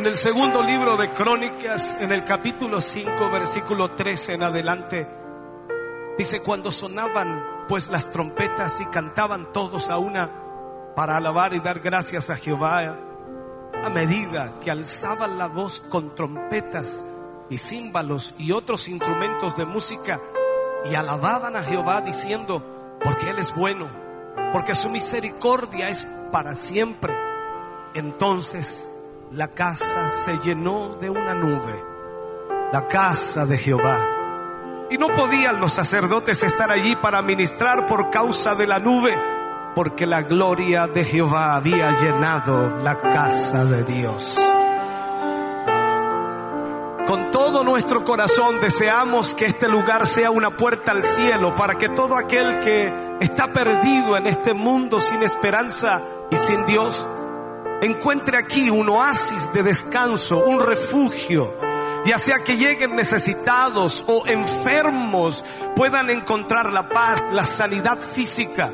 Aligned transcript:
En 0.00 0.06
el 0.06 0.16
segundo 0.16 0.62
libro 0.62 0.96
de 0.96 1.10
Crónicas, 1.10 1.94
en 2.00 2.10
el 2.10 2.24
capítulo 2.24 2.80
5, 2.80 3.28
versículo 3.30 3.90
13 3.90 4.32
en 4.32 4.42
adelante, 4.44 5.06
dice, 6.16 6.40
cuando 6.40 6.72
sonaban 6.72 7.66
pues 7.68 7.90
las 7.90 8.10
trompetas 8.10 8.80
y 8.80 8.86
cantaban 8.86 9.52
todos 9.52 9.90
a 9.90 9.98
una 9.98 10.30
para 10.96 11.18
alabar 11.18 11.52
y 11.52 11.60
dar 11.60 11.80
gracias 11.80 12.30
a 12.30 12.36
Jehová, 12.36 12.96
a 13.84 13.90
medida 13.90 14.54
que 14.62 14.70
alzaban 14.70 15.36
la 15.36 15.48
voz 15.48 15.82
con 15.90 16.14
trompetas 16.14 17.04
y 17.50 17.58
címbalos 17.58 18.32
y 18.38 18.52
otros 18.52 18.88
instrumentos 18.88 19.54
de 19.54 19.66
música 19.66 20.18
y 20.90 20.94
alababan 20.94 21.56
a 21.56 21.62
Jehová 21.62 22.00
diciendo, 22.00 22.64
porque 23.04 23.28
Él 23.28 23.38
es 23.38 23.54
bueno, 23.54 23.86
porque 24.54 24.74
su 24.74 24.88
misericordia 24.88 25.90
es 25.90 26.06
para 26.32 26.54
siempre. 26.54 27.14
Entonces 27.92 28.88
la 29.32 29.46
casa 29.48 30.10
se 30.10 30.38
llenó 30.38 30.96
de 31.00 31.08
una 31.08 31.34
nube, 31.34 31.84
la 32.72 32.88
casa 32.88 33.46
de 33.46 33.58
Jehová. 33.58 33.98
Y 34.90 34.98
no 34.98 35.06
podían 35.06 35.60
los 35.60 35.72
sacerdotes 35.72 36.42
estar 36.42 36.70
allí 36.72 36.96
para 36.96 37.22
ministrar 37.22 37.86
por 37.86 38.10
causa 38.10 38.56
de 38.56 38.66
la 38.66 38.80
nube, 38.80 39.16
porque 39.76 40.04
la 40.04 40.22
gloria 40.22 40.88
de 40.88 41.04
Jehová 41.04 41.54
había 41.54 41.92
llenado 42.00 42.78
la 42.82 42.98
casa 42.98 43.64
de 43.64 43.84
Dios. 43.84 44.36
Con 47.06 47.30
todo 47.30 47.62
nuestro 47.62 48.04
corazón 48.04 48.60
deseamos 48.60 49.34
que 49.34 49.46
este 49.46 49.68
lugar 49.68 50.08
sea 50.08 50.32
una 50.32 50.50
puerta 50.50 50.90
al 50.90 51.04
cielo 51.04 51.54
para 51.54 51.76
que 51.76 51.88
todo 51.88 52.16
aquel 52.16 52.58
que 52.58 52.92
está 53.20 53.52
perdido 53.52 54.16
en 54.16 54.26
este 54.26 54.54
mundo 54.54 54.98
sin 54.98 55.22
esperanza 55.22 56.02
y 56.32 56.36
sin 56.36 56.66
Dios, 56.66 57.06
encuentre 57.82 58.36
aquí 58.36 58.70
un 58.70 58.88
oasis 58.88 59.52
de 59.52 59.62
descanso, 59.62 60.44
un 60.44 60.60
refugio, 60.60 61.56
ya 62.04 62.18
sea 62.18 62.42
que 62.44 62.56
lleguen 62.56 62.96
necesitados 62.96 64.04
o 64.06 64.26
enfermos, 64.26 65.44
puedan 65.76 66.10
encontrar 66.10 66.72
la 66.72 66.88
paz, 66.88 67.24
la 67.32 67.44
sanidad 67.44 68.00
física 68.00 68.70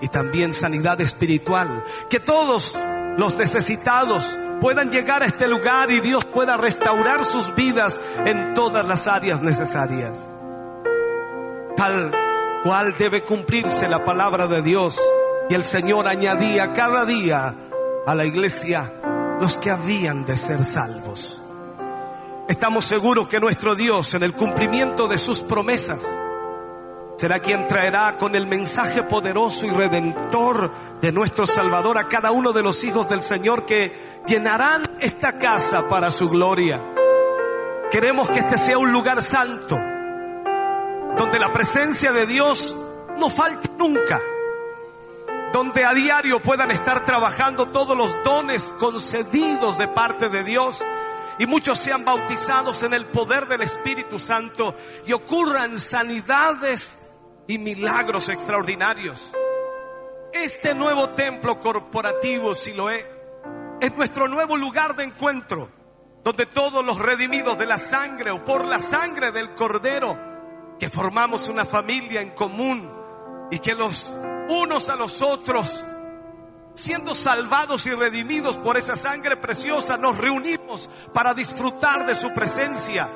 y 0.00 0.08
también 0.08 0.52
sanidad 0.52 1.00
espiritual. 1.00 1.82
Que 2.10 2.20
todos 2.20 2.78
los 3.16 3.36
necesitados 3.36 4.38
puedan 4.60 4.90
llegar 4.90 5.22
a 5.22 5.26
este 5.26 5.48
lugar 5.48 5.90
y 5.90 6.00
Dios 6.00 6.24
pueda 6.24 6.56
restaurar 6.56 7.24
sus 7.24 7.54
vidas 7.54 8.00
en 8.24 8.54
todas 8.54 8.86
las 8.86 9.06
áreas 9.06 9.40
necesarias. 9.42 10.30
Tal 11.76 12.12
cual 12.62 12.94
debe 12.98 13.22
cumplirse 13.22 13.88
la 13.88 14.04
palabra 14.04 14.46
de 14.46 14.62
Dios. 14.62 15.00
Y 15.50 15.54
el 15.54 15.64
Señor 15.64 16.08
añadía 16.08 16.72
cada 16.72 17.04
día 17.04 17.54
a 18.06 18.14
la 18.14 18.24
iglesia 18.24 18.92
los 19.40 19.56
que 19.58 19.70
habían 19.70 20.24
de 20.26 20.36
ser 20.36 20.64
salvos. 20.64 21.40
Estamos 22.48 22.84
seguros 22.84 23.28
que 23.28 23.40
nuestro 23.40 23.74
Dios 23.74 24.14
en 24.14 24.22
el 24.22 24.34
cumplimiento 24.34 25.08
de 25.08 25.16
sus 25.16 25.40
promesas 25.40 26.00
será 27.16 27.38
quien 27.38 27.66
traerá 27.66 28.18
con 28.18 28.34
el 28.34 28.46
mensaje 28.46 29.02
poderoso 29.04 29.64
y 29.64 29.70
redentor 29.70 30.70
de 31.00 31.12
nuestro 31.12 31.46
Salvador 31.46 31.96
a 31.96 32.08
cada 32.08 32.32
uno 32.32 32.52
de 32.52 32.62
los 32.62 32.84
hijos 32.84 33.08
del 33.08 33.22
Señor 33.22 33.64
que 33.64 34.20
llenarán 34.26 34.82
esta 35.00 35.38
casa 35.38 35.88
para 35.88 36.10
su 36.10 36.28
gloria. 36.28 36.82
Queremos 37.90 38.28
que 38.28 38.40
este 38.40 38.58
sea 38.58 38.76
un 38.76 38.92
lugar 38.92 39.22
santo, 39.22 39.76
donde 41.16 41.38
la 41.38 41.52
presencia 41.52 42.12
de 42.12 42.26
Dios 42.26 42.76
no 43.18 43.30
falte 43.30 43.70
nunca 43.78 44.20
donde 45.54 45.84
a 45.84 45.94
diario 45.94 46.40
puedan 46.40 46.72
estar 46.72 47.04
trabajando 47.04 47.66
todos 47.66 47.96
los 47.96 48.12
dones 48.24 48.74
concedidos 48.80 49.78
de 49.78 49.86
parte 49.86 50.28
de 50.28 50.42
Dios 50.42 50.82
y 51.38 51.46
muchos 51.46 51.78
sean 51.78 52.04
bautizados 52.04 52.82
en 52.82 52.92
el 52.92 53.04
poder 53.04 53.46
del 53.46 53.62
Espíritu 53.62 54.18
Santo 54.18 54.74
y 55.06 55.12
ocurran 55.12 55.78
sanidades 55.78 56.98
y 57.46 57.58
milagros 57.58 58.30
extraordinarios. 58.30 59.30
Este 60.32 60.74
nuevo 60.74 61.10
templo 61.10 61.60
corporativo, 61.60 62.56
Siloé, 62.56 63.06
es 63.80 63.96
nuestro 63.96 64.26
nuevo 64.26 64.56
lugar 64.56 64.96
de 64.96 65.04
encuentro, 65.04 65.70
donde 66.24 66.46
todos 66.46 66.84
los 66.84 66.98
redimidos 66.98 67.56
de 67.58 67.66
la 67.66 67.78
sangre 67.78 68.32
o 68.32 68.44
por 68.44 68.64
la 68.64 68.80
sangre 68.80 69.30
del 69.30 69.54
Cordero, 69.54 70.18
que 70.80 70.88
formamos 70.88 71.48
una 71.48 71.64
familia 71.64 72.22
en 72.22 72.30
común 72.30 72.92
y 73.52 73.60
que 73.60 73.76
los 73.76 74.12
unos 74.48 74.88
a 74.88 74.96
los 74.96 75.22
otros, 75.22 75.84
siendo 76.74 77.14
salvados 77.14 77.86
y 77.86 77.94
redimidos 77.94 78.56
por 78.56 78.76
esa 78.76 78.96
sangre 78.96 79.36
preciosa, 79.36 79.96
nos 79.96 80.18
reunimos 80.18 80.90
para 81.12 81.34
disfrutar 81.34 82.06
de 82.06 82.14
su 82.14 82.32
presencia. 82.32 83.08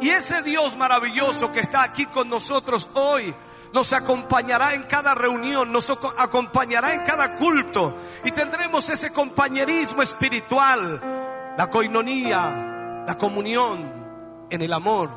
Y 0.00 0.10
ese 0.10 0.42
Dios 0.42 0.76
maravilloso 0.76 1.50
que 1.50 1.60
está 1.60 1.82
aquí 1.82 2.06
con 2.06 2.28
nosotros 2.28 2.88
hoy, 2.94 3.34
nos 3.72 3.92
acompañará 3.92 4.74
en 4.74 4.84
cada 4.84 5.14
reunión, 5.14 5.72
nos 5.72 5.90
acompañará 5.90 6.94
en 6.94 7.02
cada 7.02 7.36
culto 7.36 7.94
y 8.24 8.30
tendremos 8.30 8.88
ese 8.88 9.12
compañerismo 9.12 10.02
espiritual, 10.02 11.54
la 11.56 11.68
coinonía, 11.68 13.04
la 13.06 13.18
comunión 13.18 14.46
en 14.50 14.62
el 14.62 14.72
amor, 14.72 15.10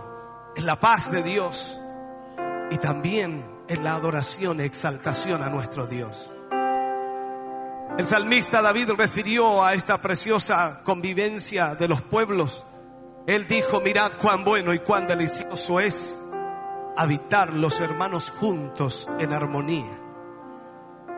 en 0.56 0.66
la 0.66 0.80
paz 0.80 1.12
de 1.12 1.24
Dios 1.24 1.80
y 2.72 2.78
también 2.78 3.51
en 3.72 3.86
la 3.86 3.96
adoración 3.96 4.59
y 4.59 4.64
exaltación 4.64 5.42
a 5.42 5.50
nuestro 5.50 5.88
Dios. 5.88 6.34
El 7.98 8.06
salmista 8.06 8.62
David 8.62 8.92
refirió 8.98 9.64
a 9.64 9.74
esta 9.74 10.02
preciosa 10.02 10.82
convivencia 10.84 11.76
de 11.76 11.88
los 11.88 12.02
pueblos. 12.02 12.66
Él 13.28 13.48
dijo, 13.48 13.80
mirad 13.80 14.12
cuán 14.22 14.44
bueno 14.44 14.74
y 14.74 14.80
cuán 14.80 15.08
delicioso 15.08 15.80
es 15.80 16.22
habitar 16.98 17.54
los 17.54 17.80
hermanos 17.80 18.30
juntos 18.32 19.09
en 19.20 19.32
armonía. 19.32 20.00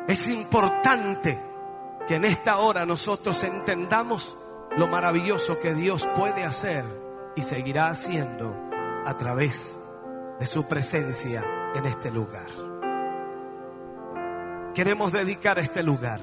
Es 0.07 0.27
importante 0.27 1.41
que 2.07 2.15
en 2.15 2.25
esta 2.25 2.57
hora 2.57 2.85
nosotros 2.85 3.43
entendamos 3.43 4.37
lo 4.77 4.87
maravilloso 4.87 5.59
que 5.59 5.73
Dios 5.73 6.07
puede 6.15 6.43
hacer 6.43 6.85
y 7.35 7.41
seguirá 7.41 7.87
haciendo 7.87 8.55
a 9.07 9.17
través 9.17 9.79
de 10.37 10.45
su 10.45 10.67
presencia 10.67 11.43
en 11.75 11.85
este 11.85 12.11
lugar. 12.11 12.47
Queremos 14.73 15.11
dedicar 15.11 15.59
este 15.59 15.83
lugar 15.83 16.19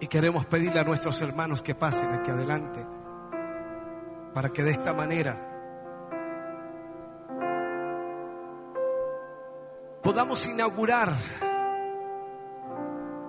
y 0.00 0.06
queremos 0.06 0.44
pedirle 0.46 0.80
a 0.80 0.84
nuestros 0.84 1.20
hermanos 1.22 1.62
que 1.62 1.74
pasen 1.74 2.12
aquí 2.12 2.30
adelante 2.30 2.86
para 4.34 4.50
que 4.50 4.62
de 4.62 4.70
esta 4.70 4.92
manera 4.92 5.56
podamos 10.02 10.46
inaugurar 10.46 11.12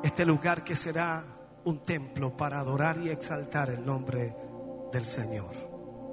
este 0.03 0.25
lugar 0.25 0.63
que 0.63 0.75
será 0.75 1.23
un 1.63 1.81
templo 1.81 2.35
para 2.35 2.59
adorar 2.59 2.97
y 2.97 3.09
exaltar 3.09 3.69
el 3.69 3.85
nombre 3.85 4.35
del 4.91 5.05
Señor. 5.05 5.55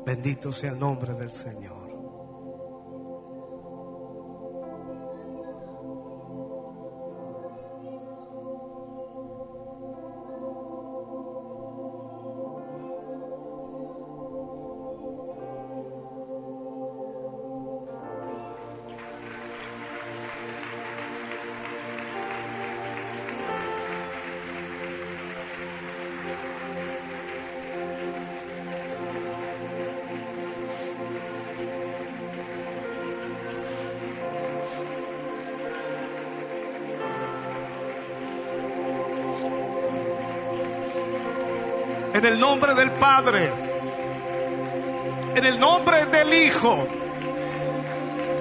Bendito 0.06 0.52
sea 0.52 0.72
el 0.72 0.78
nombre 0.78 1.14
del 1.14 1.30
Señor. 1.30 1.83
En 42.24 42.32
el 42.32 42.40
nombre 42.40 42.74
del 42.74 42.90
Padre. 42.92 43.52
En 45.34 45.44
el 45.44 45.60
nombre 45.60 46.06
del 46.06 46.32
Hijo. 46.32 46.88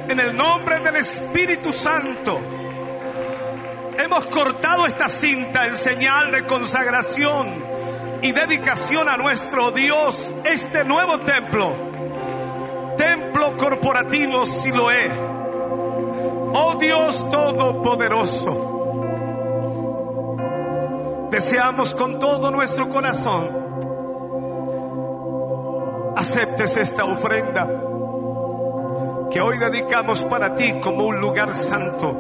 En 0.08 0.22
el 0.22 0.34
nombre 0.38 0.80
del 0.80 0.96
Espíritu 0.96 1.74
Santo. 1.74 2.40
Hemos 3.98 4.26
cortado 4.28 4.86
esta 4.86 5.10
cinta 5.10 5.68
en 5.68 5.76
señal 5.76 6.32
de 6.32 6.46
consagración 6.46 7.62
y 8.22 8.32
dedicación 8.32 9.10
a 9.10 9.18
nuestro 9.18 9.72
Dios, 9.72 10.34
este 10.46 10.86
nuevo 10.86 11.20
templo. 11.20 11.76
Templo 12.96 13.58
corporativo 13.58 14.46
Siloé. 14.46 15.12
Oh 16.54 16.76
Dios 16.80 17.30
Todopoderoso. 17.30 18.70
Deseamos 21.30 21.94
con 21.94 22.18
todo 22.18 22.50
nuestro 22.50 22.88
corazón 22.88 23.73
aceptes 26.24 26.78
esta 26.78 27.04
ofrenda 27.04 27.68
que 29.30 29.42
hoy 29.42 29.58
dedicamos 29.58 30.24
para 30.24 30.56
ti 30.56 30.80
como 30.80 31.04
un 31.04 31.20
lugar 31.20 31.54
santo, 31.54 32.12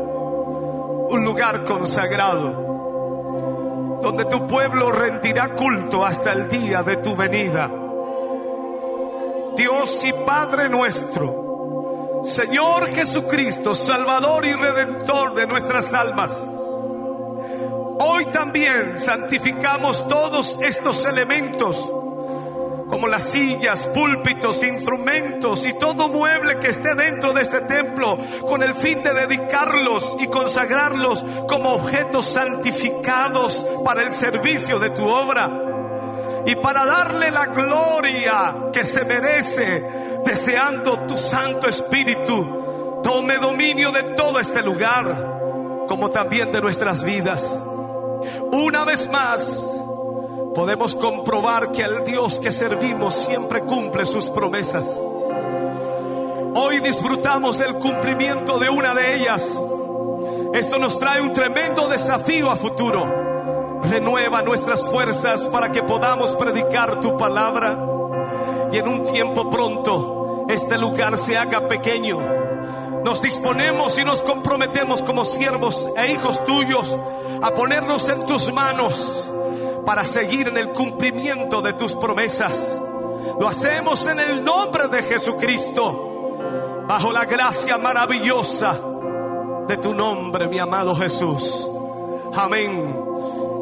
un 1.09 1.23
lugar 1.23 1.63
consagrado, 1.63 3.99
donde 4.01 4.25
tu 4.25 4.45
pueblo 4.45 4.91
rendirá 4.91 5.55
culto 5.55 6.05
hasta 6.05 6.33
el 6.33 6.49
día 6.49 6.83
de 6.83 6.97
tu 6.97 7.15
venida. 7.15 7.71
Dios 9.55 10.03
y 10.03 10.11
Padre 10.11 10.67
nuestro, 10.67 12.19
Señor 12.25 12.87
Jesucristo, 12.87 13.73
Salvador 13.73 14.45
y 14.45 14.51
Redentor 14.51 15.33
de 15.33 15.47
nuestras 15.47 15.93
almas, 15.93 16.45
hoy 18.01 18.25
también 18.33 18.99
santificamos 18.99 20.05
todos 20.09 20.59
estos 20.61 21.05
elementos 21.05 21.89
como 22.93 23.07
las 23.07 23.23
sillas, 23.23 23.87
púlpitos, 23.87 24.61
instrumentos 24.61 25.65
y 25.65 25.73
todo 25.79 26.09
mueble 26.09 26.59
que 26.59 26.67
esté 26.67 26.93
dentro 26.93 27.33
de 27.33 27.41
este 27.41 27.61
templo, 27.61 28.19
con 28.41 28.61
el 28.61 28.75
fin 28.75 29.01
de 29.01 29.15
dedicarlos 29.15 30.15
y 30.19 30.27
consagrarlos 30.27 31.25
como 31.47 31.73
objetos 31.73 32.27
santificados 32.27 33.65
para 33.83 34.03
el 34.03 34.11
servicio 34.11 34.77
de 34.77 34.91
tu 34.91 35.07
obra 35.07 35.49
y 36.45 36.53
para 36.53 36.85
darle 36.85 37.31
la 37.31 37.47
gloria 37.47 38.55
que 38.71 38.83
se 38.83 39.05
merece, 39.05 39.83
deseando 40.23 40.99
tu 41.07 41.17
Santo 41.17 41.67
Espíritu 41.67 43.01
tome 43.03 43.39
dominio 43.39 43.91
de 43.91 44.03
todo 44.03 44.39
este 44.39 44.61
lugar, 44.61 45.85
como 45.87 46.11
también 46.11 46.51
de 46.51 46.61
nuestras 46.61 47.03
vidas. 47.03 47.63
Una 48.51 48.85
vez 48.85 49.09
más, 49.09 49.67
podemos 50.53 50.95
comprobar 50.95 51.71
que 51.71 51.81
el 51.81 52.03
Dios 52.03 52.39
que 52.39 52.51
servimos 52.51 53.15
siempre 53.15 53.61
cumple 53.61 54.05
sus 54.05 54.29
promesas. 54.29 54.99
Hoy 56.55 56.79
disfrutamos 56.79 57.57
del 57.57 57.75
cumplimiento 57.75 58.59
de 58.59 58.69
una 58.69 58.93
de 58.93 59.15
ellas. 59.15 59.65
Esto 60.53 60.77
nos 60.77 60.99
trae 60.99 61.21
un 61.21 61.33
tremendo 61.33 61.87
desafío 61.87 62.51
a 62.51 62.55
futuro. 62.55 63.81
Renueva 63.89 64.43
nuestras 64.43 64.87
fuerzas 64.87 65.47
para 65.47 65.71
que 65.71 65.81
podamos 65.81 66.35
predicar 66.35 66.99
tu 67.01 67.17
palabra 67.17 67.77
y 68.71 68.77
en 68.77 68.87
un 68.87 69.03
tiempo 69.03 69.49
pronto 69.49 70.45
este 70.49 70.77
lugar 70.77 71.17
se 71.17 71.37
haga 71.37 71.67
pequeño. 71.67 72.19
Nos 73.03 73.21
disponemos 73.21 73.97
y 73.97 74.05
nos 74.05 74.21
comprometemos 74.21 75.03
como 75.03 75.25
siervos 75.25 75.89
e 75.97 76.11
hijos 76.11 76.45
tuyos 76.45 76.97
a 77.41 77.51
ponernos 77.51 78.07
en 78.09 78.25
tus 78.25 78.53
manos 78.53 79.32
para 79.85 80.03
seguir 80.03 80.47
en 80.47 80.57
el 80.57 80.69
cumplimiento 80.69 81.61
de 81.61 81.73
tus 81.73 81.93
promesas. 81.95 82.79
Lo 83.39 83.47
hacemos 83.47 84.05
en 84.07 84.19
el 84.19 84.43
nombre 84.43 84.87
de 84.87 85.03
Jesucristo, 85.03 86.37
bajo 86.87 87.11
la 87.11 87.25
gracia 87.25 87.77
maravillosa 87.77 88.79
de 89.67 89.77
tu 89.77 89.93
nombre, 89.93 90.47
mi 90.47 90.59
amado 90.59 90.95
Jesús. 90.95 91.69
Amén. 92.35 92.99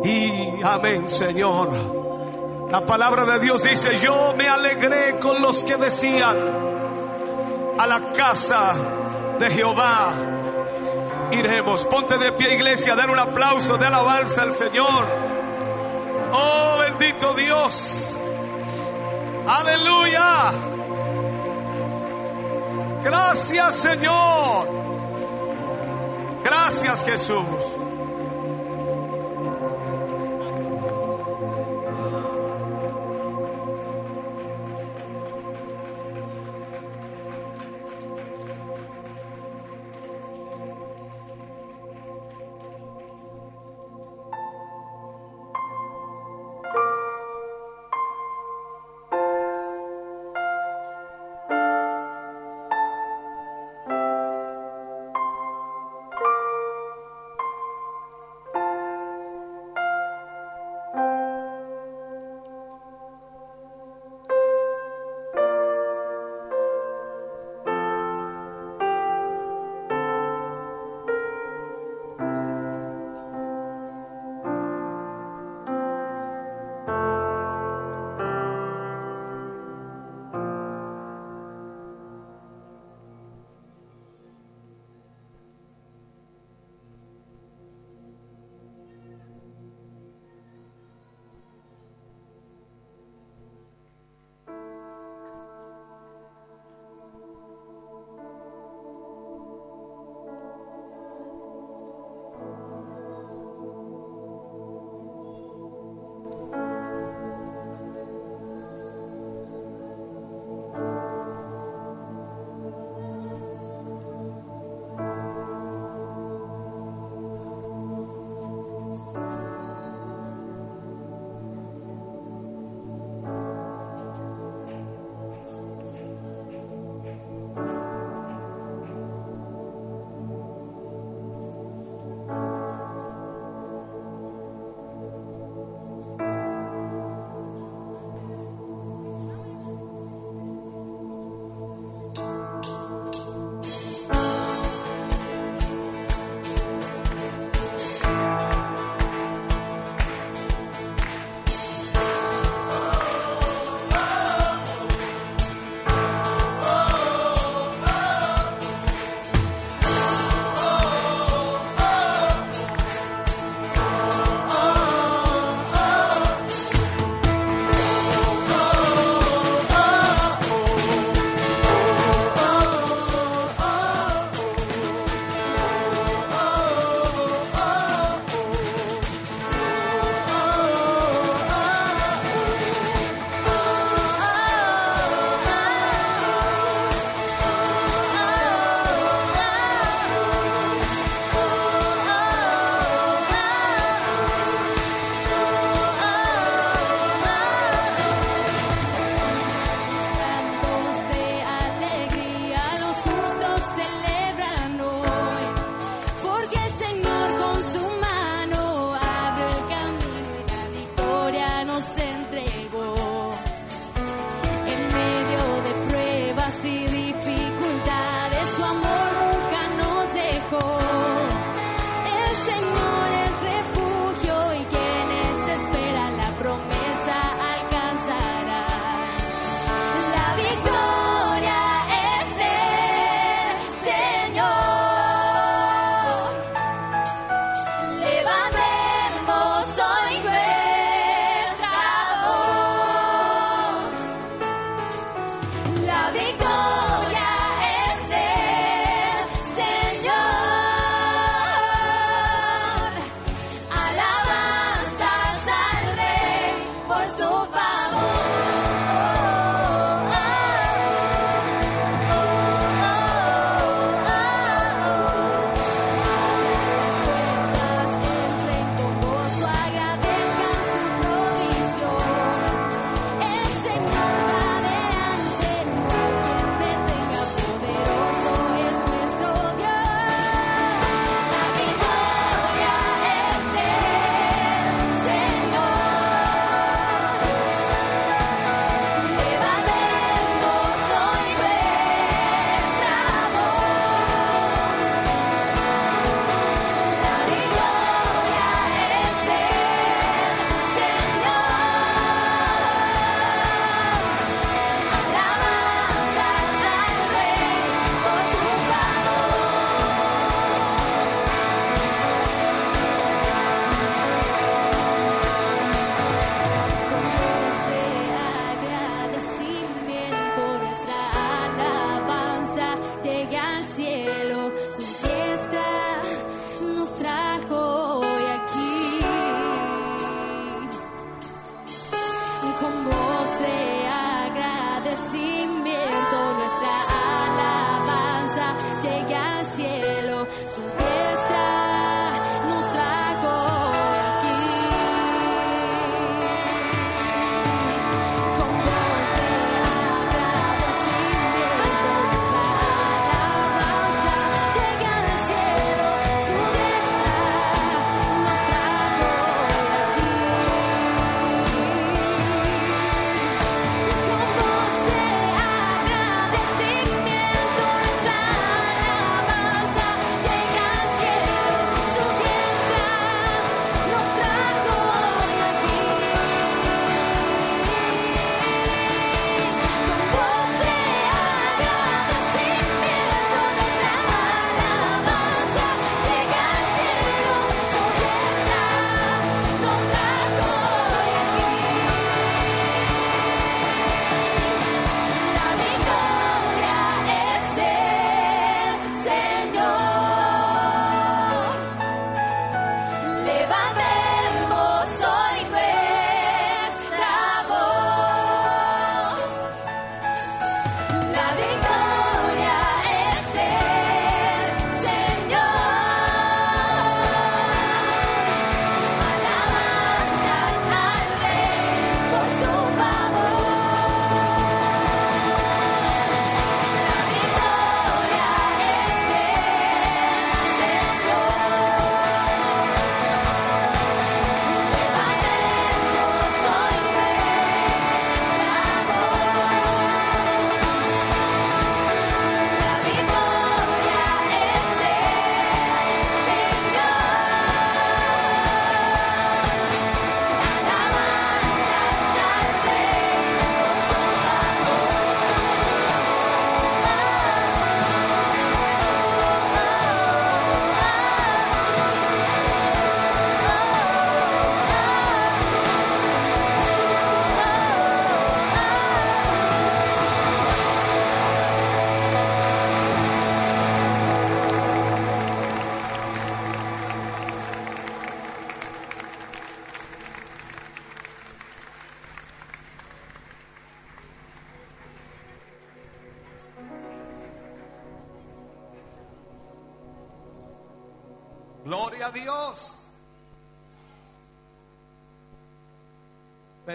Y 0.03 0.61
amén, 0.63 1.09
Señor. 1.09 1.69
La 2.69 2.85
palabra 2.85 3.25
de 3.25 3.39
Dios 3.39 3.63
dice, 3.63 3.97
yo 3.97 4.33
me 4.37 4.47
alegré 4.47 5.19
con 5.19 5.41
los 5.41 5.63
que 5.63 5.75
decían, 5.75 6.37
a 7.77 7.87
la 7.87 8.11
casa 8.13 8.73
de 9.39 9.49
Jehová 9.49 10.13
iremos. 11.31 11.85
Ponte 11.85 12.17
de 12.17 12.31
pie, 12.31 12.55
iglesia, 12.55 12.95
dar 12.95 13.09
un 13.09 13.19
aplauso 13.19 13.77
de 13.77 13.85
alabanza 13.85 14.43
al 14.43 14.53
Señor. 14.53 15.40
Oh, 16.31 16.77
bendito 16.79 17.33
Dios. 17.33 18.13
Aleluya. 19.47 20.51
Gracias 23.03 23.75
Señor. 23.75 24.67
Gracias 26.43 27.03
Jesús. 27.03 27.80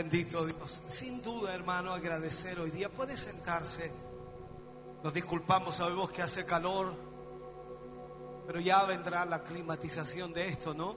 Bendito 0.09 0.47
Dios. 0.47 0.83
Sin 0.87 1.21
duda, 1.21 1.53
hermano, 1.53 1.93
agradecer 1.93 2.61
hoy 2.61 2.71
día. 2.71 2.89
Puede 2.89 3.17
sentarse. 3.17 3.91
Nos 5.03 5.13
disculpamos, 5.13 5.75
sabemos 5.75 6.13
que 6.13 6.23
hace 6.23 6.47
calor, 6.47 6.95
pero 8.47 8.61
ya 8.61 8.85
vendrá 8.85 9.25
la 9.25 9.43
climatización 9.43 10.33
de 10.33 10.47
esto, 10.47 10.75
¿no? 10.75 10.95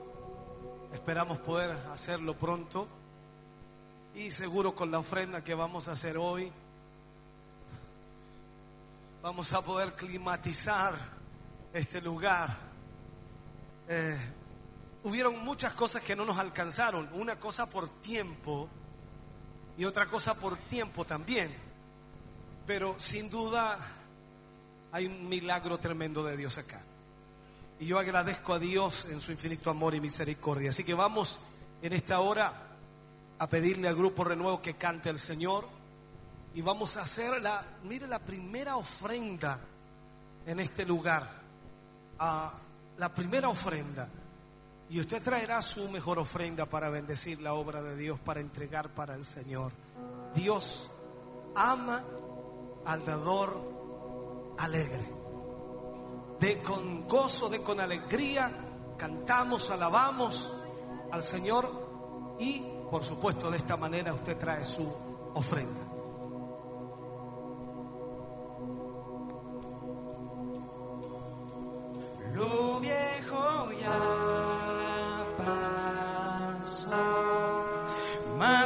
Esperamos 0.92 1.38
poder 1.38 1.72
hacerlo 1.90 2.38
pronto. 2.38 2.86
Y 4.14 4.30
seguro 4.30 4.76
con 4.76 4.92
la 4.92 5.00
ofrenda 5.00 5.42
que 5.42 5.54
vamos 5.54 5.88
a 5.88 5.92
hacer 5.92 6.16
hoy, 6.16 6.52
vamos 9.22 9.52
a 9.52 9.60
poder 9.60 9.94
climatizar 9.94 10.94
este 11.72 12.00
lugar. 12.00 12.48
Eh, 13.88 14.16
hubieron 15.02 15.44
muchas 15.44 15.72
cosas 15.72 16.00
que 16.00 16.14
no 16.14 16.24
nos 16.24 16.38
alcanzaron. 16.38 17.10
Una 17.14 17.34
cosa 17.40 17.66
por 17.66 17.88
tiempo 17.88 18.68
y 19.80 19.86
otra 19.86 20.04
cosa 20.04 20.34
por 20.34 20.58
tiempo 20.58 21.06
también. 21.06 21.50
Pero 22.66 22.96
sin 22.98 23.30
duda 23.30 23.78
hay 24.92 25.06
un 25.06 25.26
milagro 25.26 25.78
tremendo 25.78 26.22
de 26.22 26.36
Dios 26.36 26.58
acá. 26.58 26.82
Y 27.78 27.86
yo 27.86 27.98
agradezco 27.98 28.52
a 28.52 28.58
Dios 28.58 29.06
en 29.06 29.22
su 29.22 29.32
infinito 29.32 29.70
amor 29.70 29.94
y 29.94 30.00
misericordia. 30.02 30.68
Así 30.68 30.84
que 30.84 30.92
vamos 30.92 31.40
en 31.80 31.94
esta 31.94 32.20
hora 32.20 32.52
a 33.38 33.48
pedirle 33.48 33.88
al 33.88 33.96
grupo 33.96 34.22
Renuevo 34.22 34.60
que 34.60 34.74
cante 34.74 35.08
al 35.08 35.18
Señor. 35.18 35.66
Y 36.52 36.60
vamos 36.60 36.98
a 36.98 37.00
hacer 37.00 37.40
la, 37.40 37.64
mire, 37.84 38.06
la 38.06 38.18
primera 38.18 38.76
ofrenda 38.76 39.60
en 40.44 40.60
este 40.60 40.84
lugar. 40.84 41.26
Ah, 42.18 42.52
la 42.98 43.14
primera 43.14 43.48
ofrenda. 43.48 44.10
Y 44.90 44.98
usted 44.98 45.22
traerá 45.22 45.62
su 45.62 45.88
mejor 45.88 46.18
ofrenda 46.18 46.66
para 46.66 46.90
bendecir 46.90 47.40
la 47.40 47.54
obra 47.54 47.80
de 47.80 47.96
Dios, 47.96 48.18
para 48.18 48.40
entregar 48.40 48.88
para 48.88 49.14
el 49.14 49.24
Señor. 49.24 49.70
Dios 50.34 50.90
ama 51.54 52.02
al 52.84 53.04
dador 53.04 54.54
alegre. 54.58 55.14
De 56.40 56.60
con 56.62 57.06
gozo, 57.06 57.48
de 57.48 57.62
con 57.62 57.78
alegría, 57.78 58.50
cantamos, 58.98 59.70
alabamos 59.70 60.52
al 61.12 61.22
Señor 61.22 62.36
y 62.40 62.60
por 62.90 63.04
supuesto 63.04 63.48
de 63.48 63.58
esta 63.58 63.76
manera 63.76 64.12
usted 64.12 64.36
trae 64.36 64.64
su 64.64 64.92
ofrenda. 65.34 65.80
Lo 72.34 72.80
viejo 72.80 73.70
ya 73.80 74.69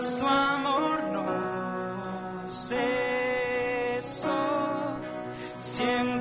tu 0.00 0.26
amor 0.26 1.04
no 1.12 1.24
cesó. 2.50 2.80
Siempre 5.56 6.13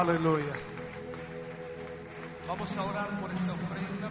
Aleluya. 0.00 0.54
Vamos 2.48 2.74
a 2.74 2.84
orar 2.86 3.20
por 3.20 3.30
esta 3.30 3.52
ofrenda. 3.52 4.10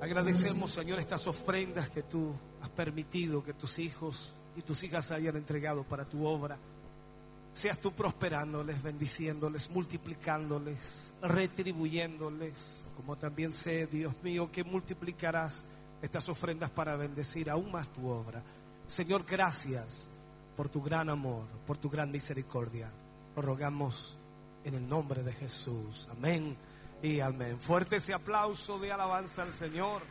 Agradecemos, 0.00 0.70
Señor, 0.70 1.00
estas 1.00 1.26
ofrendas 1.26 1.90
que 1.90 2.02
tú 2.02 2.32
has 2.62 2.70
permitido 2.70 3.44
que 3.44 3.52
tus 3.52 3.78
hijos 3.78 4.36
y 4.56 4.62
tus 4.62 4.82
hijas 4.84 5.10
hayan 5.10 5.36
entregado 5.36 5.84
para 5.84 6.08
tu 6.08 6.24
obra. 6.24 6.56
Seas 7.52 7.78
tú 7.78 7.92
prosperándoles, 7.92 8.82
bendiciéndoles, 8.82 9.68
multiplicándoles, 9.68 11.12
retribuyéndoles, 11.20 12.86
como 12.96 13.16
también 13.16 13.52
sé, 13.52 13.86
Dios 13.86 14.14
mío, 14.22 14.50
que 14.50 14.64
multiplicarás 14.64 15.66
estas 16.00 16.26
ofrendas 16.30 16.70
para 16.70 16.96
bendecir 16.96 17.50
aún 17.50 17.70
más 17.70 17.92
tu 17.92 18.08
obra. 18.08 18.42
Señor, 18.86 19.26
gracias 19.28 20.08
por 20.56 20.68
tu 20.68 20.82
gran 20.82 21.08
amor, 21.08 21.46
por 21.66 21.78
tu 21.78 21.90
gran 21.90 22.10
misericordia. 22.10 22.90
Lo 23.36 23.42
rogamos 23.42 24.18
en 24.64 24.74
el 24.74 24.88
nombre 24.88 25.22
de 25.22 25.32
Jesús. 25.32 26.08
Amén 26.10 26.56
y 27.02 27.20
amén. 27.20 27.60
Fuerte 27.60 27.96
ese 27.96 28.14
aplauso 28.14 28.78
de 28.78 28.92
alabanza 28.92 29.42
al 29.42 29.52
Señor. 29.52 30.02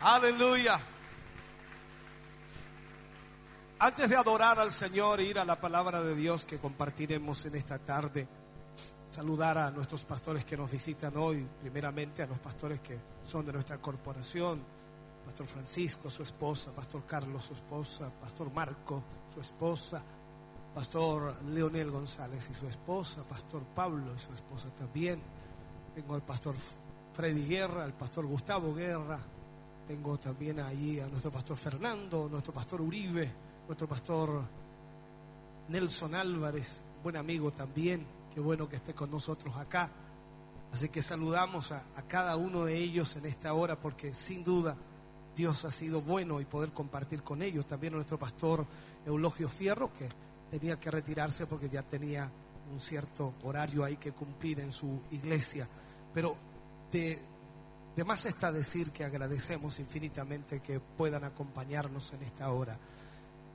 Aleluya. 0.00 0.78
Antes 3.78 4.08
de 4.08 4.16
adorar 4.16 4.58
al 4.58 4.70
Señor 4.70 5.20
e 5.20 5.24
ir 5.24 5.38
a 5.38 5.44
la 5.44 5.60
palabra 5.60 6.02
de 6.02 6.14
Dios 6.14 6.44
que 6.44 6.58
compartiremos 6.58 7.44
en 7.44 7.56
esta 7.56 7.78
tarde, 7.78 8.26
saludar 9.10 9.58
a 9.58 9.70
nuestros 9.70 10.04
pastores 10.04 10.44
que 10.44 10.56
nos 10.56 10.70
visitan 10.70 11.16
hoy, 11.16 11.46
primeramente 11.60 12.22
a 12.22 12.26
los 12.26 12.38
pastores 12.38 12.80
que 12.80 12.98
son 13.24 13.44
de 13.46 13.52
nuestra 13.52 13.78
corporación, 13.78 14.62
Pastor 15.26 15.46
Francisco, 15.48 16.08
su 16.08 16.22
esposa, 16.22 16.70
Pastor 16.70 17.04
Carlos, 17.04 17.44
su 17.44 17.52
esposa, 17.52 18.12
Pastor 18.20 18.52
Marco, 18.54 19.02
su 19.34 19.40
esposa, 19.40 20.00
Pastor 20.72 21.42
Leonel 21.46 21.90
González 21.90 22.48
y 22.48 22.54
su 22.54 22.68
esposa, 22.68 23.24
Pastor 23.24 23.64
Pablo 23.74 24.14
y 24.14 24.18
su 24.20 24.32
esposa 24.32 24.70
también. 24.70 25.20
Tengo 25.96 26.14
al 26.14 26.22
Pastor 26.22 26.54
Freddy 27.12 27.44
Guerra, 27.44 27.82
al 27.82 27.92
Pastor 27.92 28.24
Gustavo 28.24 28.72
Guerra, 28.72 29.18
tengo 29.86 30.16
también 30.16 30.60
allí 30.60 31.00
a 31.00 31.08
nuestro 31.08 31.32
Pastor 31.32 31.56
Fernando, 31.56 32.28
nuestro 32.30 32.54
Pastor 32.54 32.80
Uribe, 32.80 33.28
nuestro 33.66 33.88
Pastor 33.88 34.42
Nelson 35.68 36.14
Álvarez, 36.14 36.84
buen 37.02 37.16
amigo 37.16 37.50
también, 37.50 38.06
qué 38.32 38.40
bueno 38.40 38.68
que 38.68 38.76
esté 38.76 38.94
con 38.94 39.10
nosotros 39.10 39.56
acá. 39.56 39.90
Así 40.72 40.88
que 40.88 41.02
saludamos 41.02 41.72
a, 41.72 41.82
a 41.96 42.02
cada 42.02 42.36
uno 42.36 42.64
de 42.64 42.76
ellos 42.76 43.16
en 43.16 43.26
esta 43.26 43.54
hora 43.54 43.80
porque 43.80 44.14
sin 44.14 44.44
duda 44.44 44.76
Dios 45.36 45.66
ha 45.66 45.70
sido 45.70 46.00
bueno 46.00 46.40
y 46.40 46.46
poder 46.46 46.70
compartir 46.72 47.22
con 47.22 47.42
ellos. 47.42 47.66
También 47.68 47.92
nuestro 47.92 48.18
pastor 48.18 48.64
Eulogio 49.04 49.50
Fierro, 49.50 49.92
que 49.92 50.08
tenía 50.50 50.80
que 50.80 50.90
retirarse 50.90 51.46
porque 51.46 51.68
ya 51.68 51.82
tenía 51.82 52.30
un 52.72 52.80
cierto 52.80 53.34
horario 53.42 53.84
ahí 53.84 53.98
que 53.98 54.12
cumplir 54.12 54.60
en 54.60 54.72
su 54.72 55.02
iglesia. 55.10 55.68
Pero 56.14 56.36
de, 56.90 57.18
de 57.94 58.04
más 58.04 58.24
está 58.24 58.50
decir 58.50 58.90
que 58.92 59.04
agradecemos 59.04 59.78
infinitamente 59.78 60.60
que 60.60 60.80
puedan 60.80 61.24
acompañarnos 61.24 62.14
en 62.14 62.22
esta 62.22 62.50
hora. 62.50 62.78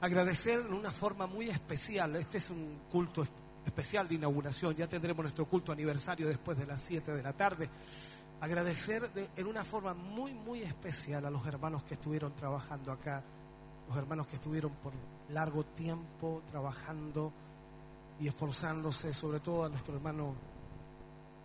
Agradecer 0.02 0.60
en 0.60 0.74
una 0.74 0.91
forma 0.91 1.26
muy 1.26 1.50
especial. 1.50 2.15
Este 2.15 2.38
es 2.38 2.52
un 2.52 2.82
culto 2.91 3.26
especial 3.65 4.08
de 4.08 4.15
inauguración. 4.15 4.76
Ya 4.76 4.88
tendremos 4.88 5.24
nuestro 5.24 5.48
culto 5.48 5.72
aniversario 5.72 6.28
después 6.28 6.60
de 6.60 6.67
las 6.67 6.80
7 6.80 7.12
de 7.12 7.24
la 7.24 7.34
tarde 7.34 7.70
agradecer 8.42 9.12
de, 9.14 9.30
en 9.36 9.48
una 9.48 9.64
forma 9.64 9.94
muy, 9.94 10.34
muy 10.34 10.62
especial 10.64 11.26
a 11.26 11.30
los 11.30 11.46
hermanos 11.46 11.84
que 11.84 11.94
estuvieron 11.94 12.36
trabajando 12.36 12.92
acá, 12.92 13.24
los 13.88 13.98
hermanos 13.98 14.28
que 14.28 14.36
estuvieron 14.36 14.72
por 14.74 14.94
largo 15.30 15.64
tiempo 15.64 16.42
trabajando 16.50 17.32
y 18.20 18.28
esforzándose, 18.28 19.14
sobre 19.14 19.40
todo 19.40 19.66
a 19.66 19.70
nuestro 19.70 19.96
hermano, 19.96 20.36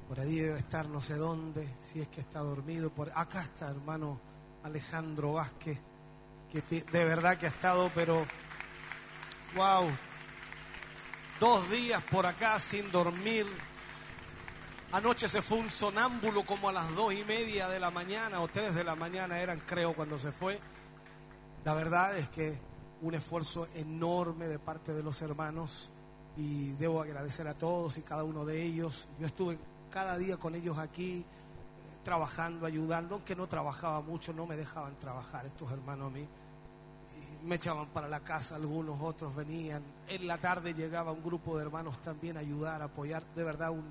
por 0.08 0.20
ahí 0.20 0.40
debe 0.40 0.58
estar 0.58 0.88
no 0.88 1.00
sé 1.00 1.14
dónde, 1.16 1.68
si 1.80 2.00
es 2.00 2.08
que 2.08 2.20
está 2.20 2.40
dormido, 2.40 2.90
por 2.90 3.10
acá 3.14 3.42
está 3.42 3.68
hermano 3.68 4.18
Alejandro 4.64 5.34
Vázquez, 5.34 5.78
que 6.50 6.62
de 6.80 7.04
verdad 7.04 7.36
que 7.36 7.46
ha 7.46 7.50
estado, 7.50 7.90
pero, 7.94 8.24
wow, 9.54 9.86
dos 11.40 11.70
días 11.70 12.02
por 12.04 12.24
acá 12.24 12.58
sin 12.58 12.90
dormir, 12.90 13.46
Anoche 14.96 15.28
se 15.28 15.42
fue 15.42 15.58
un 15.58 15.68
sonámbulo 15.68 16.42
como 16.42 16.70
a 16.70 16.72
las 16.72 16.94
dos 16.94 17.12
y 17.12 17.22
media 17.24 17.68
de 17.68 17.78
la 17.78 17.90
mañana 17.90 18.40
o 18.40 18.48
tres 18.48 18.74
de 18.74 18.82
la 18.82 18.96
mañana 18.96 19.38
eran, 19.38 19.60
creo, 19.60 19.92
cuando 19.92 20.18
se 20.18 20.32
fue. 20.32 20.58
La 21.66 21.74
verdad 21.74 22.16
es 22.16 22.30
que 22.30 22.58
un 23.02 23.14
esfuerzo 23.14 23.68
enorme 23.74 24.48
de 24.48 24.58
parte 24.58 24.94
de 24.94 25.02
los 25.02 25.20
hermanos 25.20 25.90
y 26.38 26.70
debo 26.76 27.02
agradecer 27.02 27.46
a 27.46 27.52
todos 27.52 27.98
y 27.98 28.00
cada 28.00 28.24
uno 28.24 28.46
de 28.46 28.62
ellos. 28.62 29.06
Yo 29.20 29.26
estuve 29.26 29.58
cada 29.90 30.16
día 30.16 30.38
con 30.38 30.54
ellos 30.54 30.78
aquí 30.78 31.18
eh, 31.18 31.24
trabajando, 32.02 32.64
ayudando, 32.64 33.16
aunque 33.16 33.36
no 33.36 33.46
trabajaba 33.46 34.00
mucho, 34.00 34.32
no 34.32 34.46
me 34.46 34.56
dejaban 34.56 34.98
trabajar 34.98 35.44
estos 35.44 35.70
hermanos 35.72 36.06
a 36.06 36.14
mí. 36.14 36.26
Me 37.44 37.56
echaban 37.56 37.88
para 37.88 38.08
la 38.08 38.20
casa, 38.20 38.56
algunos 38.56 38.98
otros 39.02 39.36
venían. 39.36 39.82
En 40.08 40.26
la 40.26 40.38
tarde 40.38 40.72
llegaba 40.72 41.12
un 41.12 41.22
grupo 41.22 41.58
de 41.58 41.64
hermanos 41.64 42.00
también 42.00 42.38
a 42.38 42.40
ayudar, 42.40 42.80
a 42.80 42.86
apoyar. 42.86 43.22
De 43.34 43.44
verdad, 43.44 43.72
un, 43.72 43.84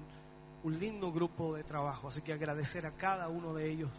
un 0.65 0.79
lindo 0.79 1.11
grupo 1.11 1.55
de 1.55 1.63
trabajo. 1.63 2.07
Así 2.07 2.21
que 2.21 2.33
agradecer 2.33 2.87
a 2.87 2.91
cada 2.91 3.29
uno 3.29 3.53
de 3.53 3.69
ellos 3.69 3.91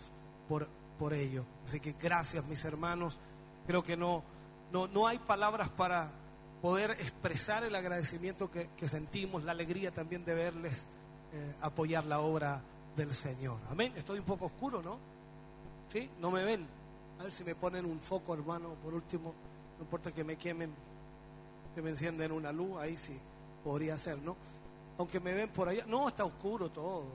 por, 0.49 0.67
por 0.99 1.15
ello. 1.15 1.45
Así 1.65 1.79
que 1.79 1.93
gracias, 1.93 2.45
mis 2.47 2.65
hermanos. 2.65 3.21
Creo 3.69 3.85
que 3.85 3.97
no, 3.97 4.25
no, 4.73 4.89
no 4.89 5.07
hay 5.07 5.19
palabras 5.19 5.69
para 5.69 6.11
poder 6.61 6.91
expresar 6.91 7.63
el 7.63 7.75
agradecimiento 7.75 8.51
que, 8.51 8.69
sentimos, 8.89 9.45
la 9.45 9.53
alegría 9.53 9.93
también 9.93 10.25
de 10.25 10.35
verles 10.35 10.87
eh, 11.33 11.55
apoyar 11.61 12.05
la 12.05 12.19
obra 12.19 12.61
del 12.97 13.15
Señor. 13.15 13.61
Amén. 13.71 13.93
Estoy 13.97 14.19
un 14.19 14.25
poco 14.25 14.47
oscuro, 14.47 14.83
¿no? 14.83 14.99
¿Sí? 15.89 16.11
¿No 16.19 16.33
me 16.33 16.45
ven? 16.45 16.67
A 17.21 17.23
ver 17.23 17.33
si 17.33 17.45
me 17.45 17.55
ponen 17.55 17.87
un 17.87 18.01
foco, 18.01 18.35
hermano, 18.35 18.71
por 18.83 18.93
último. 18.93 19.35
No 19.79 19.85
importa 19.85 20.11
que 20.11 20.25
me 20.25 20.37
quemen, 20.37 20.73
que 21.77 21.81
me 21.83 21.91
encienden 21.91 22.33
una 22.33 22.51
luz, 22.51 22.81
ahí 22.81 22.97
sí 22.97 23.17
podría 23.63 23.97
ser, 23.97 24.19
¿no? 24.19 24.37
Aunque 24.99 25.21
me 25.21 25.33
ven 25.33 25.51
por 25.51 25.69
allá, 25.69 25.85
no, 25.87 26.09
está 26.09 26.25
oscuro 26.25 26.71
todo, 26.71 27.07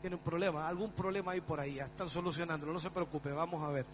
tienen 0.00 0.18
problema, 0.18 0.68
algún 0.68 0.92
problema 0.92 1.32
hay 1.32 1.40
por 1.40 1.60
ahí, 1.60 1.78
están 1.78 2.08
solucionándolo, 2.08 2.72
no 2.72 2.78
se 2.78 2.90
preocupe, 2.90 3.32
vamos 3.32 3.62
a 3.62 3.68
ver. 3.68 3.86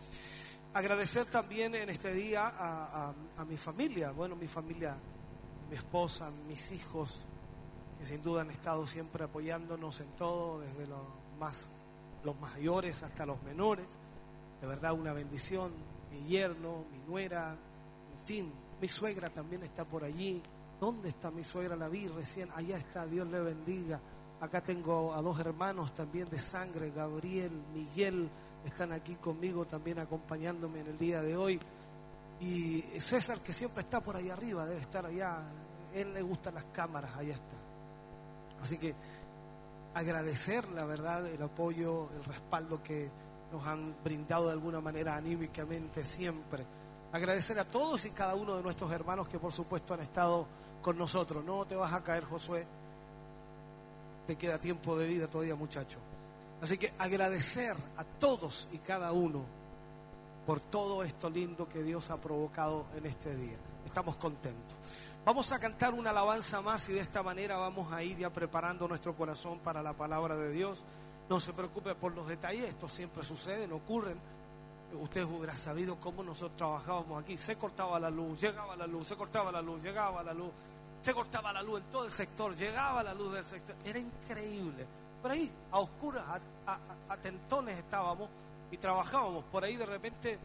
Agradecer 0.72 1.26
también 1.26 1.74
en 1.74 1.88
este 1.88 2.12
día 2.12 2.52
a 2.58 3.44
mi 3.46 3.56
familia, 3.56 4.10
bueno, 4.10 4.34
mi 4.34 4.48
familia, 4.48 4.96
mi 5.70 5.76
esposa, 5.76 6.30
mis 6.48 6.72
hijos, 6.72 7.26
que 7.98 8.06
sin 8.06 8.22
duda 8.22 8.42
han 8.42 8.50
estado 8.50 8.86
siempre 8.86 9.24
apoyándonos 9.24 10.00
en 10.00 10.08
todo, 10.16 10.60
desde 10.60 10.86
los 10.86 11.02
más 11.38 11.70
los 12.24 12.40
mayores 12.40 13.02
hasta 13.02 13.26
los 13.26 13.40
menores. 13.42 13.86
De 14.60 14.66
verdad 14.66 14.92
una 14.94 15.12
bendición. 15.12 15.72
Mi 16.10 16.28
yerno, 16.28 16.84
mi 16.90 16.98
nuera, 17.06 17.56
en 18.18 18.26
fin, 18.26 18.52
mi 18.80 18.88
suegra 18.88 19.30
también 19.30 19.62
está 19.62 19.84
por 19.84 20.04
allí. 20.04 20.42
¿Dónde 20.84 21.08
está 21.08 21.30
mi 21.30 21.42
suegra? 21.42 21.76
La 21.76 21.88
vi 21.88 22.08
recién. 22.08 22.50
Allá 22.54 22.76
está, 22.76 23.06
Dios 23.06 23.26
le 23.28 23.40
bendiga. 23.40 23.98
Acá 24.38 24.60
tengo 24.60 25.14
a 25.14 25.22
dos 25.22 25.40
hermanos 25.40 25.94
también 25.94 26.28
de 26.28 26.38
sangre, 26.38 26.92
Gabriel, 26.94 27.50
Miguel, 27.72 28.28
están 28.66 28.92
aquí 28.92 29.14
conmigo 29.14 29.64
también 29.64 29.98
acompañándome 29.98 30.80
en 30.80 30.88
el 30.88 30.98
día 30.98 31.22
de 31.22 31.38
hoy. 31.38 31.58
Y 32.38 32.82
César, 33.00 33.38
que 33.38 33.54
siempre 33.54 33.80
está 33.80 34.02
por 34.02 34.14
ahí 34.14 34.28
arriba, 34.28 34.66
debe 34.66 34.82
estar 34.82 35.06
allá. 35.06 35.38
Él 35.94 36.12
le 36.12 36.20
gustan 36.20 36.52
las 36.52 36.64
cámaras, 36.64 37.16
allá 37.16 37.32
está. 37.32 37.56
Así 38.60 38.76
que 38.76 38.94
agradecer, 39.94 40.68
la 40.68 40.84
verdad, 40.84 41.26
el 41.26 41.42
apoyo, 41.42 42.10
el 42.14 42.24
respaldo 42.24 42.82
que 42.82 43.08
nos 43.50 43.66
han 43.66 43.96
brindado 44.04 44.48
de 44.48 44.52
alguna 44.52 44.82
manera 44.82 45.16
anímicamente 45.16 46.04
siempre. 46.04 46.66
Agradecer 47.10 47.58
a 47.58 47.64
todos 47.64 48.04
y 48.04 48.10
cada 48.10 48.34
uno 48.34 48.56
de 48.56 48.62
nuestros 48.62 48.92
hermanos 48.92 49.28
que 49.28 49.38
por 49.38 49.50
supuesto 49.50 49.94
han 49.94 50.00
estado 50.00 50.46
con 50.84 50.98
nosotros. 50.98 51.42
No 51.42 51.64
te 51.64 51.74
vas 51.74 51.92
a 51.94 52.04
caer, 52.04 52.24
Josué. 52.24 52.66
Te 54.26 54.36
queda 54.36 54.58
tiempo 54.58 54.96
de 54.96 55.08
vida 55.08 55.26
todavía, 55.26 55.56
muchacho. 55.56 55.98
Así 56.60 56.76
que 56.76 56.92
agradecer 56.98 57.74
a 57.96 58.04
todos 58.04 58.68
y 58.70 58.78
cada 58.78 59.10
uno 59.12 59.44
por 60.46 60.60
todo 60.60 61.02
esto 61.02 61.30
lindo 61.30 61.66
que 61.66 61.82
Dios 61.82 62.10
ha 62.10 62.18
provocado 62.18 62.84
en 62.96 63.06
este 63.06 63.34
día. 63.34 63.56
Estamos 63.86 64.16
contentos. 64.16 64.76
Vamos 65.24 65.50
a 65.52 65.58
cantar 65.58 65.94
una 65.94 66.10
alabanza 66.10 66.60
más 66.60 66.86
y 66.90 66.92
de 66.92 67.00
esta 67.00 67.22
manera 67.22 67.56
vamos 67.56 67.90
a 67.90 68.02
ir 68.02 68.18
ya 68.18 68.30
preparando 68.30 68.86
nuestro 68.86 69.14
corazón 69.14 69.58
para 69.60 69.82
la 69.82 69.94
palabra 69.94 70.36
de 70.36 70.52
Dios. 70.52 70.84
No 71.30 71.40
se 71.40 71.54
preocupe 71.54 71.94
por 71.94 72.14
los 72.14 72.28
detalles, 72.28 72.64
esto 72.64 72.88
siempre 72.88 73.24
sucede, 73.24 73.66
no 73.66 73.76
ocurren. 73.76 74.18
Usted 75.00 75.24
hubiera 75.24 75.56
sabido 75.56 75.96
cómo 75.96 76.22
nosotros 76.22 76.58
trabajábamos 76.58 77.22
aquí. 77.22 77.38
Se 77.38 77.56
cortaba 77.56 77.98
la 77.98 78.10
luz, 78.10 78.38
llegaba 78.38 78.76
la 78.76 78.86
luz, 78.86 79.08
se 79.08 79.16
cortaba 79.16 79.50
la 79.50 79.62
luz, 79.62 79.82
llegaba 79.82 80.22
la 80.22 80.34
luz, 80.34 80.50
se 81.04 81.12
cortaba 81.12 81.52
la 81.52 81.60
luz 81.62 81.80
en 81.80 81.86
todo 81.90 82.04
el 82.06 82.10
sector, 82.10 82.56
llegaba 82.56 83.02
la 83.02 83.12
luz 83.12 83.34
del 83.34 83.44
sector. 83.44 83.76
Era 83.84 83.98
increíble. 83.98 84.86
Por 85.20 85.30
ahí, 85.32 85.50
a 85.70 85.78
oscuras, 85.80 86.24
a, 86.66 87.16
tentones 87.18 87.76
estábamos 87.78 88.28
y 88.70 88.76
trabajábamos. 88.78 89.44
Por 89.44 89.64
ahí 89.64 89.76
de 89.76 89.86
repente 89.86 90.38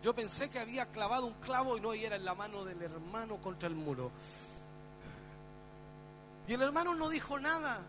Yo 0.00 0.14
pensé 0.14 0.48
que 0.48 0.60
había 0.60 0.86
clavado 0.86 1.26
un 1.26 1.34
clavo 1.34 1.76
y 1.76 1.80
no, 1.80 1.92
y 1.92 2.04
era 2.04 2.14
en 2.14 2.24
la 2.24 2.34
mano 2.36 2.64
del 2.64 2.80
hermano 2.80 3.38
contra 3.38 3.68
el 3.68 3.74
muro. 3.74 4.12
Y 6.46 6.54
el 6.54 6.62
hermano 6.62 6.94
no 6.94 7.08
dijo 7.08 7.38
nada, 7.40 7.80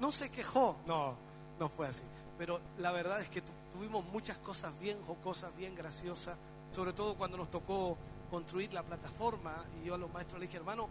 no 0.00 0.12
se 0.12 0.30
quejó. 0.30 0.76
No, 0.86 1.16
no 1.58 1.68
fue 1.70 1.88
así. 1.88 2.04
Pero 2.38 2.60
la 2.78 2.92
verdad 2.92 3.20
es 3.20 3.28
que 3.28 3.40
tu- 3.42 3.52
tuvimos 3.72 4.04
muchas 4.06 4.38
cosas 4.38 4.72
bien 4.78 4.96
jocosas, 5.06 5.50
bien 5.56 5.74
graciosas, 5.74 6.36
sobre 6.70 6.92
todo 6.92 7.14
cuando 7.16 7.36
nos 7.36 7.50
tocó 7.50 7.96
construir 8.30 8.72
la 8.72 8.82
plataforma. 8.82 9.64
Y 9.80 9.86
yo 9.86 9.94
a 9.94 9.98
los 9.98 10.12
maestros 10.12 10.40
les 10.40 10.48
dije, 10.48 10.58
hermano, 10.58 10.88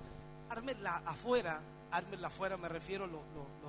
ármenla 0.50 1.02
afuera, 1.06 1.62
ármenla 1.92 2.28
afuera, 2.28 2.58
me 2.58 2.70
refiero 2.70 3.06
a 3.06 3.08
los, 3.08 3.22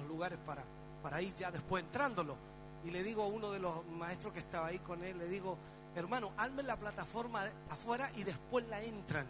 lugares 0.06 0.38
para, 0.44 0.64
para 1.02 1.20
ir 1.22 1.34
ya 1.34 1.50
después 1.50 1.84
entrándolo. 1.84 2.36
Y 2.84 2.90
le 2.90 3.02
digo 3.02 3.22
a 3.22 3.26
uno 3.26 3.50
de 3.50 3.58
los 3.58 3.86
maestros 3.86 4.32
que 4.32 4.40
estaba 4.40 4.68
ahí 4.68 4.78
con 4.78 5.02
él, 5.04 5.18
le 5.18 5.28
digo, 5.28 5.58
hermano, 5.94 6.32
armen 6.36 6.66
la 6.66 6.76
plataforma 6.76 7.44
afuera 7.70 8.10
y 8.16 8.24
después 8.24 8.66
la 8.68 8.82
entran. 8.82 9.26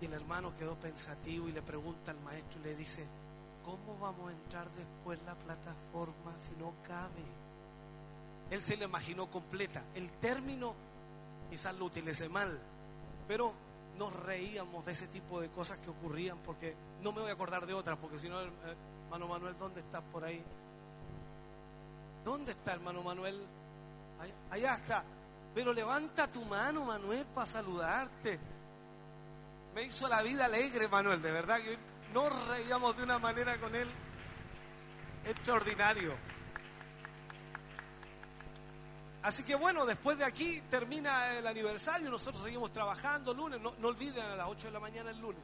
Y 0.00 0.06
el 0.06 0.12
hermano 0.12 0.56
quedó 0.56 0.76
pensativo 0.76 1.48
y 1.48 1.52
le 1.52 1.62
pregunta 1.62 2.12
al 2.12 2.20
maestro 2.20 2.60
y 2.60 2.64
le 2.64 2.76
dice, 2.76 3.04
¿cómo 3.64 3.98
vamos 3.98 4.30
a 4.30 4.32
entrar 4.32 4.70
después 4.70 5.18
la 5.26 5.34
plataforma 5.34 6.38
si 6.38 6.52
no 6.52 6.72
cabe? 6.86 7.24
Él 8.50 8.62
se 8.62 8.76
la 8.76 8.84
imaginó 8.84 9.30
completa. 9.30 9.82
El 9.94 10.10
término 10.12 10.74
quizás 11.50 11.74
lo 11.74 11.86
utilicé 11.86 12.28
mal, 12.28 12.58
pero 13.26 13.52
nos 13.98 14.14
reíamos 14.14 14.84
de 14.84 14.92
ese 14.92 15.08
tipo 15.08 15.40
de 15.40 15.48
cosas 15.50 15.78
que 15.78 15.90
ocurrían 15.90 16.38
porque 16.38 16.74
no 17.02 17.12
me 17.12 17.20
voy 17.20 17.30
a 17.30 17.34
acordar 17.34 17.66
de 17.66 17.74
otras, 17.74 17.98
porque 17.98 18.18
si 18.18 18.28
no, 18.28 18.40
eh, 18.40 18.50
hermano 19.04 19.26
Manuel, 19.26 19.56
¿dónde 19.58 19.80
estás 19.80 20.02
por 20.12 20.24
ahí? 20.24 20.42
¿Dónde 22.24 22.52
está 22.52 22.74
hermano 22.74 23.02
Manuel? 23.02 23.40
Allá, 24.50 24.74
está. 24.74 25.04
Pero 25.54 25.72
levanta 25.72 26.30
tu 26.30 26.44
mano, 26.44 26.84
Manuel, 26.84 27.24
para 27.26 27.46
saludarte. 27.46 28.38
Me 29.74 29.82
hizo 29.82 30.08
la 30.08 30.22
vida 30.22 30.44
alegre, 30.44 30.88
Manuel, 30.88 31.22
de 31.22 31.32
verdad 31.32 31.58
que 31.58 31.78
nos 32.12 32.48
reíamos 32.48 32.96
de 32.96 33.02
una 33.02 33.18
manera 33.18 33.56
con 33.58 33.74
él 33.74 33.88
extraordinario. 35.24 36.14
Así 39.22 39.42
que 39.42 39.56
bueno, 39.56 39.84
después 39.84 40.16
de 40.16 40.24
aquí 40.24 40.60
termina 40.70 41.36
el 41.36 41.46
aniversario, 41.46 42.10
nosotros 42.10 42.42
seguimos 42.42 42.72
trabajando 42.72 43.34
lunes, 43.34 43.60
no, 43.60 43.74
olviden 43.82 44.24
a 44.24 44.36
las 44.36 44.48
8 44.48 44.68
de 44.68 44.72
la 44.72 44.80
mañana 44.80 45.10
el 45.10 45.18
lunes. 45.18 45.42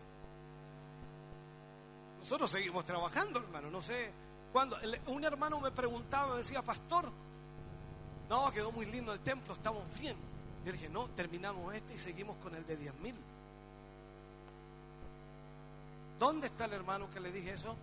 Nosotros 2.20 2.50
seguimos 2.50 2.84
trabajando, 2.84 3.40
hermano, 3.40 3.70
no 3.70 3.80
sé 3.80 4.12
cuándo. 4.52 4.78
Un 5.06 5.24
hermano 5.24 5.60
me 5.60 5.72
preguntaba, 5.72 6.32
me 6.32 6.38
decía, 6.38 6.62
pastor, 6.62 7.10
no, 8.28 8.50
quedó 8.52 8.70
muy 8.72 8.86
lindo 8.86 9.12
el 9.12 9.20
templo, 9.20 9.54
estamos 9.54 9.82
bien. 9.98 10.16
Yo 10.64 10.72
dije, 10.72 10.88
no, 10.88 11.08
terminamos 11.10 11.74
este 11.74 11.94
y 11.94 11.98
seguimos 11.98 12.36
con 12.38 12.54
el 12.54 12.64
de 12.64 12.76
10 12.76 12.94
mil. 13.00 13.16
¿Dónde 16.18 16.46
está 16.46 16.66
el 16.66 16.72
hermano 16.72 17.10
que 17.10 17.20
le 17.20 17.32
dije 17.32 17.50
eso? 17.50 17.76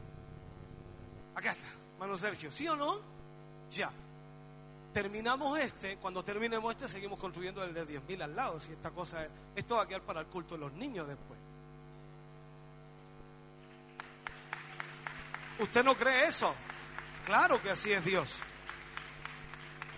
Acá 1.36 1.52
está, 1.52 1.68
hermano 1.94 2.18
Sergio, 2.18 2.50
¿sí 2.50 2.68
o 2.68 2.76
no? 2.76 2.96
Ya. 3.70 3.92
Terminamos 4.94 5.58
este, 5.60 5.98
cuando 5.98 6.24
terminemos 6.24 6.74
este 6.74 6.88
seguimos 6.88 7.18
construyendo 7.18 7.64
el 7.64 7.74
de 7.74 7.86
10 7.86 8.04
mil 8.04 8.22
al 8.22 8.36
lado. 8.36 8.60
Si 8.60 8.72
esta 8.74 8.92
cosa, 8.92 9.24
es- 9.24 9.30
esto 9.56 9.76
va 9.78 9.84
a 9.84 9.88
quedar 9.88 10.02
para 10.02 10.20
el 10.22 10.26
culto 10.28 10.56
de 10.56 10.60
los 10.62 10.74
niños 10.74 11.08
después. 11.08 11.40
¿Usted 15.60 15.84
no 15.84 15.96
cree 15.96 16.26
eso? 16.28 16.54
Claro 17.26 17.62
que 17.62 17.70
así 17.70 17.92
es 17.92 18.04
Dios. 18.04 18.30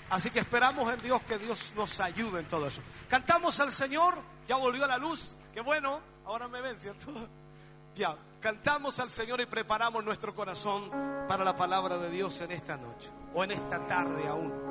Así 0.10 0.29
que 0.29 0.39
esperamos 0.39 0.93
en 0.93 1.01
Dios 1.01 1.21
que 1.23 1.38
Dios 1.39 1.73
nos 1.75 1.99
ayude 1.99 2.41
en 2.41 2.47
todo 2.47 2.67
eso. 2.67 2.82
Cantamos 3.10 3.60
al 3.60 3.71
Señor, 3.71 4.15
ya 4.47 4.58
volvió 4.58 4.86
la 4.86 4.97
luz, 4.97 5.34
qué 5.53 5.62
bueno, 5.62 6.01
ahora 6.25 6.47
me 6.47 6.62
ven, 6.62 6.79
¿cierto? 6.79 7.08
Ya, 7.95 8.15
cantamos 8.41 8.99
al 8.99 9.10
Señor 9.10 9.39
y 9.41 9.45
preparamos 9.45 10.03
nuestro 10.03 10.36
corazón 10.36 10.89
para 11.27 11.43
la 11.43 11.56
palabra 11.56 11.97
de 11.97 12.10
Dios 12.10 12.41
en 12.41 12.51
esta 12.51 12.75
noche 12.75 13.10
o 13.34 13.43
en 13.43 13.51
esta 13.51 13.86
tarde 13.88 14.27
aún. 14.27 14.62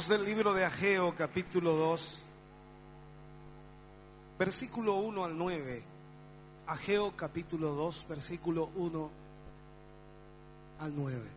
Leeremos 0.00 0.08
del 0.08 0.24
libro 0.24 0.54
de 0.54 0.64
Ageo 0.64 1.14
capítulo 1.14 1.72
2, 1.72 2.22
versículo 4.38 4.96
1 4.96 5.24
al 5.24 5.36
9. 5.36 5.82
Ageo 6.66 7.16
capítulo 7.16 7.74
2, 7.74 8.06
versículo 8.08 8.70
1 8.76 9.10
al 10.78 10.96
9. 10.96 11.28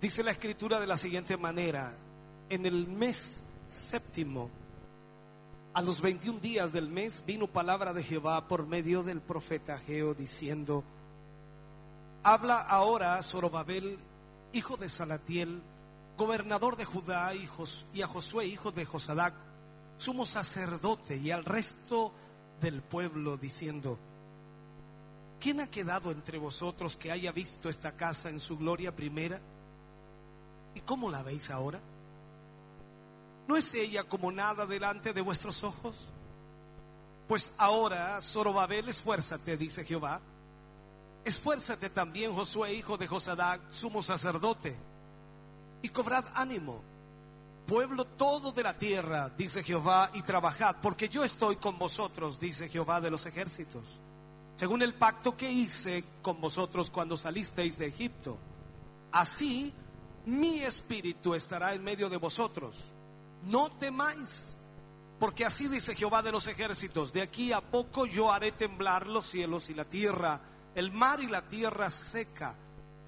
Dice 0.00 0.22
la 0.22 0.32
escritura 0.32 0.80
de 0.80 0.86
la 0.86 0.96
siguiente 0.96 1.36
manera, 1.36 1.94
en 2.50 2.66
el 2.66 2.86
mes 2.86 3.44
séptimo, 3.68 4.50
a 5.74 5.80
los 5.80 6.02
21 6.02 6.38
días 6.40 6.72
del 6.72 6.88
mes, 6.88 7.24
vino 7.26 7.46
palabra 7.46 7.94
de 7.94 8.02
Jehová 8.02 8.46
por 8.46 8.66
medio 8.66 9.02
del 9.02 9.22
profeta 9.22 9.74
Ageo 9.74 10.12
diciendo, 10.12 10.84
habla 12.22 12.60
ahora 12.60 13.22
Zorobabel, 13.22 13.98
hijo 14.52 14.76
de 14.76 14.90
Salatiel, 14.90 15.62
gobernador 16.18 16.76
de 16.76 16.84
Judá, 16.84 17.32
y 17.34 18.02
a 18.02 18.06
Josué, 18.06 18.46
hijo 18.46 18.70
de 18.70 18.84
Josadac, 18.84 19.32
sumo 19.96 20.26
sacerdote, 20.26 21.16
y 21.16 21.30
al 21.30 21.44
resto 21.44 22.12
del 22.60 22.82
pueblo, 22.82 23.38
diciendo, 23.38 23.98
¿quién 25.40 25.60
ha 25.60 25.70
quedado 25.70 26.10
entre 26.10 26.36
vosotros 26.36 26.98
que 26.98 27.10
haya 27.10 27.32
visto 27.32 27.70
esta 27.70 27.96
casa 27.96 28.28
en 28.28 28.40
su 28.40 28.58
gloria 28.58 28.94
primera? 28.94 29.40
¿Y 30.74 30.80
cómo 30.80 31.10
la 31.10 31.22
veis 31.22 31.50
ahora? 31.50 31.80
¿No 33.52 33.58
es 33.58 33.74
ella 33.74 34.04
como 34.04 34.32
nada 34.32 34.64
delante 34.64 35.12
de 35.12 35.20
vuestros 35.20 35.62
ojos? 35.62 36.08
Pues 37.28 37.52
ahora, 37.58 38.18
Zorobabel, 38.22 38.88
esfuérzate, 38.88 39.58
dice 39.58 39.84
Jehová. 39.84 40.22
Esfuérzate 41.22 41.90
también, 41.90 42.34
Josué, 42.34 42.72
hijo 42.72 42.96
de 42.96 43.06
Josadac, 43.06 43.60
sumo 43.70 44.02
sacerdote, 44.02 44.74
y 45.82 45.90
cobrad 45.90 46.24
ánimo, 46.34 46.80
pueblo 47.66 48.06
todo 48.06 48.52
de 48.52 48.62
la 48.62 48.78
tierra, 48.78 49.30
dice 49.36 49.62
Jehová, 49.62 50.10
y 50.14 50.22
trabajad, 50.22 50.76
porque 50.80 51.10
yo 51.10 51.22
estoy 51.22 51.56
con 51.56 51.78
vosotros, 51.78 52.40
dice 52.40 52.70
Jehová 52.70 53.02
de 53.02 53.10
los 53.10 53.26
ejércitos, 53.26 53.82
según 54.56 54.80
el 54.80 54.94
pacto 54.94 55.36
que 55.36 55.52
hice 55.52 56.04
con 56.22 56.40
vosotros 56.40 56.88
cuando 56.88 57.18
salisteis 57.18 57.76
de 57.76 57.88
Egipto. 57.88 58.38
Así 59.12 59.74
mi 60.24 60.60
espíritu 60.60 61.34
estará 61.34 61.74
en 61.74 61.84
medio 61.84 62.08
de 62.08 62.16
vosotros. 62.16 62.86
No 63.44 63.70
temáis, 63.72 64.56
porque 65.18 65.44
así 65.44 65.68
dice 65.68 65.94
Jehová 65.94 66.22
de 66.22 66.32
los 66.32 66.46
ejércitos, 66.46 67.12
de 67.12 67.22
aquí 67.22 67.52
a 67.52 67.60
poco 67.60 68.06
yo 68.06 68.32
haré 68.32 68.52
temblar 68.52 69.06
los 69.06 69.26
cielos 69.26 69.70
y 69.70 69.74
la 69.74 69.84
tierra, 69.84 70.40
el 70.74 70.92
mar 70.92 71.20
y 71.20 71.26
la 71.26 71.42
tierra 71.42 71.90
seca, 71.90 72.56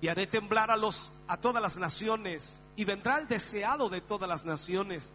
y 0.00 0.08
haré 0.08 0.26
temblar 0.26 0.70
a 0.70 0.76
los 0.76 1.12
a 1.28 1.36
todas 1.38 1.62
las 1.62 1.76
naciones, 1.76 2.62
y 2.76 2.84
vendrá 2.84 3.18
el 3.18 3.28
deseado 3.28 3.88
de 3.88 4.00
todas 4.00 4.28
las 4.28 4.44
naciones, 4.44 5.14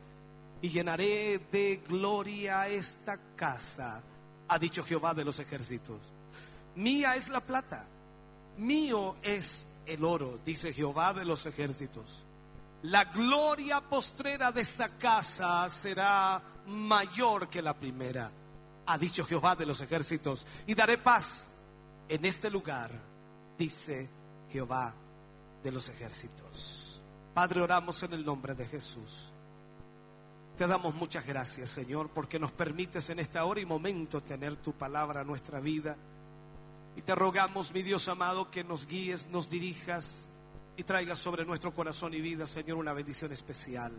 y 0.61 0.69
llenaré 0.69 1.39
de 1.51 1.81
gloria 1.87 2.67
esta 2.67 3.19
casa, 3.35 4.03
ha 4.47 4.59
dicho 4.59 4.83
Jehová 4.83 5.13
de 5.13 5.25
los 5.25 5.39
ejércitos. 5.39 5.99
Mía 6.75 7.15
es 7.15 7.29
la 7.29 7.41
plata, 7.41 7.85
mío 8.57 9.15
es 9.21 9.69
el 9.85 10.03
oro, 10.03 10.39
dice 10.45 10.73
Jehová 10.73 11.13
de 11.13 11.25
los 11.25 11.45
ejércitos. 11.45 12.25
La 12.83 13.05
gloria 13.05 13.81
postrera 13.81 14.51
de 14.51 14.61
esta 14.61 14.97
casa 14.97 15.67
será 15.69 16.41
mayor 16.67 17.49
que 17.49 17.61
la 17.61 17.73
primera, 17.73 18.31
ha 18.85 18.97
dicho 18.97 19.25
Jehová 19.25 19.55
de 19.55 19.65
los 19.65 19.81
ejércitos, 19.81 20.47
y 20.65 20.75
daré 20.75 20.97
paz 20.97 21.51
en 22.07 22.23
este 22.23 22.49
lugar, 22.49 22.89
dice 23.57 24.09
Jehová 24.49 24.93
de 25.61 25.71
los 25.71 25.89
ejércitos. 25.89 27.03
Padre, 27.33 27.61
oramos 27.61 28.01
en 28.03 28.13
el 28.13 28.25
nombre 28.25 28.55
de 28.55 28.65
Jesús. 28.65 29.33
Te 30.55 30.65
damos 30.65 30.95
muchas 30.95 31.25
gracias, 31.25 31.69
Señor, 31.69 32.09
porque 32.09 32.39
nos 32.39 32.53
permites 32.53 33.09
en 33.09 33.19
esta 33.19 33.43
hora 33.43 33.59
y 33.59 33.65
momento 33.65 34.21
tener 34.21 34.55
tu 34.55 34.71
palabra 34.73 35.21
en 35.21 35.27
nuestra 35.27 35.59
vida. 35.59 35.97
Y 36.95 37.01
te 37.01 37.13
rogamos, 37.13 37.73
mi 37.73 37.81
Dios 37.81 38.07
amado, 38.07 38.49
que 38.49 38.63
nos 38.63 38.87
guíes, 38.87 39.27
nos 39.27 39.49
dirijas 39.49 40.28
y 40.79 40.83
traigas 40.83 41.19
sobre 41.19 41.43
nuestro 41.43 41.73
corazón 41.73 42.13
y 42.13 42.21
vida, 42.21 42.45
Señor, 42.45 42.77
una 42.77 42.93
bendición 42.93 43.33
especial. 43.33 43.91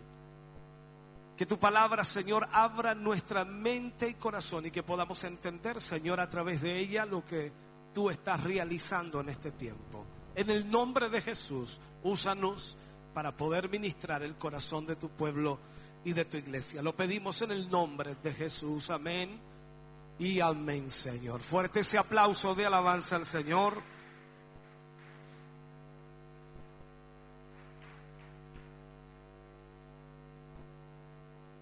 Que 1.36 1.44
tu 1.44 1.58
palabra, 1.58 2.04
Señor, 2.04 2.48
abra 2.52 2.94
nuestra 2.94 3.44
mente 3.44 4.08
y 4.08 4.14
corazón 4.14 4.64
y 4.64 4.70
que 4.70 4.82
podamos 4.82 5.22
entender, 5.24 5.78
Señor, 5.78 6.20
a 6.20 6.30
través 6.30 6.62
de 6.62 6.78
ella 6.78 7.04
lo 7.04 7.22
que 7.22 7.52
tú 7.92 8.08
estás 8.08 8.42
realizando 8.44 9.20
en 9.20 9.28
este 9.28 9.50
tiempo. 9.50 10.06
En 10.34 10.48
el 10.48 10.70
nombre 10.70 11.10
de 11.10 11.20
Jesús, 11.20 11.78
úsanos 12.02 12.78
para 13.12 13.36
poder 13.36 13.68
ministrar 13.68 14.22
el 14.22 14.36
corazón 14.36 14.86
de 14.86 14.96
tu 14.96 15.10
pueblo 15.10 15.58
y 16.02 16.14
de 16.14 16.24
tu 16.24 16.38
iglesia. 16.38 16.80
Lo 16.80 16.96
pedimos 16.96 17.42
en 17.42 17.50
el 17.50 17.68
nombre 17.68 18.16
de 18.22 18.32
Jesús. 18.32 18.88
Amén 18.88 19.38
y 20.18 20.40
amén, 20.40 20.88
Señor. 20.88 21.42
Fuerte 21.42 21.80
ese 21.80 21.98
aplauso 21.98 22.54
de 22.54 22.64
alabanza 22.64 23.16
al 23.16 23.26
Señor. 23.26 23.82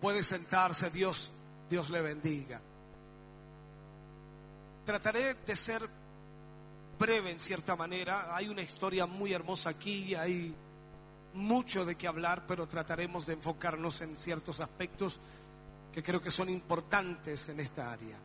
Puede 0.08 0.22
sentarse, 0.22 0.88
Dios, 0.88 1.32
Dios 1.68 1.90
le 1.90 2.00
bendiga. 2.00 2.58
Trataré 4.86 5.34
de 5.34 5.54
ser 5.54 5.86
breve 6.98 7.30
en 7.30 7.38
cierta 7.38 7.76
manera. 7.76 8.34
Hay 8.34 8.48
una 8.48 8.62
historia 8.62 9.04
muy 9.04 9.34
hermosa 9.34 9.68
aquí, 9.68 10.14
hay 10.14 10.54
mucho 11.34 11.84
de 11.84 11.96
qué 11.96 12.08
hablar, 12.08 12.46
pero 12.46 12.66
trataremos 12.66 13.26
de 13.26 13.34
enfocarnos 13.34 14.00
en 14.00 14.16
ciertos 14.16 14.60
aspectos 14.60 15.20
que 15.92 16.02
creo 16.02 16.22
que 16.22 16.30
son 16.30 16.48
importantes 16.48 17.50
en 17.50 17.60
esta 17.60 17.92
área. 17.92 18.16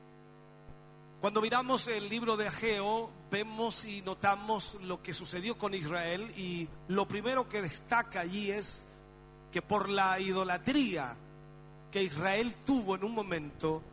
Cuando 1.20 1.42
miramos 1.42 1.90
el 1.90 2.08
libro 2.08 2.38
de 2.38 2.48
Ageo, 2.48 3.10
vemos 3.30 3.84
y 3.84 4.02
notamos 4.04 4.78
lo 4.84 5.04
que 5.04 5.14
sucedió 5.14 5.58
con 5.58 5.74
Israel 5.74 6.32
y 6.38 6.66
lo 6.88 7.06
primero 7.10 7.50
que 7.50 7.62
destaca 7.62 8.22
allí 8.22 8.52
es 8.52 8.88
que 9.52 9.62
por 9.62 9.90
la 9.90 10.18
idolatría 10.22 11.18
que 11.94 12.02
Israel 12.02 12.56
tuvo 12.66 12.96
en 12.96 13.04
un 13.04 13.14
momento, 13.14 13.84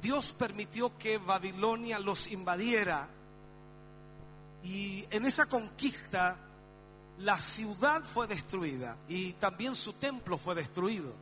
Dios 0.00 0.32
permitió 0.32 0.96
que 0.96 1.18
Babilonia 1.18 1.98
los 1.98 2.26
invadiera 2.28 3.06
y 4.62 5.04
en 5.10 5.26
esa 5.26 5.44
conquista 5.44 6.38
la 7.18 7.38
ciudad 7.38 8.02
fue 8.02 8.26
destruida 8.26 8.96
y 9.08 9.34
también 9.34 9.74
su 9.74 9.92
templo 9.92 10.38
fue 10.38 10.54
destruido. 10.54 11.12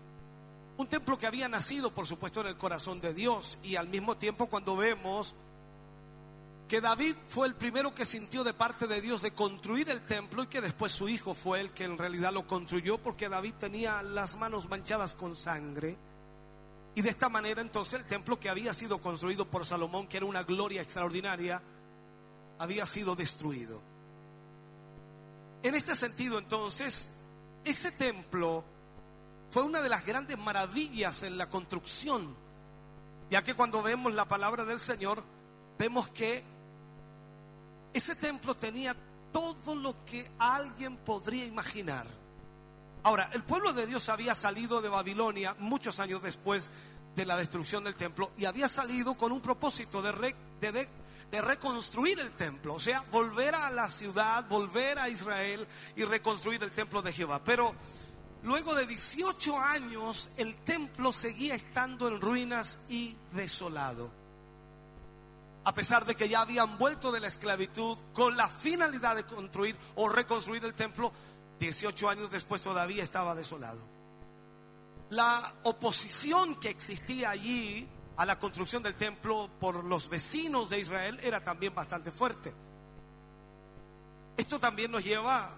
Un 0.77 0.87
templo 0.87 1.19
que 1.19 1.27
había 1.27 1.49
nacido, 1.49 1.93
por 1.93 2.07
supuesto, 2.07 2.41
en 2.41 2.47
el 2.47 2.57
corazón 2.57 3.01
de 3.01 3.13
Dios 3.13 3.59
y 3.65 3.75
al 3.75 3.89
mismo 3.89 4.17
tiempo 4.17 4.47
cuando 4.47 4.77
vemos 4.77 5.35
que 6.69 6.81
David 6.81 7.17
fue 7.31 7.49
el 7.49 7.57
primero 7.57 7.93
que 7.93 8.07
sintió 8.07 8.45
de 8.45 8.55
parte 8.55 8.87
de 8.87 9.01
Dios 9.01 9.23
de 9.23 9.33
construir 9.33 9.91
el 9.91 10.07
templo 10.07 10.45
y 10.45 10.47
que 10.47 10.61
después 10.61 10.93
su 10.93 11.09
hijo 11.09 11.35
fue 11.35 11.61
el 11.61 11.73
que 11.73 11.83
en 11.83 11.99
realidad 11.99 12.33
lo 12.33 12.47
construyó 12.47 12.99
porque 12.99 13.29
David 13.29 13.55
tenía 13.59 14.05
las 14.05 14.37
manos 14.37 14.69
manchadas 14.71 15.15
con 15.15 15.35
sangre. 15.35 15.99
Y 16.95 17.03
de 17.03 17.09
esta 17.09 17.29
manera 17.29 17.63
entonces 17.63 18.01
el 18.01 18.07
templo 18.07 18.39
que 18.39 18.51
había 18.51 18.75
sido 18.75 19.01
construido 19.01 19.49
por 19.49 19.65
Salomón, 19.65 20.07
que 20.07 20.19
era 20.19 20.27
una 20.27 20.43
gloria 20.43 20.83
extraordinaria, 20.83 21.63
había 22.59 22.85
sido 22.85 23.17
destruido. 23.17 23.81
En 25.63 25.75
este 25.75 25.95
sentido 25.95 26.39
entonces, 26.39 27.11
ese 27.65 27.93
templo 27.93 28.65
fue 29.51 29.63
una 29.63 29.81
de 29.81 29.89
las 29.89 30.05
grandes 30.05 30.37
maravillas 30.39 31.23
en 31.23 31.39
la 31.39 31.49
construcción, 31.49 32.35
ya 33.31 33.43
que 33.43 33.55
cuando 33.55 33.83
vemos 33.83 34.13
la 34.13 34.27
palabra 34.27 34.65
del 34.65 34.81
Señor, 34.81 35.23
vemos 35.79 36.09
que 36.11 36.43
ese 37.93 38.17
templo 38.17 38.55
tenía 38.55 38.97
todo 39.33 39.75
lo 39.75 40.05
que 40.05 40.31
alguien 40.39 40.97
podría 40.99 41.45
imaginar. 41.45 42.07
Ahora, 43.05 43.29
el 43.33 43.43
pueblo 43.43 43.73
de 43.73 43.87
Dios 43.87 44.09
había 44.09 44.35
salido 44.35 44.81
de 44.81 44.89
Babilonia 44.89 45.57
muchos 45.59 45.99
años 45.99 46.23
después 46.23 46.71
de 47.17 47.27
la 47.27 47.37
destrucción 47.37 47.85
del 47.85 47.97
templo 47.97 48.33
y 48.39 48.45
había 48.45 48.69
salido 48.69 49.15
con 49.15 49.33
un 49.33 49.41
propósito 49.41 50.01
de, 50.01 50.35
de, 50.61 50.89
de, 51.31 51.43
reconstruir 51.43 52.21
el 52.21 52.31
templo, 52.33 52.75
o 52.75 52.79
sea, 52.81 53.05
volver 53.11 53.55
a 53.55 53.71
la 53.71 53.91
ciudad, 53.91 54.47
volver 54.49 54.99
a 54.99 55.09
Israel 55.09 55.67
y 55.97 56.05
reconstruir 56.05 56.63
el 56.63 56.73
templo 56.73 57.03
de 57.03 57.13
Jehová. 57.13 57.43
Pero 57.45 57.75
luego 58.45 58.75
de 58.75 58.87
18 58.87 59.59
años 59.59 60.31
el 60.37 60.57
templo 60.65 61.13
seguía 61.13 61.55
estando 61.55 62.09
en 62.09 62.21
ruinas 62.21 62.79
y 62.89 63.17
desolado. 63.33 64.13
a 65.65 65.73
pesar 65.75 66.05
de 66.05 66.15
que 66.17 66.29
ya 66.29 66.41
habían 66.41 66.77
vuelto 66.77 67.13
de 67.13 67.21
la 67.21 67.29
esclavitud 67.29 67.97
con 68.13 68.37
la 68.37 68.49
finalidad 68.49 69.15
de 69.15 69.25
construir 69.25 69.77
o 69.95 70.09
reconstruir 70.09 70.65
el 70.65 70.75
templo, 70.75 71.13
18 71.63 72.09
años 72.09 72.31
después 72.31 72.61
todavía 72.61 73.05
estaba 73.05 73.37
desolado. 73.37 73.81
La 75.11 75.55
oposición 75.63 76.57
que 76.57 76.71
existía 76.71 77.31
allí 77.31 77.89
a 78.17 78.27
la 78.27 78.37
construcción 78.37 78.83
del 78.83 78.97
templo 78.97 79.49
por 79.61 79.85
los 79.85 80.09
vecinos 80.09 80.71
de 80.71 80.81
Israel 80.81 81.21
era 81.23 81.45
también 81.45 81.73
bastante 81.73 82.11
fuerte. 82.11 82.53
Esto 84.37 84.59
también 84.59 84.91
nos 84.91 85.05
lleva 85.05 85.55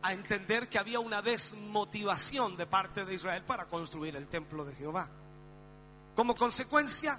a 0.00 0.12
entender 0.14 0.70
que 0.70 0.78
había 0.78 0.98
una 1.00 1.20
desmotivación 1.20 2.56
de 2.56 2.66
parte 2.66 3.04
de 3.04 3.14
Israel 3.14 3.44
para 3.44 3.66
construir 3.66 4.16
el 4.16 4.28
templo 4.28 4.64
de 4.64 4.74
Jehová. 4.76 5.10
Como 6.14 6.34
consecuencia, 6.34 7.18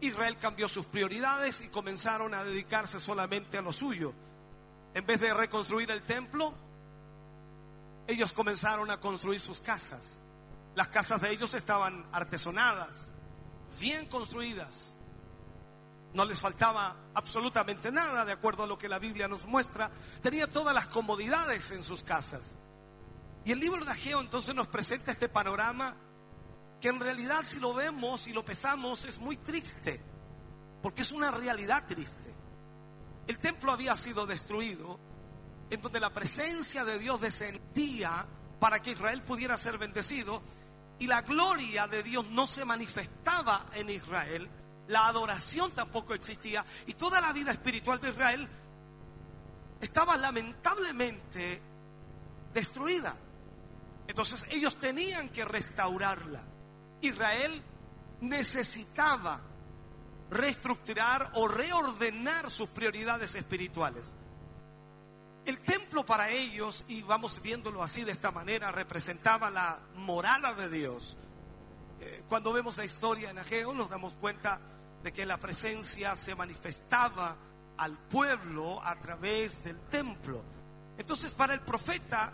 Israel 0.00 0.36
cambió 0.36 0.68
sus 0.68 0.84
prioridades 0.84 1.62
y 1.62 1.68
comenzaron 1.68 2.34
a 2.34 2.44
dedicarse 2.44 3.00
solamente 3.00 3.56
a 3.56 3.62
lo 3.62 3.72
suyo. 3.72 4.12
En 4.92 5.06
vez 5.06 5.18
de 5.20 5.32
reconstruir 5.32 5.90
el 5.90 6.02
templo, 6.02 6.65
ellos 8.06 8.32
comenzaron 8.32 8.90
a 8.90 9.00
construir 9.00 9.40
sus 9.40 9.60
casas. 9.60 10.20
Las 10.74 10.88
casas 10.88 11.20
de 11.20 11.30
ellos 11.30 11.54
estaban 11.54 12.06
artesonadas, 12.12 13.10
bien 13.80 14.06
construidas. 14.06 14.94
No 16.12 16.24
les 16.24 16.38
faltaba 16.38 16.96
absolutamente 17.14 17.90
nada, 17.90 18.24
de 18.24 18.32
acuerdo 18.32 18.62
a 18.62 18.66
lo 18.66 18.78
que 18.78 18.88
la 18.88 18.98
Biblia 18.98 19.28
nos 19.28 19.46
muestra. 19.46 19.90
Tenía 20.22 20.50
todas 20.50 20.74
las 20.74 20.86
comodidades 20.86 21.70
en 21.72 21.82
sus 21.82 22.02
casas. 22.02 22.56
Y 23.44 23.52
el 23.52 23.60
libro 23.60 23.84
de 23.84 23.90
Ageo 23.90 24.20
entonces 24.20 24.54
nos 24.54 24.66
presenta 24.66 25.12
este 25.12 25.28
panorama 25.28 25.96
que 26.80 26.88
en 26.88 27.00
realidad 27.00 27.42
si 27.42 27.58
lo 27.58 27.74
vemos 27.74 28.26
y 28.26 28.32
lo 28.32 28.44
pesamos 28.44 29.04
es 29.04 29.18
muy 29.18 29.36
triste, 29.36 30.00
porque 30.82 31.02
es 31.02 31.12
una 31.12 31.30
realidad 31.30 31.84
triste. 31.86 32.34
El 33.26 33.38
templo 33.38 33.72
había 33.72 33.96
sido 33.96 34.26
destruido, 34.26 34.98
en 35.70 35.80
donde 35.80 36.00
la 36.00 36.12
presencia 36.12 36.84
de 36.84 36.98
Dios 36.98 37.20
descendía 37.20 38.26
para 38.60 38.80
que 38.80 38.92
Israel 38.92 39.22
pudiera 39.22 39.56
ser 39.58 39.78
bendecido, 39.78 40.42
y 40.98 41.06
la 41.06 41.22
gloria 41.22 41.86
de 41.86 42.02
Dios 42.02 42.28
no 42.30 42.46
se 42.46 42.64
manifestaba 42.64 43.66
en 43.74 43.90
Israel, 43.90 44.48
la 44.88 45.08
adoración 45.08 45.72
tampoco 45.72 46.14
existía, 46.14 46.64
y 46.86 46.94
toda 46.94 47.20
la 47.20 47.32
vida 47.32 47.50
espiritual 47.50 48.00
de 48.00 48.10
Israel 48.10 48.48
estaba 49.80 50.16
lamentablemente 50.16 51.60
destruida. 52.54 53.14
Entonces 54.08 54.46
ellos 54.50 54.76
tenían 54.76 55.28
que 55.28 55.44
restaurarla. 55.44 56.42
Israel 57.00 57.62
necesitaba 58.20 59.40
reestructurar 60.30 61.30
o 61.34 61.48
reordenar 61.48 62.50
sus 62.50 62.68
prioridades 62.68 63.34
espirituales. 63.34 64.14
El 65.46 65.60
templo 65.60 66.04
para 66.04 66.28
ellos, 66.30 66.84
y 66.88 67.02
vamos 67.02 67.40
viéndolo 67.40 67.80
así 67.80 68.02
de 68.02 68.10
esta 68.10 68.32
manera, 68.32 68.72
representaba 68.72 69.48
la 69.48 69.80
morada 69.94 70.52
de 70.54 70.68
Dios. 70.68 71.16
Eh, 72.00 72.24
cuando 72.28 72.52
vemos 72.52 72.76
la 72.76 72.84
historia 72.84 73.30
en 73.30 73.38
Ageo 73.38 73.72
nos 73.72 73.90
damos 73.90 74.16
cuenta 74.16 74.60
de 75.04 75.12
que 75.12 75.24
la 75.24 75.38
presencia 75.38 76.16
se 76.16 76.34
manifestaba 76.34 77.36
al 77.76 77.96
pueblo 77.96 78.82
a 78.82 78.96
través 78.96 79.62
del 79.62 79.78
templo. 79.82 80.42
Entonces 80.98 81.32
para 81.32 81.54
el 81.54 81.60
profeta 81.60 82.32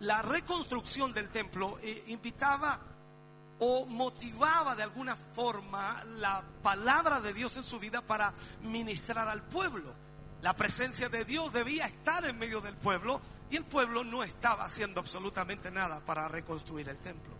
la 0.00 0.22
reconstrucción 0.22 1.12
del 1.12 1.28
templo 1.28 1.78
eh, 1.82 2.04
invitaba 2.06 2.80
o 3.58 3.84
motivaba 3.84 4.74
de 4.74 4.84
alguna 4.84 5.16
forma 5.16 6.02
la 6.18 6.42
palabra 6.62 7.20
de 7.20 7.34
Dios 7.34 7.58
en 7.58 7.62
su 7.62 7.78
vida 7.78 8.00
para 8.00 8.32
ministrar 8.62 9.28
al 9.28 9.42
pueblo. 9.42 9.94
La 10.44 10.54
presencia 10.54 11.08
de 11.08 11.24
Dios 11.24 11.54
debía 11.54 11.86
estar 11.86 12.22
en 12.26 12.38
medio 12.38 12.60
del 12.60 12.76
pueblo 12.76 13.18
y 13.50 13.56
el 13.56 13.64
pueblo 13.64 14.04
no 14.04 14.22
estaba 14.22 14.66
haciendo 14.66 15.00
absolutamente 15.00 15.70
nada 15.70 16.00
para 16.00 16.28
reconstruir 16.28 16.86
el 16.90 16.98
templo. 16.98 17.32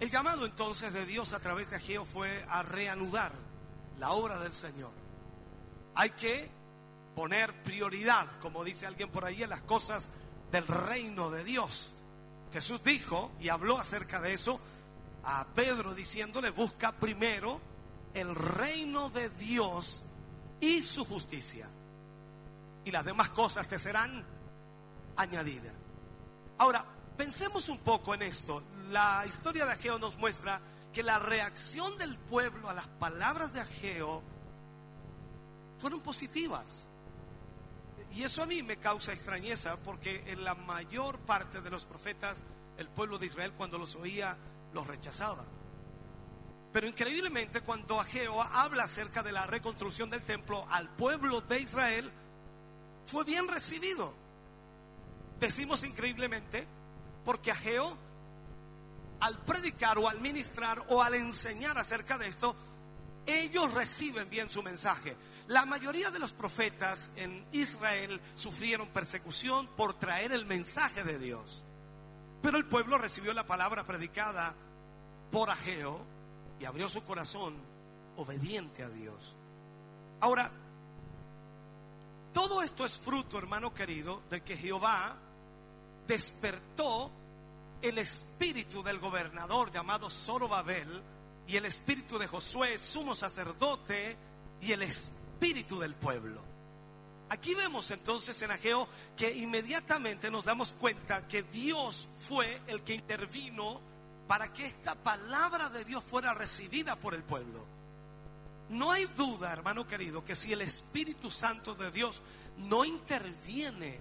El 0.00 0.10
llamado 0.10 0.44
entonces 0.44 0.92
de 0.92 1.06
Dios 1.06 1.32
a 1.32 1.38
través 1.38 1.70
de 1.70 1.76
Ageo 1.76 2.04
fue 2.04 2.44
a 2.48 2.64
reanudar 2.64 3.30
la 4.00 4.10
obra 4.10 4.40
del 4.40 4.52
Señor. 4.52 4.90
Hay 5.94 6.10
que 6.10 6.50
poner 7.14 7.52
prioridad, 7.62 8.26
como 8.40 8.64
dice 8.64 8.88
alguien 8.88 9.08
por 9.08 9.24
ahí, 9.24 9.44
en 9.44 9.50
las 9.50 9.60
cosas 9.60 10.10
del 10.50 10.66
reino 10.66 11.30
de 11.30 11.44
Dios. 11.44 11.94
Jesús 12.52 12.82
dijo 12.82 13.30
y 13.38 13.48
habló 13.48 13.78
acerca 13.78 14.20
de 14.20 14.32
eso 14.32 14.58
a 15.22 15.46
Pedro 15.54 15.94
diciéndole, 15.94 16.50
busca 16.50 16.90
primero 16.90 17.60
el 18.12 18.34
reino 18.34 19.08
de 19.10 19.30
Dios 19.30 20.04
y 20.62 20.80
su 20.82 21.04
justicia. 21.04 21.68
Y 22.84 22.90
las 22.92 23.04
demás 23.04 23.30
cosas 23.30 23.66
te 23.66 23.78
serán 23.78 24.24
añadidas. 25.16 25.74
Ahora, 26.56 26.86
pensemos 27.16 27.68
un 27.68 27.78
poco 27.78 28.14
en 28.14 28.22
esto. 28.22 28.62
La 28.90 29.24
historia 29.26 29.66
de 29.66 29.72
Ageo 29.72 29.98
nos 29.98 30.16
muestra 30.16 30.60
que 30.92 31.02
la 31.02 31.18
reacción 31.18 31.98
del 31.98 32.16
pueblo 32.16 32.68
a 32.68 32.74
las 32.74 32.86
palabras 32.86 33.52
de 33.52 33.60
Ageo 33.60 34.22
fueron 35.78 36.00
positivas. 36.00 36.88
Y 38.12 38.22
eso 38.22 38.42
a 38.42 38.46
mí 38.46 38.62
me 38.62 38.76
causa 38.76 39.12
extrañeza 39.12 39.76
porque 39.78 40.22
en 40.26 40.44
la 40.44 40.54
mayor 40.54 41.18
parte 41.18 41.60
de 41.60 41.70
los 41.70 41.86
profetas 41.86 42.44
el 42.78 42.86
pueblo 42.88 43.18
de 43.18 43.26
Israel 43.26 43.52
cuando 43.56 43.78
los 43.78 43.96
oía 43.96 44.36
los 44.72 44.86
rechazaba. 44.86 45.44
Pero 46.72 46.86
increíblemente 46.86 47.60
cuando 47.60 48.00
Ageo 48.00 48.40
habla 48.40 48.84
acerca 48.84 49.22
de 49.22 49.32
la 49.32 49.46
reconstrucción 49.46 50.08
del 50.08 50.22
templo 50.22 50.66
al 50.70 50.88
pueblo 50.88 51.42
de 51.42 51.60
Israel, 51.60 52.10
fue 53.06 53.24
bien 53.24 53.46
recibido. 53.46 54.14
Decimos 55.38 55.84
increíblemente 55.84 56.66
porque 57.24 57.50
Ageo 57.50 57.96
al 59.20 59.38
predicar 59.38 59.98
o 59.98 60.08
al 60.08 60.20
ministrar 60.20 60.82
o 60.88 61.00
al 61.00 61.14
enseñar 61.14 61.78
acerca 61.78 62.18
de 62.18 62.26
esto, 62.26 62.56
ellos 63.24 63.72
reciben 63.72 64.28
bien 64.28 64.50
su 64.50 64.64
mensaje. 64.64 65.14
La 65.46 65.64
mayoría 65.64 66.10
de 66.10 66.18
los 66.18 66.32
profetas 66.32 67.10
en 67.14 67.44
Israel 67.52 68.20
sufrieron 68.34 68.88
persecución 68.88 69.68
por 69.76 69.94
traer 69.94 70.32
el 70.32 70.44
mensaje 70.44 71.04
de 71.04 71.18
Dios. 71.20 71.62
Pero 72.42 72.56
el 72.56 72.64
pueblo 72.64 72.98
recibió 72.98 73.32
la 73.32 73.46
palabra 73.46 73.84
predicada 73.84 74.54
por 75.30 75.50
Ageo 75.50 76.04
y 76.62 76.64
abrió 76.64 76.88
su 76.88 77.02
corazón 77.02 77.56
obediente 78.16 78.84
a 78.84 78.88
Dios. 78.88 79.34
Ahora, 80.20 80.48
todo 82.32 82.62
esto 82.62 82.84
es 82.84 82.96
fruto, 82.96 83.36
hermano 83.36 83.74
querido, 83.74 84.22
de 84.30 84.42
que 84.42 84.56
Jehová 84.56 85.16
despertó 86.06 87.10
el 87.82 87.98
espíritu 87.98 88.80
del 88.80 89.00
gobernador 89.00 89.72
llamado 89.72 90.08
Zorobabel 90.08 91.02
y 91.48 91.56
el 91.56 91.64
espíritu 91.64 92.16
de 92.16 92.28
Josué, 92.28 92.78
sumo 92.78 93.16
sacerdote, 93.16 94.16
y 94.60 94.70
el 94.70 94.82
espíritu 94.82 95.80
del 95.80 95.96
pueblo. 95.96 96.40
Aquí 97.28 97.56
vemos 97.56 97.90
entonces 97.90 98.40
en 98.42 98.52
Ageo 98.52 98.86
que 99.16 99.34
inmediatamente 99.36 100.30
nos 100.30 100.44
damos 100.44 100.72
cuenta 100.74 101.26
que 101.26 101.42
Dios 101.42 102.08
fue 102.20 102.60
el 102.68 102.82
que 102.82 102.94
intervino 102.94 103.80
para 104.32 104.50
que 104.50 104.64
esta 104.64 104.94
palabra 104.94 105.68
de 105.68 105.84
Dios 105.84 106.02
fuera 106.02 106.32
recibida 106.32 106.96
por 106.96 107.12
el 107.12 107.22
pueblo. 107.22 107.66
No 108.70 108.90
hay 108.90 109.04
duda, 109.04 109.52
hermano 109.52 109.86
querido, 109.86 110.24
que 110.24 110.34
si 110.34 110.54
el 110.54 110.62
Espíritu 110.62 111.30
Santo 111.30 111.74
de 111.74 111.90
Dios 111.90 112.22
no 112.56 112.86
interviene 112.86 114.00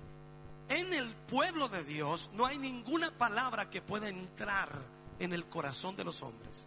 en 0.70 0.94
el 0.94 1.10
pueblo 1.10 1.68
de 1.68 1.84
Dios, 1.84 2.30
no 2.34 2.46
hay 2.46 2.58
ninguna 2.58 3.12
palabra 3.12 3.70
que 3.70 3.82
pueda 3.82 4.08
entrar 4.08 4.70
en 5.20 5.34
el 5.34 5.48
corazón 5.48 5.98
de 5.98 6.06
los 6.06 6.24
hombres. 6.24 6.66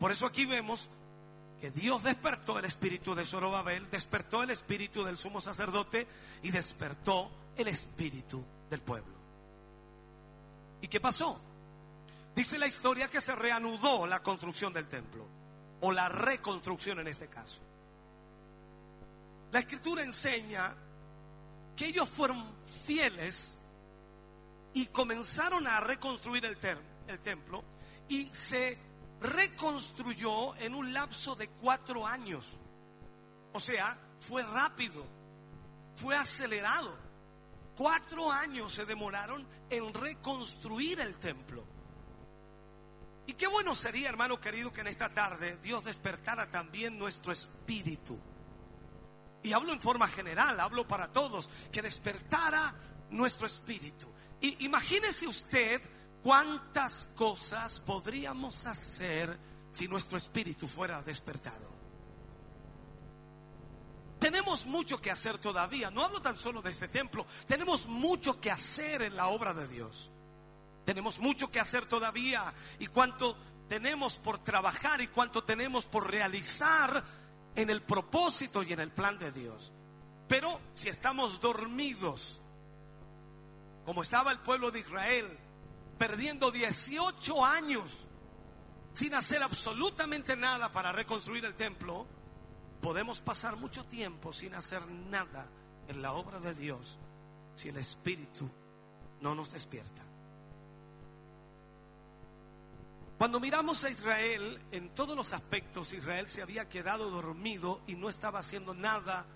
Por 0.00 0.10
eso 0.10 0.24
aquí 0.24 0.46
vemos 0.46 0.88
que 1.60 1.70
Dios 1.70 2.02
despertó 2.02 2.58
el 2.58 2.64
espíritu 2.64 3.14
de 3.14 3.26
Zorobabel, 3.26 3.90
despertó 3.90 4.42
el 4.42 4.48
espíritu 4.48 5.04
del 5.04 5.18
sumo 5.18 5.42
sacerdote 5.42 6.06
y 6.42 6.52
despertó 6.52 7.30
el 7.54 7.68
espíritu 7.68 8.42
del 8.70 8.80
pueblo. 8.80 9.12
¿Y 10.80 10.88
qué 10.88 11.00
pasó? 11.00 11.38
Dice 12.38 12.56
la 12.56 12.68
historia 12.68 13.08
que 13.08 13.20
se 13.20 13.34
reanudó 13.34 14.06
la 14.06 14.22
construcción 14.22 14.72
del 14.72 14.86
templo, 14.86 15.26
o 15.80 15.90
la 15.90 16.08
reconstrucción 16.08 17.00
en 17.00 17.08
este 17.08 17.26
caso. 17.26 17.60
La 19.50 19.58
escritura 19.58 20.04
enseña 20.04 20.72
que 21.74 21.86
ellos 21.86 22.08
fueron 22.08 22.48
fieles 22.86 23.58
y 24.72 24.86
comenzaron 24.86 25.66
a 25.66 25.80
reconstruir 25.80 26.44
el, 26.44 26.56
el 27.08 27.18
templo 27.18 27.64
y 28.08 28.26
se 28.26 28.78
reconstruyó 29.20 30.54
en 30.58 30.76
un 30.76 30.92
lapso 30.92 31.34
de 31.34 31.48
cuatro 31.48 32.06
años. 32.06 32.56
O 33.52 33.58
sea, 33.58 33.98
fue 34.20 34.44
rápido, 34.44 35.04
fue 35.96 36.14
acelerado. 36.14 36.96
Cuatro 37.76 38.30
años 38.30 38.72
se 38.72 38.84
demoraron 38.84 39.44
en 39.70 39.92
reconstruir 39.92 41.00
el 41.00 41.18
templo. 41.18 41.66
Y 43.28 43.34
qué 43.34 43.46
bueno 43.46 43.76
sería, 43.76 44.08
hermano 44.08 44.40
querido, 44.40 44.72
que 44.72 44.80
en 44.80 44.86
esta 44.86 45.12
tarde 45.12 45.58
Dios 45.62 45.84
despertara 45.84 46.50
también 46.50 46.98
nuestro 46.98 47.30
espíritu. 47.30 48.18
Y 49.42 49.52
hablo 49.52 49.74
en 49.74 49.82
forma 49.82 50.08
general, 50.08 50.58
hablo 50.58 50.88
para 50.88 51.12
todos, 51.12 51.50
que 51.70 51.82
despertara 51.82 52.74
nuestro 53.10 53.46
espíritu. 53.46 54.06
Y 54.40 54.64
imagínese 54.64 55.26
usted 55.26 55.82
cuántas 56.22 57.10
cosas 57.14 57.80
podríamos 57.80 58.64
hacer 58.64 59.38
si 59.72 59.88
nuestro 59.88 60.16
espíritu 60.16 60.66
fuera 60.66 61.02
despertado. 61.02 61.68
Tenemos 64.18 64.64
mucho 64.64 65.02
que 65.02 65.10
hacer 65.10 65.36
todavía. 65.36 65.90
No 65.90 66.02
hablo 66.02 66.22
tan 66.22 66.38
solo 66.38 66.62
de 66.62 66.70
este 66.70 66.88
templo. 66.88 67.26
Tenemos 67.46 67.88
mucho 67.88 68.40
que 68.40 68.50
hacer 68.50 69.02
en 69.02 69.16
la 69.16 69.28
obra 69.28 69.52
de 69.52 69.68
Dios. 69.68 70.12
Tenemos 70.88 71.18
mucho 71.18 71.50
que 71.50 71.60
hacer 71.60 71.84
todavía. 71.84 72.50
Y 72.78 72.86
cuánto 72.86 73.36
tenemos 73.68 74.16
por 74.16 74.38
trabajar 74.38 75.02
y 75.02 75.08
cuánto 75.08 75.44
tenemos 75.44 75.84
por 75.84 76.10
realizar 76.10 77.04
en 77.54 77.68
el 77.68 77.82
propósito 77.82 78.62
y 78.62 78.72
en 78.72 78.80
el 78.80 78.90
plan 78.90 79.18
de 79.18 79.30
Dios. 79.30 79.70
Pero 80.28 80.58
si 80.72 80.88
estamos 80.88 81.42
dormidos, 81.42 82.40
como 83.84 84.02
estaba 84.02 84.32
el 84.32 84.38
pueblo 84.38 84.70
de 84.70 84.80
Israel, 84.80 85.38
perdiendo 85.98 86.50
18 86.50 87.44
años 87.44 88.08
sin 88.94 89.12
hacer 89.12 89.42
absolutamente 89.42 90.36
nada 90.36 90.72
para 90.72 90.90
reconstruir 90.90 91.44
el 91.44 91.52
templo, 91.52 92.06
podemos 92.80 93.20
pasar 93.20 93.58
mucho 93.58 93.84
tiempo 93.84 94.32
sin 94.32 94.54
hacer 94.54 94.80
nada 94.88 95.50
en 95.86 96.00
la 96.00 96.14
obra 96.14 96.40
de 96.40 96.54
Dios 96.54 96.98
si 97.56 97.68
el 97.68 97.76
Espíritu 97.76 98.48
no 99.20 99.34
nos 99.34 99.52
despierta. 99.52 100.07
Cuando 103.18 103.40
miramos 103.40 103.82
a 103.82 103.90
Israel, 103.90 104.60
en 104.70 104.90
todos 104.94 105.16
los 105.16 105.32
aspectos, 105.32 105.92
Israel 105.92 106.28
se 106.28 106.40
había 106.40 106.68
quedado 106.68 107.10
dormido 107.10 107.82
y 107.88 107.96
no 107.96 108.08
estaba 108.08 108.38
haciendo 108.38 108.74
nada 108.74 109.26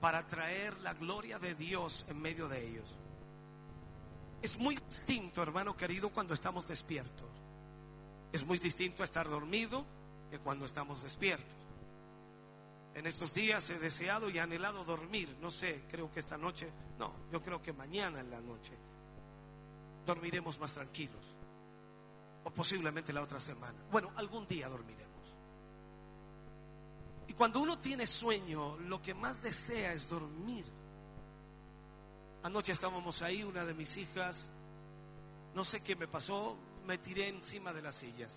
para 0.00 0.28
traer 0.28 0.78
la 0.78 0.94
gloria 0.94 1.40
de 1.40 1.56
Dios 1.56 2.06
en 2.08 2.22
medio 2.22 2.46
de 2.46 2.64
ellos. 2.64 2.94
Es 4.40 4.56
muy 4.56 4.76
distinto, 4.76 5.42
hermano 5.42 5.76
querido, 5.76 6.10
cuando 6.10 6.32
estamos 6.32 6.68
despiertos. 6.68 7.26
Es 8.30 8.46
muy 8.46 8.58
distinto 8.58 9.02
estar 9.02 9.28
dormido 9.28 9.84
que 10.30 10.38
cuando 10.38 10.64
estamos 10.64 11.02
despiertos. 11.02 11.56
En 12.94 13.04
estos 13.08 13.34
días 13.34 13.68
he 13.70 13.80
deseado 13.80 14.30
y 14.30 14.38
anhelado 14.38 14.84
dormir. 14.84 15.36
No 15.40 15.50
sé, 15.50 15.82
creo 15.88 16.12
que 16.12 16.20
esta 16.20 16.38
noche, 16.38 16.70
no, 17.00 17.12
yo 17.32 17.42
creo 17.42 17.60
que 17.60 17.72
mañana 17.72 18.20
en 18.20 18.30
la 18.30 18.40
noche 18.40 18.74
dormiremos 20.06 20.60
más 20.60 20.74
tranquilos. 20.74 21.33
O 22.44 22.50
posiblemente 22.50 23.12
la 23.12 23.22
otra 23.22 23.40
semana. 23.40 23.78
Bueno, 23.90 24.12
algún 24.16 24.46
día 24.46 24.68
dormiremos. 24.68 25.04
Y 27.26 27.32
cuando 27.32 27.60
uno 27.60 27.78
tiene 27.78 28.06
sueño, 28.06 28.76
lo 28.78 29.00
que 29.00 29.14
más 29.14 29.42
desea 29.42 29.92
es 29.92 30.08
dormir. 30.08 30.64
Anoche 32.42 32.72
estábamos 32.72 33.22
ahí, 33.22 33.42
una 33.42 33.64
de 33.64 33.72
mis 33.72 33.96
hijas, 33.96 34.50
no 35.54 35.64
sé 35.64 35.82
qué 35.82 35.96
me 35.96 36.06
pasó, 36.06 36.58
me 36.86 36.98
tiré 36.98 37.28
encima 37.28 37.72
de 37.72 37.80
las 37.80 37.96
sillas. 37.96 38.32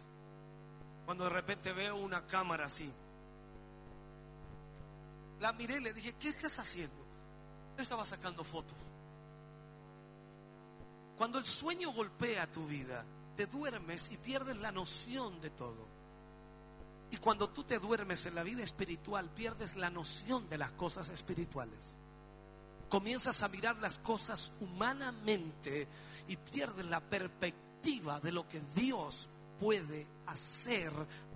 Cuando 1.05 1.25
de 1.25 1.31
repente 1.31 1.73
veo 1.73 1.97
una 1.97 2.25
cámara 2.25 2.65
así. 2.65 2.91
La 5.39 5.53
miré 5.53 5.79
le 5.79 5.93
dije, 5.93 6.15
¿qué 6.19 6.29
estás 6.29 6.57
haciendo? 6.59 7.05
Estaba 7.77 8.05
sacando 8.05 8.43
fotos. 8.43 8.77
Cuando 11.17 11.37
el 11.39 11.45
sueño 11.45 11.91
golpea 11.91 12.51
tu 12.51 12.65
vida, 12.65 13.03
te 13.37 13.45
duermes 13.45 14.11
y 14.11 14.17
pierdes 14.17 14.57
la 14.57 14.71
noción 14.71 15.39
de 15.39 15.51
todo. 15.51 15.87
Y 17.11 17.17
cuando 17.17 17.49
tú 17.49 17.63
te 17.63 17.77
duermes 17.77 18.25
en 18.25 18.35
la 18.35 18.43
vida 18.43 18.63
espiritual, 18.63 19.29
pierdes 19.29 19.75
la 19.75 19.91
noción 19.91 20.49
de 20.49 20.57
las 20.57 20.71
cosas 20.71 21.09
espirituales. 21.11 21.93
Comienzas 22.89 23.43
a 23.43 23.47
mirar 23.47 23.77
las 23.77 23.99
cosas 23.99 24.51
humanamente 24.59 25.87
y 26.27 26.35
pierdes 26.35 26.85
la 26.87 26.99
perspectiva 26.99 28.19
de 28.19 28.31
lo 28.31 28.47
que 28.47 28.59
Dios 28.75 29.29
puede 29.59 30.07
hacer 30.25 30.91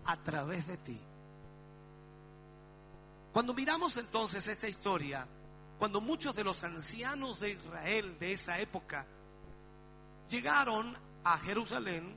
a 0.06 0.18
través 0.18 0.68
de 0.68 0.78
ti. 0.78 1.00
Cuando 3.32 3.54
miramos 3.54 3.96
entonces 3.98 4.48
esta 4.48 4.68
historia, 4.68 5.26
cuando 5.78 6.02
muchos 6.02 6.36
de 6.36 6.44
los 6.44 6.64
ancianos 6.64 7.40
de 7.42 7.52
Israel 7.52 8.18
de 8.20 8.34
esa 8.34 8.60
época 8.60 9.06
llegaron 10.30 11.11
a 11.24 11.38
Jerusalén, 11.40 12.16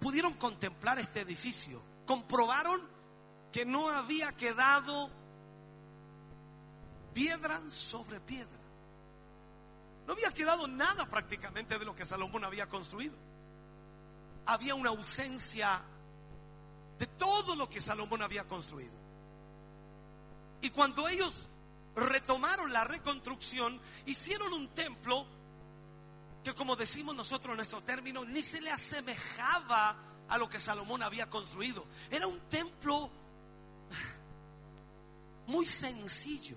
pudieron 0.00 0.34
contemplar 0.34 0.98
este 0.98 1.20
edificio, 1.20 1.82
comprobaron 2.06 2.80
que 3.52 3.64
no 3.64 3.88
había 3.88 4.32
quedado 4.32 5.10
piedra 7.12 7.60
sobre 7.68 8.20
piedra. 8.20 8.58
No 10.06 10.14
había 10.14 10.32
quedado 10.32 10.66
nada 10.66 11.06
prácticamente 11.06 11.78
de 11.78 11.84
lo 11.84 11.94
que 11.94 12.04
Salomón 12.04 12.44
había 12.44 12.68
construido. 12.68 13.14
Había 14.46 14.74
una 14.74 14.88
ausencia 14.88 15.82
de 16.98 17.06
todo 17.06 17.56
lo 17.56 17.68
que 17.68 17.80
Salomón 17.80 18.22
había 18.22 18.44
construido. 18.44 18.92
Y 20.62 20.70
cuando 20.70 21.08
ellos 21.08 21.48
retomaron 21.94 22.72
la 22.72 22.84
reconstrucción, 22.84 23.80
hicieron 24.06 24.52
un 24.52 24.68
templo 24.68 25.26
que 26.48 26.54
como 26.54 26.76
decimos 26.76 27.14
nosotros 27.14 27.52
en 27.52 27.58
nuestro 27.58 27.82
término, 27.82 28.24
ni 28.24 28.42
se 28.42 28.62
le 28.62 28.70
asemejaba 28.70 29.94
a 30.28 30.38
lo 30.38 30.48
que 30.48 30.58
Salomón 30.58 31.02
había 31.02 31.28
construido. 31.28 31.84
Era 32.10 32.26
un 32.26 32.40
templo 32.48 33.10
muy 35.48 35.66
sencillo. 35.66 36.56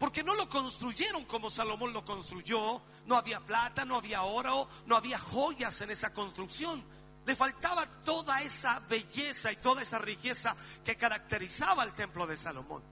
Porque 0.00 0.24
no 0.24 0.34
lo 0.34 0.48
construyeron 0.48 1.24
como 1.26 1.52
Salomón 1.52 1.92
lo 1.92 2.04
construyó. 2.04 2.82
No 3.06 3.16
había 3.16 3.38
plata, 3.38 3.84
no 3.84 3.94
había 3.94 4.22
oro, 4.22 4.68
no 4.86 4.96
había 4.96 5.20
joyas 5.20 5.80
en 5.80 5.90
esa 5.90 6.12
construcción. 6.12 6.84
Le 7.26 7.36
faltaba 7.36 7.86
toda 8.02 8.42
esa 8.42 8.80
belleza 8.80 9.52
y 9.52 9.56
toda 9.56 9.82
esa 9.82 10.00
riqueza 10.00 10.56
que 10.84 10.96
caracterizaba 10.96 11.84
el 11.84 11.94
templo 11.94 12.26
de 12.26 12.36
Salomón. 12.36 12.82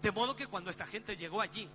De 0.00 0.12
modo 0.12 0.34
que 0.34 0.46
cuando 0.46 0.70
esta 0.70 0.86
gente 0.86 1.14
llegó 1.14 1.42
allí, 1.42 1.68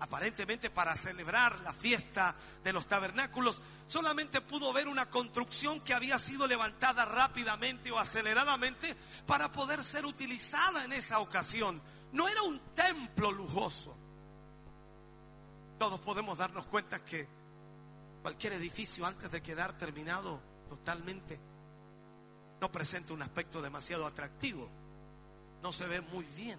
aparentemente 0.00 0.70
para 0.70 0.96
celebrar 0.96 1.60
la 1.60 1.72
fiesta 1.72 2.34
de 2.62 2.72
los 2.72 2.86
tabernáculos, 2.86 3.60
solamente 3.86 4.40
pudo 4.40 4.72
ver 4.72 4.88
una 4.88 5.08
construcción 5.08 5.80
que 5.80 5.94
había 5.94 6.18
sido 6.18 6.46
levantada 6.46 7.04
rápidamente 7.04 7.90
o 7.90 7.98
aceleradamente 7.98 8.96
para 9.26 9.50
poder 9.52 9.82
ser 9.82 10.04
utilizada 10.04 10.84
en 10.84 10.92
esa 10.92 11.20
ocasión. 11.20 11.80
No 12.12 12.28
era 12.28 12.42
un 12.42 12.58
templo 12.74 13.32
lujoso. 13.32 13.96
Todos 15.78 16.00
podemos 16.00 16.38
darnos 16.38 16.66
cuenta 16.66 17.04
que 17.04 17.26
cualquier 18.22 18.54
edificio 18.54 19.06
antes 19.06 19.30
de 19.30 19.42
quedar 19.42 19.76
terminado 19.76 20.40
totalmente 20.68 21.38
no 22.60 22.70
presenta 22.70 23.12
un 23.12 23.22
aspecto 23.22 23.60
demasiado 23.60 24.06
atractivo. 24.06 24.70
No 25.62 25.72
se 25.72 25.86
ve 25.86 26.00
muy 26.00 26.24
bien. 26.36 26.58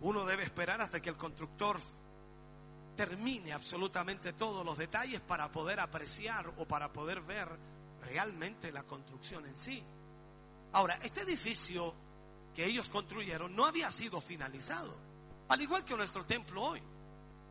Uno 0.00 0.24
debe 0.24 0.44
esperar 0.44 0.80
hasta 0.80 1.00
que 1.00 1.10
el 1.10 1.16
constructor 1.16 1.78
termine 2.98 3.52
absolutamente 3.52 4.32
todos 4.32 4.66
los 4.66 4.76
detalles 4.76 5.20
para 5.20 5.48
poder 5.52 5.78
apreciar 5.78 6.52
o 6.56 6.66
para 6.66 6.92
poder 6.92 7.20
ver 7.20 7.48
realmente 8.02 8.72
la 8.72 8.82
construcción 8.82 9.46
en 9.46 9.56
sí. 9.56 9.80
Ahora, 10.72 10.98
este 11.04 11.20
edificio 11.20 11.94
que 12.52 12.64
ellos 12.64 12.88
construyeron 12.88 13.54
no 13.54 13.66
había 13.66 13.92
sido 13.92 14.20
finalizado, 14.20 14.96
al 15.48 15.62
igual 15.62 15.84
que 15.84 15.96
nuestro 15.96 16.26
templo 16.26 16.60
hoy, 16.60 16.82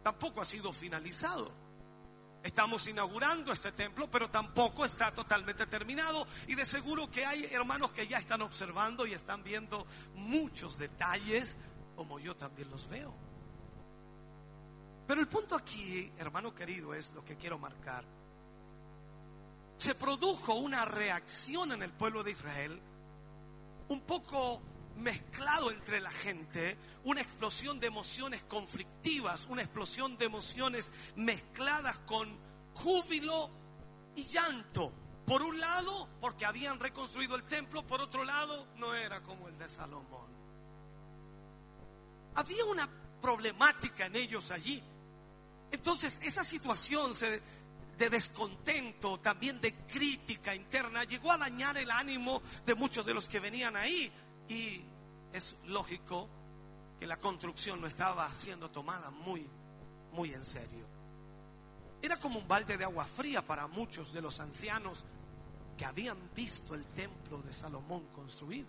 tampoco 0.04 0.42
ha 0.42 0.46
sido 0.46 0.74
finalizado. 0.74 1.50
Estamos 2.44 2.86
inaugurando 2.90 3.54
este 3.54 3.72
templo, 3.72 4.12
pero 4.12 4.30
tampoco 4.30 4.84
está 4.84 5.14
totalmente 5.14 5.66
terminado. 5.66 6.28
Y 6.48 6.56
de 6.56 6.66
seguro 6.66 7.10
que 7.10 7.26
hay 7.26 7.46
hermanos 7.52 7.92
que 7.92 8.06
ya 8.06 8.18
están 8.18 8.42
observando 8.42 9.08
y 9.08 9.14
están 9.14 9.46
viendo 9.46 9.88
muchos 10.14 10.78
detalles, 10.78 11.56
como 11.96 12.20
yo 12.20 12.36
también 12.36 12.70
los 12.70 12.90
veo. 12.90 13.27
Pero 15.08 15.22
el 15.22 15.28
punto 15.28 15.56
aquí, 15.56 16.12
hermano 16.18 16.54
querido, 16.54 16.94
es 16.94 17.14
lo 17.14 17.24
que 17.24 17.38
quiero 17.38 17.58
marcar. 17.58 18.04
Se 19.78 19.96
produjo 19.96 20.56
una 20.56 20.84
reacción 20.86 21.72
en 21.72 21.82
el 21.82 21.92
pueblo 21.92 22.24
de 22.24 22.32
Israel, 22.32 22.82
un 23.88 24.02
poco 24.02 24.62
mezclado 24.98 25.72
entre 25.72 26.02
la 26.02 26.12
gente, 26.12 26.78
una 27.06 27.22
explosión 27.22 27.80
de 27.80 27.88
emociones 27.88 28.44
conflictivas, 28.44 29.48
una 29.50 29.62
explosión 29.62 30.18
de 30.18 30.26
emociones 30.26 30.92
mezcladas 31.16 32.00
con 32.00 32.36
júbilo 32.74 33.50
y 34.16 34.24
llanto. 34.24 34.92
Por 35.26 35.42
un 35.42 35.60
lado, 35.60 36.10
porque 36.20 36.46
habían 36.46 36.80
reconstruido 36.80 37.36
el 37.36 37.44
templo, 37.44 37.86
por 37.86 38.02
otro 38.02 38.24
lado, 38.24 38.68
no 38.78 38.94
era 38.94 39.22
como 39.22 39.48
el 39.48 39.58
de 39.58 39.70
Salomón. 39.70 40.28
Había 42.36 42.66
una 42.66 42.90
problemática 43.22 44.06
en 44.06 44.16
ellos 44.16 44.52
allí. 44.52 44.82
Entonces, 45.72 46.20
esa 46.24 46.44
situación 46.44 47.12
de 47.98 48.10
descontento, 48.10 49.20
también 49.20 49.60
de 49.60 49.74
crítica 49.74 50.56
interna, 50.56 51.04
llegó 51.04 51.32
a 51.32 51.38
dañar 51.38 51.78
el 51.78 51.92
ánimo 51.92 52.42
de 52.66 52.76
muchos 52.76 53.06
de 53.06 53.14
los 53.14 53.28
que 53.28 53.40
venían 53.40 53.76
ahí. 53.76 54.12
Y 54.48 54.82
es 55.34 55.56
lógico 55.66 56.30
que 57.00 57.08
la 57.08 57.18
construcción 57.18 57.82
no 57.82 57.88
estaba 57.88 58.34
siendo 58.34 58.72
tomada 58.72 59.12
muy, 59.12 59.48
muy 60.14 60.34
en 60.34 60.44
serio. 60.44 60.86
Era 62.02 62.18
como 62.18 62.40
un 62.40 62.48
balde 62.48 62.78
de 62.78 62.84
agua 62.84 63.06
fría 63.06 63.44
para 63.44 63.68
muchos 63.68 64.14
de 64.14 64.22
los 64.22 64.40
ancianos 64.40 65.04
que 65.78 65.86
habían 65.86 66.18
visto 66.34 66.76
el 66.76 66.86
templo 66.88 67.42
de 67.42 67.54
Salomón 67.54 68.08
construido. 68.14 68.68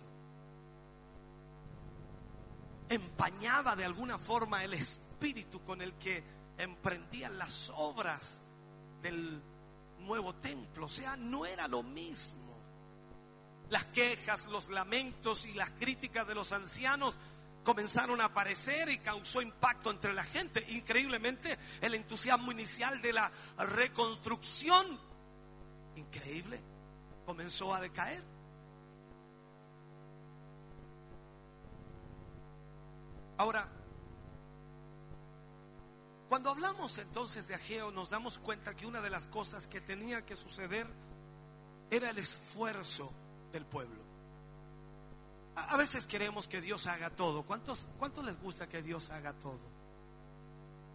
Empañaba 2.89 3.75
de 3.75 3.85
alguna 3.85 4.17
forma 4.17 4.63
el 4.63 4.73
espíritu 4.73 5.61
con 5.61 5.81
el 5.81 5.93
que 5.93 6.23
emprendían 6.59 7.37
las 7.37 7.71
obras 7.75 8.43
del 9.01 9.41
nuevo 9.99 10.35
templo. 10.35 10.85
O 10.85 10.89
sea, 10.89 11.15
no 11.15 11.45
era 11.45 11.67
lo 11.67 11.81
mismo. 11.81 12.59
Las 13.69 13.85
quejas, 13.85 14.45
los 14.47 14.69
lamentos 14.69 15.45
y 15.45 15.53
las 15.53 15.71
críticas 15.71 16.27
de 16.27 16.35
los 16.35 16.51
ancianos 16.51 17.17
comenzaron 17.63 18.19
a 18.19 18.25
aparecer 18.25 18.89
y 18.89 18.97
causó 18.97 19.41
impacto 19.41 19.89
entre 19.89 20.13
la 20.13 20.23
gente. 20.23 20.65
Increíblemente, 20.69 21.57
el 21.81 21.95
entusiasmo 21.95 22.51
inicial 22.51 23.01
de 23.01 23.13
la 23.13 23.31
reconstrucción, 23.57 24.99
increíble, 25.95 26.59
comenzó 27.25 27.73
a 27.73 27.79
decaer. 27.79 28.23
Ahora, 33.37 33.69
cuando 36.29 36.51
hablamos 36.51 36.97
entonces 36.99 37.47
de 37.47 37.55
Ageo, 37.55 37.91
nos 37.91 38.11
damos 38.11 38.37
cuenta 38.37 38.75
que 38.75 38.85
una 38.85 39.01
de 39.01 39.09
las 39.09 39.25
cosas 39.25 39.67
que 39.67 39.81
tenía 39.81 40.23
que 40.23 40.35
suceder 40.35 40.85
era 41.89 42.11
el 42.11 42.19
esfuerzo 42.19 43.11
del 43.51 43.65
pueblo. 43.65 43.99
A 45.55 45.75
veces 45.75 46.05
queremos 46.05 46.47
que 46.47 46.61
Dios 46.61 46.85
haga 46.85 47.09
todo. 47.09 47.43
¿Cuántos, 47.43 47.87
¿Cuántos 47.97 48.23
les 48.23 48.39
gusta 48.39 48.69
que 48.69 48.83
Dios 48.83 49.09
haga 49.09 49.33
todo? 49.33 49.59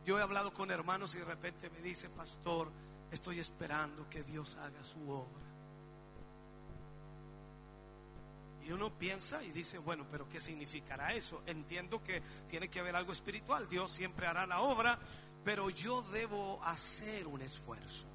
Yo 0.07 0.19
he 0.19 0.23
hablado 0.23 0.53
con 0.53 0.71
hermanos 0.71 1.15
y 1.17 1.19
de 1.19 1.25
repente 1.25 1.69
me 1.69 1.81
dice, 1.81 2.09
pastor, 2.11 2.71
estoy 3.11 3.41
esperando 3.41 4.09
que 4.09 4.23
Dios 4.23 4.55
haga 4.55 4.85
su 4.85 5.11
obra. 5.11 5.45
Y 8.67 8.73
uno 8.73 8.91
piensa 8.91 9.43
y 9.43 9.51
dice, 9.51 9.77
bueno, 9.79 10.07
pero 10.11 10.29
¿qué 10.29 10.41
significará 10.41 11.13
eso? 11.13 11.43
Entiendo 11.47 12.03
que 12.03 12.23
tiene 12.49 12.69
que 12.69 12.81
haber 12.81 12.97
algo 12.97 13.13
espiritual. 13.13 13.69
Dios 13.69 13.91
siempre 13.91 14.27
hará 14.27 14.47
la 14.47 14.61
obra, 14.61 14.99
pero 15.45 15.69
yo 15.71 16.03
debo 16.03 16.61
hacer 16.65 17.27
un 17.27 17.43
esfuerzo. 17.43 18.07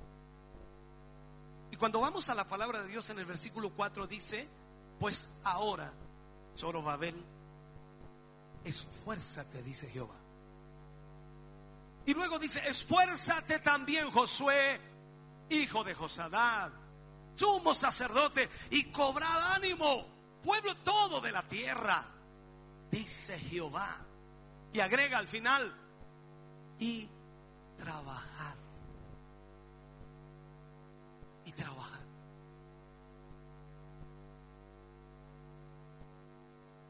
Y 1.71 1.75
cuando 1.75 1.99
vamos 1.99 2.29
a 2.29 2.35
la 2.35 2.45
palabra 2.45 2.81
de 2.81 2.87
Dios 2.87 3.09
en 3.09 3.19
el 3.19 3.25
versículo 3.25 3.69
4 3.71 4.07
dice, 4.07 4.47
pues 4.99 5.29
ahora, 5.43 5.93
Zorobabel, 6.57 7.15
esfuérzate, 8.63 9.61
dice 9.61 9.87
Jehová. 9.89 10.15
Y 12.05 12.13
luego 12.15 12.39
dice, 12.39 12.67
esfuérzate 12.67 13.59
también, 13.59 14.09
Josué, 14.09 14.81
hijo 15.49 15.83
de 15.83 15.93
Josadad, 15.93 16.71
sumo 17.35 17.75
sacerdote, 17.75 18.49
y 18.71 18.85
cobrad 18.85 19.53
ánimo 19.53 20.05
pueblo 20.41 20.73
todo 20.77 21.21
de 21.21 21.31
la 21.31 21.47
tierra, 21.47 22.03
dice 22.89 23.37
Jehová. 23.37 23.95
Y 24.73 24.79
agrega 24.79 25.19
al 25.19 25.27
final, 25.27 25.71
y 26.79 27.07
trabajad. 27.79 28.55
Y 31.45 31.51
trabajad. 31.51 32.05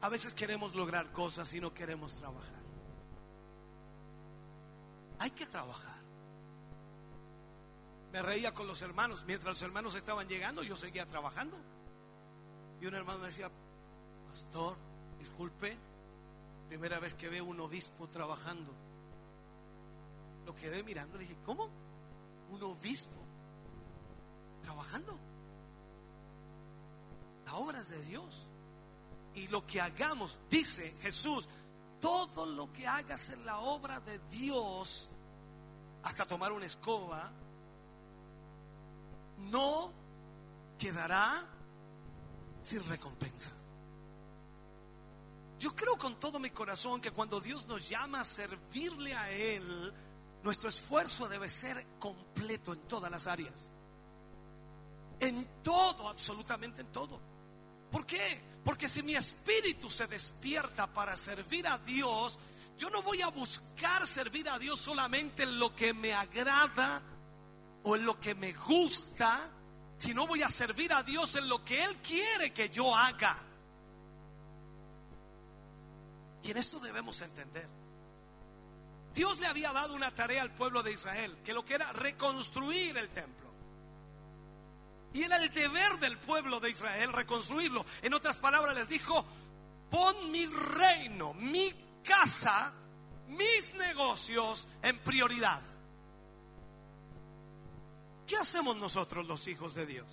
A 0.02 0.08
veces 0.08 0.34
queremos 0.34 0.74
lograr 0.74 1.12
cosas 1.12 1.52
y 1.54 1.60
no 1.60 1.72
queremos 1.72 2.16
trabajar. 2.16 2.60
Hay 5.18 5.30
que 5.30 5.46
trabajar. 5.46 6.00
Me 8.12 8.22
reía 8.22 8.52
con 8.52 8.66
los 8.66 8.82
hermanos. 8.82 9.24
Mientras 9.26 9.50
los 9.50 9.62
hermanos 9.62 9.94
estaban 9.94 10.26
llegando, 10.26 10.62
yo 10.62 10.74
seguía 10.74 11.06
trabajando. 11.06 11.56
Y 12.80 12.86
un 12.86 12.94
hermano 12.94 13.20
me 13.20 13.26
decía, 13.26 13.50
pastor, 14.28 14.76
disculpe, 15.18 15.76
primera 16.68 16.98
vez 16.98 17.14
que 17.14 17.28
veo 17.28 17.44
un 17.44 17.60
obispo 17.60 18.08
trabajando. 18.08 18.72
Lo 20.46 20.54
quedé 20.54 20.82
mirando, 20.82 21.18
le 21.18 21.24
dije, 21.24 21.36
¿cómo? 21.44 21.68
Un 22.50 22.62
obispo 22.62 23.20
trabajando. 24.62 25.18
La 27.46 27.54
obra 27.54 27.80
es 27.80 27.88
de 27.88 28.02
Dios. 28.02 28.46
Y 29.34 29.48
lo 29.48 29.66
que 29.66 29.80
hagamos, 29.80 30.38
dice 30.48 30.94
Jesús, 31.02 31.48
todo 32.00 32.46
lo 32.46 32.72
que 32.72 32.86
hagas 32.86 33.30
en 33.30 33.44
la 33.44 33.58
obra 33.58 34.00
de 34.00 34.18
Dios, 34.30 35.10
hasta 36.02 36.26
tomar 36.26 36.52
una 36.52 36.66
escoba, 36.66 37.30
no 39.50 39.92
quedará 40.78 41.46
sin 42.62 42.84
recompensa. 42.88 43.52
Yo 45.58 45.76
creo 45.76 45.98
con 45.98 46.18
todo 46.18 46.38
mi 46.38 46.50
corazón 46.50 47.00
que 47.00 47.10
cuando 47.10 47.38
Dios 47.40 47.66
nos 47.66 47.86
llama 47.88 48.20
a 48.20 48.24
servirle 48.24 49.14
a 49.14 49.30
Él, 49.30 49.92
nuestro 50.42 50.68
esfuerzo 50.68 51.28
debe 51.28 51.48
ser 51.48 51.86
completo 51.98 52.72
en 52.72 52.80
todas 52.80 53.10
las 53.10 53.26
áreas. 53.26 53.54
En 55.20 55.46
todo, 55.62 56.08
absolutamente 56.08 56.80
en 56.80 56.92
todo. 56.92 57.20
¿Por 57.90 58.06
qué? 58.06 58.40
Porque 58.64 58.88
si 58.88 59.02
mi 59.02 59.14
espíritu 59.14 59.90
se 59.90 60.06
despierta 60.06 60.86
para 60.86 61.16
servir 61.16 61.66
a 61.66 61.78
Dios, 61.78 62.38
yo 62.78 62.88
no 62.88 63.02
voy 63.02 63.20
a 63.20 63.28
buscar 63.28 64.06
servir 64.06 64.48
a 64.48 64.58
Dios 64.58 64.80
solamente 64.80 65.42
en 65.42 65.58
lo 65.58 65.74
que 65.74 65.92
me 65.92 66.14
agrada 66.14 67.02
o 67.82 67.96
en 67.96 68.04
lo 68.04 68.18
que 68.18 68.34
me 68.34 68.52
gusta, 68.52 69.40
si 69.98 70.14
no 70.14 70.26
voy 70.26 70.42
a 70.42 70.50
servir 70.50 70.92
a 70.92 71.02
Dios 71.02 71.36
en 71.36 71.48
lo 71.48 71.62
que 71.64 71.84
Él 71.84 71.96
quiere 71.98 72.52
que 72.52 72.70
yo 72.70 72.94
haga. 72.94 73.36
Y 76.42 76.50
en 76.50 76.56
esto 76.56 76.80
debemos 76.80 77.20
entender. 77.20 77.79
Dios 79.14 79.40
le 79.40 79.46
había 79.46 79.72
dado 79.72 79.94
una 79.94 80.14
tarea 80.14 80.42
al 80.42 80.54
pueblo 80.54 80.82
de 80.82 80.92
Israel, 80.92 81.36
que 81.44 81.52
lo 81.52 81.64
que 81.64 81.74
era 81.74 81.92
reconstruir 81.92 82.96
el 82.96 83.08
templo. 83.10 83.50
Y 85.12 85.22
era 85.22 85.36
el 85.42 85.52
deber 85.52 85.98
del 85.98 86.16
pueblo 86.18 86.60
de 86.60 86.70
Israel 86.70 87.12
reconstruirlo. 87.12 87.84
En 88.02 88.14
otras 88.14 88.38
palabras 88.38 88.74
les 88.76 88.88
dijo, 88.88 89.24
pon 89.90 90.30
mi 90.30 90.46
reino, 90.46 91.34
mi 91.34 91.72
casa, 92.04 92.72
mis 93.26 93.74
negocios 93.74 94.68
en 94.82 94.98
prioridad. 95.00 95.60
¿Qué 98.26 98.36
hacemos 98.36 98.76
nosotros 98.76 99.26
los 99.26 99.48
hijos 99.48 99.74
de 99.74 99.86
Dios? 99.86 100.06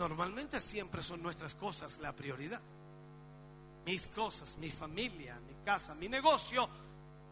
Normalmente 0.00 0.60
siempre 0.60 1.00
son 1.00 1.22
nuestras 1.22 1.54
cosas 1.54 1.98
la 1.98 2.12
prioridad. 2.12 2.60
Mis 3.84 4.06
cosas, 4.08 4.56
mi 4.58 4.70
familia, 4.70 5.40
mi 5.46 5.54
casa, 5.64 5.94
mi 5.94 6.08
negocio, 6.08 6.68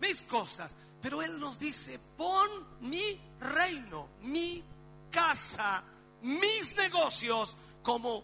mis 0.01 0.23
cosas. 0.23 0.75
Pero 1.01 1.23
Él 1.23 1.39
nos 1.39 1.59
dice, 1.59 1.99
pon 2.17 2.49
mi 2.81 3.19
reino, 3.41 4.09
mi 4.23 4.63
casa, 5.11 5.83
mis 6.23 6.75
negocios 6.77 7.57
como 7.83 8.23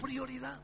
prioridad. 0.00 0.60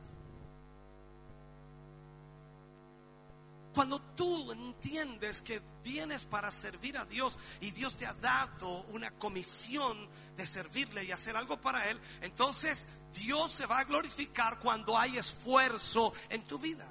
Cuando 3.74 4.00
tú 4.00 4.50
entiendes 4.50 5.40
que 5.40 5.60
tienes 5.82 6.24
para 6.24 6.50
servir 6.50 6.98
a 6.98 7.04
Dios 7.04 7.38
y 7.60 7.70
Dios 7.70 7.96
te 7.96 8.06
ha 8.06 8.14
dado 8.14 8.82
una 8.90 9.10
comisión 9.12 9.96
de 10.36 10.46
servirle 10.46 11.04
y 11.04 11.12
hacer 11.12 11.36
algo 11.36 11.60
para 11.60 11.88
Él, 11.88 12.00
entonces 12.20 12.88
Dios 13.12 13.52
se 13.52 13.66
va 13.66 13.78
a 13.78 13.84
glorificar 13.84 14.58
cuando 14.58 14.98
hay 14.98 15.16
esfuerzo 15.18 16.12
en 16.28 16.42
tu 16.42 16.58
vida. 16.58 16.88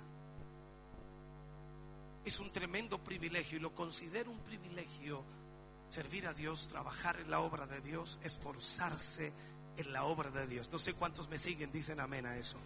Es 2.28 2.42
un 2.42 2.52
tremendo 2.52 3.02
privilegio 3.02 3.58
y 3.58 3.62
lo 3.62 3.74
considero 3.74 4.30
un 4.32 4.40
privilegio 4.40 5.24
servir 5.88 6.28
a 6.28 6.34
Dios, 6.34 6.68
trabajar 6.68 7.18
en 7.22 7.32
la 7.32 7.40
obra 7.40 7.66
de 7.68 7.80
Dios, 7.80 8.20
esforzarse 8.22 9.32
en 9.78 9.94
la 9.94 10.04
obra 10.04 10.30
de 10.30 10.46
Dios. 10.46 10.70
No 10.70 10.78
sé 10.78 10.92
cuántos 10.92 11.30
me 11.30 11.38
siguen, 11.38 11.72
dicen 11.72 12.02
amén 12.02 12.26
a 12.26 12.36
eso. 12.36 12.58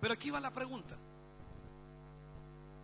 Pero 0.00 0.14
aquí 0.14 0.30
va 0.30 0.40
la 0.40 0.50
pregunta. 0.50 0.96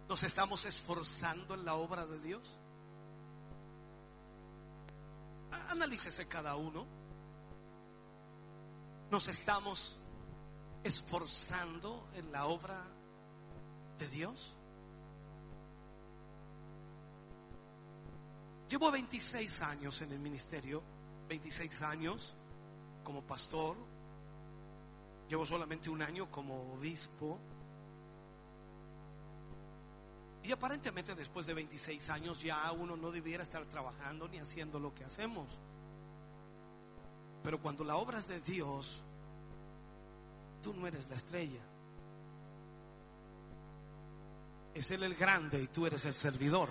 ¿Nos 0.07 0.23
estamos 0.23 0.67
esforzando 0.67 1.55
en 1.55 1.65
la 1.65 1.77
obra 1.77 2.05
de 2.05 2.19
Dios? 2.19 2.61
Analícese 5.69 6.27
cada 6.27 6.57
uno. 6.57 7.01
nos 9.11 9.27
estamos 9.27 9.99
esforzando 10.85 12.09
en 12.15 12.31
la 12.31 12.47
obra 12.47 12.81
de 13.99 14.09
Dios? 14.09 14.55
Llevo 18.69 18.91
26 18.93 19.63
años 19.63 20.01
en 20.03 20.13
el 20.13 20.21
ministerio, 20.21 20.81
26 21.29 21.83
años 21.83 22.37
como 23.03 23.23
pastor, 23.23 23.77
llevo 25.29 25.45
solamente 25.45 25.91
un 25.91 26.03
año 26.03 26.31
como 26.31 26.75
obispo. 26.75 27.39
Y 30.43 30.53
aparentemente 30.53 31.15
después 31.15 31.47
de 31.47 31.55
26 31.55 32.11
años 32.11 32.41
ya 32.43 32.73
uno 32.73 32.97
no 32.97 33.11
debiera 33.11 33.43
estar 33.43 33.65
trabajando 33.67 34.27
ni 34.29 34.39
haciendo 34.39 34.79
lo 34.79 34.95
que 34.95 35.05
hacemos. 35.05 35.47
Pero 37.43 37.61
cuando 37.61 37.85
la 37.85 37.97
obra 37.97 38.19
es 38.19 38.29
de 38.29 38.41
Dios, 38.41 39.03
tú 40.63 40.73
no 40.75 40.87
eres 40.87 41.09
la 41.09 41.17
estrella. 41.17 41.61
Es 44.75 44.91
Él 44.91 45.03
el 45.03 45.15
grande 45.15 45.63
y 45.63 45.67
tú 45.67 45.87
eres 45.87 46.07
el 46.07 46.15
servidor. 46.15 46.71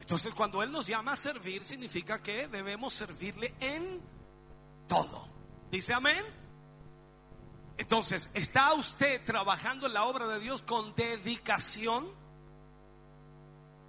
Entonces 0.00 0.32
cuando 0.34 0.62
Él 0.62 0.70
nos 0.70 0.86
llama 0.86 1.12
a 1.12 1.16
servir, 1.16 1.64
significa 1.64 2.22
que 2.22 2.48
debemos 2.48 2.94
servirle 2.94 3.54
en 3.60 4.00
todo. 4.86 5.28
¿Dice 5.70 5.92
amén? 5.92 6.24
Entonces, 7.78 8.30
¿está 8.34 8.72
usted 8.74 9.24
trabajando 9.24 9.86
en 9.86 9.94
la 9.94 10.04
obra 10.04 10.26
de 10.26 10.40
Dios 10.40 10.62
con 10.62 10.94
dedicación? 10.94 12.06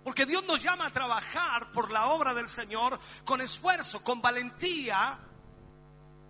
Porque 0.03 0.25
Dios 0.25 0.43
nos 0.45 0.61
llama 0.61 0.87
a 0.87 0.93
trabajar 0.93 1.71
por 1.71 1.91
la 1.91 2.07
obra 2.07 2.33
del 2.33 2.47
Señor 2.47 2.99
con 3.25 3.41
esfuerzo, 3.41 4.03
con 4.03 4.21
valentía, 4.21 5.19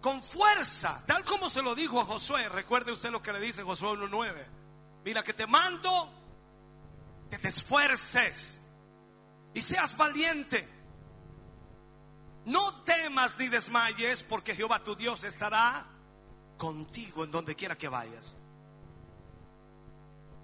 con 0.01 0.21
fuerza, 0.21 1.03
tal 1.05 1.23
como 1.23 1.49
se 1.49 1.61
lo 1.61 1.75
dijo 1.75 1.99
a 1.99 2.05
Josué. 2.05 2.49
Recuerde 2.49 2.91
usted 2.91 3.11
lo 3.11 3.21
que 3.21 3.33
le 3.33 3.39
dice 3.39 3.63
Josué 3.63 3.89
1.9. 3.89 4.45
Mira 5.03 5.23
que 5.23 5.33
te 5.33 5.47
mando 5.47 6.13
que 7.29 7.37
te 7.37 7.47
esfuerces 7.47 8.61
y 9.53 9.61
seas 9.61 9.95
valiente. 9.97 10.67
No 12.45 12.83
temas 12.83 13.37
ni 13.37 13.49
desmayes, 13.49 14.23
porque 14.23 14.55
Jehová 14.55 14.83
tu 14.83 14.95
Dios 14.95 15.23
estará 15.23 15.85
contigo 16.57 17.23
en 17.23 17.31
donde 17.31 17.55
quiera 17.55 17.77
que 17.77 17.87
vayas. 17.87 18.35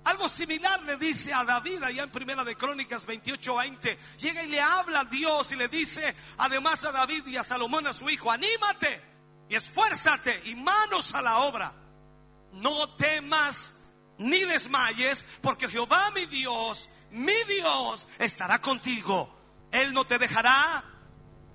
Algo 0.05 0.27
similar 0.27 0.81
le 0.83 0.97
dice 0.97 1.33
a 1.33 1.45
David 1.45 1.81
allá 1.81 2.03
en 2.03 2.11
Primera 2.11 2.43
de 2.43 2.57
Crónicas 2.57 3.05
28, 3.05 3.55
20. 3.55 3.99
Llega 4.19 4.43
y 4.43 4.47
le 4.49 4.59
habla 4.59 5.01
a 5.01 5.05
Dios 5.05 5.51
y 5.53 5.55
le 5.55 5.69
dice 5.69 6.13
además 6.37 6.83
a 6.83 6.91
David 6.91 7.25
y 7.27 7.37
a 7.37 7.43
Salomón 7.43 7.87
a 7.87 7.93
su 7.93 8.09
hijo, 8.09 8.29
anímate 8.29 9.01
y 9.47 9.55
esfuérzate 9.55 10.41
y 10.45 10.55
manos 10.55 11.13
a 11.15 11.21
la 11.21 11.39
obra. 11.39 11.73
No 12.51 12.89
temas 12.95 13.77
ni 14.17 14.43
desmayes, 14.43 15.25
porque 15.41 15.69
Jehová 15.69 16.11
mi 16.11 16.25
Dios, 16.25 16.89
mi 17.11 17.33
Dios 17.47 18.07
estará 18.19 18.59
contigo. 18.59 19.29
Él 19.71 19.93
no 19.93 20.03
te 20.03 20.19
dejará, 20.19 20.83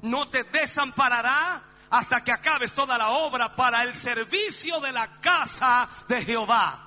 no 0.03 0.27
te 0.29 0.45
desamparará 0.45 1.63
hasta 1.91 2.23
que 2.23 2.33
acabes 2.33 2.73
toda 2.73 2.99
la 2.99 3.11
obra 3.11 3.55
para 3.55 3.83
el 3.83 3.95
servicio 3.95 4.81
de 4.81 4.93
la 4.93 5.21
casa 5.21 5.89
de 6.09 6.25
Jehová. 6.25 6.85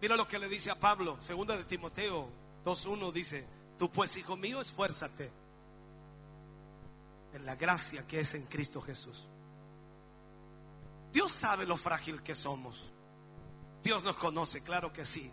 Mira 0.00 0.16
lo 0.16 0.26
que 0.26 0.38
le 0.38 0.48
dice 0.48 0.70
a 0.70 0.74
Pablo, 0.74 1.16
segunda 1.22 1.56
de 1.56 1.64
Timoteo 1.64 2.28
2.1 2.64 3.12
dice, 3.12 3.46
tú 3.78 3.90
pues 3.90 4.16
hijo 4.16 4.36
mío, 4.36 4.60
esfuérzate 4.60 5.30
en 7.34 7.46
la 7.46 7.54
gracia 7.54 8.06
que 8.06 8.20
es 8.20 8.34
en 8.34 8.46
Cristo 8.46 8.80
Jesús. 8.80 9.28
Dios 11.12 11.30
sabe 11.30 11.66
lo 11.66 11.76
frágil 11.76 12.22
que 12.22 12.34
somos. 12.34 12.90
Dios 13.82 14.02
nos 14.02 14.16
conoce, 14.16 14.62
claro 14.62 14.92
que 14.92 15.04
sí. 15.04 15.30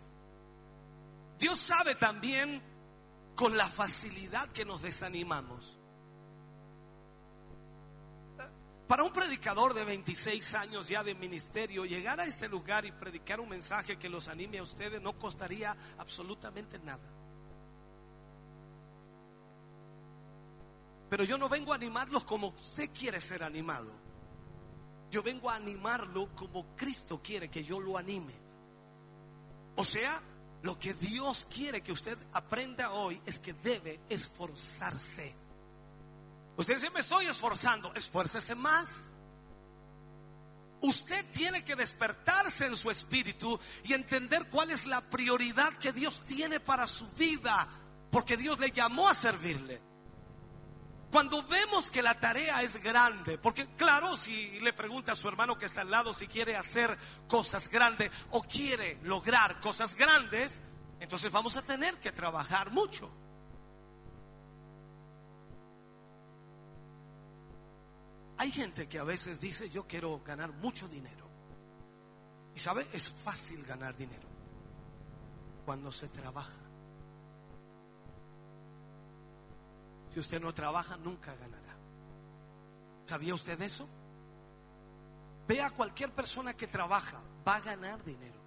Dios 1.40 1.58
sabe 1.58 1.94
también 1.94 2.62
con 3.34 3.56
la 3.56 3.66
facilidad 3.66 4.50
que 4.50 4.66
nos 4.66 4.82
desanimamos. 4.82 5.78
Para 8.86 9.04
un 9.04 9.12
predicador 9.12 9.72
de 9.72 9.84
26 9.84 10.54
años 10.54 10.88
ya 10.88 11.02
de 11.02 11.14
ministerio, 11.14 11.86
llegar 11.86 12.20
a 12.20 12.24
este 12.24 12.46
lugar 12.46 12.84
y 12.84 12.92
predicar 12.92 13.40
un 13.40 13.48
mensaje 13.48 13.98
que 13.98 14.10
los 14.10 14.28
anime 14.28 14.58
a 14.58 14.62
ustedes 14.62 15.00
no 15.00 15.18
costaría 15.18 15.74
absolutamente 15.96 16.78
nada. 16.80 17.08
Pero 21.08 21.24
yo 21.24 21.38
no 21.38 21.48
vengo 21.48 21.72
a 21.72 21.76
animarlos 21.76 22.24
como 22.24 22.48
usted 22.48 22.90
quiere 22.92 23.18
ser 23.18 23.42
animado. 23.42 23.90
Yo 25.10 25.22
vengo 25.22 25.48
a 25.48 25.54
animarlo 25.54 26.34
como 26.34 26.76
Cristo 26.76 27.22
quiere 27.22 27.48
que 27.48 27.64
yo 27.64 27.80
lo 27.80 27.96
anime. 27.96 28.34
O 29.76 29.84
sea, 29.84 30.20
lo 30.62 30.78
que 30.78 30.94
Dios 30.94 31.46
quiere 31.52 31.80
que 31.80 31.92
usted 31.92 32.18
aprenda 32.32 32.90
hoy 32.92 33.20
es 33.26 33.38
que 33.38 33.54
debe 33.54 34.00
esforzarse. 34.08 35.34
Usted 36.56 36.74
dice, 36.74 36.90
me 36.90 37.00
estoy 37.00 37.26
esforzando, 37.26 37.94
esfuércese 37.94 38.54
más. 38.54 39.10
Usted 40.82 41.24
tiene 41.32 41.64
que 41.64 41.76
despertarse 41.76 42.66
en 42.66 42.76
su 42.76 42.90
espíritu 42.90 43.58
y 43.84 43.94
entender 43.94 44.48
cuál 44.50 44.70
es 44.70 44.86
la 44.86 45.00
prioridad 45.00 45.72
que 45.74 45.92
Dios 45.92 46.22
tiene 46.26 46.60
para 46.60 46.86
su 46.86 47.06
vida, 47.12 47.66
porque 48.10 48.36
Dios 48.36 48.58
le 48.58 48.70
llamó 48.70 49.08
a 49.08 49.14
servirle. 49.14 49.89
Cuando 51.10 51.42
vemos 51.42 51.90
que 51.90 52.02
la 52.02 52.18
tarea 52.18 52.62
es 52.62 52.80
grande, 52.80 53.36
porque 53.36 53.66
claro, 53.74 54.16
si 54.16 54.60
le 54.60 54.72
pregunta 54.72 55.12
a 55.12 55.16
su 55.16 55.26
hermano 55.26 55.58
que 55.58 55.66
está 55.66 55.80
al 55.80 55.90
lado 55.90 56.14
si 56.14 56.28
quiere 56.28 56.54
hacer 56.54 56.96
cosas 57.26 57.68
grandes 57.68 58.12
o 58.30 58.42
quiere 58.42 58.98
lograr 59.02 59.58
cosas 59.60 59.96
grandes, 59.96 60.60
entonces 61.00 61.32
vamos 61.32 61.56
a 61.56 61.62
tener 61.62 61.96
que 61.96 62.12
trabajar 62.12 62.70
mucho. 62.70 63.10
Hay 68.38 68.52
gente 68.52 68.88
que 68.88 68.98
a 68.98 69.04
veces 69.04 69.40
dice, 69.40 69.68
yo 69.68 69.86
quiero 69.86 70.22
ganar 70.24 70.50
mucho 70.52 70.88
dinero. 70.88 71.28
Y 72.54 72.60
sabe, 72.60 72.86
es 72.92 73.10
fácil 73.10 73.64
ganar 73.64 73.96
dinero 73.96 74.28
cuando 75.66 75.90
se 75.90 76.08
trabaja. 76.08 76.69
Si 80.12 80.20
usted 80.20 80.40
no 80.40 80.52
trabaja, 80.52 80.96
nunca 80.96 81.34
ganará. 81.34 81.76
¿Sabía 83.06 83.34
usted 83.34 83.60
eso? 83.62 83.88
Ve 85.46 85.60
a 85.60 85.70
cualquier 85.70 86.12
persona 86.12 86.54
que 86.56 86.66
trabaja, 86.66 87.20
va 87.46 87.56
a 87.56 87.60
ganar 87.60 88.02
dinero. 88.04 88.40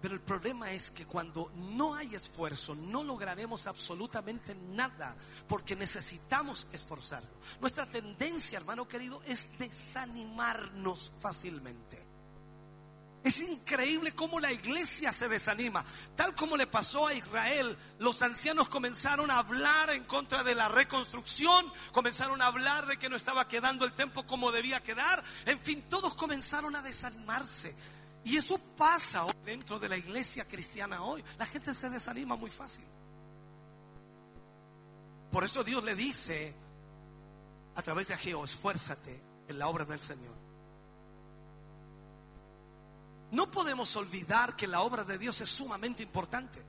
Pero 0.00 0.14
el 0.14 0.20
problema 0.20 0.70
es 0.70 0.90
que 0.90 1.06
cuando 1.06 1.50
no 1.54 1.94
hay 1.94 2.14
esfuerzo, 2.14 2.74
no 2.74 3.02
lograremos 3.02 3.66
absolutamente 3.66 4.54
nada, 4.54 5.16
porque 5.48 5.74
necesitamos 5.74 6.66
esforzarnos. 6.72 7.32
Nuestra 7.60 7.90
tendencia, 7.90 8.58
hermano 8.58 8.86
querido, 8.86 9.22
es 9.24 9.48
desanimarnos 9.58 11.12
fácilmente. 11.20 12.05
Es 13.26 13.40
increíble 13.40 14.14
cómo 14.14 14.38
la 14.38 14.52
iglesia 14.52 15.12
se 15.12 15.28
desanima. 15.28 15.84
Tal 16.14 16.32
como 16.36 16.56
le 16.56 16.68
pasó 16.68 17.08
a 17.08 17.12
Israel, 17.12 17.76
los 17.98 18.22
ancianos 18.22 18.68
comenzaron 18.68 19.32
a 19.32 19.38
hablar 19.38 19.90
en 19.90 20.04
contra 20.04 20.44
de 20.44 20.54
la 20.54 20.68
reconstrucción, 20.68 21.66
comenzaron 21.90 22.40
a 22.40 22.46
hablar 22.46 22.86
de 22.86 22.96
que 22.98 23.08
no 23.08 23.16
estaba 23.16 23.48
quedando 23.48 23.84
el 23.84 23.90
templo 23.94 24.24
como 24.28 24.52
debía 24.52 24.80
quedar. 24.80 25.24
En 25.44 25.58
fin, 25.58 25.82
todos 25.88 26.14
comenzaron 26.14 26.76
a 26.76 26.82
desanimarse. 26.82 27.74
Y 28.22 28.36
eso 28.36 28.58
pasa 28.76 29.26
dentro 29.44 29.80
de 29.80 29.88
la 29.88 29.96
iglesia 29.96 30.44
cristiana 30.44 31.02
hoy. 31.02 31.24
La 31.36 31.46
gente 31.46 31.74
se 31.74 31.90
desanima 31.90 32.36
muy 32.36 32.52
fácil. 32.52 32.84
Por 35.32 35.42
eso 35.42 35.64
Dios 35.64 35.82
le 35.82 35.96
dice 35.96 36.54
a 37.74 37.82
través 37.82 38.06
de 38.06 38.14
Ageo, 38.14 38.44
esfuérzate 38.44 39.20
en 39.48 39.58
la 39.58 39.66
obra 39.66 39.84
del 39.84 39.98
Señor. 39.98 40.45
No 43.30 43.50
podemos 43.50 43.94
olvidar 43.96 44.56
que 44.56 44.66
la 44.66 44.82
obra 44.82 45.04
de 45.04 45.18
Dios 45.18 45.40
es 45.40 45.48
sumamente 45.48 46.02
importante. 46.02 46.62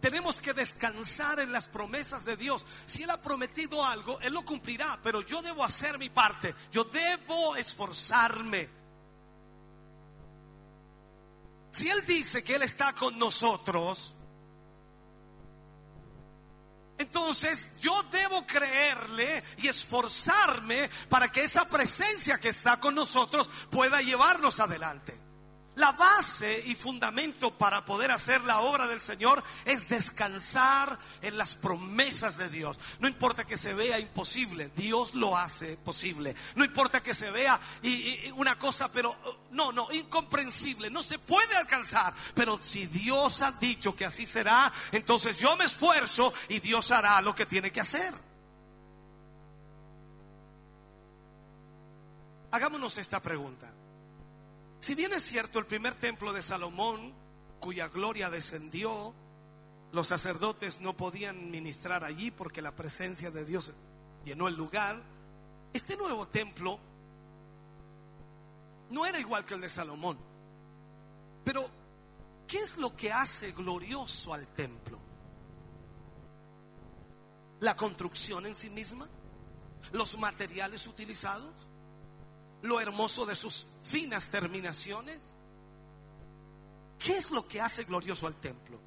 Tenemos 0.00 0.40
que 0.40 0.54
descansar 0.54 1.40
en 1.40 1.52
las 1.52 1.66
promesas 1.66 2.24
de 2.24 2.36
Dios. 2.36 2.64
Si 2.86 3.02
Él 3.02 3.10
ha 3.10 3.20
prometido 3.20 3.84
algo, 3.84 4.18
Él 4.20 4.32
lo 4.32 4.44
cumplirá, 4.44 4.98
pero 5.02 5.20
yo 5.20 5.42
debo 5.42 5.62
hacer 5.62 5.98
mi 5.98 6.08
parte. 6.08 6.54
Yo 6.72 6.84
debo 6.84 7.54
esforzarme. 7.56 8.68
Si 11.70 11.88
Él 11.88 12.04
dice 12.06 12.42
que 12.42 12.54
Él 12.54 12.62
está 12.62 12.94
con 12.94 13.18
nosotros, 13.18 14.14
entonces 17.00 17.70
yo 17.80 18.02
debo 18.12 18.46
creerle 18.46 19.42
y 19.58 19.68
esforzarme 19.68 20.88
para 21.08 21.30
que 21.30 21.44
esa 21.44 21.68
presencia 21.68 22.38
que 22.38 22.50
está 22.50 22.78
con 22.78 22.94
nosotros 22.94 23.50
pueda 23.70 24.00
llevarnos 24.00 24.60
adelante. 24.60 25.19
La 25.80 25.92
base 25.92 26.62
y 26.66 26.74
fundamento 26.74 27.56
para 27.56 27.84
poder 27.84 28.10
hacer 28.10 28.42
la 28.44 28.60
obra 28.60 28.86
del 28.86 29.00
Señor 29.00 29.42
es 29.64 29.88
descansar 29.88 30.98
en 31.22 31.38
las 31.38 31.54
promesas 31.54 32.36
de 32.36 32.48
Dios. 32.50 32.78
No 33.00 33.08
importa 33.08 33.46
que 33.46 33.56
se 33.56 33.72
vea 33.72 33.98
imposible, 33.98 34.70
Dios 34.76 35.14
lo 35.14 35.36
hace 35.36 35.76
posible. 35.78 36.36
No 36.54 36.64
importa 36.64 37.02
que 37.02 37.14
se 37.14 37.30
vea 37.30 37.58
y, 37.82 38.30
una 38.32 38.58
cosa, 38.58 38.92
pero 38.92 39.16
no, 39.50 39.72
no, 39.72 39.90
incomprensible, 39.90 40.90
no 40.90 41.02
se 41.02 41.18
puede 41.18 41.56
alcanzar. 41.56 42.12
Pero 42.34 42.60
si 42.62 42.86
Dios 42.86 43.40
ha 43.42 43.52
dicho 43.52 43.96
que 43.96 44.04
así 44.04 44.26
será, 44.26 44.70
entonces 44.92 45.38
yo 45.38 45.56
me 45.56 45.64
esfuerzo 45.64 46.32
y 46.48 46.60
Dios 46.60 46.90
hará 46.90 47.20
lo 47.22 47.34
que 47.34 47.46
tiene 47.46 47.72
que 47.72 47.80
hacer. 47.80 48.12
Hagámonos 52.50 52.98
esta 52.98 53.20
pregunta. 53.22 53.79
Si 54.80 54.94
bien 54.94 55.12
es 55.12 55.22
cierto 55.22 55.58
el 55.58 55.66
primer 55.66 55.94
templo 55.94 56.32
de 56.32 56.42
Salomón, 56.42 57.12
cuya 57.60 57.88
gloria 57.88 58.30
descendió, 58.30 59.14
los 59.92 60.06
sacerdotes 60.06 60.80
no 60.80 60.96
podían 60.96 61.50
ministrar 61.50 62.02
allí 62.02 62.30
porque 62.30 62.62
la 62.62 62.74
presencia 62.74 63.30
de 63.30 63.44
Dios 63.44 63.72
llenó 64.24 64.48
el 64.48 64.54
lugar, 64.54 65.02
este 65.74 65.96
nuevo 65.96 66.26
templo 66.28 66.78
no 68.88 69.06
era 69.06 69.20
igual 69.20 69.44
que 69.44 69.54
el 69.54 69.60
de 69.60 69.68
Salomón. 69.68 70.18
Pero, 71.44 71.68
¿qué 72.48 72.58
es 72.58 72.78
lo 72.78 72.96
que 72.96 73.12
hace 73.12 73.52
glorioso 73.52 74.32
al 74.32 74.46
templo? 74.48 74.98
¿La 77.60 77.76
construcción 77.76 78.46
en 78.46 78.54
sí 78.54 78.70
misma? 78.70 79.08
¿Los 79.92 80.18
materiales 80.18 80.86
utilizados? 80.86 81.69
Lo 82.62 82.80
hermoso 82.80 83.26
de 83.26 83.34
sus 83.34 83.66
finas 83.82 84.28
terminaciones. 84.28 85.18
¿Qué 86.98 87.16
es 87.16 87.30
lo 87.30 87.46
que 87.48 87.60
hace 87.60 87.84
glorioso 87.84 88.26
al 88.26 88.34
templo? 88.36 88.78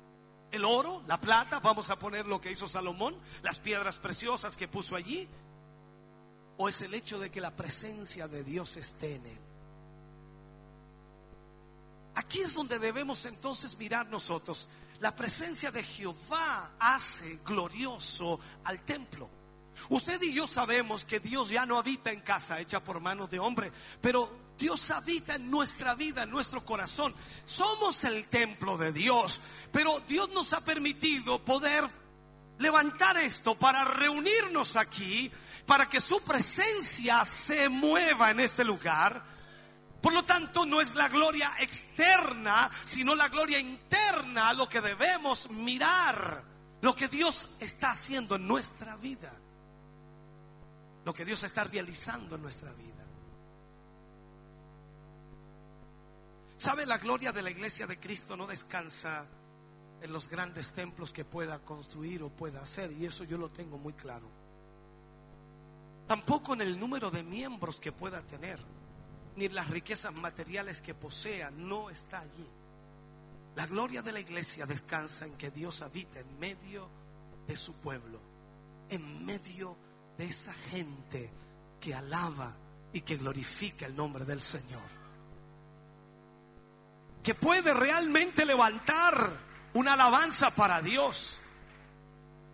El 0.51 0.65
oro, 0.65 1.01
la 1.07 1.19
plata, 1.19 1.59
vamos 1.59 1.89
a 1.89 1.97
poner 1.97 2.27
lo 2.27 2.39
que 2.39 2.51
hizo 2.51 2.67
Salomón, 2.67 3.15
las 3.41 3.57
piedras 3.57 3.97
preciosas 3.97 4.55
que 4.55 4.67
puso 4.67 4.95
allí. 4.95 5.27
¿O 6.57 6.69
es 6.69 6.81
el 6.83 6.93
hecho 6.93 7.17
de 7.17 7.31
que 7.31 7.41
la 7.41 7.55
presencia 7.55 8.27
de 8.27 8.43
Dios 8.43 8.77
esté 8.77 9.15
en 9.15 9.25
él? 9.25 9.39
Aquí 12.15 12.41
es 12.41 12.53
donde 12.53 12.77
debemos 12.77 13.25
entonces 13.25 13.75
mirar 13.77 14.05
nosotros. 14.07 14.69
La 14.99 15.15
presencia 15.15 15.71
de 15.71 15.81
Jehová 15.81 16.73
hace 16.79 17.39
glorioso 17.43 18.39
al 18.63 18.83
templo. 18.83 19.29
Usted 19.89 20.21
y 20.21 20.33
yo 20.33 20.47
sabemos 20.47 21.05
que 21.05 21.19
Dios 21.19 21.49
ya 21.49 21.65
no 21.65 21.77
habita 21.77 22.11
en 22.11 22.21
casa 22.21 22.59
hecha 22.59 22.83
por 22.83 22.99
manos 22.99 23.29
de 23.29 23.39
hombre, 23.39 23.71
pero 24.01 24.43
Dios 24.57 24.91
habita 24.91 25.35
en 25.35 25.49
nuestra 25.49 25.95
vida, 25.95 26.23
en 26.23 26.31
nuestro 26.31 26.63
corazón. 26.63 27.13
Somos 27.45 28.03
el 28.03 28.27
templo 28.27 28.77
de 28.77 28.91
Dios, 28.91 29.41
pero 29.71 29.99
Dios 30.07 30.29
nos 30.29 30.53
ha 30.53 30.61
permitido 30.61 31.43
poder 31.43 31.89
levantar 32.59 33.17
esto 33.17 33.55
para 33.55 33.83
reunirnos 33.83 34.77
aquí, 34.77 35.31
para 35.65 35.87
que 35.89 35.99
su 35.99 36.21
presencia 36.21 37.25
se 37.25 37.67
mueva 37.69 38.31
en 38.31 38.39
este 38.39 38.63
lugar. 38.63 39.23
Por 40.01 40.13
lo 40.13 40.23
tanto, 40.23 40.65
no 40.65 40.81
es 40.81 40.95
la 40.95 41.09
gloria 41.09 41.53
externa, 41.59 42.69
sino 42.83 43.15
la 43.15 43.29
gloria 43.29 43.59
interna 43.59 44.53
lo 44.53 44.67
que 44.67 44.81
debemos 44.81 45.49
mirar, 45.49 46.43
lo 46.81 46.93
que 46.93 47.07
Dios 47.07 47.49
está 47.59 47.91
haciendo 47.91 48.35
en 48.35 48.47
nuestra 48.47 48.95
vida 48.97 49.42
lo 51.05 51.13
que 51.13 51.25
Dios 51.25 51.43
está 51.43 51.63
realizando 51.63 52.35
en 52.35 52.41
nuestra 52.41 52.71
vida. 52.73 53.03
¿Sabe? 56.57 56.85
La 56.85 56.97
gloria 56.97 57.31
de 57.31 57.41
la 57.41 57.49
iglesia 57.49 57.87
de 57.87 57.99
Cristo 57.99 58.37
no 58.37 58.47
descansa 58.47 59.27
en 60.01 60.13
los 60.13 60.29
grandes 60.29 60.71
templos 60.71 61.11
que 61.11 61.25
pueda 61.25 61.59
construir 61.59 62.23
o 62.23 62.29
pueda 62.29 62.61
hacer, 62.61 62.91
y 62.91 63.05
eso 63.05 63.23
yo 63.23 63.37
lo 63.37 63.49
tengo 63.49 63.77
muy 63.77 63.93
claro. 63.93 64.27
Tampoco 66.07 66.53
en 66.53 66.61
el 66.61 66.79
número 66.79 67.09
de 67.09 67.23
miembros 67.23 67.79
que 67.79 67.91
pueda 67.91 68.21
tener, 68.21 68.59
ni 69.35 69.45
en 69.45 69.55
las 69.55 69.69
riquezas 69.69 70.13
materiales 70.13 70.81
que 70.81 70.93
posea, 70.93 71.51
no 71.51 71.89
está 71.89 72.19
allí. 72.19 72.47
La 73.55 73.65
gloria 73.67 74.01
de 74.01 74.11
la 74.11 74.19
iglesia 74.19 74.65
descansa 74.65 75.25
en 75.25 75.35
que 75.35 75.51
Dios 75.51 75.81
habita 75.81 76.19
en 76.19 76.39
medio 76.39 76.89
de 77.47 77.55
su 77.55 77.73
pueblo, 77.73 78.19
en 78.89 79.25
medio 79.25 79.69
de 79.71 79.92
de 80.17 80.25
esa 80.25 80.53
gente 80.53 81.31
que 81.79 81.93
alaba 81.93 82.55
y 82.91 83.01
que 83.01 83.17
glorifica 83.17 83.85
el 83.85 83.95
nombre 83.95 84.25
del 84.25 84.41
Señor. 84.41 84.81
Que 87.23 87.33
puede 87.33 87.73
realmente 87.73 88.45
levantar 88.45 89.31
una 89.73 89.93
alabanza 89.93 90.53
para 90.55 90.81
Dios. 90.81 91.39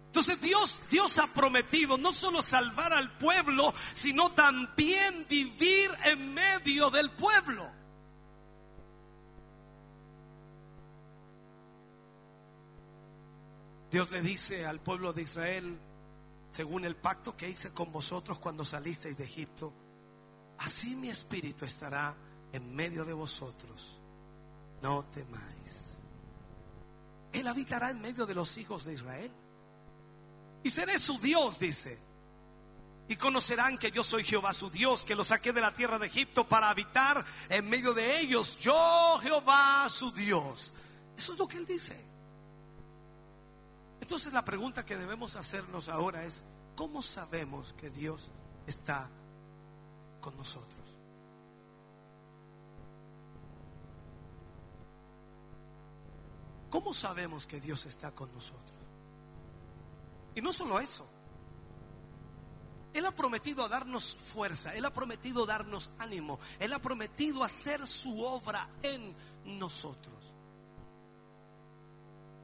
Entonces 0.07 0.41
Dios, 0.41 0.79
Dios 0.89 1.19
ha 1.19 1.27
prometido 1.27 1.97
no 1.97 2.13
solo 2.13 2.41
salvar 2.41 2.93
al 2.93 3.15
pueblo, 3.17 3.73
sino 3.93 4.31
también 4.31 5.25
vivir 5.29 5.91
en 6.05 6.33
medio 6.33 6.89
del 6.89 7.11
pueblo. 7.11 7.69
Dios 13.91 14.11
le 14.11 14.21
dice 14.21 14.65
al 14.65 14.79
pueblo 14.79 15.13
de 15.13 15.23
Israel, 15.23 15.79
según 16.51 16.85
el 16.85 16.95
pacto 16.95 17.35
que 17.35 17.49
hice 17.49 17.71
con 17.71 17.91
vosotros 17.91 18.39
cuando 18.39 18.65
salisteis 18.65 19.17
de 19.17 19.25
Egipto, 19.25 19.73
así 20.59 20.95
mi 20.95 21.09
espíritu 21.09 21.65
estará 21.65 22.15
en 22.51 22.75
medio 22.75 23.05
de 23.05 23.13
vosotros. 23.13 23.99
No 24.81 25.05
temáis. 25.05 25.97
Él 27.31 27.47
habitará 27.47 27.91
en 27.91 28.01
medio 28.01 28.25
de 28.25 28.33
los 28.33 28.57
hijos 28.57 28.85
de 28.85 28.93
Israel. 28.93 29.31
Y 30.63 30.69
seré 30.71 30.97
su 30.97 31.19
Dios, 31.19 31.59
dice. 31.59 31.99
Y 33.07 33.15
conocerán 33.15 33.77
que 33.77 33.91
yo 33.91 34.03
soy 34.03 34.23
Jehová 34.23 34.53
su 34.53 34.69
Dios, 34.69 35.05
que 35.05 35.15
los 35.15 35.27
saqué 35.27 35.51
de 35.51 35.61
la 35.61 35.73
tierra 35.73 35.97
de 35.97 36.07
Egipto 36.07 36.47
para 36.47 36.69
habitar 36.69 37.23
en 37.49 37.69
medio 37.69 37.93
de 37.93 38.19
ellos. 38.19 38.57
Yo, 38.59 39.17
Jehová 39.21 39.87
su 39.89 40.11
Dios. 40.11 40.73
Eso 41.17 41.33
es 41.33 41.39
lo 41.39 41.47
que 41.47 41.57
él 41.57 41.65
dice. 41.65 42.08
Entonces 44.01 44.33
la 44.33 44.43
pregunta 44.43 44.85
que 44.85 44.97
debemos 44.97 45.35
hacernos 45.35 45.89
ahora 45.89 46.23
es, 46.23 46.43
¿cómo 46.75 47.01
sabemos 47.01 47.73
que 47.73 47.89
Dios 47.89 48.31
está 48.65 49.09
con 50.21 50.35
nosotros? 50.37 50.79
¿Cómo 56.69 56.93
sabemos 56.93 57.47
que 57.47 57.59
Dios 57.59 57.85
está 57.85 58.11
con 58.11 58.31
nosotros? 58.31 58.77
Y 60.35 60.41
no 60.41 60.53
solo 60.53 60.79
eso. 60.79 61.05
Él 62.93 63.05
ha 63.05 63.11
prometido 63.11 63.67
darnos 63.67 64.15
fuerza, 64.15 64.73
Él 64.73 64.85
ha 64.85 64.93
prometido 64.93 65.45
darnos 65.45 65.91
ánimo, 65.99 66.39
Él 66.59 66.73
ha 66.73 66.79
prometido 66.79 67.43
hacer 67.43 67.87
su 67.87 68.23
obra 68.23 68.67
en 68.81 69.13
nosotros. 69.45 70.15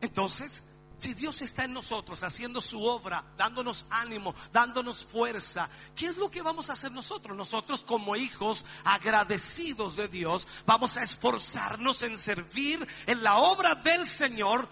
Entonces, 0.02 0.64
si 1.06 1.14
Dios 1.14 1.44
está 1.44 1.66
en 1.66 1.74
nosotros 1.74 2.24
haciendo 2.24 2.60
su 2.60 2.84
obra, 2.84 3.24
dándonos 3.38 3.86
ánimo, 3.92 4.34
dándonos 4.52 5.06
fuerza, 5.06 5.70
¿qué 5.96 6.08
es 6.08 6.18
lo 6.18 6.32
que 6.32 6.42
vamos 6.42 6.72
a 6.72 6.74
hacer 6.74 6.92
nosotros? 6.92 7.38
Nosotros 7.38 7.84
como 7.84 8.16
hijos 8.16 8.66
agradecidos 8.84 9.98
de 9.98 10.08
Dios, 10.08 10.48
vamos 10.66 10.98
a 10.98 11.04
esforzarnos 11.04 12.02
en 12.02 12.18
servir 12.18 12.88
en 13.06 13.22
la 13.22 13.38
obra 13.38 13.76
del 13.76 14.08
Señor, 14.08 14.68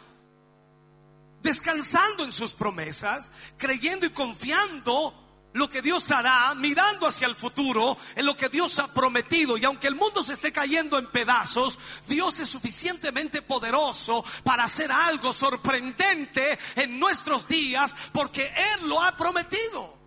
descansando 1.44 2.24
en 2.24 2.32
sus 2.32 2.54
promesas, 2.54 3.32
creyendo 3.56 4.08
y 4.08 4.10
confiando 4.10 5.14
lo 5.54 5.70
que 5.70 5.82
Dios 5.82 6.10
hará, 6.12 6.54
mirando 6.56 7.08
hacia 7.08 7.28
el 7.28 7.36
futuro, 7.36 7.98
en 8.16 8.26
lo 8.26 8.36
que 8.36 8.50
Dios 8.50 8.80
ha 8.80 8.94
prometido. 8.94 9.58
Y 9.58 9.66
aunque 9.66 9.88
el 9.88 9.96
mundo 9.96 10.24
se 10.24 10.34
esté 10.34 10.52
cayendo 10.52 10.98
en 10.98 11.08
pedazos, 11.08 11.78
Dios 12.08 12.40
es 12.40 12.50
suficientemente 12.50 13.42
poderoso 13.42 14.24
para 14.44 14.64
hacer 14.64 14.92
algo 14.92 15.32
sorprendente 15.32 16.58
en 16.76 17.00
nuestros 17.00 17.48
días, 17.48 17.96
porque 18.12 18.46
Él 18.46 18.88
lo 18.88 19.02
ha 19.02 19.16
prometido. 19.16 20.04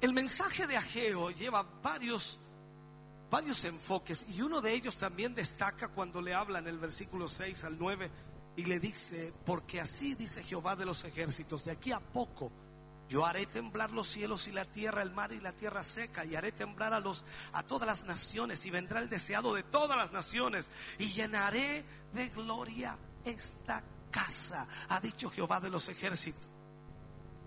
El 0.00 0.12
mensaje 0.12 0.66
de 0.66 0.76
Ageo 0.76 1.30
lleva 1.30 1.62
varios 1.80 2.40
varios 3.32 3.64
enfoques 3.64 4.26
y 4.28 4.42
uno 4.42 4.60
de 4.60 4.74
ellos 4.74 4.98
también 4.98 5.34
destaca 5.34 5.88
cuando 5.88 6.20
le 6.20 6.34
habla 6.34 6.58
en 6.58 6.68
el 6.68 6.78
versículo 6.78 7.28
6 7.28 7.64
al 7.64 7.78
9 7.78 8.10
y 8.56 8.66
le 8.66 8.78
dice, 8.78 9.32
porque 9.46 9.80
así 9.80 10.14
dice 10.14 10.42
Jehová 10.42 10.76
de 10.76 10.84
los 10.84 11.02
ejércitos, 11.04 11.64
de 11.64 11.70
aquí 11.70 11.92
a 11.92 12.00
poco 12.00 12.52
yo 13.08 13.24
haré 13.24 13.46
temblar 13.46 13.90
los 13.90 14.06
cielos 14.08 14.48
y 14.48 14.52
la 14.52 14.66
tierra, 14.66 15.00
el 15.00 15.12
mar 15.12 15.32
y 15.32 15.40
la 15.40 15.52
tierra 15.52 15.82
seca, 15.82 16.26
y 16.26 16.36
haré 16.36 16.52
temblar 16.52 16.92
a 16.92 17.00
los 17.00 17.24
a 17.54 17.62
todas 17.62 17.86
las 17.86 18.04
naciones, 18.04 18.64
y 18.66 18.70
vendrá 18.70 19.00
el 19.00 19.08
deseado 19.08 19.54
de 19.54 19.62
todas 19.62 19.96
las 19.96 20.12
naciones, 20.12 20.70
y 20.98 21.06
llenaré 21.12 21.84
de 22.12 22.28
gloria 22.30 22.96
esta 23.24 23.82
casa, 24.10 24.66
ha 24.88 25.00
dicho 25.00 25.30
Jehová 25.30 25.60
de 25.60 25.70
los 25.70 25.88
ejércitos. 25.88 26.51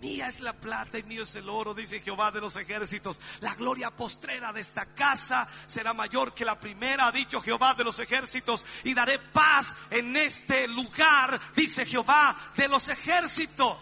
Mía 0.02 0.28
es 0.28 0.39
la 0.39 0.54
plata 0.54 1.00
y 1.00 1.04
mío 1.04 1.24
es 1.24 1.36
el 1.36 1.50
oro, 1.50 1.74
dice 1.74 2.02
Jehová 2.02 2.32
de 2.32 2.41
los 2.41 2.56
ejércitos. 2.58 3.20
La 3.39 3.56
gloria 3.56 3.91
postrera 3.91 4.52
de 4.52 4.62
esta 4.62 4.86
casa 4.93 5.48
será 5.66 5.93
mayor 5.93 6.34
que 6.34 6.46
la 6.46 6.60
primera, 6.60 7.08
ha 7.08 7.12
dicho 7.12 7.41
Jehová 7.41 7.74
de 7.74 7.84
los 7.84 8.00
ejércitos. 8.00 8.66
Y 8.84 8.93
daré 8.93 9.20
paz 9.20 9.74
en 9.89 10.16
este 10.16 10.68
lugar, 10.68 11.39
dice 11.56 11.86
Jehová 11.86 12.36
de 12.56 12.68
los 12.68 12.89
ejércitos. 12.89 13.78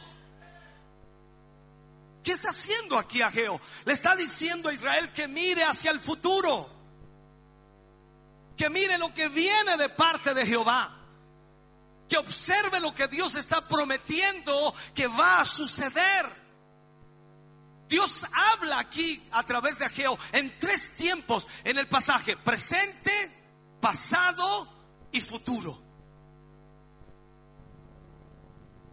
¿Qué 2.24 2.32
está 2.32 2.49
haciendo 2.49 2.97
aquí 2.97 3.22
Ageo? 3.22 3.59
Le 3.86 3.93
está 3.93 4.16
diciendo 4.16 4.70
a 4.70 4.74
Israel 4.74 5.11
que 5.11 5.28
mire 5.28 5.64
hacia 5.64 5.91
el 5.91 5.99
futuro. 5.99 6.70
Que 8.55 8.70
mire 8.70 8.97
lo 8.97 9.14
que 9.14 9.28
viene 9.30 9.76
de 9.78 9.89
parte 9.89 10.34
de 10.34 10.45
Jehová 10.45 11.03
que 12.14 12.20
observe 12.20 12.80
lo 12.80 12.93
que 12.93 13.07
Dios 13.07 13.36
está 13.38 13.68
prometiendo 13.68 14.72
que 14.93 15.07
va 15.07 15.41
a 15.41 15.45
suceder. 15.45 16.30
Dios 17.89 18.28
habla 18.32 18.78
aquí 18.78 19.28
a 19.32 19.41
través 19.41 19.80
de 19.80 19.86
Ageo 19.86 20.20
en 20.32 20.59
tres 20.59 20.95
tiempos 20.95 21.47
en 21.64 21.80
el 21.80 21.88
pasaje, 21.88 22.38
presente, 22.38 23.11
pasado 23.82 24.68
y 25.11 25.22
futuro. 25.22 25.82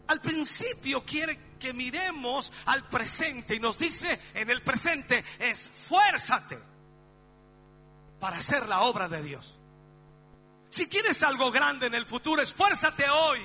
Al 0.07 0.23
principio 0.23 1.05
quiere 1.05 1.59
que 1.59 1.75
miremos 1.75 2.51
al 2.65 2.89
presente 2.89 3.57
y 3.57 3.61
nos 3.61 3.77
dice 3.77 4.19
en 4.33 4.49
el 4.49 4.63
presente, 4.63 5.23
esfuérzate 5.41 6.59
para 8.19 8.39
hacer 8.39 8.67
la 8.67 8.81
obra 8.81 9.11
de 9.11 9.23
Dios. 9.23 9.60
Si 10.71 10.87
quieres 10.87 11.23
algo 11.25 11.51
grande 11.51 11.87
en 11.87 11.95
el 11.97 12.07
futuro, 12.07 12.41
esfuérzate 12.41 13.05
hoy. 13.11 13.41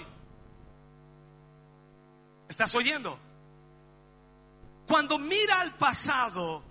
¿Estás 2.48 2.74
oyendo? 2.76 3.20
Cuando 4.88 5.18
mira 5.18 5.60
al 5.62 5.74
pasado, 5.74 6.64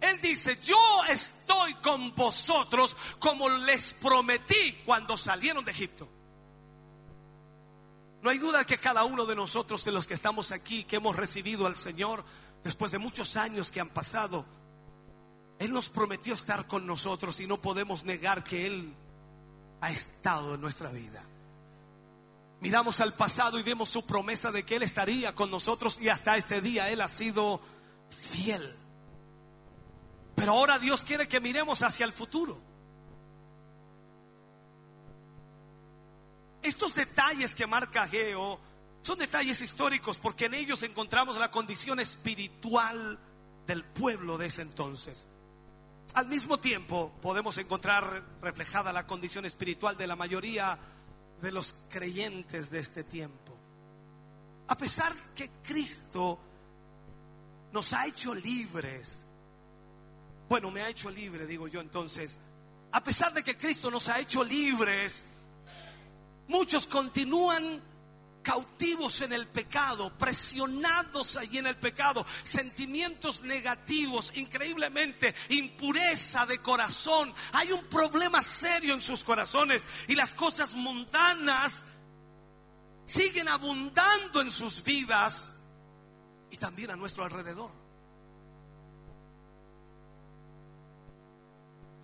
Él 0.00 0.20
dice, 0.20 0.58
yo 0.60 0.76
estoy 1.08 1.74
con 1.74 2.12
vosotros 2.16 2.96
como 3.20 3.48
les 3.48 3.92
prometí 3.92 4.82
cuando 4.84 5.16
salieron 5.16 5.64
de 5.64 5.70
Egipto. 5.70 6.08
No 8.22 8.30
hay 8.30 8.38
duda 8.38 8.64
que 8.64 8.76
cada 8.76 9.04
uno 9.04 9.24
de 9.24 9.36
nosotros, 9.36 9.84
de 9.84 9.92
los 9.92 10.08
que 10.08 10.14
estamos 10.14 10.50
aquí, 10.50 10.82
que 10.82 10.96
hemos 10.96 11.14
recibido 11.14 11.66
al 11.66 11.76
Señor, 11.76 12.24
después 12.64 12.90
de 12.90 12.98
muchos 12.98 13.36
años 13.36 13.70
que 13.70 13.80
han 13.80 13.88
pasado, 13.88 14.44
Él 15.60 15.72
nos 15.72 15.88
prometió 15.88 16.34
estar 16.34 16.66
con 16.66 16.86
nosotros 16.86 17.38
y 17.38 17.46
no 17.46 17.62
podemos 17.62 18.04
negar 18.04 18.42
que 18.42 18.66
Él 18.66 18.94
ha 19.80 19.90
estado 19.90 20.54
en 20.54 20.60
nuestra 20.60 20.90
vida. 20.90 21.24
Miramos 22.60 23.00
al 23.00 23.14
pasado 23.14 23.58
y 23.58 23.62
vemos 23.62 23.88
su 23.88 24.04
promesa 24.04 24.52
de 24.52 24.64
que 24.64 24.76
Él 24.76 24.82
estaría 24.82 25.34
con 25.34 25.50
nosotros 25.50 25.98
y 26.00 26.08
hasta 26.08 26.36
este 26.36 26.60
día 26.60 26.90
Él 26.90 27.00
ha 27.00 27.08
sido 27.08 27.60
fiel. 28.10 28.76
Pero 30.34 30.52
ahora 30.52 30.78
Dios 30.78 31.04
quiere 31.04 31.26
que 31.26 31.40
miremos 31.40 31.82
hacia 31.82 32.04
el 32.04 32.12
futuro. 32.12 32.60
Estos 36.62 36.94
detalles 36.94 37.54
que 37.54 37.66
marca 37.66 38.06
Geo 38.06 38.60
son 39.02 39.18
detalles 39.18 39.62
históricos 39.62 40.18
porque 40.18 40.46
en 40.46 40.54
ellos 40.54 40.82
encontramos 40.82 41.38
la 41.38 41.50
condición 41.50 42.00
espiritual 42.00 43.18
del 43.66 43.84
pueblo 43.84 44.36
de 44.36 44.46
ese 44.46 44.62
entonces. 44.62 45.26
Al 46.14 46.26
mismo 46.26 46.58
tiempo 46.58 47.12
podemos 47.22 47.56
encontrar 47.58 48.24
reflejada 48.42 48.92
la 48.92 49.06
condición 49.06 49.44
espiritual 49.44 49.96
de 49.96 50.06
la 50.06 50.16
mayoría 50.16 50.78
de 51.40 51.52
los 51.52 51.74
creyentes 51.88 52.70
de 52.70 52.80
este 52.80 53.04
tiempo. 53.04 53.56
A 54.68 54.76
pesar 54.76 55.12
que 55.34 55.50
Cristo 55.62 56.38
nos 57.72 57.92
ha 57.92 58.06
hecho 58.06 58.34
libres, 58.34 59.24
bueno, 60.48 60.70
me 60.70 60.82
ha 60.82 60.88
hecho 60.88 61.10
libre, 61.10 61.46
digo 61.46 61.68
yo 61.68 61.80
entonces, 61.80 62.38
a 62.92 63.02
pesar 63.02 63.32
de 63.32 63.44
que 63.44 63.56
Cristo 63.56 63.88
nos 63.90 64.08
ha 64.08 64.18
hecho 64.18 64.42
libres, 64.42 65.26
muchos 66.48 66.88
continúan 66.88 67.80
cautivos 68.42 69.20
en 69.20 69.32
el 69.32 69.46
pecado, 69.46 70.16
presionados 70.16 71.36
allí 71.36 71.58
en 71.58 71.66
el 71.66 71.76
pecado, 71.76 72.24
sentimientos 72.42 73.42
negativos, 73.42 74.32
increíblemente, 74.34 75.34
impureza 75.50 76.46
de 76.46 76.58
corazón. 76.58 77.32
Hay 77.52 77.72
un 77.72 77.84
problema 77.84 78.42
serio 78.42 78.94
en 78.94 79.02
sus 79.02 79.24
corazones 79.24 79.84
y 80.08 80.14
las 80.14 80.34
cosas 80.34 80.74
mundanas 80.74 81.84
siguen 83.06 83.48
abundando 83.48 84.40
en 84.40 84.50
sus 84.50 84.82
vidas 84.82 85.54
y 86.50 86.56
también 86.56 86.90
a 86.90 86.96
nuestro 86.96 87.24
alrededor. 87.24 87.70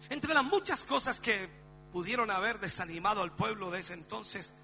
Entre 0.09 0.35
las 0.35 0.45
muchas 0.45 0.85
cosas 0.85 1.21
que 1.21 1.49
pudieron 1.93 2.31
haber 2.31 2.61
desanimado 2.61 3.23
al 3.23 3.33
pueblo 3.33 3.71
de 3.71 3.81
ese 3.81 3.95
entonces, 3.95 4.55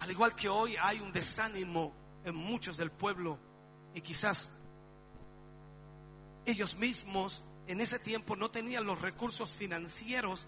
al 0.00 0.10
igual 0.10 0.34
que 0.34 0.48
hoy 0.48 0.76
hay 0.80 1.00
un 1.00 1.12
desánimo 1.12 1.92
en 2.24 2.34
muchos 2.34 2.76
del 2.76 2.90
pueblo 2.90 3.38
y 3.94 4.00
quizás 4.00 4.50
ellos 6.46 6.76
mismos 6.76 7.42
en 7.66 7.80
ese 7.80 7.98
tiempo 7.98 8.36
no 8.36 8.50
tenían 8.50 8.84
los 8.84 9.00
recursos 9.00 9.50
financieros 9.50 10.46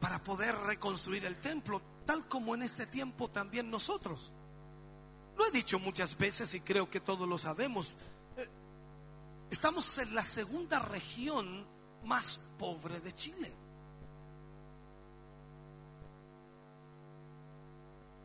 para 0.00 0.22
poder 0.22 0.54
reconstruir 0.56 1.24
el 1.24 1.40
templo, 1.40 1.80
tal 2.06 2.28
como 2.28 2.54
en 2.54 2.62
este 2.62 2.86
tiempo 2.86 3.30
también 3.30 3.70
nosotros. 3.70 4.32
Lo 5.36 5.46
he 5.46 5.50
dicho 5.50 5.78
muchas 5.78 6.16
veces 6.16 6.54
y 6.54 6.60
creo 6.60 6.88
que 6.88 7.00
todos 7.00 7.28
lo 7.28 7.38
sabemos. 7.38 7.94
Eh, 8.36 8.48
estamos 9.50 9.98
en 9.98 10.14
la 10.14 10.24
segunda 10.24 10.78
región 10.78 11.66
más 12.04 12.38
pobre 12.58 13.00
de 13.00 13.12
Chile. 13.12 13.52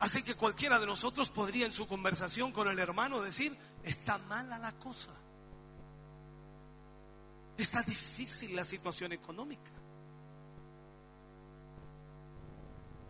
Así 0.00 0.22
que 0.22 0.34
cualquiera 0.34 0.80
de 0.80 0.86
nosotros 0.86 1.28
podría 1.28 1.66
en 1.66 1.72
su 1.72 1.86
conversación 1.86 2.52
con 2.52 2.66
el 2.68 2.78
hermano 2.78 3.20
decir, 3.20 3.56
está 3.84 4.16
mala 4.16 4.58
la 4.58 4.72
cosa. 4.72 5.12
Está 7.58 7.82
difícil 7.82 8.56
la 8.56 8.64
situación 8.64 9.12
económica. 9.12 9.70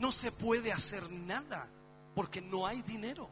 No 0.00 0.10
se 0.10 0.32
puede 0.32 0.72
hacer 0.72 1.08
nada 1.12 1.68
porque 2.16 2.40
no 2.40 2.66
hay 2.66 2.82
dinero. 2.82 3.30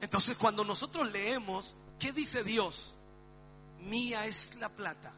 Entonces 0.00 0.36
cuando 0.36 0.64
nosotros 0.64 1.08
leemos, 1.12 1.76
¿qué 2.00 2.12
dice 2.12 2.42
Dios? 2.42 2.96
Mía 3.78 4.26
es 4.26 4.56
la 4.56 4.70
plata. 4.70 5.12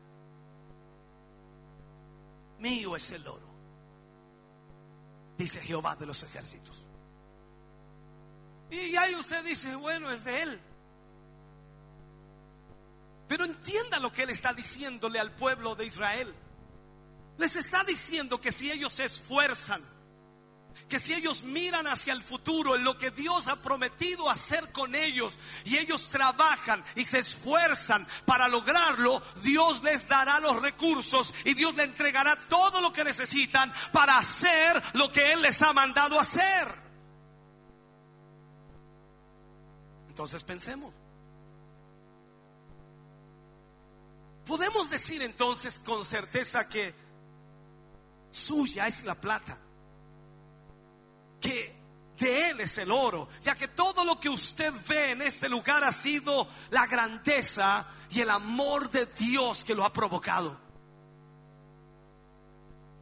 Mío 2.59 2.95
es 2.95 3.11
el 3.13 3.27
oro 3.27 3.52
dice 5.43 5.61
Jehová 5.61 5.97
de 5.97 6.07
los 6.07 6.23
ejércitos. 6.23 6.85
Y 8.71 8.97
ahí 8.97 9.15
usted 9.15 9.45
dice, 9.45 9.75
bueno, 9.77 10.11
es 10.11 10.25
de 10.25 10.43
él. 10.43 10.61
Pero 13.29 13.45
entienda 13.45 13.99
lo 14.01 14.11
que 14.11 14.23
él 14.23 14.31
está 14.31 14.53
diciéndole 14.53 15.19
al 15.19 15.33
pueblo 15.33 15.75
de 15.75 15.87
Israel. 15.87 16.35
Les 17.39 17.57
está 17.57 17.85
diciendo 17.85 18.41
que 18.41 18.53
si 18.53 18.71
ellos 18.71 18.93
se 18.93 19.05
esfuerzan, 19.05 19.83
que 20.89 21.01
si 21.01 21.15
ellos 21.15 21.43
miran 21.43 21.87
hacia 21.87 22.13
el 22.13 22.23
futuro, 22.23 22.77
en 22.77 22.85
lo 22.85 22.97
que 22.99 23.11
Dios 23.11 23.49
ha 23.49 23.57
prometido 23.57 24.29
hacer 24.29 24.71
con 24.73 24.95
ellos, 24.95 25.35
y 25.65 25.77
ellos 25.77 26.09
trabajan 26.09 26.85
y 26.97 27.05
se 27.05 27.19
esfuerzan 27.19 28.07
para 28.27 28.49
lograrlo, 28.49 29.23
Dios 29.43 29.83
les 29.83 30.07
dará 30.07 30.41
los 30.41 30.61
recursos 30.61 31.35
y 31.45 31.55
Dios 31.55 31.75
les 31.75 31.87
entregará 31.87 32.37
todo 32.49 32.81
lo 32.81 32.93
que 32.93 33.05
necesitan 33.05 33.73
para 33.93 34.19
hacer 34.19 34.83
lo 34.95 35.11
que 35.11 35.33
Él 35.33 35.43
les 35.43 35.61
ha 35.63 35.73
mandado 35.73 36.19
hacer. 36.19 36.69
Entonces 40.09 40.45
pensemos. 40.45 40.93
Podemos 44.47 44.91
decir 44.91 45.23
entonces 45.23 45.79
con 45.79 46.05
certeza 46.05 46.69
que 46.69 46.95
suya 48.31 48.87
es 48.87 49.05
la 49.05 49.15
plata 49.15 49.57
que 51.43 51.83
de 52.19 52.51
Él 52.51 52.61
es 52.61 52.79
el 52.79 52.91
oro, 52.91 53.29
ya 53.43 53.55
que 53.55 53.69
todo 53.69 54.05
lo 54.05 54.19
que 54.19 54.29
usted 54.29 54.73
ve 54.89 55.11
en 55.11 55.23
este 55.23 55.49
lugar 55.49 55.85
ha 55.85 55.93
sido 55.93 56.49
la 56.71 56.87
grandeza 56.87 57.87
y 58.11 58.21
el 58.21 58.31
amor 58.31 58.91
de 58.91 59.07
Dios 59.07 59.65
que 59.65 59.75
lo 59.75 59.85
ha 59.85 59.93
provocado. 59.93 60.59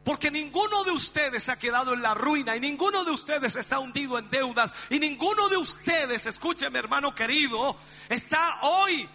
Porque 0.03 0.31
ninguno 0.31 0.83
de 0.83 0.91
ustedes 0.91 1.47
ha 1.49 1.59
quedado 1.59 1.93
en 1.93 2.01
la 2.01 2.15
ruina 2.15 2.55
y 2.55 2.59
ninguno 2.59 3.03
de 3.03 3.11
ustedes 3.11 3.55
está 3.55 3.77
hundido 3.77 4.17
en 4.17 4.29
deudas 4.31 4.73
y 4.89 4.99
ninguno 4.99 5.47
de 5.47 5.57
ustedes, 5.57 6.25
escúcheme 6.25 6.79
hermano 6.79 7.13
querido, 7.13 7.75
está 8.09 8.61
hoy 8.63 9.07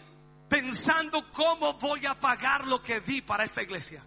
pensando 0.49 1.33
cómo 1.33 1.75
voy 1.75 2.07
a 2.07 2.19
pagar 2.19 2.67
lo 2.67 2.81
que 2.81 3.01
di 3.01 3.21
para 3.21 3.43
esta 3.43 3.63
iglesia. 3.63 4.05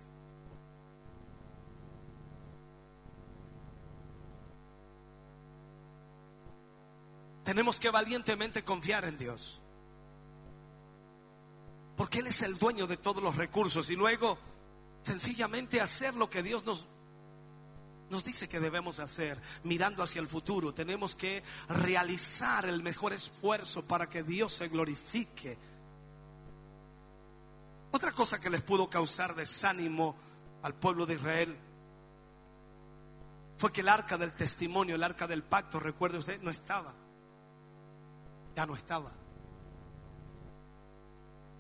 Tenemos 7.50 7.80
que 7.80 7.90
valientemente 7.90 8.64
confiar 8.64 9.06
en 9.06 9.18
Dios. 9.18 9.60
Porque 11.98 12.20
Él 12.20 12.28
es 12.28 12.44
el 12.44 12.60
dueño 12.60 12.86
de 12.86 12.96
todos 12.96 13.24
los 13.24 13.38
recursos 13.38 13.90
y 13.90 13.96
luego 13.96 14.38
sencillamente 15.02 15.82
hacer 15.82 16.14
lo 16.14 16.30
que 16.30 16.44
Dios 16.44 16.64
nos, 16.64 16.86
nos 18.12 18.24
dice 18.24 18.48
que 18.48 18.60
debemos 18.60 19.00
hacer, 19.00 19.42
mirando 19.64 20.04
hacia 20.04 20.22
el 20.22 20.28
futuro. 20.28 20.76
Tenemos 20.76 21.16
que 21.16 21.42
realizar 21.70 22.68
el 22.68 22.84
mejor 22.84 23.14
esfuerzo 23.14 23.84
para 23.84 24.08
que 24.08 24.22
Dios 24.22 24.54
se 24.54 24.68
glorifique. 24.68 25.58
Otra 27.90 28.12
cosa 28.12 28.40
que 28.40 28.52
les 28.52 28.62
pudo 28.62 28.88
causar 28.92 29.34
desánimo 29.34 30.16
al 30.62 30.76
pueblo 30.76 31.08
de 31.08 31.16
Israel 31.16 31.58
fue 33.58 33.72
que 33.72 33.82
el 33.82 33.90
arca 33.90 34.20
del 34.20 34.34
testimonio, 34.34 34.94
el 34.94 35.02
arca 35.02 35.26
del 35.26 35.42
pacto, 35.42 35.80
recuerde 35.80 36.20
usted, 36.20 36.40
no 36.44 36.52
estaba. 36.52 37.09
Ya 38.56 38.66
no 38.66 38.76
estaba. 38.76 39.12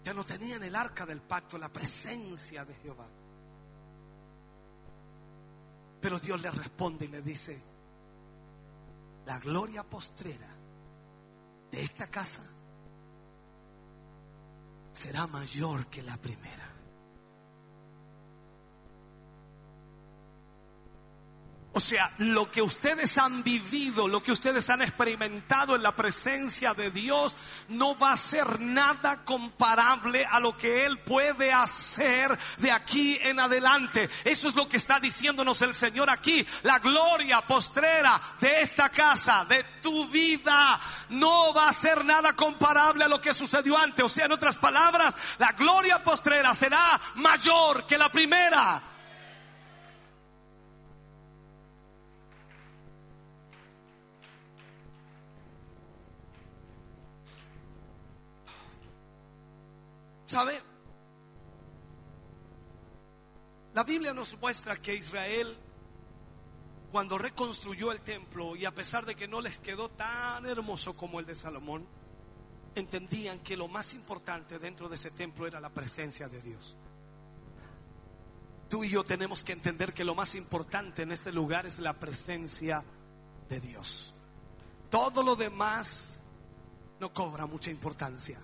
Ya 0.04 0.14
no 0.14 0.26
tenían 0.26 0.64
el 0.64 0.76
arca 0.76 1.06
del 1.06 1.22
pacto, 1.22 1.58
la 1.58 1.70
presencia 1.70 2.66
de 2.66 2.74
Jehová. 2.76 3.08
Pero 6.02 6.20
Dios 6.20 6.42
le 6.42 6.52
responde 6.52 7.06
y 7.06 7.10
le 7.10 7.22
dice, 7.22 7.62
la 9.26 9.38
gloria 9.40 9.84
postrera 9.84 10.48
de 11.72 11.84
esta 11.84 12.08
casa 12.08 12.44
será 14.94 15.28
mayor 15.28 15.88
que 15.88 16.02
la 16.02 16.18
primera. 16.18 16.69
O 21.72 21.80
sea, 21.80 22.12
lo 22.18 22.50
que 22.50 22.64
ustedes 22.64 23.16
han 23.20 23.44
vivido, 23.44 24.08
lo 24.08 24.24
que 24.24 24.32
ustedes 24.32 24.72
han 24.72 24.82
experimentado 24.82 25.76
en 25.76 25.84
la 25.84 25.96
presencia 25.96 26.74
de 26.74 26.90
Dios, 26.90 27.38
no 27.68 27.96
va 27.96 28.12
a 28.12 28.18
ser 28.18 28.60
nada 28.60 29.24
comparable 29.24 30.26
a 30.26 30.40
lo 30.40 30.58
que 30.58 30.86
Él 30.86 30.98
puede 30.98 31.54
hacer 31.54 32.36
de 32.58 32.72
aquí 32.72 33.20
en 33.22 33.40
adelante. 33.40 34.10
Eso 34.24 34.50
es 34.50 34.56
lo 34.56 34.68
que 34.68 34.78
está 34.78 35.00
diciéndonos 35.00 35.62
el 35.62 35.76
Señor 35.76 36.10
aquí. 36.10 36.46
La 36.64 36.80
gloria 36.80 37.42
postrera 37.42 38.20
de 38.42 38.62
esta 38.62 38.90
casa, 38.90 39.46
de 39.46 39.64
tu 39.80 40.08
vida, 40.08 40.80
no 41.10 41.54
va 41.54 41.70
a 41.70 41.74
ser 41.74 42.04
nada 42.04 42.34
comparable 42.34 43.04
a 43.04 43.08
lo 43.08 43.22
que 43.22 43.34
sucedió 43.34 43.78
antes. 43.78 44.04
O 44.04 44.10
sea, 44.10 44.26
en 44.26 44.32
otras 44.32 44.58
palabras, 44.58 45.16
la 45.38 45.52
gloria 45.52 46.04
postrera 46.04 46.56
será 46.56 47.00
mayor 47.14 47.86
que 47.86 47.98
la 47.98 48.12
primera. 48.12 48.82
¿Sabe? 60.30 60.62
La 63.74 63.84
Biblia 63.84 64.14
nos 64.14 64.40
muestra 64.40 64.78
que 64.78 64.94
Israel, 64.94 65.58
cuando 66.92 67.18
reconstruyó 67.18 67.92
el 67.92 68.02
templo, 68.02 68.56
y 68.56 68.66
a 68.66 68.76
pesar 68.76 69.08
de 69.08 69.16
que 69.16 69.28
no 69.28 69.42
les 69.42 69.58
quedó 69.58 69.90
tan 69.90 70.46
hermoso 70.46 70.96
como 70.96 71.20
el 71.20 71.26
de 71.26 71.34
Salomón, 71.34 71.88
entendían 72.76 73.40
que 73.40 73.58
lo 73.58 73.68
más 73.68 73.96
importante 73.96 74.60
dentro 74.60 74.88
de 74.88 74.98
ese 74.98 75.10
templo 75.10 75.48
era 75.48 75.60
la 75.60 75.72
presencia 75.72 76.30
de 76.30 76.44
Dios. 76.44 76.78
Tú 78.70 78.84
y 78.84 78.90
yo 78.90 79.04
tenemos 79.04 79.44
que 79.44 79.54
entender 79.54 79.96
que 79.96 80.04
lo 80.04 80.14
más 80.14 80.36
importante 80.36 81.02
en 81.02 81.12
este 81.12 81.32
lugar 81.32 81.66
es 81.66 81.80
la 81.80 81.94
presencia 81.94 82.84
de 83.50 83.60
Dios. 83.60 84.14
Todo 84.92 85.24
lo 85.24 85.36
demás 85.36 86.20
no 87.00 87.12
cobra 87.12 87.48
mucha 87.48 87.72
importancia. 87.72 88.40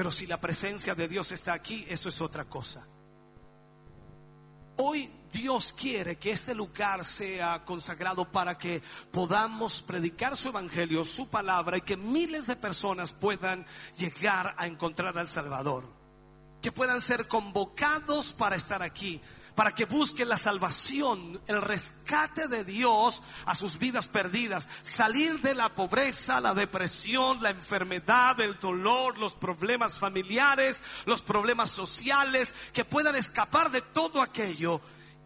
Pero 0.00 0.10
si 0.10 0.26
la 0.26 0.40
presencia 0.40 0.94
de 0.94 1.08
Dios 1.08 1.30
está 1.30 1.52
aquí, 1.52 1.84
eso 1.86 2.08
es 2.08 2.22
otra 2.22 2.46
cosa. 2.46 2.86
Hoy 4.78 5.10
Dios 5.30 5.74
quiere 5.76 6.16
que 6.16 6.30
este 6.30 6.54
lugar 6.54 7.04
sea 7.04 7.62
consagrado 7.66 8.24
para 8.24 8.56
que 8.56 8.80
podamos 9.12 9.82
predicar 9.82 10.38
su 10.38 10.48
evangelio, 10.48 11.04
su 11.04 11.28
palabra 11.28 11.76
y 11.76 11.82
que 11.82 11.98
miles 11.98 12.46
de 12.46 12.56
personas 12.56 13.12
puedan 13.12 13.66
llegar 13.98 14.54
a 14.56 14.66
encontrar 14.66 15.18
al 15.18 15.28
Salvador. 15.28 15.84
Que 16.62 16.72
puedan 16.72 17.02
ser 17.02 17.28
convocados 17.28 18.32
para 18.32 18.56
estar 18.56 18.82
aquí 18.82 19.20
para 19.54 19.72
que 19.72 19.84
busquen 19.84 20.28
la 20.28 20.38
salvación, 20.38 21.40
el 21.46 21.62
rescate 21.62 22.48
de 22.48 22.64
Dios 22.64 23.22
a 23.46 23.54
sus 23.54 23.78
vidas 23.78 24.08
perdidas, 24.08 24.68
salir 24.82 25.40
de 25.40 25.54
la 25.54 25.68
pobreza, 25.68 26.40
la 26.40 26.54
depresión, 26.54 27.42
la 27.42 27.50
enfermedad, 27.50 28.40
el 28.40 28.58
dolor, 28.58 29.18
los 29.18 29.34
problemas 29.34 29.98
familiares, 29.98 30.82
los 31.06 31.22
problemas 31.22 31.70
sociales, 31.70 32.54
que 32.72 32.84
puedan 32.84 33.16
escapar 33.16 33.70
de 33.70 33.82
todo 33.82 34.22
aquello 34.22 34.80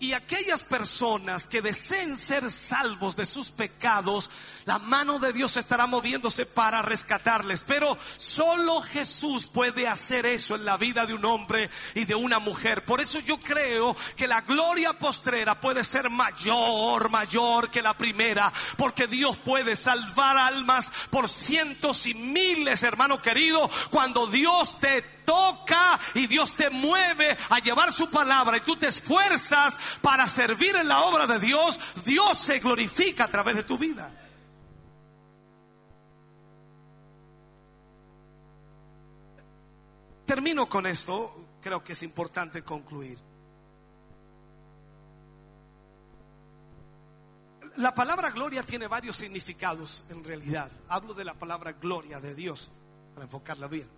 y 0.05 0.13
aquellas 0.13 0.63
personas 0.63 1.47
que 1.47 1.63
deseen 1.63 2.19
ser 2.19 2.51
salvos 2.51 3.17
de 3.17 3.25
sus 3.25 3.51
pecados, 3.51 4.29
la 4.67 4.79
mano 4.79 5.19
de 5.19 5.33
Dios 5.33 5.57
estará 5.57 5.87
moviéndose 5.87 6.45
para 6.45 6.83
rescatarles. 6.83 7.65
Pero 7.67 7.97
solo 8.19 8.83
Jesús 8.83 9.47
puede 9.47 9.89
hacer 9.89 10.27
eso 10.27 10.57
en 10.57 10.67
la 10.67 10.77
vida 10.77 11.07
de 11.07 11.15
un 11.15 11.25
hombre 11.25 11.71
y 11.95 12.05
de 12.05 12.15
una 12.15 12.39
mujer. 12.39 12.85
Por 12.85 13.01
eso 13.01 13.19
yo 13.21 13.41
creo 13.41 13.97
que 14.15 14.29
la 14.29 14.43
gloria 14.43 14.93
postrera 14.93 15.59
puede 15.59 15.83
ser 15.83 16.11
mayor, 16.11 17.09
mayor 17.09 17.71
que 17.71 17.81
la 17.81 17.97
primera. 17.97 18.53
Porque 18.77 19.07
Dios 19.07 19.39
puede 19.39 19.75
salvar 19.75 20.37
almas 20.37 20.93
por 21.09 21.31
cientos 21.31 22.07
y 22.07 22.13
miles, 22.13 22.83
hermano 22.83 23.23
querido, 23.23 23.71
cuando 23.91 24.27
Dios 24.27 24.79
te 24.81 25.14
toca 25.25 25.99
y 26.15 26.27
Dios 26.27 26.55
te 26.55 26.71
mueve 26.71 27.37
a 27.51 27.59
llevar 27.59 27.93
su 27.93 28.11
palabra 28.11 28.57
y 28.57 28.61
tú 28.61 28.77
te 28.77 28.89
esfuerzas 28.89 29.79
para 30.01 30.29
servir 30.29 30.77
en 30.77 30.89
la 30.89 31.03
obra 31.03 31.27
de 31.27 31.39
Dios, 31.39 31.79
Dios 32.05 32.39
se 32.39 32.59
glorifica 32.59 33.25
a 33.25 33.29
través 33.29 33.57
de 33.57 33.65
tu 33.65 33.79
vida. 33.79 34.11
Termino 40.27 40.69
con 40.69 40.87
esto, 40.87 41.47
creo 41.61 41.85
que 41.85 41.93
es 41.93 42.03
importante 42.03 42.63
concluir. 42.63 43.19
La 47.77 47.95
palabra 47.95 48.31
gloria 48.31 48.63
tiene 48.63 48.87
varios 48.87 49.17
significados 49.17 50.05
en 50.09 50.23
realidad. 50.23 50.71
Hablo 50.89 51.13
de 51.13 51.25
la 51.25 51.35
palabra 51.35 51.73
gloria 51.73 52.21
de 52.21 52.35
Dios, 52.35 52.71
para 53.15 53.25
enfocarla 53.25 53.67
bien. 53.67 53.89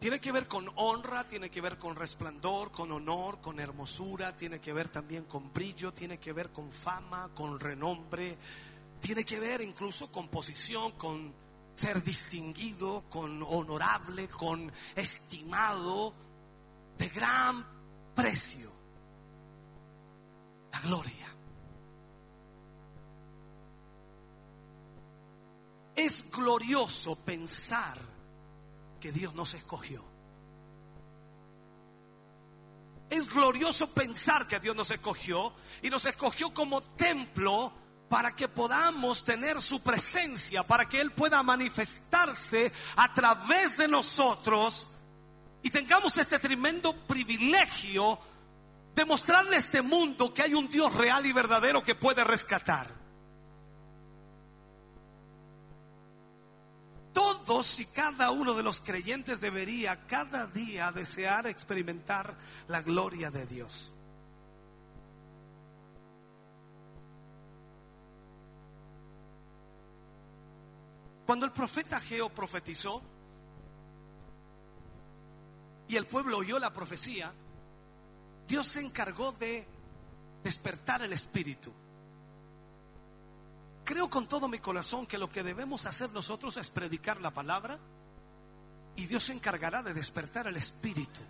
Tiene 0.00 0.18
que 0.18 0.32
ver 0.32 0.48
con 0.48 0.66
honra, 0.76 1.24
tiene 1.24 1.50
que 1.50 1.60
ver 1.60 1.76
con 1.76 1.94
resplandor, 1.94 2.72
con 2.72 2.90
honor, 2.90 3.38
con 3.42 3.60
hermosura, 3.60 4.34
tiene 4.34 4.58
que 4.58 4.72
ver 4.72 4.88
también 4.88 5.24
con 5.24 5.52
brillo, 5.52 5.92
tiene 5.92 6.18
que 6.18 6.32
ver 6.32 6.50
con 6.50 6.72
fama, 6.72 7.28
con 7.34 7.60
renombre, 7.60 8.38
tiene 8.98 9.26
que 9.26 9.38
ver 9.38 9.60
incluso 9.60 10.10
con 10.10 10.28
posición, 10.28 10.92
con 10.92 11.34
ser 11.74 12.02
distinguido, 12.02 13.04
con 13.10 13.42
honorable, 13.42 14.26
con 14.30 14.72
estimado, 14.96 16.14
de 16.96 17.08
gran 17.10 17.66
precio. 18.14 18.72
La 20.72 20.80
gloria. 20.80 21.26
Es 25.94 26.30
glorioso 26.30 27.16
pensar 27.16 27.98
que 29.00 29.12
Dios 29.12 29.34
nos 29.34 29.54
escogió. 29.54 30.04
Es 33.08 33.28
glorioso 33.28 33.90
pensar 33.90 34.46
que 34.46 34.60
Dios 34.60 34.76
nos 34.76 34.90
escogió 34.92 35.52
y 35.82 35.90
nos 35.90 36.06
escogió 36.06 36.54
como 36.54 36.80
templo 36.80 37.72
para 38.08 38.34
que 38.36 38.48
podamos 38.48 39.24
tener 39.24 39.60
su 39.60 39.82
presencia, 39.82 40.62
para 40.62 40.88
que 40.88 41.00
Él 41.00 41.10
pueda 41.12 41.42
manifestarse 41.42 42.72
a 42.96 43.12
través 43.14 43.76
de 43.76 43.88
nosotros 43.88 44.90
y 45.62 45.70
tengamos 45.70 46.16
este 46.18 46.38
tremendo 46.38 46.94
privilegio 47.06 48.18
de 48.94 49.04
mostrarle 49.04 49.56
a 49.56 49.58
este 49.58 49.82
mundo 49.82 50.32
que 50.32 50.42
hay 50.42 50.54
un 50.54 50.68
Dios 50.68 50.94
real 50.94 51.26
y 51.26 51.32
verdadero 51.32 51.82
que 51.82 51.94
puede 51.94 52.24
rescatar. 52.24 52.99
Todos 57.20 57.80
y 57.80 57.84
cada 57.84 58.30
uno 58.30 58.54
de 58.54 58.62
los 58.62 58.80
creyentes 58.80 59.42
debería 59.42 60.06
cada 60.06 60.46
día 60.46 60.90
desear 60.90 61.46
experimentar 61.46 62.34
la 62.66 62.80
gloria 62.80 63.30
de 63.30 63.44
Dios. 63.44 63.92
Cuando 71.26 71.44
el 71.44 71.52
profeta 71.52 72.00
Geo 72.00 72.30
profetizó 72.30 73.02
y 75.88 75.96
el 75.96 76.06
pueblo 76.06 76.38
oyó 76.38 76.58
la 76.58 76.72
profecía, 76.72 77.30
Dios 78.48 78.66
se 78.66 78.80
encargó 78.80 79.32
de 79.32 79.66
despertar 80.42 81.02
el 81.02 81.12
espíritu. 81.12 81.70
Creo 83.90 84.08
con 84.08 84.28
todo 84.28 84.46
mi 84.46 84.60
corazón 84.60 85.04
que 85.04 85.18
lo 85.18 85.28
que 85.28 85.42
debemos 85.42 85.84
hacer 85.84 86.10
nosotros 86.10 86.56
es 86.58 86.70
predicar 86.70 87.20
la 87.20 87.32
palabra 87.32 87.76
y 88.94 89.06
Dios 89.06 89.24
se 89.24 89.32
encargará 89.32 89.82
de 89.82 89.92
despertar 89.92 90.46
el 90.46 90.56
espíritu 90.56 91.20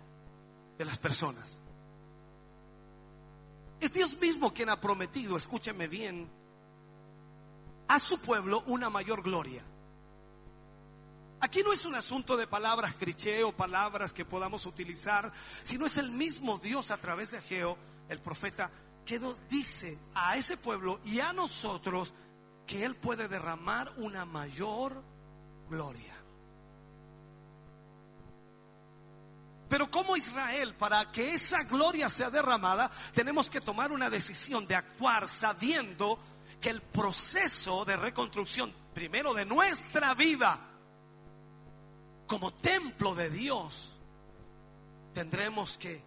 de 0.77 0.85
las 0.85 0.99
personas. 0.99 1.59
Es 3.79 3.91
Dios 3.91 4.15
mismo 4.19 4.53
quien 4.53 4.69
ha 4.69 4.79
prometido, 4.79 5.37
escúcheme 5.37 5.87
bien, 5.87 6.29
a 7.87 7.99
su 7.99 8.21
pueblo 8.21 8.61
una 8.67 8.91
mayor 8.91 9.23
gloria. 9.23 9.63
Aquí 11.39 11.63
no 11.63 11.73
es 11.73 11.83
un 11.85 11.95
asunto 11.95 12.37
de 12.37 12.45
palabras 12.45 12.93
cliché 12.93 13.43
o 13.43 13.53
palabras 13.53 14.13
que 14.13 14.23
podamos 14.23 14.67
utilizar, 14.67 15.33
sino 15.63 15.87
es 15.87 15.97
el 15.97 16.11
mismo 16.11 16.59
Dios 16.59 16.91
a 16.91 16.97
través 16.97 17.31
de 17.31 17.39
Ageo, 17.39 17.75
el 18.07 18.19
profeta, 18.19 18.69
que 19.03 19.19
nos 19.19 19.49
dice 19.49 19.97
a 20.13 20.37
ese 20.37 20.57
pueblo 20.57 20.99
y 21.05 21.21
a 21.21 21.33
nosotros 21.33 22.13
que 22.71 22.85
Él 22.85 22.95
puede 22.95 23.27
derramar 23.27 23.91
una 23.97 24.23
mayor 24.23 25.03
gloria. 25.69 26.15
Pero 29.67 29.91
como 29.91 30.15
Israel, 30.15 30.73
para 30.75 31.11
que 31.11 31.33
esa 31.33 31.63
gloria 31.63 32.07
sea 32.07 32.29
derramada, 32.29 32.89
tenemos 33.13 33.49
que 33.49 33.59
tomar 33.59 33.91
una 33.91 34.09
decisión 34.09 34.65
de 34.67 34.75
actuar 34.75 35.27
sabiendo 35.27 36.17
que 36.61 36.69
el 36.69 36.81
proceso 36.81 37.83
de 37.83 37.97
reconstrucción, 37.97 38.73
primero 38.93 39.33
de 39.33 39.45
nuestra 39.45 40.13
vida, 40.13 40.57
como 42.25 42.53
templo 42.53 43.15
de 43.15 43.29
Dios, 43.29 43.97
tendremos 45.13 45.77
que 45.77 46.01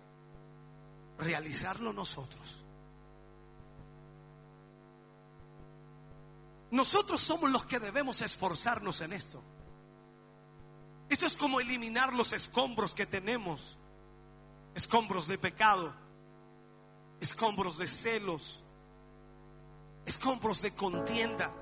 realizarlo 1.18 1.92
nosotros. 1.92 2.63
Nosotros 6.74 7.20
somos 7.20 7.52
los 7.52 7.64
que 7.66 7.78
debemos 7.78 8.20
esforzarnos 8.20 9.00
en 9.00 9.12
esto. 9.12 9.40
Esto 11.08 11.24
es 11.24 11.36
como 11.36 11.60
eliminar 11.60 12.12
los 12.12 12.32
escombros 12.32 12.96
que 12.96 13.06
tenemos. 13.06 13.78
Escombros 14.74 15.28
de 15.28 15.38
pecado, 15.38 15.94
escombros 17.20 17.78
de 17.78 17.86
celos, 17.86 18.64
escombros 20.04 20.62
de 20.62 20.74
contienda. 20.74 21.54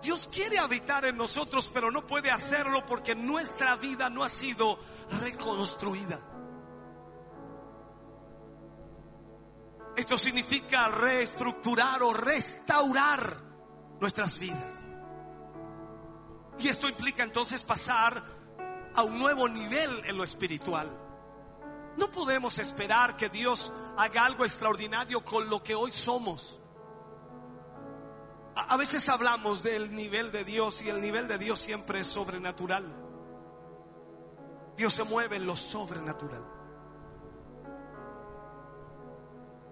Dios 0.00 0.26
quiere 0.32 0.56
habitar 0.56 1.04
en 1.04 1.18
nosotros, 1.18 1.70
pero 1.74 1.90
no 1.90 2.06
puede 2.06 2.30
hacerlo 2.30 2.86
porque 2.86 3.14
nuestra 3.14 3.76
vida 3.76 4.08
no 4.08 4.24
ha 4.24 4.30
sido 4.30 4.78
reconstruida. 5.20 6.33
Esto 10.04 10.18
significa 10.18 10.88
reestructurar 10.88 12.02
o 12.02 12.12
restaurar 12.12 13.40
nuestras 13.98 14.38
vidas. 14.38 14.74
Y 16.58 16.68
esto 16.68 16.90
implica 16.90 17.22
entonces 17.22 17.64
pasar 17.64 18.22
a 18.94 19.02
un 19.02 19.18
nuevo 19.18 19.48
nivel 19.48 20.04
en 20.04 20.18
lo 20.18 20.22
espiritual. 20.22 20.90
No 21.96 22.10
podemos 22.10 22.58
esperar 22.58 23.16
que 23.16 23.30
Dios 23.30 23.72
haga 23.96 24.26
algo 24.26 24.44
extraordinario 24.44 25.24
con 25.24 25.48
lo 25.48 25.62
que 25.62 25.74
hoy 25.74 25.90
somos. 25.90 26.60
A, 28.56 28.76
veces 28.76 29.08
hablamos 29.08 29.62
del 29.62 29.96
nivel 29.96 30.30
de 30.30 30.44
Dios 30.44 30.82
y 30.82 30.90
el 30.90 31.00
nivel 31.00 31.28
de 31.28 31.38
Dios 31.38 31.58
siempre 31.58 32.00
es 32.00 32.08
sobrenatural. 32.08 32.84
Dios 34.76 34.92
se 34.92 35.04
mueve 35.04 35.36
en 35.36 35.46
lo 35.46 35.56
sobrenatural. 35.56 36.53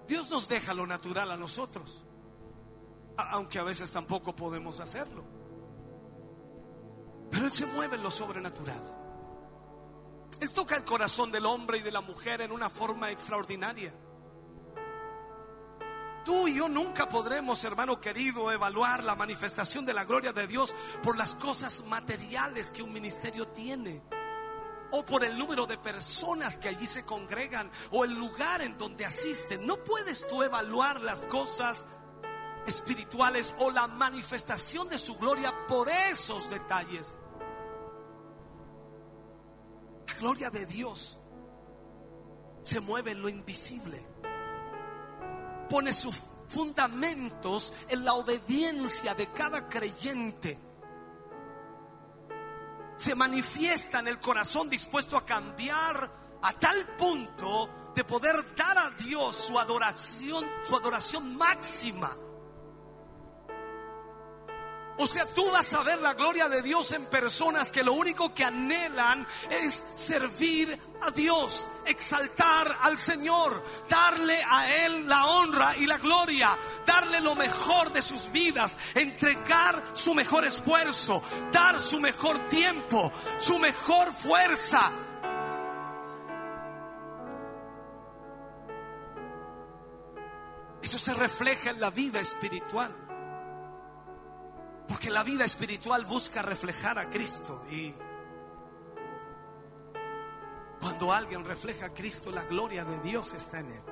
Dios 0.06 0.30
nos 0.30 0.48
deja 0.48 0.74
lo 0.74 0.86
natural 0.86 1.30
a 1.30 1.36
nosotros, 1.36 2.04
aunque 3.16 3.58
a 3.58 3.62
veces 3.62 3.90
tampoco 3.92 4.34
podemos 4.34 4.80
hacerlo. 4.80 5.24
Pero 7.30 7.46
Él 7.46 7.52
se 7.52 7.66
mueve 7.66 7.96
en 7.96 8.02
lo 8.02 8.10
sobrenatural. 8.10 8.82
Él 10.40 10.50
toca 10.50 10.76
el 10.76 10.84
corazón 10.84 11.30
del 11.30 11.46
hombre 11.46 11.78
y 11.78 11.82
de 11.82 11.92
la 11.92 12.00
mujer 12.00 12.40
en 12.40 12.52
una 12.52 12.68
forma 12.68 13.10
extraordinaria. 13.10 13.92
Tú 16.24 16.46
y 16.46 16.54
yo 16.54 16.68
nunca 16.68 17.08
podremos, 17.08 17.64
hermano 17.64 18.00
querido, 18.00 18.52
evaluar 18.52 19.02
la 19.02 19.16
manifestación 19.16 19.84
de 19.84 19.94
la 19.94 20.04
gloria 20.04 20.32
de 20.32 20.46
Dios 20.46 20.74
por 21.02 21.18
las 21.18 21.34
cosas 21.34 21.84
materiales 21.86 22.70
que 22.70 22.82
un 22.82 22.92
ministerio 22.92 23.48
tiene 23.48 24.02
o 24.92 25.04
por 25.04 25.24
el 25.24 25.36
número 25.36 25.66
de 25.66 25.76
personas 25.78 26.58
que 26.58 26.68
allí 26.68 26.86
se 26.86 27.04
congregan 27.04 27.70
o 27.90 28.04
el 28.04 28.14
lugar 28.14 28.62
en 28.62 28.78
donde 28.78 29.04
asisten. 29.04 29.66
No 29.66 29.76
puedes 29.82 30.26
tú 30.26 30.42
evaluar 30.42 31.00
las 31.00 31.20
cosas 31.24 31.86
espirituales 32.66 33.54
o 33.58 33.70
la 33.70 33.86
manifestación 33.88 34.88
de 34.88 34.98
su 34.98 35.16
gloria 35.16 35.52
por 35.66 35.88
esos 35.88 36.48
detalles. 36.50 37.18
La 40.06 40.14
gloria 40.14 40.50
de 40.50 40.66
Dios 40.66 41.18
se 42.62 42.80
mueve 42.80 43.12
en 43.12 43.22
lo 43.22 43.28
invisible. 43.28 44.06
Pone 45.68 45.92
sus 45.92 46.22
fundamentos 46.48 47.72
en 47.88 48.04
la 48.04 48.14
obediencia 48.14 49.14
de 49.14 49.32
cada 49.32 49.68
creyente 49.68 50.58
se 53.02 53.16
manifiesta 53.16 53.98
en 53.98 54.06
el 54.06 54.20
corazón 54.20 54.70
dispuesto 54.70 55.16
a 55.16 55.26
cambiar 55.26 56.08
a 56.40 56.52
tal 56.52 56.86
punto 56.96 57.90
de 57.96 58.04
poder 58.04 58.54
dar 58.54 58.78
a 58.78 58.90
Dios 58.90 59.34
su 59.34 59.58
adoración, 59.58 60.48
su 60.62 60.76
adoración 60.76 61.36
máxima. 61.36 62.16
O 64.98 65.06
sea, 65.06 65.24
tú 65.26 65.50
vas 65.50 65.72
a 65.72 65.82
ver 65.82 66.00
la 66.00 66.14
gloria 66.14 66.48
de 66.48 66.60
Dios 66.60 66.92
en 66.92 67.06
personas 67.06 67.70
que 67.70 67.82
lo 67.82 67.94
único 67.94 68.34
que 68.34 68.44
anhelan 68.44 69.26
es 69.50 69.86
servir 69.94 70.78
a 71.00 71.10
Dios, 71.10 71.68
exaltar 71.86 72.78
al 72.82 72.98
Señor, 72.98 73.64
darle 73.88 74.40
a 74.48 74.84
Él 74.84 75.08
la 75.08 75.26
honra 75.26 75.76
y 75.78 75.86
la 75.86 75.96
gloria, 75.96 76.56
darle 76.86 77.20
lo 77.20 77.34
mejor 77.34 77.92
de 77.92 78.02
sus 78.02 78.30
vidas, 78.30 78.76
entregar 78.94 79.82
su 79.94 80.14
mejor 80.14 80.44
esfuerzo, 80.44 81.22
dar 81.50 81.80
su 81.80 81.98
mejor 81.98 82.48
tiempo, 82.48 83.10
su 83.38 83.58
mejor 83.58 84.12
fuerza. 84.12 84.92
Eso 90.82 90.98
se 90.98 91.14
refleja 91.14 91.70
en 91.70 91.80
la 91.80 91.90
vida 91.90 92.20
espiritual. 92.20 93.11
Porque 94.92 95.08
la 95.08 95.22
vida 95.22 95.46
espiritual 95.46 96.04
busca 96.04 96.42
reflejar 96.42 96.98
a 96.98 97.08
Cristo 97.08 97.64
y 97.70 97.94
cuando 100.78 101.10
alguien 101.10 101.46
refleja 101.46 101.86
a 101.86 101.94
Cristo, 101.94 102.30
la 102.30 102.44
gloria 102.44 102.84
de 102.84 102.98
Dios 102.98 103.32
está 103.32 103.60
en 103.60 103.70
él. 103.72 103.82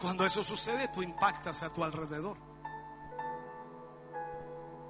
Cuando 0.00 0.24
eso 0.24 0.42
sucede, 0.42 0.88
tú 0.88 1.02
impactas 1.02 1.62
a 1.62 1.68
tu 1.68 1.84
alrededor. 1.84 2.38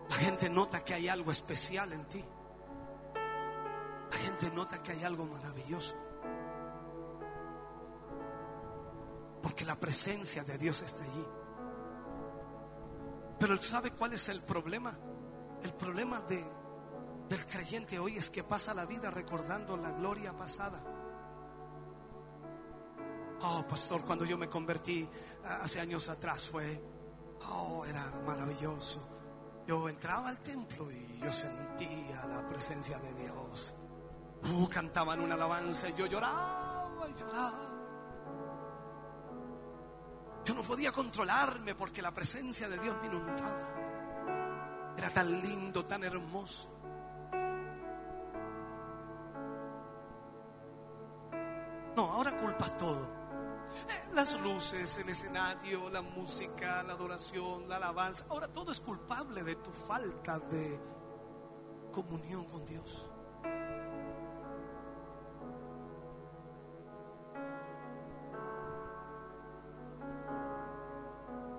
La 0.09 0.15
gente 0.15 0.49
nota 0.49 0.85
que 0.85 0.95
hay 0.95 1.09
algo 1.09 1.33
especial 1.33 1.93
en 1.95 2.05
ti. 2.09 2.25
La 4.13 4.17
gente 4.19 4.53
nota 4.53 4.81
que 4.85 4.93
hay 4.93 5.03
algo 5.03 5.27
maravilloso. 5.27 5.97
Porque 9.43 9.65
la 9.65 9.75
presencia 9.75 10.45
de 10.45 10.57
Dios 10.59 10.83
está 10.83 11.03
allí. 11.03 11.27
Pero 13.39 13.61
¿sabe 13.61 13.91
cuál 13.91 14.13
es 14.15 14.29
el 14.29 14.43
problema? 14.43 14.97
El 15.63 15.75
problema 15.75 16.21
de, 16.21 16.45
del 17.29 17.47
creyente 17.47 17.99
hoy 17.99 18.17
es 18.17 18.31
que 18.31 18.45
pasa 18.45 18.73
la 18.75 18.87
vida 18.87 19.11
recordando 19.11 19.77
la 19.77 19.91
gloria 19.93 20.33
pasada. 20.37 20.83
Oh, 23.43 23.65
pastor, 23.69 24.05
cuando 24.05 24.25
yo 24.25 24.39
me 24.39 24.49
convertí 24.49 25.09
hace 25.45 25.81
años 25.81 26.09
atrás 26.09 26.49
fue, 26.49 26.83
oh, 27.51 27.85
era 27.85 28.03
maravilloso. 28.27 29.01
Yo 29.67 29.89
entraba 29.89 30.29
al 30.29 30.39
templo 30.39 30.91
y 30.91 31.19
yo 31.21 31.31
sentía 31.31 32.25
la 32.27 32.49
presencia 32.49 32.99
de 32.99 33.13
Dios. 33.15 33.75
Uh, 34.45 34.69
cantaban 34.69 35.21
una 35.21 35.35
alabanza 35.35 35.89
y 35.89 35.95
yo 35.95 36.07
lloraba 36.07 37.09
y 37.09 37.21
lloraba. 37.21 37.66
Yo 40.47 40.55
no 40.55 40.63
podía 40.63 40.93
controlarme 40.93 41.75
porque 41.75 42.01
la 42.01 42.13
presencia 42.13 42.69
de 42.69 42.79
Dios 42.79 42.97
me 43.01 43.09
inundaba. 43.09 44.95
Era 44.97 45.11
tan 45.11 45.43
lindo, 45.43 45.85
tan 45.85 46.05
hermoso. 46.05 46.71
No, 51.97 52.13
ahora 52.13 52.37
culpas 52.39 52.79
todo. 52.79 53.03
Eh, 53.89 54.11
las 54.15 54.41
luces, 54.41 54.99
el 54.99 55.09
escenario, 55.09 55.91
la 55.91 56.03
música, 56.03 56.85
la 56.85 56.93
adoración, 56.93 57.69
la 57.69 57.77
alabanza. 57.77 58.25
Ahora 58.29 58.47
todo 58.47 58.71
es 58.71 58.79
culpable 58.79 59.43
de 59.43 59.57
tu 59.57 59.73
falta 59.73 60.39
de 60.39 60.81
comunión 61.91 62.45
con 62.45 62.65
Dios. 62.65 63.11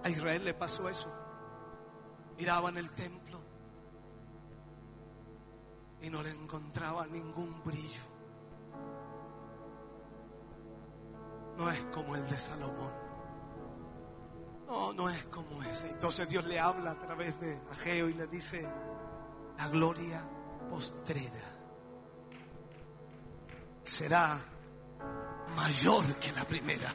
A 0.07 0.09
Israel 0.09 0.45
le 0.45 0.53
pasó 0.53 0.87
eso. 0.87 1.11
Miraban 2.37 2.77
el 2.77 2.93
templo 2.93 3.41
y 6.01 6.09
no 6.09 6.23
le 6.23 6.31
encontraban 6.31 7.11
ningún 7.11 7.61
brillo. 7.61 8.03
No 11.57 11.69
es 11.69 11.83
como 11.87 12.15
el 12.15 12.25
de 12.29 12.37
Salomón. 12.37 12.93
No, 14.67 14.93
no 14.93 15.09
es 15.09 15.25
como 15.25 15.61
ese. 15.63 15.89
Entonces 15.89 16.29
Dios 16.29 16.45
le 16.45 16.57
habla 16.57 16.91
a 16.91 16.99
través 16.99 17.37
de 17.41 17.59
Ageo 17.71 18.07
y 18.07 18.13
le 18.13 18.27
dice, 18.27 18.65
la 19.57 19.67
gloria 19.67 20.21
postrera 20.69 21.57
será 23.83 24.39
mayor 25.53 26.05
que 26.15 26.31
la 26.31 26.45
primera. 26.45 26.93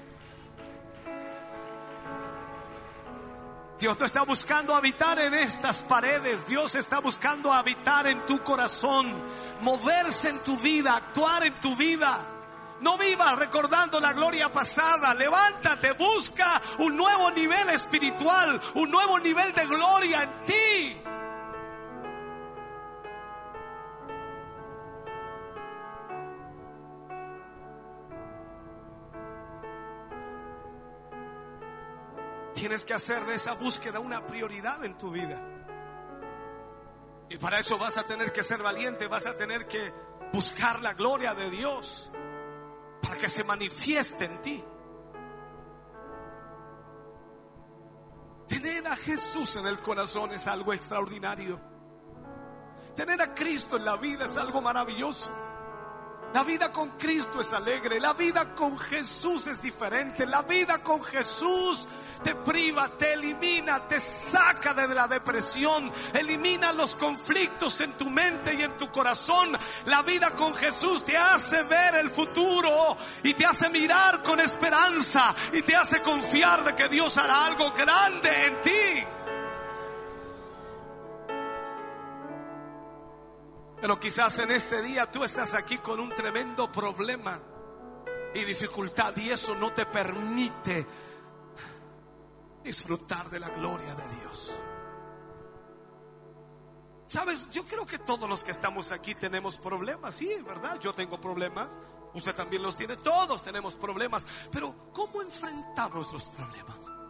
Dios 3.82 3.98
no 3.98 4.06
está 4.06 4.22
buscando 4.22 4.76
habitar 4.76 5.18
en 5.18 5.34
estas 5.34 5.82
paredes, 5.82 6.46
Dios 6.46 6.76
está 6.76 7.00
buscando 7.00 7.52
habitar 7.52 8.06
en 8.06 8.24
tu 8.24 8.40
corazón, 8.44 9.12
moverse 9.60 10.28
en 10.28 10.38
tu 10.44 10.56
vida, 10.56 10.94
actuar 10.94 11.44
en 11.44 11.54
tu 11.54 11.74
vida. 11.74 12.16
No 12.80 12.96
vivas 12.96 13.36
recordando 13.36 13.98
la 13.98 14.12
gloria 14.12 14.52
pasada, 14.52 15.12
levántate, 15.14 15.94
busca 15.94 16.62
un 16.78 16.96
nuevo 16.96 17.32
nivel 17.32 17.70
espiritual, 17.70 18.60
un 18.74 18.88
nuevo 18.88 19.18
nivel 19.18 19.52
de 19.52 19.66
gloria 19.66 20.22
en 20.22 20.46
ti. 20.46 20.96
Tienes 32.62 32.84
que 32.84 32.94
hacer 32.94 33.26
de 33.26 33.34
esa 33.34 33.54
búsqueda 33.54 33.98
una 33.98 34.24
prioridad 34.24 34.84
en 34.84 34.96
tu 34.96 35.10
vida. 35.10 35.36
Y 37.28 37.36
para 37.36 37.58
eso 37.58 37.76
vas 37.76 37.98
a 37.98 38.04
tener 38.04 38.32
que 38.32 38.44
ser 38.44 38.62
valiente, 38.62 39.08
vas 39.08 39.26
a 39.26 39.36
tener 39.36 39.66
que 39.66 39.92
buscar 40.32 40.80
la 40.80 40.94
gloria 40.94 41.34
de 41.34 41.50
Dios 41.50 42.12
para 43.02 43.16
que 43.16 43.28
se 43.28 43.42
manifieste 43.42 44.26
en 44.26 44.42
ti. 44.42 44.64
Tener 48.46 48.86
a 48.86 48.94
Jesús 48.94 49.56
en 49.56 49.66
el 49.66 49.80
corazón 49.80 50.30
es 50.30 50.46
algo 50.46 50.72
extraordinario. 50.72 51.60
Tener 52.94 53.20
a 53.22 53.34
Cristo 53.34 53.76
en 53.76 53.86
la 53.86 53.96
vida 53.96 54.26
es 54.26 54.36
algo 54.36 54.62
maravilloso. 54.62 55.32
La 56.34 56.44
vida 56.44 56.72
con 56.72 56.90
Cristo 56.90 57.40
es 57.40 57.52
alegre, 57.52 58.00
la 58.00 58.14
vida 58.14 58.54
con 58.54 58.78
Jesús 58.78 59.46
es 59.48 59.60
diferente, 59.60 60.24
la 60.24 60.40
vida 60.42 60.78
con 60.82 61.02
Jesús 61.04 61.86
te 62.24 62.34
priva, 62.34 62.88
te 62.88 63.12
elimina, 63.12 63.86
te 63.86 64.00
saca 64.00 64.72
de 64.72 64.88
la 64.88 65.06
depresión, 65.06 65.92
elimina 66.14 66.72
los 66.72 66.96
conflictos 66.96 67.82
en 67.82 67.92
tu 67.98 68.08
mente 68.08 68.54
y 68.54 68.62
en 68.62 68.78
tu 68.78 68.90
corazón. 68.90 69.56
La 69.86 70.00
vida 70.02 70.30
con 70.30 70.54
Jesús 70.54 71.04
te 71.04 71.18
hace 71.18 71.64
ver 71.64 71.96
el 71.96 72.08
futuro 72.08 72.96
y 73.22 73.34
te 73.34 73.44
hace 73.44 73.68
mirar 73.68 74.22
con 74.22 74.40
esperanza 74.40 75.34
y 75.52 75.60
te 75.60 75.76
hace 75.76 76.00
confiar 76.00 76.64
de 76.64 76.74
que 76.74 76.88
Dios 76.88 77.18
hará 77.18 77.44
algo 77.44 77.72
grande 77.72 78.46
en 78.46 78.62
ti. 78.62 79.11
Pero 83.82 83.98
quizás 83.98 84.38
en 84.38 84.52
este 84.52 84.80
día 84.80 85.10
tú 85.10 85.24
estás 85.24 85.54
aquí 85.54 85.78
con 85.78 85.98
un 85.98 86.10
tremendo 86.10 86.70
problema 86.70 87.36
y 88.32 88.44
dificultad 88.44 89.16
y 89.16 89.30
eso 89.30 89.56
no 89.56 89.72
te 89.72 89.86
permite 89.86 90.86
disfrutar 92.62 93.28
de 93.28 93.40
la 93.40 93.48
gloria 93.48 93.92
de 93.92 94.08
Dios. 94.20 94.54
Sabes, 97.08 97.50
yo 97.50 97.64
creo 97.64 97.84
que 97.84 97.98
todos 97.98 98.28
los 98.28 98.44
que 98.44 98.52
estamos 98.52 98.92
aquí 98.92 99.16
tenemos 99.16 99.58
problemas, 99.58 100.14
sí, 100.14 100.32
¿verdad? 100.46 100.78
Yo 100.78 100.94
tengo 100.94 101.20
problemas, 101.20 101.66
usted 102.14 102.36
también 102.36 102.62
los 102.62 102.76
tiene, 102.76 102.98
todos 102.98 103.42
tenemos 103.42 103.74
problemas, 103.74 104.24
pero 104.52 104.92
¿cómo 104.92 105.22
enfrentamos 105.22 106.12
los 106.12 106.26
problemas? 106.26 107.01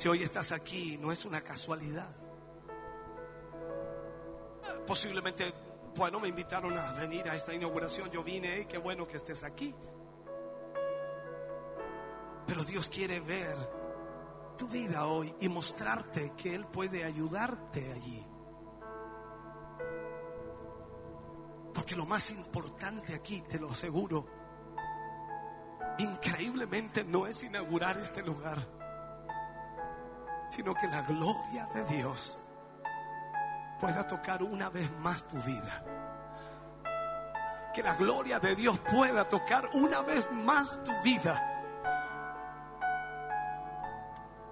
Si 0.00 0.08
hoy 0.08 0.22
estás 0.22 0.50
aquí, 0.52 0.96
no 0.96 1.12
es 1.12 1.26
una 1.26 1.42
casualidad. 1.42 2.08
Posiblemente, 4.86 5.52
bueno, 5.94 6.18
me 6.18 6.28
invitaron 6.28 6.78
a 6.78 6.94
venir 6.94 7.28
a 7.28 7.34
esta 7.34 7.52
inauguración. 7.52 8.10
Yo 8.10 8.24
vine 8.24 8.66
qué 8.66 8.78
bueno 8.78 9.06
que 9.06 9.18
estés 9.18 9.44
aquí. 9.44 9.74
Pero 12.46 12.64
Dios 12.64 12.88
quiere 12.88 13.20
ver 13.20 13.54
tu 14.56 14.68
vida 14.68 15.04
hoy 15.04 15.34
y 15.38 15.50
mostrarte 15.50 16.32
que 16.34 16.54
Él 16.54 16.64
puede 16.64 17.04
ayudarte 17.04 17.92
allí. 17.92 18.26
Porque 21.74 21.94
lo 21.94 22.06
más 22.06 22.30
importante 22.30 23.14
aquí, 23.14 23.42
te 23.42 23.60
lo 23.60 23.70
aseguro, 23.70 24.26
increíblemente 25.98 27.04
no 27.04 27.26
es 27.26 27.44
inaugurar 27.44 27.98
este 27.98 28.22
lugar 28.22 28.79
sino 30.50 30.74
que 30.74 30.88
la 30.88 31.02
gloria 31.02 31.66
de 31.72 31.84
Dios 31.84 32.38
pueda 33.80 34.06
tocar 34.06 34.42
una 34.42 34.68
vez 34.68 34.90
más 34.98 35.26
tu 35.26 35.36
vida. 35.38 35.84
Que 37.72 37.82
la 37.82 37.94
gloria 37.94 38.38
de 38.38 38.54
Dios 38.54 38.78
pueda 38.80 39.28
tocar 39.28 39.70
una 39.72 40.02
vez 40.02 40.30
más 40.32 40.82
tu 40.84 40.92
vida. 41.02 41.46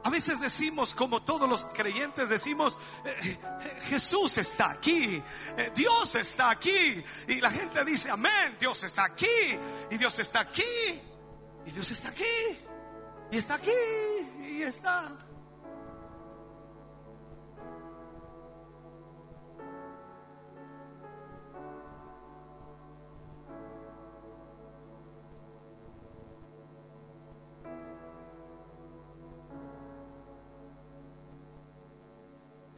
A 0.05 0.11
veces 0.11 0.41
decimos, 0.41 0.95
como 0.95 1.23
todos 1.23 1.47
los 1.47 1.67
creyentes 1.67 2.31
decimos, 2.31 2.79
eh, 3.05 3.15
eh, 3.23 3.79
Jesús 3.89 4.39
está 4.39 4.71
aquí, 4.71 5.23
eh, 5.57 5.73
Dios 5.75 6.15
está 6.15 6.49
aquí. 6.51 7.05
Y 7.27 7.41
la 7.41 7.51
gente 7.51 7.85
dice, 7.85 8.11
amén, 8.11 8.57
Dios 8.59 8.85
está 8.85 9.05
aquí, 9.05 9.27
y 9.91 9.99
Dios 9.99 10.19
está 10.19 10.41
aquí, 10.41 10.63
y 11.67 11.71
Dios 11.71 11.91
está 11.91 12.09
aquí, 12.09 12.25
y 13.31 13.37
está 13.37 13.55
aquí, 13.57 13.71
y 14.41 14.63
está. 14.63 15.28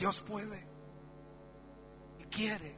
Dios 0.00 0.22
puede 0.22 0.66
y 2.18 2.24
quiere 2.24 2.74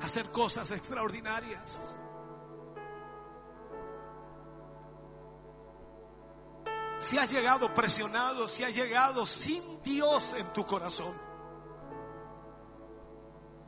hacer 0.00 0.24
cosas 0.32 0.70
extraordinarias. 0.70 1.98
Si 6.98 7.18
has 7.18 7.30
llegado 7.30 7.74
presionado, 7.74 8.48
si 8.48 8.64
has 8.64 8.74
llegado 8.74 9.26
sin 9.26 9.82
Dios 9.82 10.32
en 10.32 10.50
tu 10.54 10.64
corazón, 10.64 11.14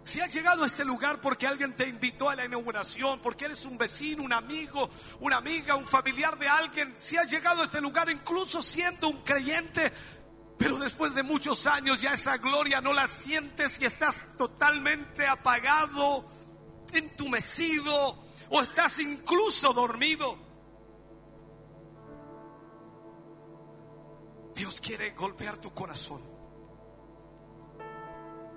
si 0.03 0.19
has 0.23 0.32
llegado 0.32 0.62
a 0.62 0.66
este 0.66 0.87
lugar 0.87 1.20
porque 1.20 1.47
alguien 1.47 1.77
te 1.77 1.87
invitó 1.87 2.31
a 2.31 2.37
la 2.37 2.47
inauguración, 2.47 3.20
porque 3.20 3.45
eres 3.45 3.66
un 3.66 3.77
vecino, 3.77 4.24
un 4.24 4.32
amigo, 4.32 4.89
una 5.20 5.37
amiga, 5.37 5.77
un 5.77 5.85
familiar 5.85 6.39
de 6.39 6.49
alguien, 6.49 6.95
si 6.97 7.19
has 7.19 7.31
llegado 7.31 7.61
a 7.61 7.65
este 7.65 7.82
lugar 7.82 8.09
incluso 8.09 8.62
siendo 8.62 9.11
un 9.11 9.23
creyente, 9.23 9.93
pero 10.61 10.77
después 10.77 11.15
de 11.15 11.23
muchos 11.23 11.66
años 11.66 12.03
ya 12.03 12.12
esa 12.12 12.37
gloria 12.37 12.82
no 12.82 12.93
la 12.93 13.09
sientes 13.09 13.81
y 13.81 13.87
estás 13.87 14.27
totalmente 14.37 15.27
apagado, 15.27 16.23
entumecido 16.93 18.19
o 18.51 18.61
estás 18.61 18.99
incluso 18.99 19.73
dormido. 19.73 20.37
Dios 24.55 24.82
quiere 24.82 25.12
golpear 25.12 25.57
tu 25.57 25.73
corazón. 25.73 26.20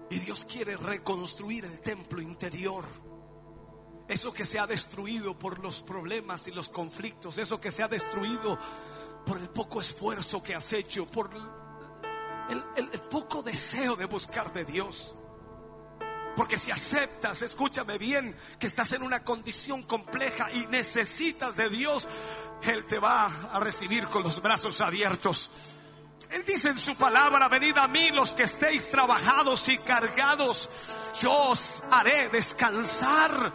Y 0.10 0.20
Dios 0.20 0.44
quiere 0.44 0.76
reconstruir 0.76 1.64
el 1.64 1.80
templo 1.80 2.22
interior. 2.22 2.84
Eso 4.10 4.34
que 4.34 4.46
se 4.46 4.60
ha 4.60 4.68
destruido 4.68 5.40
por 5.40 5.60
los 5.60 5.80
problemas 5.80 6.50
y 6.50 6.52
los 6.52 6.68
conflictos. 6.68 7.38
Eso 7.38 7.62
que 7.62 7.72
se 7.72 7.82
ha 7.82 7.88
destruido 7.88 8.60
por 9.26 9.38
el 9.38 9.50
poco 9.50 9.80
esfuerzo 9.80 10.44
que 10.44 10.54
has 10.54 10.74
hecho. 10.74 11.06
Por 11.06 11.63
el, 12.50 13.02
poco 13.10 13.44
deseo 13.44 13.96
de 13.96 14.06
buscar 14.06 14.52
de 14.54 14.66
Dios. 14.66 15.16
Porque 16.36 16.58
si 16.58 16.72
aceptas, 16.72 17.44
escúchame 17.44 17.98
bien, 17.98 18.36
que 18.60 18.68
estás 18.68 18.94
en 18.94 19.04
una 19.04 19.24
condición 19.24 19.84
compleja 19.84 20.52
y 20.52 20.66
necesitas 20.68 21.56
de 21.56 21.70
Dios, 21.70 22.08
Él 22.64 22.86
te 22.86 22.98
va 22.98 23.26
a 23.26 23.60
recibir 23.60 24.06
con 24.08 24.24
los 24.24 24.42
brazos 24.42 24.82
abiertos. 24.82 25.52
Él 26.32 26.44
dice 26.46 26.70
en 26.70 26.80
su 26.80 26.96
palabra, 26.96 27.48
venid 27.48 27.78
a 27.78 27.88
mí 27.88 28.10
los 28.10 28.34
que 28.34 28.44
estéis 28.44 28.90
trabajados 28.90 29.70
y 29.70 29.78
cargados, 29.78 30.70
yo 31.22 31.32
os 31.32 31.84
haré 31.92 32.30
descansar. 32.30 33.54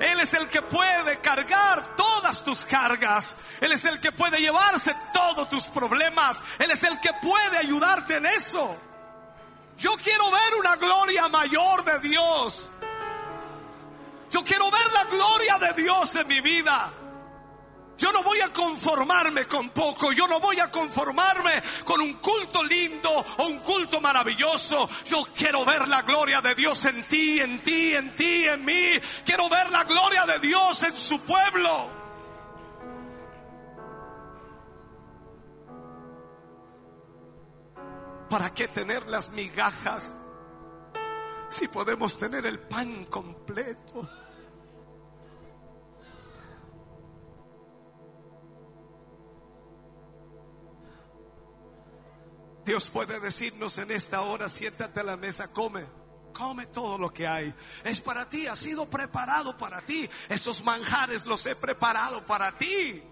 Él 0.00 0.20
es 0.20 0.34
el 0.34 0.48
que 0.48 0.62
puede 0.62 1.20
cargar 1.20 1.96
todas 1.96 2.42
tus 2.42 2.64
cargas. 2.64 3.36
Él 3.60 3.72
es 3.72 3.84
el 3.84 4.00
que 4.00 4.12
puede 4.12 4.38
llevarse 4.40 4.94
todos 5.12 5.48
tus 5.48 5.66
problemas. 5.66 6.42
Él 6.58 6.70
es 6.70 6.82
el 6.84 6.98
que 7.00 7.12
puede 7.22 7.58
ayudarte 7.58 8.16
en 8.16 8.26
eso. 8.26 8.76
Yo 9.78 9.96
quiero 10.02 10.30
ver 10.30 10.54
una 10.58 10.76
gloria 10.76 11.28
mayor 11.28 11.84
de 11.84 11.98
Dios. 12.08 12.70
Yo 14.30 14.42
quiero 14.42 14.70
ver 14.70 14.92
la 14.92 15.04
gloria 15.04 15.58
de 15.58 15.82
Dios 15.82 16.16
en 16.16 16.26
mi 16.26 16.40
vida. 16.40 16.92
Yo 17.96 18.12
no 18.12 18.22
voy 18.22 18.40
a 18.40 18.52
conformarme 18.52 19.46
con 19.46 19.70
poco, 19.70 20.12
yo 20.12 20.26
no 20.26 20.40
voy 20.40 20.58
a 20.58 20.70
conformarme 20.70 21.62
con 21.84 22.00
un 22.00 22.14
culto 22.14 22.62
lindo 22.64 23.10
o 23.10 23.46
un 23.46 23.58
culto 23.60 24.00
maravilloso. 24.00 24.88
Yo 25.04 25.24
quiero 25.36 25.64
ver 25.64 25.86
la 25.86 26.02
gloria 26.02 26.40
de 26.40 26.54
Dios 26.54 26.84
en 26.86 27.04
ti, 27.04 27.40
en 27.40 27.60
ti, 27.60 27.94
en 27.94 28.16
ti, 28.16 28.46
en 28.46 28.64
mí. 28.64 29.00
Quiero 29.24 29.48
ver 29.48 29.70
la 29.70 29.84
gloria 29.84 30.26
de 30.26 30.38
Dios 30.40 30.82
en 30.82 30.96
su 30.96 31.20
pueblo. 31.20 32.04
¿Para 38.28 38.52
qué 38.52 38.66
tener 38.66 39.06
las 39.06 39.30
migajas 39.30 40.16
si 41.48 41.68
podemos 41.68 42.18
tener 42.18 42.44
el 42.46 42.58
pan 42.58 43.04
completo? 43.04 44.08
Puede 52.90 53.20
decirnos 53.20 53.78
en 53.78 53.90
esta 53.90 54.22
hora, 54.22 54.48
siéntate 54.48 55.00
a 55.00 55.04
la 55.04 55.16
mesa, 55.16 55.48
come. 55.48 55.84
Come 56.32 56.66
todo 56.66 56.98
lo 56.98 57.12
que 57.12 57.28
hay. 57.28 57.54
Es 57.84 58.00
para 58.00 58.28
ti, 58.28 58.46
ha 58.48 58.56
sido 58.56 58.86
preparado 58.86 59.56
para 59.56 59.82
ti. 59.82 60.08
Estos 60.28 60.64
manjares 60.64 61.26
los 61.26 61.46
he 61.46 61.54
preparado 61.54 62.24
para 62.26 62.50
ti. 62.58 63.02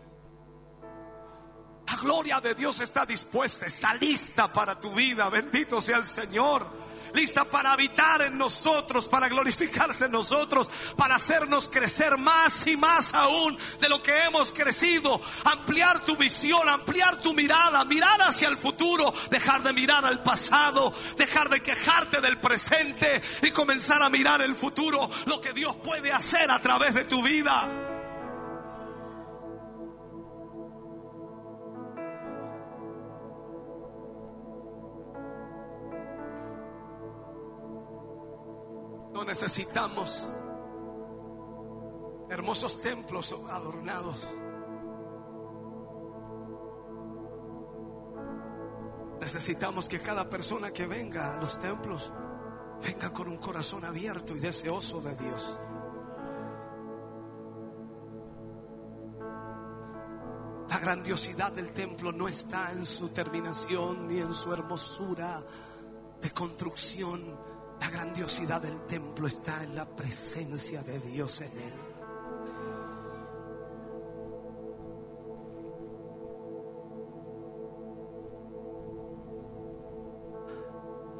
La 1.86 1.96
gloria 1.96 2.40
de 2.40 2.54
Dios 2.54 2.80
está 2.80 3.06
dispuesta, 3.06 3.66
está 3.66 3.94
lista 3.94 4.52
para 4.52 4.78
tu 4.78 4.92
vida. 4.92 5.28
Bendito 5.28 5.80
sea 5.80 5.98
el 5.98 6.06
Señor 6.06 6.66
lista 7.14 7.44
para 7.44 7.72
habitar 7.72 8.22
en 8.22 8.38
nosotros, 8.38 9.08
para 9.08 9.28
glorificarse 9.28 10.06
en 10.06 10.12
nosotros, 10.12 10.70
para 10.96 11.16
hacernos 11.16 11.68
crecer 11.68 12.16
más 12.18 12.66
y 12.66 12.76
más 12.76 13.14
aún 13.14 13.56
de 13.80 13.88
lo 13.88 14.02
que 14.02 14.22
hemos 14.24 14.50
crecido, 14.50 15.20
ampliar 15.44 16.04
tu 16.04 16.16
visión, 16.16 16.68
ampliar 16.68 17.20
tu 17.20 17.34
mirada, 17.34 17.84
mirar 17.84 18.20
hacia 18.22 18.48
el 18.48 18.56
futuro, 18.56 19.12
dejar 19.30 19.62
de 19.62 19.72
mirar 19.72 20.04
al 20.04 20.22
pasado, 20.22 20.92
dejar 21.16 21.48
de 21.48 21.62
quejarte 21.62 22.20
del 22.20 22.38
presente 22.38 23.22
y 23.42 23.50
comenzar 23.50 24.02
a 24.02 24.10
mirar 24.10 24.42
el 24.42 24.54
futuro, 24.54 25.10
lo 25.26 25.40
que 25.40 25.52
Dios 25.52 25.76
puede 25.76 26.12
hacer 26.12 26.50
a 26.50 26.60
través 26.60 26.94
de 26.94 27.04
tu 27.04 27.22
vida. 27.22 27.81
Necesitamos 39.32 40.28
hermosos 42.28 42.82
templos 42.82 43.34
adornados. 43.48 44.28
Necesitamos 49.22 49.88
que 49.88 50.00
cada 50.00 50.28
persona 50.28 50.70
que 50.70 50.86
venga 50.86 51.32
a 51.32 51.40
los 51.40 51.58
templos 51.58 52.12
venga 52.84 53.10
con 53.14 53.28
un 53.28 53.38
corazón 53.38 53.86
abierto 53.86 54.36
y 54.36 54.38
deseoso 54.38 55.00
de 55.00 55.16
Dios. 55.16 55.60
La 60.68 60.78
grandiosidad 60.78 61.52
del 61.52 61.72
templo 61.72 62.12
no 62.12 62.28
está 62.28 62.72
en 62.72 62.84
su 62.84 63.08
terminación 63.08 64.08
ni 64.08 64.20
en 64.20 64.34
su 64.34 64.52
hermosura 64.52 65.42
de 66.20 66.30
construcción. 66.32 67.51
La 67.82 67.90
grandiosidad 67.90 68.62
del 68.62 68.86
templo 68.86 69.26
está 69.26 69.64
en 69.64 69.74
la 69.74 69.84
presencia 69.84 70.84
de 70.84 71.00
Dios 71.00 71.40
en 71.40 71.50
él. 71.50 71.72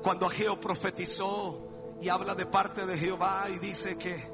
Cuando 0.04 0.26
Ageo 0.26 0.60
profetizó 0.60 1.96
y 2.00 2.08
habla 2.08 2.36
de 2.36 2.46
parte 2.46 2.86
de 2.86 2.96
Jehová 2.96 3.48
y 3.52 3.58
dice 3.58 3.98
que 3.98 4.24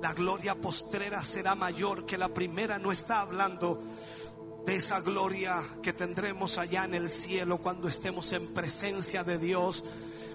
la 0.00 0.12
gloria 0.12 0.54
postrera 0.54 1.24
será 1.24 1.56
mayor 1.56 2.06
que 2.06 2.16
la 2.16 2.28
primera, 2.28 2.78
no 2.78 2.92
está 2.92 3.22
hablando 3.22 3.82
de 4.64 4.76
esa 4.76 5.00
gloria 5.00 5.60
que 5.82 5.92
tendremos 5.92 6.58
allá 6.58 6.84
en 6.84 6.94
el 6.94 7.08
cielo 7.08 7.58
cuando 7.58 7.88
estemos 7.88 8.32
en 8.32 8.54
presencia 8.54 9.24
de 9.24 9.38
Dios 9.38 9.84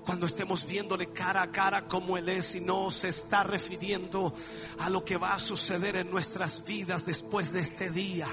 cuando 0.07 0.25
estemos 0.25 0.65
viéndole 0.65 1.11
cara 1.11 1.41
a 1.41 1.51
cara 1.51 1.85
como 1.85 2.17
Él 2.17 2.29
es 2.29 2.55
y 2.55 2.61
no 2.61 2.89
se 2.91 3.09
está 3.09 3.43
refiriendo 3.43 4.33
a 4.79 4.89
lo 4.89 5.03
que 5.03 5.17
va 5.17 5.33
a 5.33 5.39
suceder 5.39 5.97
en 5.97 6.09
nuestras 6.09 6.65
vidas 6.65 7.05
después 7.05 7.51
de 7.51 7.59
este 7.59 7.89
día, 7.89 8.27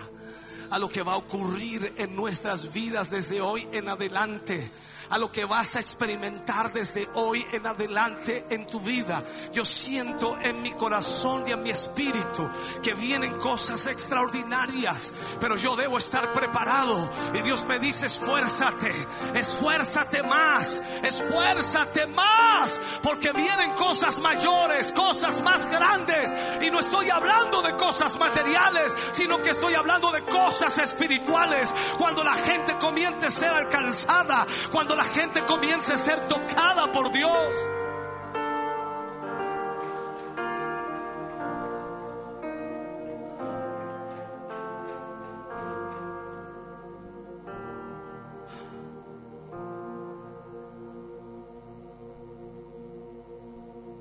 a 0.70 0.78
lo 0.78 0.88
que 0.88 1.02
va 1.02 1.14
a 1.14 1.16
ocurrir 1.16 1.92
en 1.98 2.14
nuestras 2.14 2.72
vidas 2.72 3.10
desde 3.10 3.40
hoy 3.40 3.66
en 3.72 3.88
adelante 3.88 4.70
a 5.10 5.18
lo 5.18 5.30
que 5.30 5.44
vas 5.44 5.76
a 5.76 5.80
experimentar 5.80 6.72
desde 6.72 7.08
hoy 7.14 7.46
en 7.52 7.66
adelante 7.66 8.46
en 8.50 8.66
tu 8.66 8.80
vida. 8.80 9.22
Yo 9.52 9.64
siento 9.64 10.38
en 10.40 10.62
mi 10.62 10.72
corazón 10.72 11.44
y 11.46 11.52
en 11.52 11.62
mi 11.62 11.70
espíritu 11.70 12.48
que 12.82 12.94
vienen 12.94 13.34
cosas 13.38 13.86
extraordinarias, 13.86 15.12
pero 15.40 15.56
yo 15.56 15.76
debo 15.76 15.98
estar 15.98 16.32
preparado. 16.32 17.10
Y 17.34 17.42
Dios 17.42 17.64
me 17.64 17.78
dice, 17.78 18.06
esfuérzate, 18.06 18.92
esfuérzate 19.34 20.22
más, 20.22 20.80
esfuérzate 21.02 22.06
más, 22.06 22.80
porque 23.02 23.32
vienen 23.32 23.72
cosas 23.72 24.18
mayores, 24.18 24.92
cosas 24.92 25.40
más 25.42 25.66
grandes. 25.66 26.32
Y 26.62 26.70
no 26.70 26.80
estoy 26.80 27.10
hablando 27.10 27.62
de 27.62 27.74
cosas 27.76 28.18
materiales, 28.18 28.94
sino 29.12 29.40
que 29.42 29.50
estoy 29.50 29.74
hablando 29.74 30.10
de 30.10 30.22
cosas 30.24 30.78
espirituales. 30.78 31.72
Cuando 31.98 32.24
la 32.24 32.34
gente 32.34 32.76
comience 32.78 33.26
a 33.26 33.30
ser 33.30 33.50
alcanzada, 33.50 34.46
cuando 34.70 34.93
la 34.94 35.04
gente 35.04 35.44
comience 35.44 35.92
a 35.92 35.96
ser 35.96 36.28
tocada 36.28 36.90
por 36.92 37.10
Dios. 37.10 37.52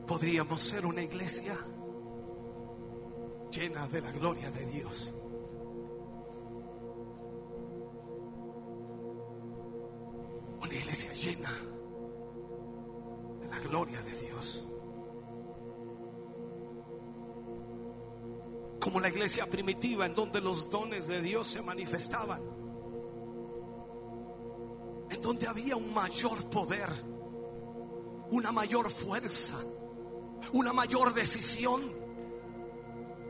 Podríamos 0.08 0.62
ser 0.62 0.86
una 0.86 1.02
iglesia 1.02 1.58
llena 3.52 3.88
de 3.88 4.02
la 4.02 4.12
gloria 4.12 4.52
de 4.52 4.66
Dios. 4.66 5.14
Una 10.64 10.76
iglesia 10.76 11.12
llena 11.12 11.52
de 13.42 13.48
la 13.50 13.60
gloria 13.60 14.02
de 14.02 14.22
Dios. 14.22 14.66
Como 18.80 19.02
la 19.02 19.10
iglesia 19.10 19.46
primitiva 19.46 20.06
en 20.06 20.16
donde 20.16 20.40
los 20.40 20.70
dones 20.70 21.08
de 21.08 21.22
Dios 21.22 21.48
se 21.48 21.62
manifestaban. 21.62 22.42
En 25.10 25.22
donde 25.22 25.48
había 25.48 25.76
un 25.76 25.94
mayor 25.94 26.50
poder, 26.50 26.90
una 28.32 28.54
mayor 28.54 28.90
fuerza, 28.90 29.56
una 30.54 30.72
mayor 30.72 31.14
decisión. 31.14 31.82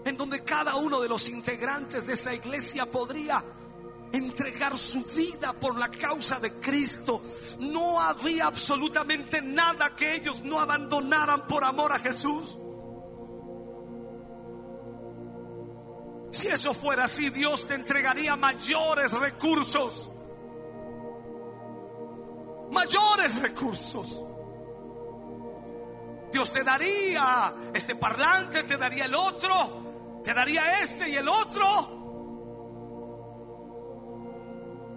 En 0.06 0.18
donde 0.18 0.44
cada 0.44 0.76
uno 0.76 1.02
de 1.02 1.10
los 1.10 1.28
integrantes 1.30 2.06
de 2.06 2.14
esa 2.14 2.32
iglesia 2.36 2.86
podría 2.86 3.44
entregar 4.14 4.78
su 4.78 5.04
vida 5.16 5.54
por 5.54 5.78
la 5.78 5.90
causa 5.90 6.40
de 6.40 6.54
Cristo. 6.54 7.22
No 7.60 8.00
había 8.00 8.46
absolutamente 8.46 9.42
nada 9.42 9.96
que 9.96 10.16
ellos 10.16 10.44
no 10.44 10.60
abandonaran 10.60 11.48
por 11.48 11.64
amor 11.64 11.92
a 11.92 12.00
Jesús. 12.00 12.58
Si 16.32 16.48
eso 16.48 16.74
fuera 16.74 17.06
así, 17.06 17.30
Dios 17.32 17.66
te 17.66 17.74
entregaría 17.74 18.36
mayores 18.36 19.12
recursos. 19.14 20.10
Mayores 22.72 23.42
recursos. 23.42 24.24
Dios 26.32 26.52
te 26.52 26.64
daría 26.64 27.54
este 27.74 27.96
parlante, 27.96 28.64
te 28.64 28.78
daría 28.78 29.06
el 29.06 29.14
otro, 29.14 30.22
te 30.24 30.34
daría 30.34 30.80
este 30.82 31.10
y 31.10 31.16
el 31.16 31.28
otro. 31.28 32.03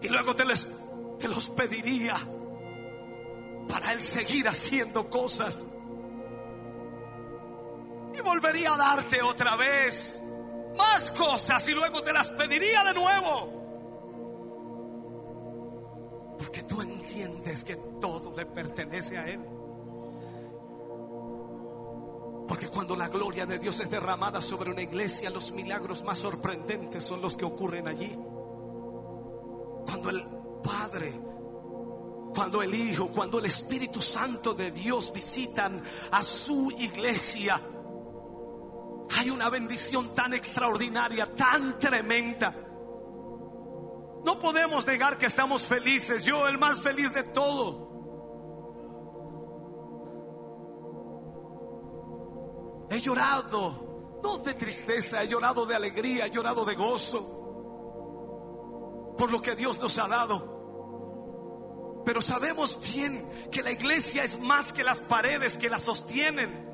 Y 0.03 0.09
luego 0.09 0.35
te, 0.35 0.45
les, 0.45 0.69
te 1.19 1.29
los 1.29 1.51
pediría 1.51 2.17
para 3.69 3.93
Él 3.93 4.01
seguir 4.01 4.49
haciendo 4.49 5.09
cosas. 5.09 5.67
Y 8.15 8.21
volvería 8.21 8.75
a 8.75 8.77
darte 8.77 9.23
otra 9.23 9.57
vez 9.57 10.23
más 10.77 11.11
cosas 11.13 11.67
y 11.69 11.73
luego 11.73 12.03
te 12.03 12.13
las 12.13 12.31
pediría 12.31 12.85
de 12.85 12.95
nuevo. 12.95 13.57
Porque 16.39 16.63
tú 16.63 16.81
entiendes 16.81 17.65
que 17.65 17.77
todo 18.01 18.35
le 18.37 18.47
pertenece 18.47 19.19
a 19.19 19.29
Él. 19.29 19.41
Porque 22.47 22.69
cuando 22.69 22.95
la 22.95 23.09
gloria 23.09 23.45
de 23.45 23.59
Dios 23.59 23.81
es 23.81 23.91
derramada 23.91 24.41
sobre 24.41 24.71
una 24.71 24.83
iglesia, 24.83 25.31
los 25.31 25.51
milagros 25.53 26.05
más 26.05 26.19
sorprendentes 26.19 27.03
son 27.03 27.21
los 27.21 27.37
que 27.37 27.45
ocurren 27.45 27.89
allí. 27.89 28.17
Cuando 29.87 30.11
el 30.11 30.27
Padre, 30.63 31.13
cuando 32.35 32.61
el 32.63 32.75
Hijo, 32.75 33.09
cuando 33.09 33.39
el 33.39 33.47
Espíritu 33.47 34.03
Santo 34.03 34.53
de 34.53 34.73
Dios 34.73 35.13
visitan 35.13 35.83
a 36.11 36.23
su 36.23 36.71
iglesia, 36.73 37.61
hay 39.17 39.31
una 39.31 39.49
bendición 39.49 40.15
tan 40.15 40.35
extraordinaria, 40.35 41.35
tan 41.35 41.79
tremenda. 41.79 42.55
No 44.25 44.39
podemos 44.41 44.85
negar 44.87 45.17
que 45.17 45.27
estamos 45.27 45.63
felices. 45.63 46.25
Yo 46.25 46.49
el 46.49 46.59
más 46.59 46.83
feliz 46.83 47.15
de 47.15 47.23
todo. 47.23 47.87
He 52.91 53.01
llorado, 53.01 54.19
no 54.23 54.39
de 54.39 54.55
tristeza, 54.55 55.23
he 55.23 55.29
llorado 55.29 55.65
de 55.65 55.77
alegría, 55.77 56.27
he 56.27 56.31
llorado 56.31 56.65
de 56.65 56.75
gozo 56.75 57.36
por 59.17 59.31
lo 59.31 59.41
que 59.43 59.57
Dios 59.57 59.79
nos 59.79 59.99
ha 59.99 60.09
dado. 60.09 60.57
Pero 62.05 62.23
sabemos 62.23 62.79
bien 62.95 63.29
que 63.51 63.63
la 63.63 63.73
iglesia 63.73 64.23
es 64.23 64.39
más 64.39 64.73
que 64.73 64.85
las 64.85 65.01
paredes 65.01 65.59
que 65.59 65.69
la 65.69 65.79
sostienen. 65.79 66.65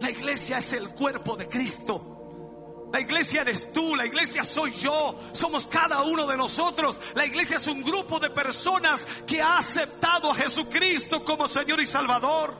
La 0.00 0.10
iglesia 0.10 0.58
es 0.58 0.72
el 0.72 0.88
cuerpo 0.90 1.36
de 1.36 1.46
Cristo. 1.46 2.88
La 2.92 3.00
iglesia 3.00 3.42
eres 3.42 3.72
tú, 3.72 3.94
la 3.94 4.06
iglesia 4.06 4.42
soy 4.44 4.72
yo, 4.72 5.14
somos 5.32 5.66
cada 5.66 6.02
uno 6.02 6.26
de 6.26 6.36
nosotros. 6.36 7.00
La 7.14 7.26
iglesia 7.26 7.58
es 7.58 7.66
un 7.68 7.82
grupo 7.82 8.18
de 8.18 8.30
personas 8.30 9.06
que 9.26 9.42
ha 9.42 9.58
aceptado 9.58 10.30
a 10.30 10.34
Jesucristo 10.34 11.24
como 11.24 11.46
Señor 11.46 11.80
y 11.80 11.86
Salvador. 11.86 12.54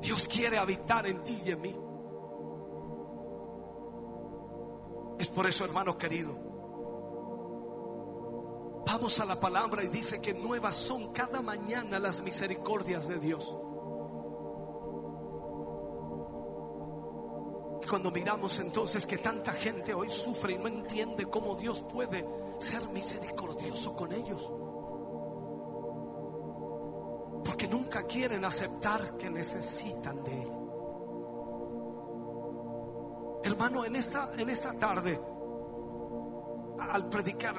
Dios 0.00 0.26
quiere 0.26 0.58
habitar 0.58 1.06
en 1.06 1.22
ti 1.22 1.38
y 1.44 1.50
en 1.50 1.60
mí. 1.60 1.76
Es 5.22 5.28
por 5.28 5.46
eso, 5.46 5.64
hermano 5.64 5.96
querido, 5.96 6.32
vamos 8.84 9.20
a 9.20 9.24
la 9.24 9.38
palabra 9.38 9.84
y 9.84 9.86
dice 9.86 10.20
que 10.20 10.34
nuevas 10.34 10.74
son 10.74 11.12
cada 11.12 11.40
mañana 11.40 12.00
las 12.00 12.22
misericordias 12.22 13.06
de 13.06 13.20
Dios. 13.20 13.56
Y 17.84 17.86
cuando 17.86 18.10
miramos 18.10 18.58
entonces 18.58 19.06
que 19.06 19.18
tanta 19.18 19.52
gente 19.52 19.94
hoy 19.94 20.10
sufre 20.10 20.54
y 20.54 20.58
no 20.58 20.66
entiende 20.66 21.26
cómo 21.26 21.54
Dios 21.54 21.82
puede 21.82 22.26
ser 22.58 22.84
misericordioso 22.88 23.94
con 23.94 24.12
ellos. 24.12 24.42
Porque 27.44 27.68
nunca 27.68 28.02
quieren 28.08 28.44
aceptar 28.44 29.16
que 29.18 29.30
necesitan 29.30 30.24
de 30.24 30.42
Él. 30.42 30.61
Hermano, 33.44 33.84
en 33.84 33.96
esta, 33.96 34.32
en 34.36 34.48
esta 34.48 34.72
tarde, 34.74 35.20
al 36.78 37.08
predicar 37.08 37.56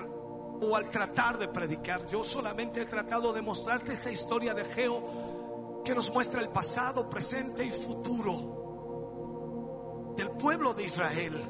o 0.62 0.76
al 0.76 0.90
tratar 0.90 1.38
de 1.38 1.48
predicar, 1.48 2.08
yo 2.08 2.24
solamente 2.24 2.82
he 2.82 2.86
tratado 2.86 3.34
de 3.34 3.42
mostrarte 3.42 3.94
esta 3.94 4.12
historia 4.12 4.54
de 4.54 4.66
Geo 4.66 5.82
que 5.84 5.94
nos 5.94 6.14
muestra 6.14 6.42
el 6.42 6.50
pasado, 6.50 7.10
presente 7.10 7.66
y 7.66 7.72
futuro 7.72 8.62
del 10.16 10.32
pueblo 10.32 10.74
de 10.74 10.84
Israel 10.86 11.42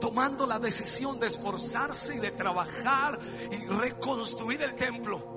tomando 0.00 0.46
la 0.46 0.58
decisión 0.58 1.18
de 1.18 1.26
esforzarse 1.26 2.16
y 2.16 2.18
de 2.18 2.30
trabajar 2.30 3.18
y 3.50 3.66
reconstruir 3.66 4.62
el 4.62 4.74
templo. 4.76 5.35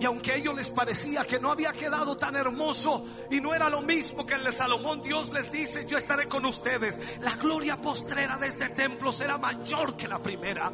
Y 0.00 0.06
aunque 0.06 0.32
a 0.32 0.36
ellos 0.36 0.54
les 0.54 0.70
parecía 0.70 1.24
que 1.24 1.38
no 1.38 1.50
había 1.50 1.72
quedado 1.72 2.16
tan 2.16 2.34
hermoso 2.34 3.06
y 3.30 3.40
no 3.40 3.54
era 3.54 3.70
lo 3.70 3.80
mismo 3.80 4.26
que 4.26 4.34
el 4.34 4.44
de 4.44 4.52
Salomón, 4.52 5.02
Dios 5.02 5.32
les 5.32 5.52
dice, 5.52 5.86
yo 5.86 5.96
estaré 5.96 6.28
con 6.28 6.44
ustedes. 6.44 6.98
La 7.20 7.34
gloria 7.36 7.76
postrera 7.76 8.36
de 8.36 8.48
este 8.48 8.70
templo 8.70 9.12
será 9.12 9.38
mayor 9.38 9.96
que 9.96 10.08
la 10.08 10.18
primera. 10.18 10.72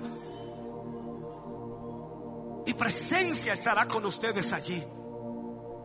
Y 2.67 2.75
presencia 2.75 3.53
estará 3.53 3.87
con 3.87 4.07
ustedes 4.07 4.53
allí. 4.53 4.83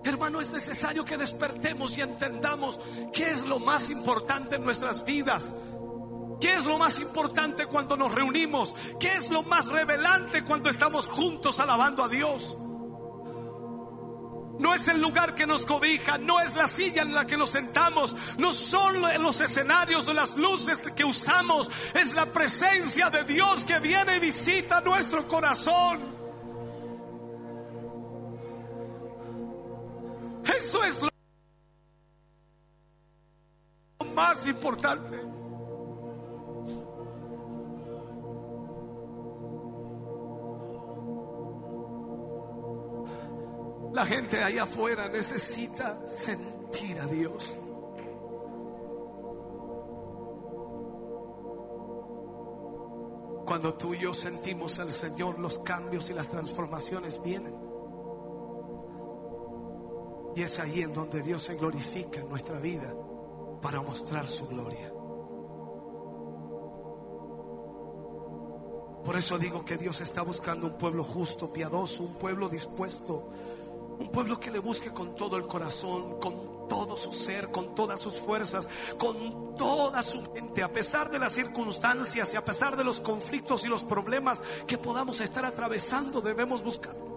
Hermano, 0.06 0.40
es 0.40 0.52
necesario 0.52 1.04
que 1.04 1.18
despertemos 1.18 1.98
y 1.98 2.02
entendamos 2.02 2.80
qué 3.12 3.32
es 3.32 3.44
lo 3.44 3.60
más 3.60 3.90
importante 3.90 4.56
en 4.56 4.64
nuestras 4.64 5.04
vidas. 5.04 5.56
¿Qué 6.40 6.54
es 6.54 6.66
lo 6.66 6.78
más 6.78 7.00
importante 7.00 7.66
cuando 7.66 7.98
nos 7.98 8.14
reunimos? 8.14 8.76
¿Qué 9.00 9.08
es 9.08 9.30
lo 9.30 9.42
más 9.44 9.68
revelante 9.68 10.44
cuando 10.44 10.70
estamos 10.70 11.08
juntos 11.08 11.60
alabando 11.60 12.04
a 12.04 12.08
Dios? 12.08 12.58
No 14.60 14.74
es 14.74 14.88
el 14.88 15.02
lugar 15.02 15.36
que 15.36 15.46
nos 15.46 15.66
cobija, 15.66 16.18
no 16.18 16.40
es 16.40 16.56
la 16.56 16.68
silla 16.68 17.02
en 17.02 17.14
la 17.14 17.26
que 17.26 17.38
nos 17.38 17.50
sentamos, 17.50 18.16
no 18.38 18.54
son 18.54 19.02
los 19.22 19.42
escenarios 19.42 20.08
o 20.08 20.14
las 20.14 20.38
luces 20.38 20.80
que 20.96 21.04
usamos, 21.04 21.70
es 21.94 22.16
la 22.16 22.26
presencia 22.26 23.10
de 23.10 23.24
Dios 23.24 23.66
que 23.66 23.80
viene 23.80 24.18
y 24.18 24.20
visita 24.20 24.80
nuestro 24.82 25.28
corazón. 25.28 26.16
Eso 30.58 30.84
es 30.84 31.02
lo 31.02 31.10
más 34.14 34.48
importante. 34.48 35.20
La 43.96 44.06
gente 44.06 44.44
allá 44.44 44.64
afuera 44.64 45.08
necesita 45.08 46.06
sentir 46.06 47.00
a 47.00 47.06
Dios. 47.06 47.58
Cuando 53.46 53.76
tú 53.76 53.94
y 53.94 54.00
yo 54.00 54.14
sentimos 54.14 54.80
al 54.80 54.92
Señor, 54.92 55.40
los 55.40 55.60
cambios 55.60 56.10
y 56.10 56.14
las 56.14 56.28
transformaciones 56.28 57.22
vienen. 57.24 57.56
Y 60.36 60.42
es 60.42 60.60
ahí 60.60 60.82
en 60.82 60.94
donde 60.94 61.22
Dios 61.22 61.44
se 61.44 61.56
glorifica 61.56 62.20
en 62.20 62.28
nuestra 62.28 62.60
vida 62.60 62.94
para 63.62 63.82
mostrar 63.82 64.28
su 64.28 64.46
gloria. 64.50 64.92
Por 69.06 69.16
eso 69.16 69.38
digo 69.38 69.64
que 69.64 69.78
Dios 69.78 70.02
está 70.02 70.22
buscando 70.22 70.68
un 70.68 70.74
pueblo 70.74 71.06
justo, 71.06 71.54
piadoso, 71.54 72.04
un 72.04 72.16
pueblo 72.16 72.50
dispuesto 72.50 73.30
un 74.00 74.08
pueblo 74.08 74.40
que 74.40 74.52
le 74.52 74.60
busque 74.60 74.92
con 74.92 75.16
todo 75.16 75.38
el 75.38 75.48
corazón, 75.48 76.20
con 76.20 76.56
todo 76.68 76.98
su 76.98 77.14
ser, 77.14 77.52
con 77.52 77.76
todas 77.76 78.00
sus 78.00 78.16
fuerzas, 78.16 78.68
con 78.98 79.56
toda 79.56 80.02
su 80.04 80.22
mente, 80.34 80.64
a 80.64 80.72
pesar 80.72 81.10
de 81.10 81.20
las 81.20 81.34
circunstancias 81.34 82.34
y 82.34 82.38
a 82.38 82.46
pesar 82.46 82.76
de 82.76 82.84
los 82.84 83.02
conflictos 83.02 83.66
y 83.66 83.68
los 83.68 83.84
problemas 83.84 84.42
que 84.68 84.78
podamos 84.78 85.22
estar 85.22 85.46
atravesando, 85.46 86.22
debemos 86.22 86.64
buscarlo. 86.64 87.16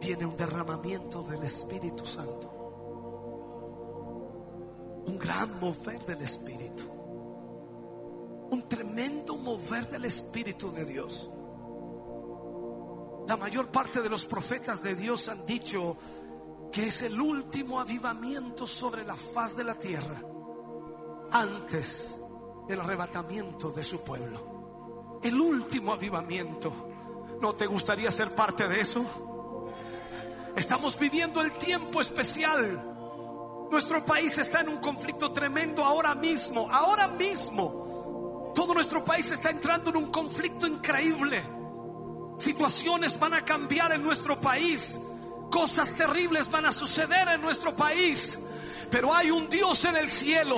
Viene 0.00 0.26
un 0.26 0.36
derramamiento 0.36 1.22
del 1.22 1.42
Espíritu 1.42 2.06
Santo, 2.06 2.48
un 5.06 5.18
gran 5.18 5.58
mover 5.60 6.04
del 6.06 6.22
Espíritu, 6.22 6.84
un 8.50 8.68
tremendo 8.68 9.36
mover 9.36 9.88
del 9.88 10.04
Espíritu 10.06 10.72
de 10.72 10.84
Dios. 10.84 11.30
La 13.28 13.36
mayor 13.36 13.68
parte 13.68 14.00
de 14.00 14.08
los 14.08 14.24
profetas 14.24 14.82
de 14.82 14.94
Dios 14.94 15.28
han 15.28 15.44
dicho 15.44 15.98
que 16.72 16.86
es 16.86 17.02
el 17.02 17.20
último 17.20 17.78
avivamiento 17.78 18.66
sobre 18.66 19.04
la 19.04 19.16
faz 19.18 19.54
de 19.54 19.64
la 19.64 19.74
tierra 19.74 20.22
antes 21.30 22.18
del 22.66 22.80
arrebatamiento 22.80 23.70
de 23.70 23.84
su 23.84 24.00
pueblo. 24.00 25.20
El 25.22 25.38
último 25.38 25.92
avivamiento. 25.92 26.72
¿No 27.38 27.54
te 27.54 27.66
gustaría 27.66 28.10
ser 28.10 28.34
parte 28.34 28.66
de 28.66 28.80
eso? 28.80 29.04
Estamos 30.56 30.98
viviendo 30.98 31.42
el 31.42 31.52
tiempo 31.52 32.00
especial. 32.00 32.82
Nuestro 33.70 34.06
país 34.06 34.38
está 34.38 34.62
en 34.62 34.70
un 34.70 34.78
conflicto 34.78 35.32
tremendo 35.32 35.84
ahora 35.84 36.14
mismo, 36.14 36.66
ahora 36.72 37.06
mismo. 37.08 38.52
Todo 38.54 38.72
nuestro 38.72 39.04
país 39.04 39.30
está 39.30 39.50
entrando 39.50 39.90
en 39.90 39.96
un 39.96 40.10
conflicto 40.10 40.66
increíble. 40.66 41.57
Situaciones 42.38 43.18
van 43.18 43.34
a 43.34 43.44
cambiar 43.44 43.92
en 43.92 44.02
nuestro 44.02 44.40
país. 44.40 45.00
Cosas 45.50 45.92
terribles 45.94 46.50
van 46.50 46.66
a 46.66 46.72
suceder 46.72 47.28
en 47.28 47.40
nuestro 47.42 47.74
país. 47.74 48.38
Pero 48.90 49.14
hay 49.14 49.30
un 49.30 49.48
Dios 49.48 49.84
en 49.84 49.96
el 49.96 50.08
cielo 50.08 50.56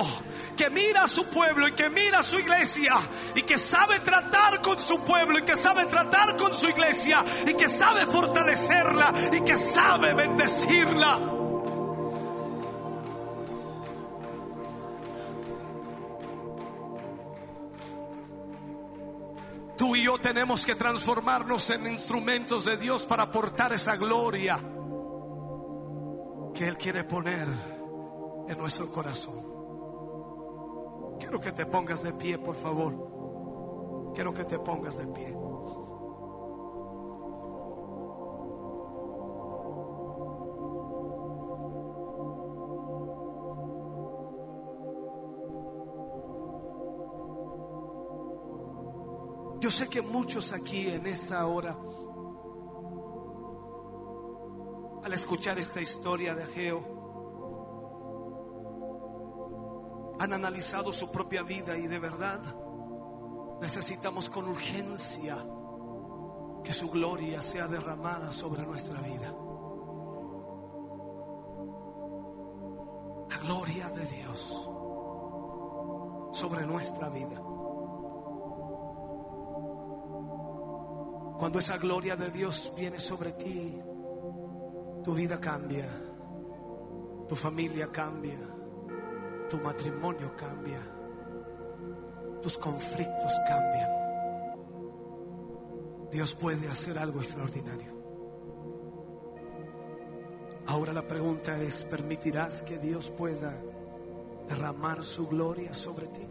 que 0.55 0.69
mira 0.69 1.03
a 1.03 1.07
su 1.07 1.25
pueblo 1.25 1.67
y 1.67 1.73
que 1.73 1.89
mira 1.89 2.19
a 2.19 2.23
su 2.23 2.39
iglesia 2.39 2.93
y 3.35 3.41
que 3.41 3.57
sabe 3.57 3.99
tratar 3.99 4.61
con 4.61 4.79
su 4.79 4.99
pueblo 5.01 5.39
y 5.39 5.41
que 5.41 5.57
sabe 5.57 5.85
tratar 5.87 6.37
con 6.37 6.53
su 6.53 6.69
iglesia 6.69 7.25
y 7.45 7.53
que 7.55 7.67
sabe 7.67 8.05
fortalecerla 8.05 9.13
y 9.33 9.41
que 9.41 9.57
sabe 9.57 10.13
bendecirla. 10.13 11.40
Tú 19.81 19.95
y 19.95 20.03
yo 20.03 20.19
tenemos 20.19 20.63
que 20.63 20.75
transformarnos 20.75 21.71
en 21.71 21.87
instrumentos 21.87 22.65
de 22.65 22.77
Dios 22.77 23.03
para 23.03 23.23
aportar 23.23 23.73
esa 23.73 23.95
gloria 23.95 24.59
que 26.53 26.67
Él 26.67 26.77
quiere 26.77 27.03
poner 27.03 27.47
en 28.47 28.57
nuestro 28.59 28.91
corazón. 28.91 29.43
Quiero 31.19 31.41
que 31.41 31.51
te 31.51 31.65
pongas 31.65 32.03
de 32.03 32.13
pie, 32.13 32.37
por 32.37 32.55
favor. 32.55 34.13
Quiero 34.13 34.31
que 34.35 34.45
te 34.45 34.59
pongas 34.59 34.99
de 34.99 35.07
pie. 35.07 35.35
Sé 49.81 49.89
que 49.89 50.01
muchos 50.03 50.53
aquí 50.53 50.89
en 50.89 51.07
esta 51.07 51.47
hora, 51.47 51.75
al 55.03 55.11
escuchar 55.11 55.57
esta 55.57 55.81
historia 55.81 56.35
de 56.35 56.43
Ageo, 56.43 56.83
han 60.19 60.33
analizado 60.33 60.91
su 60.91 61.09
propia 61.11 61.41
vida 61.41 61.75
y 61.79 61.87
de 61.87 61.97
verdad 61.97 62.41
necesitamos 63.59 64.29
con 64.29 64.47
urgencia 64.49 65.35
que 66.63 66.73
su 66.73 66.91
gloria 66.91 67.41
sea 67.41 67.67
derramada 67.67 68.31
sobre 68.31 68.63
nuestra 68.67 69.01
vida. 69.01 69.33
La 73.31 73.37
gloria 73.39 73.89
de 73.89 74.05
Dios 74.05 74.69
sobre 76.33 76.67
nuestra 76.67 77.09
vida. 77.09 77.50
Cuando 81.41 81.57
esa 81.57 81.79
gloria 81.79 82.15
de 82.15 82.29
Dios 82.29 82.71
viene 82.77 82.99
sobre 82.99 83.31
ti, 83.31 83.75
tu 85.03 85.15
vida 85.15 85.41
cambia, 85.41 85.89
tu 87.27 87.35
familia 87.35 87.91
cambia, 87.91 88.37
tu 89.49 89.57
matrimonio 89.57 90.35
cambia, 90.37 90.79
tus 92.43 92.59
conflictos 92.59 93.33
cambian. 93.47 93.89
Dios 96.11 96.35
puede 96.35 96.69
hacer 96.69 96.99
algo 96.99 97.19
extraordinario. 97.23 97.91
Ahora 100.67 100.93
la 100.93 101.07
pregunta 101.07 101.59
es, 101.59 101.85
¿permitirás 101.85 102.61
que 102.61 102.77
Dios 102.77 103.09
pueda 103.09 103.59
derramar 104.47 105.01
su 105.01 105.27
gloria 105.27 105.73
sobre 105.73 106.05
ti? 106.05 106.27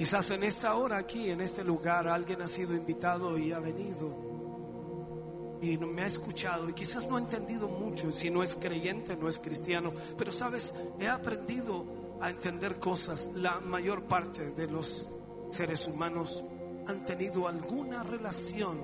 Quizás 0.00 0.30
en 0.30 0.44
esta 0.44 0.76
hora 0.76 0.96
aquí, 0.96 1.28
en 1.28 1.42
este 1.42 1.62
lugar, 1.62 2.08
alguien 2.08 2.40
ha 2.40 2.48
sido 2.48 2.74
invitado 2.74 3.36
y 3.36 3.52
ha 3.52 3.60
venido 3.60 5.58
y 5.60 5.76
me 5.76 6.00
ha 6.00 6.06
escuchado 6.06 6.70
y 6.70 6.72
quizás 6.72 7.06
no 7.06 7.16
ha 7.16 7.20
entendido 7.20 7.68
mucho, 7.68 8.10
si 8.10 8.30
no 8.30 8.42
es 8.42 8.56
creyente, 8.56 9.14
no 9.14 9.28
es 9.28 9.38
cristiano, 9.38 9.92
pero 10.16 10.32
sabes, 10.32 10.72
he 10.98 11.06
aprendido 11.06 11.84
a 12.18 12.30
entender 12.30 12.78
cosas. 12.78 13.30
La 13.34 13.60
mayor 13.60 14.04
parte 14.04 14.52
de 14.52 14.68
los 14.68 15.06
seres 15.50 15.86
humanos 15.86 16.46
han 16.86 17.04
tenido 17.04 17.46
alguna 17.46 18.02
relación 18.02 18.78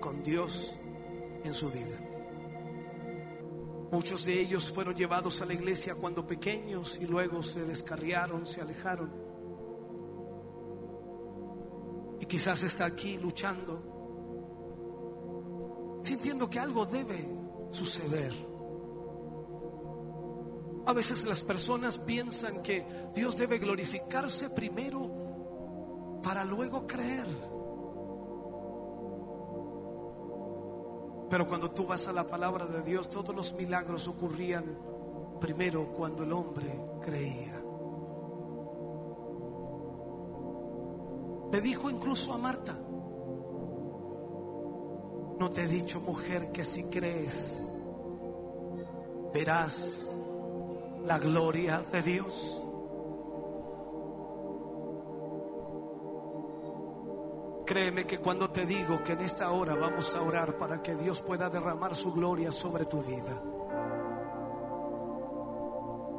con 0.00 0.22
Dios 0.22 0.76
en 1.44 1.54
su 1.54 1.70
vida. 1.70 1.98
Muchos 3.90 4.26
de 4.26 4.38
ellos 4.38 4.70
fueron 4.70 4.94
llevados 4.94 5.40
a 5.40 5.46
la 5.46 5.54
iglesia 5.54 5.94
cuando 5.94 6.26
pequeños 6.26 6.98
y 7.00 7.06
luego 7.06 7.42
se 7.42 7.64
descarriaron, 7.64 8.46
se 8.46 8.60
alejaron. 8.60 9.21
Quizás 12.32 12.62
está 12.62 12.86
aquí 12.86 13.18
luchando, 13.18 13.82
sintiendo 16.02 16.48
que 16.48 16.58
algo 16.58 16.86
debe 16.86 17.28
suceder. 17.72 18.32
A 20.86 20.94
veces 20.94 21.26
las 21.26 21.42
personas 21.42 21.98
piensan 21.98 22.62
que 22.62 22.86
Dios 23.14 23.36
debe 23.36 23.58
glorificarse 23.58 24.48
primero 24.48 26.20
para 26.22 26.46
luego 26.46 26.86
creer. 26.86 27.26
Pero 31.28 31.46
cuando 31.46 31.70
tú 31.70 31.84
vas 31.84 32.08
a 32.08 32.14
la 32.14 32.26
palabra 32.26 32.64
de 32.64 32.80
Dios, 32.80 33.10
todos 33.10 33.36
los 33.36 33.52
milagros 33.52 34.08
ocurrían 34.08 34.64
primero 35.38 35.92
cuando 35.94 36.22
el 36.22 36.32
hombre 36.32 36.80
creía. 37.02 37.61
Le 41.52 41.60
dijo 41.60 41.90
incluso 41.90 42.32
a 42.32 42.38
Marta, 42.38 42.72
no 45.38 45.50
te 45.50 45.64
he 45.64 45.66
dicho 45.66 46.00
mujer 46.00 46.50
que 46.50 46.64
si 46.64 46.84
crees 46.84 47.66
verás 49.34 50.14
la 51.04 51.18
gloria 51.18 51.84
de 51.92 52.02
Dios. 52.02 52.64
Créeme 57.66 58.06
que 58.06 58.18
cuando 58.18 58.50
te 58.50 58.66
digo 58.66 59.02
que 59.04 59.12
en 59.12 59.20
esta 59.20 59.50
hora 59.50 59.74
vamos 59.74 60.14
a 60.14 60.22
orar 60.22 60.56
para 60.56 60.82
que 60.82 60.94
Dios 60.94 61.22
pueda 61.22 61.48
derramar 61.48 61.94
su 61.94 62.12
gloria 62.12 62.50
sobre 62.50 62.86
tu 62.86 63.02
vida. 63.02 63.42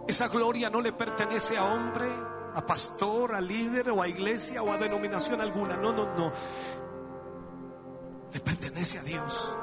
Esa 0.08 0.28
gloria 0.28 0.70
no 0.70 0.82
le 0.82 0.94
pertenece 0.94 1.58
a 1.58 1.74
hombre, 1.74 2.08
a 2.56 2.66
pastor, 2.66 3.36
a 3.36 3.42
líder 3.42 3.90
o 3.90 4.02
a 4.02 4.08
iglesia 4.08 4.62
o 4.62 4.72
a 4.72 4.78
denominación 4.78 5.42
alguna. 5.42 5.78
No, 5.78 5.92
no, 5.94 6.06
no. 6.16 6.32
Le 8.32 8.40
pertenece 8.40 9.00
a 9.00 9.04
Dios. 9.04 9.56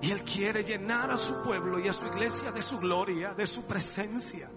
Y 0.00 0.10
Él 0.10 0.22
quiere 0.22 0.62
llenar 0.62 1.10
a 1.10 1.16
su 1.16 1.42
pueblo 1.42 1.78
y 1.78 1.88
a 1.88 1.92
su 1.92 2.06
iglesia 2.06 2.52
de 2.52 2.62
su 2.62 2.78
gloria, 2.78 3.34
de 3.34 3.46
su 3.46 3.62
presencia. 3.64 4.48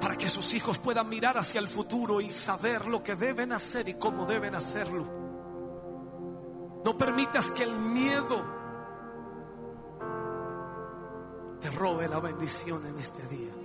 Para 0.00 0.16
que 0.16 0.28
sus 0.28 0.54
hijos 0.54 0.78
puedan 0.78 1.08
mirar 1.08 1.36
hacia 1.36 1.60
el 1.60 1.68
futuro 1.68 2.20
y 2.20 2.30
saber 2.30 2.86
lo 2.86 3.02
que 3.02 3.16
deben 3.16 3.52
hacer 3.52 3.88
y 3.88 3.94
cómo 3.94 4.26
deben 4.26 4.54
hacerlo. 4.54 5.20
No 6.84 6.96
permitas 6.96 7.50
que 7.50 7.64
el 7.64 7.78
miedo 7.78 8.60
te 11.60 11.68
robe 11.70 12.08
la 12.08 12.20
bendición 12.20 12.86
en 12.86 12.98
este 12.98 13.22
día. 13.26 13.59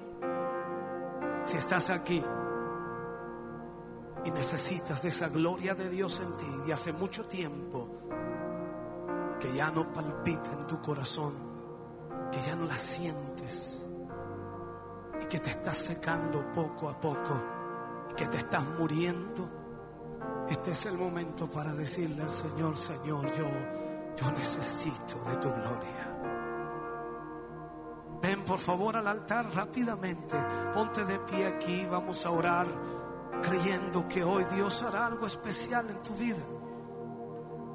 Si 1.46 1.58
estás 1.58 1.92
aquí 1.92 2.24
y 4.26 4.32
necesitas 4.32 5.04
de 5.04 5.10
esa 5.10 5.30
gloria 5.30 5.76
de 5.76 5.90
Dios 5.90 6.20
en 6.20 6.36
ti 6.38 6.48
y 6.68 6.72
hace 6.72 6.92
mucho 6.92 7.26
tiempo 7.26 7.88
que 9.40 9.54
ya 9.54 9.70
no 9.70 9.94
palpita 9.94 10.54
en 10.54 10.66
tu 10.66 10.82
corazón, 10.82 11.34
que 12.32 12.42
ya 12.42 12.56
no 12.56 12.66
la 12.66 12.78
sientes 12.78 13.86
y 15.22 15.26
que 15.26 15.40
te 15.40 15.52
estás 15.52 15.78
secando 15.78 16.52
poco 16.52 16.90
a 16.90 17.00
poco 17.00 17.44
y 18.10 18.16
que 18.16 18.28
te 18.28 18.38
estás 18.38 18.66
muriendo, 18.80 19.48
este 20.50 20.72
es 20.72 20.86
el 20.88 20.98
momento 20.98 21.50
para 21.50 21.74
decirle 21.74 22.24
al 22.24 22.32
Señor, 22.32 22.76
Señor, 22.76 23.32
yo, 23.34 23.48
yo 24.16 24.32
necesito 24.32 25.22
de 25.30 25.36
tu 25.38 25.50
gloria. 25.50 26.05
Ven 28.26 28.44
por 28.44 28.58
favor 28.60 28.98
al 28.98 29.08
altar 29.08 29.46
rápidamente. 29.54 30.36
Ponte 30.74 31.06
de 31.06 31.20
pie 31.20 31.46
aquí. 31.46 31.86
Vamos 31.86 32.26
a 32.26 32.32
orar 32.32 32.66
creyendo 33.44 34.08
que 34.08 34.24
hoy 34.24 34.44
Dios 34.56 34.82
hará 34.82 35.06
algo 35.06 35.28
especial 35.28 35.88
en 35.90 36.02
tu 36.02 36.14
vida. 36.16 36.44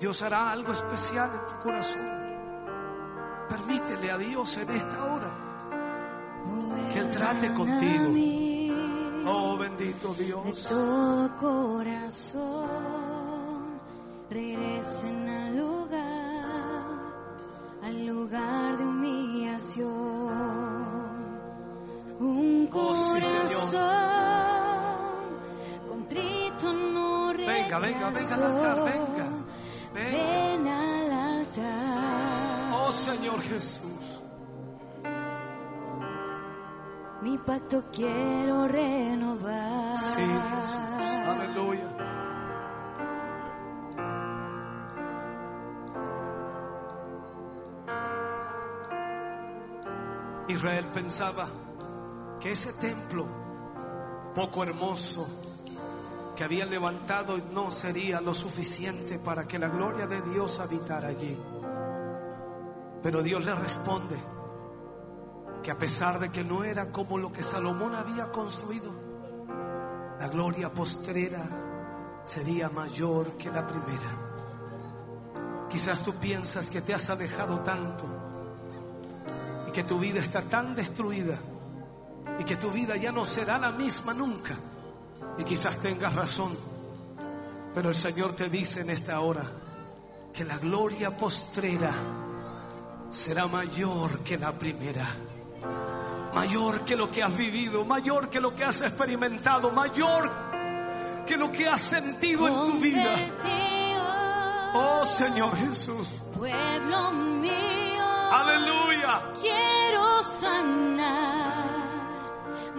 Dios 0.00 0.22
hará 0.22 0.50
algo 0.50 0.72
especial 0.72 1.30
en 1.34 1.46
tu 1.46 1.62
corazón. 1.62 2.08
Permítele 3.48 4.10
a 4.10 4.18
Dios 4.18 4.56
en 4.58 4.70
esta 4.70 5.04
hora 5.04 5.30
que 6.92 6.98
Él 6.98 7.10
trate 7.10 7.54
contigo. 7.54 8.10
Oh 9.26 9.56
bendito 9.56 10.14
De 10.14 10.24
Dios. 10.24 10.66
todo 10.68 11.36
corazón 11.36 12.68
regresen 14.30 15.28
al 15.28 15.56
lugar, 15.56 15.79
al 17.90 18.06
lugar 18.06 18.78
de 18.78 18.84
humillación. 18.84 19.90
Un 22.20 22.68
Oh, 22.72 22.76
corazón 22.76 23.48
contrito 25.88 26.72
no 26.72 27.32
Venga, 27.34 27.78
venga, 27.78 28.10
venga 28.10 28.34
al 28.34 28.42
altar. 28.42 28.84
Venga. 28.84 29.28
Ven 29.94 30.68
al 30.68 31.12
altar. 31.12 32.72
Oh 32.74 32.92
Señor 32.92 33.40
Jesús. 33.42 34.20
Mi 37.22 37.36
pacto 37.38 37.84
quiero 37.92 38.68
renovar. 38.68 39.96
Sí, 39.98 40.22
Jesús. 40.22 41.28
Aleluya. 41.28 41.99
Israel 50.60 50.84
pensaba 50.92 51.48
que 52.38 52.52
ese 52.52 52.74
templo 52.74 53.26
poco 54.34 54.62
hermoso 54.62 55.26
que 56.36 56.44
había 56.44 56.66
levantado 56.66 57.38
no 57.54 57.70
sería 57.70 58.20
lo 58.20 58.34
suficiente 58.34 59.18
para 59.18 59.48
que 59.48 59.58
la 59.58 59.68
gloria 59.68 60.06
de 60.06 60.20
Dios 60.20 60.60
habitara 60.60 61.08
allí. 61.08 61.34
Pero 63.02 63.22
Dios 63.22 63.42
le 63.42 63.54
responde 63.54 64.16
que 65.62 65.70
a 65.70 65.78
pesar 65.78 66.18
de 66.18 66.28
que 66.28 66.44
no 66.44 66.62
era 66.62 66.92
como 66.92 67.16
lo 67.16 67.32
que 67.32 67.42
Salomón 67.42 67.94
había 67.94 68.30
construido, 68.30 68.92
la 70.20 70.28
gloria 70.28 70.68
postrera 70.74 71.42
sería 72.26 72.68
mayor 72.68 73.28
que 73.38 73.50
la 73.50 73.66
primera. 73.66 74.10
Quizás 75.70 76.02
tú 76.02 76.12
piensas 76.16 76.68
que 76.68 76.82
te 76.82 76.92
has 76.92 77.08
alejado 77.08 77.60
tanto 77.60 78.29
y 79.70 79.72
que 79.72 79.84
tu 79.84 80.00
vida 80.00 80.18
está 80.18 80.42
tan 80.42 80.74
destruida 80.74 81.38
y 82.40 82.42
que 82.42 82.56
tu 82.56 82.72
vida 82.72 82.96
ya 82.96 83.12
no 83.12 83.24
será 83.24 83.56
la 83.56 83.70
misma 83.70 84.12
nunca. 84.12 84.56
Y 85.38 85.44
quizás 85.44 85.76
tengas 85.76 86.12
razón, 86.16 86.56
pero 87.72 87.90
el 87.90 87.94
Señor 87.94 88.34
te 88.34 88.48
dice 88.48 88.80
en 88.80 88.90
esta 88.90 89.20
hora 89.20 89.44
que 90.32 90.44
la 90.44 90.58
gloria 90.58 91.16
postrera 91.16 91.92
será 93.10 93.46
mayor 93.46 94.18
que 94.20 94.36
la 94.38 94.58
primera. 94.58 95.06
Mayor 96.34 96.80
que 96.80 96.96
lo 96.96 97.08
que 97.08 97.22
has 97.22 97.36
vivido, 97.36 97.84
mayor 97.84 98.28
que 98.28 98.40
lo 98.40 98.52
que 98.52 98.64
has 98.64 98.80
experimentado, 98.80 99.70
mayor 99.70 100.28
que 101.28 101.36
lo 101.36 101.52
que 101.52 101.68
has 101.68 101.80
sentido 101.80 102.48
en 102.48 102.64
tu 102.64 102.80
vida. 102.80 103.14
Oh 104.74 105.04
Señor 105.04 105.56
Jesús. 105.58 106.08
Pueblo 106.36 107.12
mío, 107.12 107.79
Aleluya. 108.30 109.22
quiero 109.40 110.22
sanar 110.22 111.64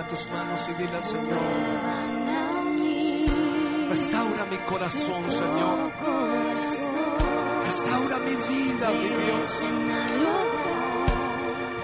Levanta 0.00 0.14
tus 0.14 0.30
manos 0.30 0.68
y 0.68 0.82
dile 0.82 0.96
al 0.96 1.04
Señor. 1.04 1.38
Restaura 3.90 4.46
mi 4.46 4.56
corazón, 4.58 5.30
Señor. 5.30 5.92
Restaura 7.64 8.18
mi 8.18 8.34
vida, 8.34 8.90
mi 8.92 9.08
Dios. 9.08 9.62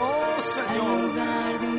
Oh, 0.01 0.41
Señor. 0.41 1.76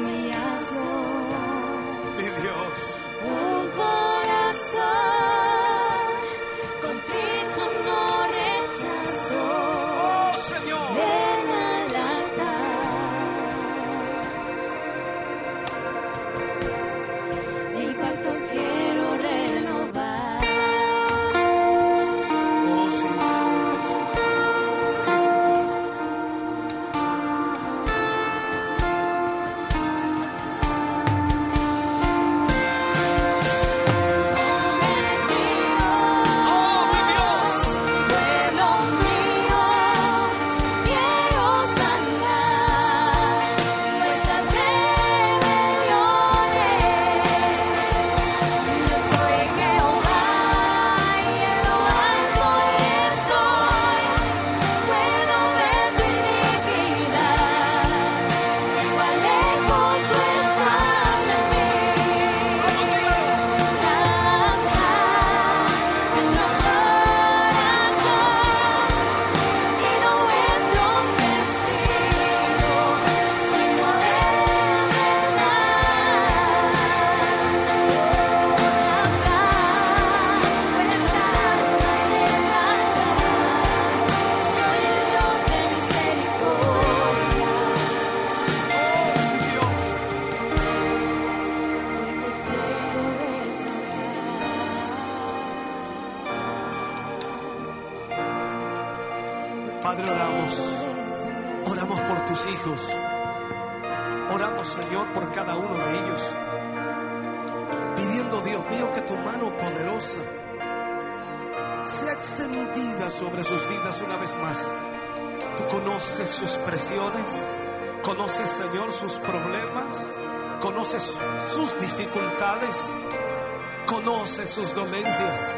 Conoces 123.88 124.50
sus 124.52 124.76
dolencias. 124.76 125.52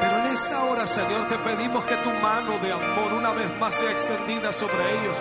Pero 0.00 0.18
en 0.18 0.26
esta 0.26 0.64
hora, 0.64 0.86
Señor, 0.86 1.28
te 1.28 1.38
pedimos 1.38 1.84
que 1.84 1.96
tu 1.98 2.10
mano 2.10 2.58
de 2.58 2.72
amor 2.72 3.12
una 3.12 3.30
vez 3.30 3.56
más 3.60 3.74
sea 3.74 3.92
extendida 3.92 4.52
sobre 4.52 4.98
ellos. 4.98 5.16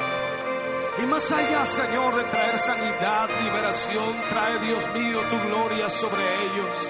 Y 0.98 1.06
más 1.06 1.32
allá, 1.32 1.66
Señor, 1.66 2.16
de 2.16 2.24
traer 2.24 2.58
sanidad, 2.58 3.30
liberación, 3.42 4.22
trae, 4.30 4.60
Dios 4.60 4.88
mío, 4.94 5.22
tu 5.30 5.40
gloria 5.48 5.90
sobre 5.90 6.24
ellos. 6.46 6.90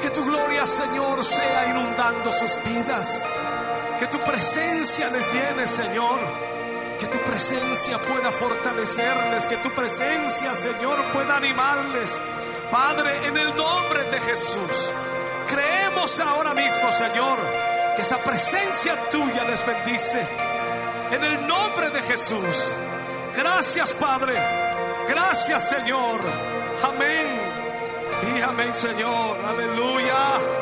Que 0.00 0.10
tu 0.10 0.24
gloria, 0.24 0.66
Señor, 0.66 1.24
sea 1.24 1.68
inundando 1.68 2.30
sus 2.32 2.50
vidas. 2.64 3.26
Que 3.98 4.06
tu 4.06 4.18
presencia 4.18 5.10
les 5.10 5.32
llene, 5.32 5.66
Señor. 5.66 6.20
Que 6.98 7.06
tu 7.06 7.18
presencia 7.18 7.98
pueda 7.98 8.30
fortalecerles. 8.30 9.46
Que 9.46 9.56
tu 9.58 9.70
presencia, 9.70 10.54
Señor, 10.54 11.12
pueda 11.12 11.36
animarles. 11.36 12.10
Padre, 12.70 13.26
en 13.26 13.36
el 13.36 13.56
nombre 13.56 14.04
de 14.04 14.20
Jesús, 14.20 14.94
creemos 15.48 16.20
ahora 16.20 16.54
mismo, 16.54 16.90
Señor, 16.92 17.38
que 17.96 18.02
esa 18.02 18.18
presencia 18.18 18.94
tuya 19.10 19.44
les 19.44 19.64
bendice. 19.66 20.26
En 21.10 21.24
el 21.24 21.46
nombre 21.46 21.90
de 21.90 22.00
Jesús. 22.02 22.74
Gracias, 23.36 23.92
Padre. 23.94 24.34
Gracias, 25.08 25.68
Señor. 25.68 26.20
Amén. 26.84 27.40
Y 28.36 28.40
amén, 28.40 28.74
Señor. 28.74 29.36
Aleluya. 29.44 30.59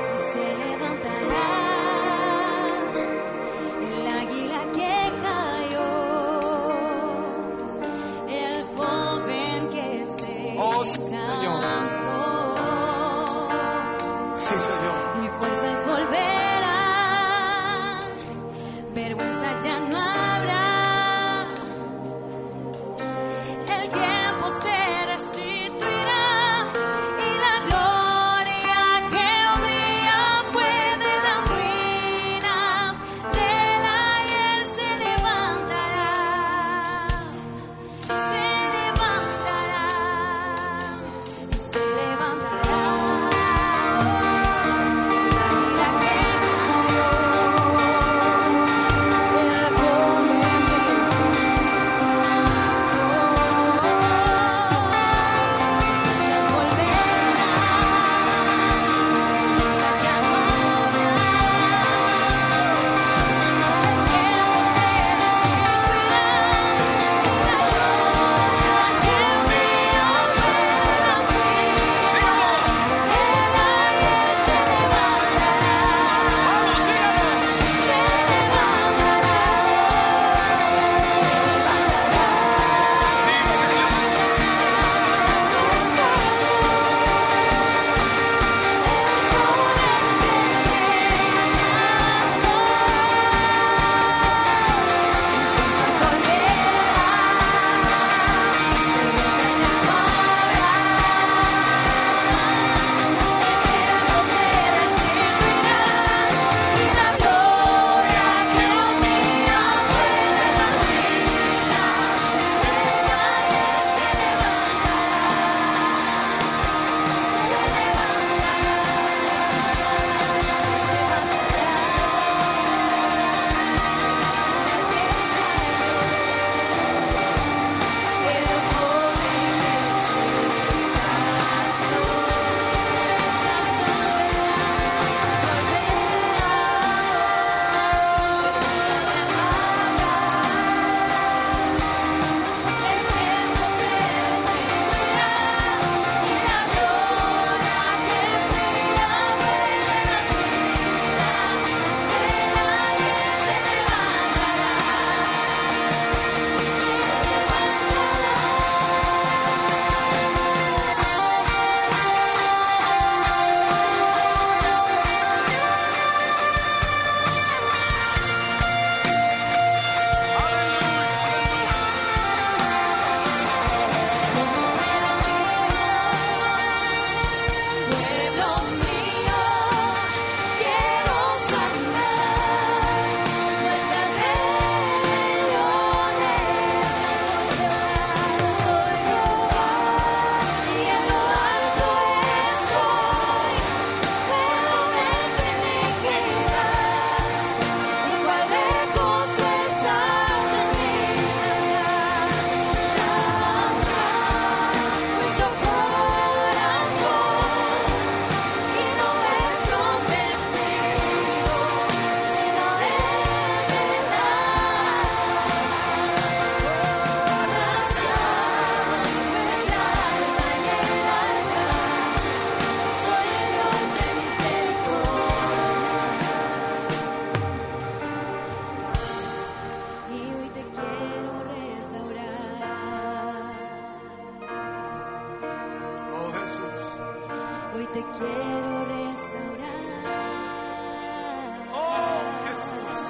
Oh 241.75 242.21
Jesús, 242.47 243.01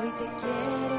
hoy 0.00 0.10
te 0.18 0.26
quiero 0.40 0.98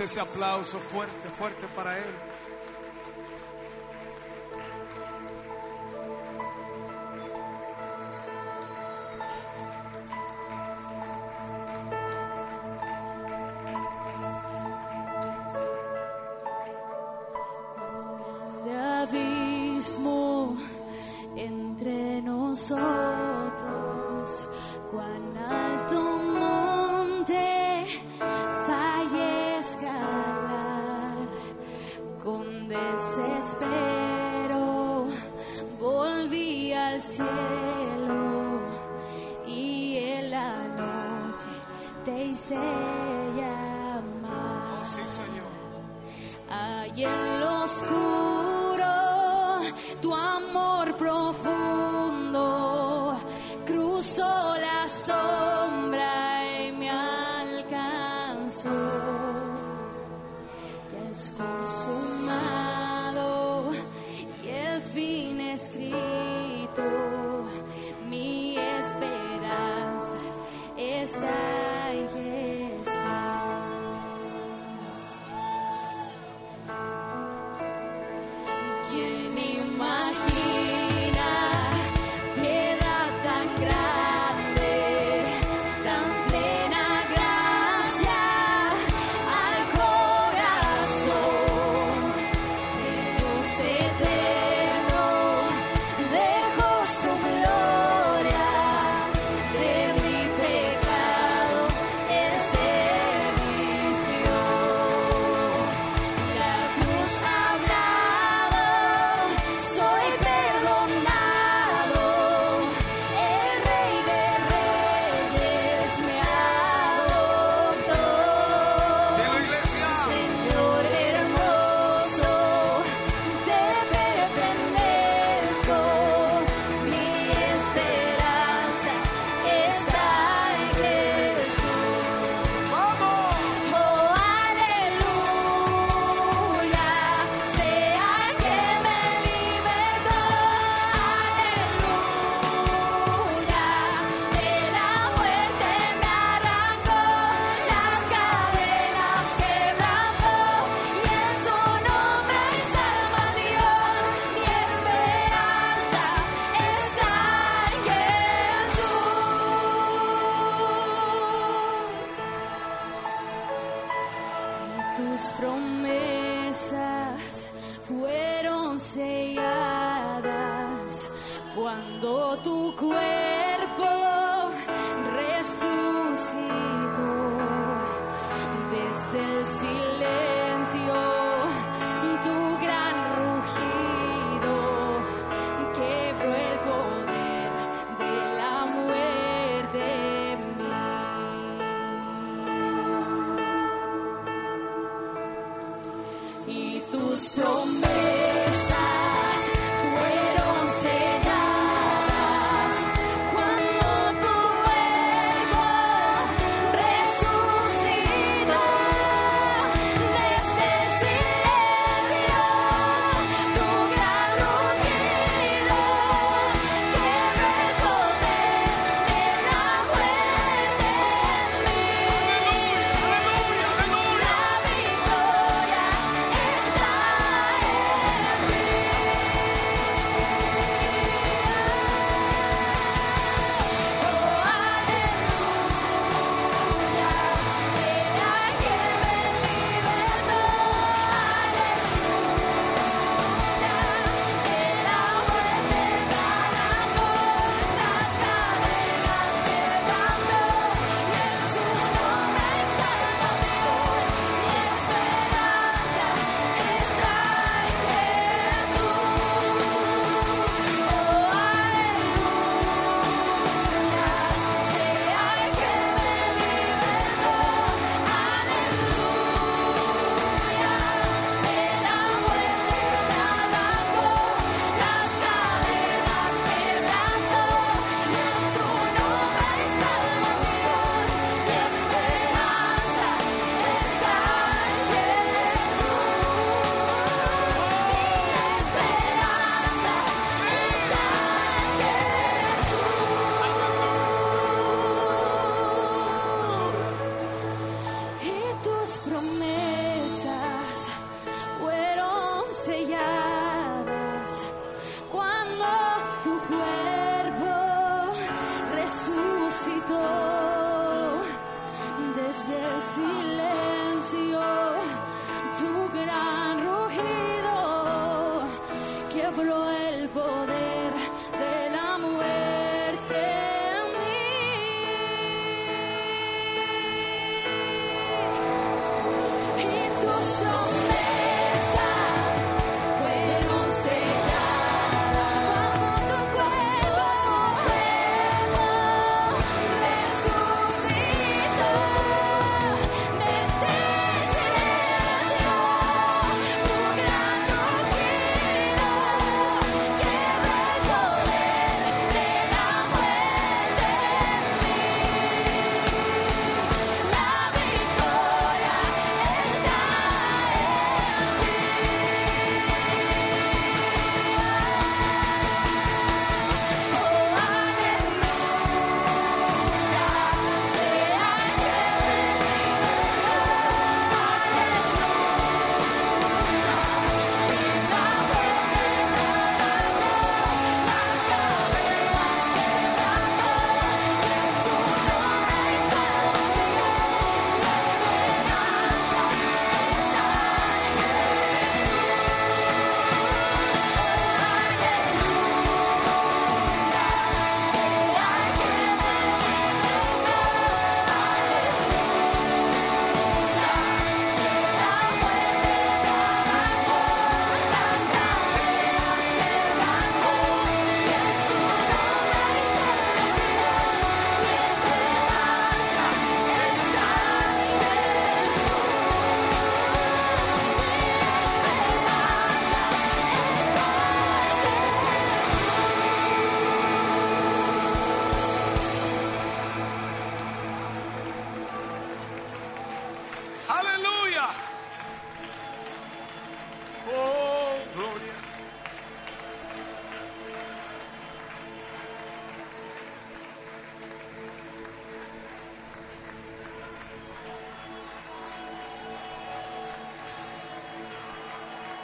ese 0.00 0.20
aplauso, 0.20 0.78
fuerte, 0.78 1.28
fuerte 1.36 1.66
para 1.74 1.98
Él. 1.98 2.29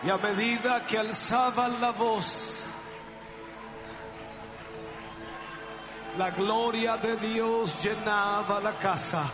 Y 0.06 0.08
a 0.08 0.18
medida 0.18 0.86
que 0.86 0.98
alzaban 0.98 1.80
la 1.80 1.90
voz, 1.90 2.64
la 6.16 6.30
gloria 6.30 6.96
de 6.96 7.16
Dios 7.16 7.82
llenaba 7.82 8.60
la 8.60 8.70
casa. 8.74 9.24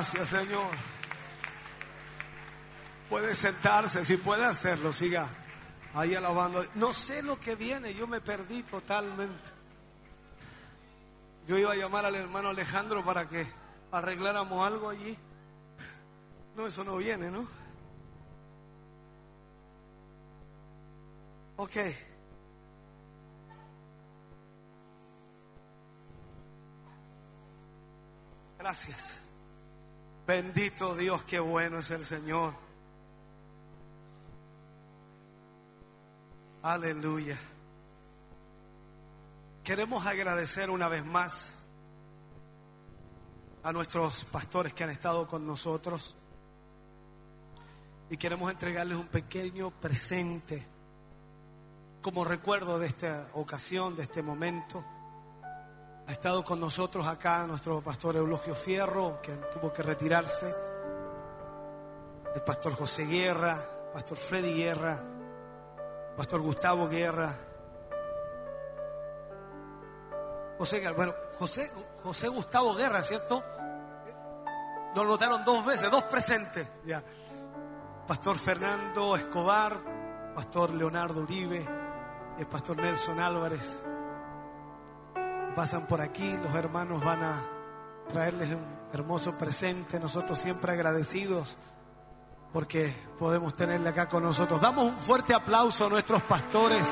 Gracias, 0.00 0.28
Señor. 0.30 0.70
Puede 3.10 3.34
sentarse, 3.34 4.02
si 4.02 4.16
puede 4.16 4.46
hacerlo, 4.46 4.94
siga 4.94 5.28
ahí 5.92 6.14
alabando. 6.14 6.64
No 6.76 6.94
sé 6.94 7.22
lo 7.22 7.38
que 7.38 7.54
viene, 7.54 7.92
yo 7.92 8.06
me 8.06 8.22
perdí 8.22 8.62
totalmente. 8.62 9.50
Yo 11.46 11.58
iba 11.58 11.72
a 11.72 11.76
llamar 11.76 12.06
al 12.06 12.14
hermano 12.14 12.48
Alejandro 12.48 13.04
para 13.04 13.28
que 13.28 13.46
arregláramos 13.92 14.66
algo 14.66 14.88
allí. 14.88 15.18
No, 16.56 16.66
eso 16.66 16.82
no 16.82 16.96
viene, 16.96 17.30
¿no? 17.30 17.46
Ok. 21.58 21.76
Gracias. 28.58 29.29
Bendito 30.30 30.94
Dios, 30.94 31.24
qué 31.24 31.40
bueno 31.40 31.80
es 31.80 31.90
el 31.90 32.04
Señor. 32.04 32.54
Aleluya. 36.62 37.36
Queremos 39.64 40.06
agradecer 40.06 40.70
una 40.70 40.88
vez 40.88 41.04
más 41.04 41.54
a 43.64 43.72
nuestros 43.72 44.24
pastores 44.26 44.72
que 44.72 44.84
han 44.84 44.90
estado 44.90 45.26
con 45.26 45.44
nosotros 45.44 46.14
y 48.08 48.16
queremos 48.16 48.52
entregarles 48.52 48.98
un 48.98 49.08
pequeño 49.08 49.72
presente 49.72 50.64
como 52.02 52.24
recuerdo 52.24 52.78
de 52.78 52.86
esta 52.86 53.26
ocasión, 53.32 53.96
de 53.96 54.04
este 54.04 54.22
momento. 54.22 54.84
Ha 56.10 56.12
estado 56.12 56.42
con 56.42 56.58
nosotros 56.58 57.06
acá 57.06 57.46
nuestro 57.46 57.80
pastor 57.82 58.16
Eulogio 58.16 58.56
Fierro, 58.56 59.20
que 59.22 59.30
tuvo 59.30 59.72
que 59.72 59.80
retirarse, 59.80 60.52
el 62.34 62.42
pastor 62.42 62.74
José 62.74 63.04
Guerra, 63.06 63.56
pastor 63.94 64.16
Freddy 64.18 64.52
Guerra, 64.52 65.00
pastor 66.16 66.40
Gustavo 66.40 66.88
Guerra. 66.88 67.32
José, 70.58 70.90
bueno, 70.90 71.14
José, 71.38 71.70
José 72.02 72.26
Gustavo 72.26 72.74
Guerra, 72.74 73.04
¿cierto? 73.04 73.44
Lo 74.96 75.04
notaron 75.04 75.44
dos 75.44 75.64
veces, 75.64 75.92
dos 75.92 76.02
presentes. 76.02 76.66
Ya. 76.84 77.04
Pastor 78.08 78.36
Fernando 78.36 79.14
Escobar, 79.14 79.76
Pastor 80.34 80.70
Leonardo 80.70 81.20
Uribe, 81.20 81.64
el 82.36 82.46
Pastor 82.48 82.78
Nelson 82.78 83.20
Álvarez. 83.20 83.84
Pasan 85.54 85.86
por 85.86 86.00
aquí, 86.00 86.36
los 86.42 86.54
hermanos 86.54 87.04
van 87.04 87.22
a 87.22 87.46
traerles 88.08 88.50
un 88.50 88.64
hermoso 88.92 89.36
presente. 89.36 89.98
Nosotros 89.98 90.38
siempre 90.38 90.72
agradecidos 90.72 91.58
porque 92.52 92.94
podemos 93.18 93.54
tenerle 93.54 93.88
acá 93.90 94.08
con 94.08 94.22
nosotros. 94.22 94.60
Damos 94.60 94.86
un 94.86 94.96
fuerte 94.96 95.34
aplauso 95.34 95.86
a 95.86 95.88
nuestros 95.88 96.22
pastores 96.22 96.88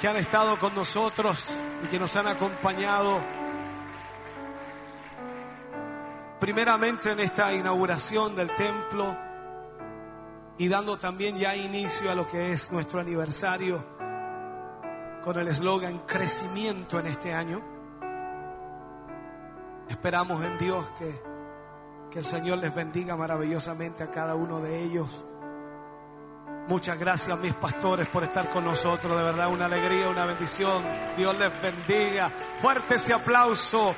que 0.00 0.08
han 0.08 0.16
estado 0.16 0.58
con 0.58 0.74
nosotros 0.74 1.50
y 1.84 1.86
que 1.88 1.98
nos 1.98 2.14
han 2.16 2.26
acompañado 2.26 3.20
primeramente 6.40 7.12
en 7.12 7.20
esta 7.20 7.52
inauguración 7.54 8.36
del 8.36 8.54
templo 8.54 9.16
y 10.58 10.68
dando 10.68 10.98
también 10.98 11.36
ya 11.36 11.56
inicio 11.56 12.10
a 12.10 12.14
lo 12.14 12.26
que 12.26 12.52
es 12.52 12.70
nuestro 12.70 13.00
aniversario 13.00 13.93
con 15.24 15.38
el 15.38 15.48
eslogan 15.48 16.00
crecimiento 16.00 17.00
en 17.00 17.06
este 17.06 17.32
año. 17.32 17.62
Esperamos 19.88 20.44
en 20.44 20.58
Dios 20.58 20.84
que, 20.98 21.18
que 22.10 22.18
el 22.18 22.24
Señor 22.26 22.58
les 22.58 22.74
bendiga 22.74 23.16
maravillosamente 23.16 24.02
a 24.04 24.10
cada 24.10 24.34
uno 24.34 24.60
de 24.60 24.82
ellos. 24.82 25.24
Muchas 26.68 26.98
gracias 26.98 27.38
mis 27.38 27.54
pastores 27.54 28.06
por 28.08 28.22
estar 28.22 28.50
con 28.50 28.66
nosotros, 28.66 29.16
de 29.16 29.24
verdad 29.24 29.48
una 29.48 29.64
alegría, 29.64 30.10
una 30.10 30.26
bendición. 30.26 30.82
Dios 31.16 31.34
les 31.38 31.50
bendiga. 31.62 32.30
Fuerte 32.60 32.96
ese 32.96 33.14
aplauso 33.14 33.94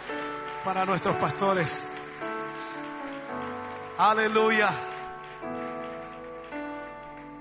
para 0.65 0.85
nuestros 0.85 1.16
pastores. 1.16 1.89
Aleluya. 3.98 4.70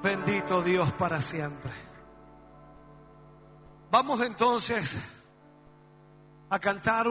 Bendito 0.02 0.64
Dios 0.64 0.92
para 0.94 1.22
siempre. 1.22 1.85
Vamos 3.98 4.20
entonces 4.20 5.00
a 6.50 6.60
cantar, 6.60 7.08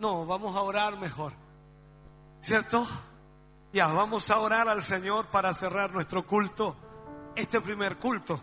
no, 0.00 0.26
vamos 0.26 0.56
a 0.56 0.62
orar 0.62 0.98
mejor. 0.98 1.32
¿Cierto? 2.40 2.84
Ya, 3.72 3.86
vamos 3.92 4.28
a 4.30 4.40
orar 4.40 4.68
al 4.68 4.82
Señor 4.82 5.26
para 5.26 5.54
cerrar 5.54 5.92
nuestro 5.92 6.26
culto, 6.26 6.74
este 7.36 7.60
primer 7.60 7.98
culto. 7.98 8.40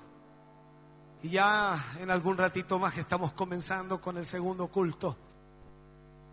Y 1.21 1.31
ya 1.31 1.77
en 1.99 2.09
algún 2.09 2.37
ratito 2.37 2.79
más 2.79 2.97
estamos 2.97 3.33
comenzando 3.33 3.99
con 3.99 4.15
el 4.15 4.25
segundo 4.25 4.69
culto. 4.69 5.17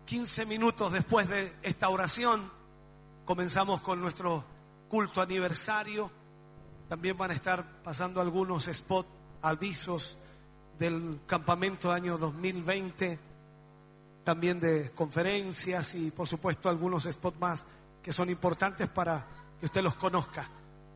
15 0.05 0.45
minutos 0.45 0.93
después 0.93 1.27
de 1.27 1.57
esta 1.61 1.89
oración, 1.89 2.49
comenzamos 3.25 3.81
con 3.81 3.99
nuestro 3.99 4.45
culto 4.87 5.21
aniversario. 5.21 6.09
También 6.87 7.17
van 7.17 7.31
a 7.31 7.33
estar 7.33 7.83
pasando 7.83 8.21
algunos 8.21 8.69
spots, 8.71 9.09
avisos 9.41 10.17
del 10.79 11.19
campamento 11.27 11.91
año 11.91 12.17
2020, 12.17 13.19
también 14.23 14.61
de 14.61 14.91
conferencias 14.91 15.93
y 15.95 16.09
por 16.11 16.25
supuesto 16.25 16.69
algunos 16.69 17.03
spots 17.03 17.39
más 17.39 17.65
que 18.01 18.13
son 18.13 18.29
importantes 18.29 18.87
para 18.87 19.25
que 19.59 19.65
usted 19.65 19.83
los 19.83 19.95
conozca. 19.95 20.49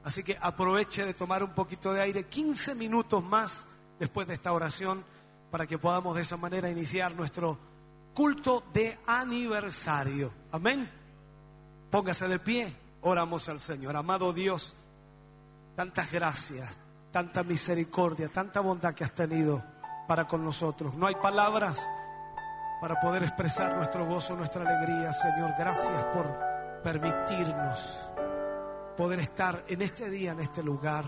Así 0.06 0.24
que 0.24 0.38
aproveche 0.40 1.06
de 1.06 1.14
tomar 1.14 1.44
un 1.44 1.52
poquito 1.52 1.92
de 1.92 2.02
aire, 2.02 2.26
15 2.28 2.76
minutos 2.76 3.22
más 3.22 3.68
después 4.00 4.26
de 4.26 4.36
esta 4.36 4.54
oración, 4.54 5.04
para 5.52 5.68
que 5.68 5.78
podamos 5.78 6.16
de 6.16 6.22
esa 6.22 6.38
manera 6.38 6.70
iniciar 6.70 7.14
nuestro 7.14 7.58
culto 8.14 8.64
de 8.74 8.98
aniversario. 9.06 10.32
Amén. 10.52 10.90
Póngase 11.92 12.28
de 12.28 12.40
pie, 12.40 12.74
oramos 13.02 13.50
al 13.50 13.60
Señor. 13.60 13.96
Amado 13.98 14.32
Dios, 14.32 14.76
tantas 15.76 16.10
gracias, 16.12 16.78
tanta 17.12 17.44
misericordia, 17.44 18.30
tanta 18.30 18.62
bondad 18.62 18.94
que 18.94 19.04
has 19.04 19.14
tenido 19.14 19.73
para 20.08 20.26
con 20.26 20.44
nosotros. 20.44 20.96
No 20.96 21.08
hay 21.08 21.16
palabras 21.16 21.90
para 22.82 23.00
poder 23.00 23.24
expresar 23.24 23.76
nuestro 23.76 24.06
gozo, 24.06 24.36
nuestra 24.36 24.62
alegría, 24.62 25.14
Señor. 25.14 25.54
Gracias 25.58 26.04
por 26.14 26.26
permitirnos 26.84 28.10
poder 28.96 29.20
estar 29.20 29.64
en 29.68 29.82
este 29.82 30.10
día, 30.10 30.32
en 30.32 30.40
este 30.40 30.62
lugar, 30.62 31.04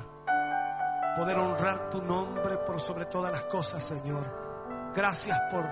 poder 1.15 1.37
honrar 1.37 1.89
tu 1.89 2.01
nombre 2.01 2.57
por 2.57 2.79
sobre 2.79 3.05
todas 3.05 3.31
las 3.31 3.43
cosas, 3.43 3.83
Señor. 3.83 4.23
Gracias 4.93 5.39
por 5.51 5.65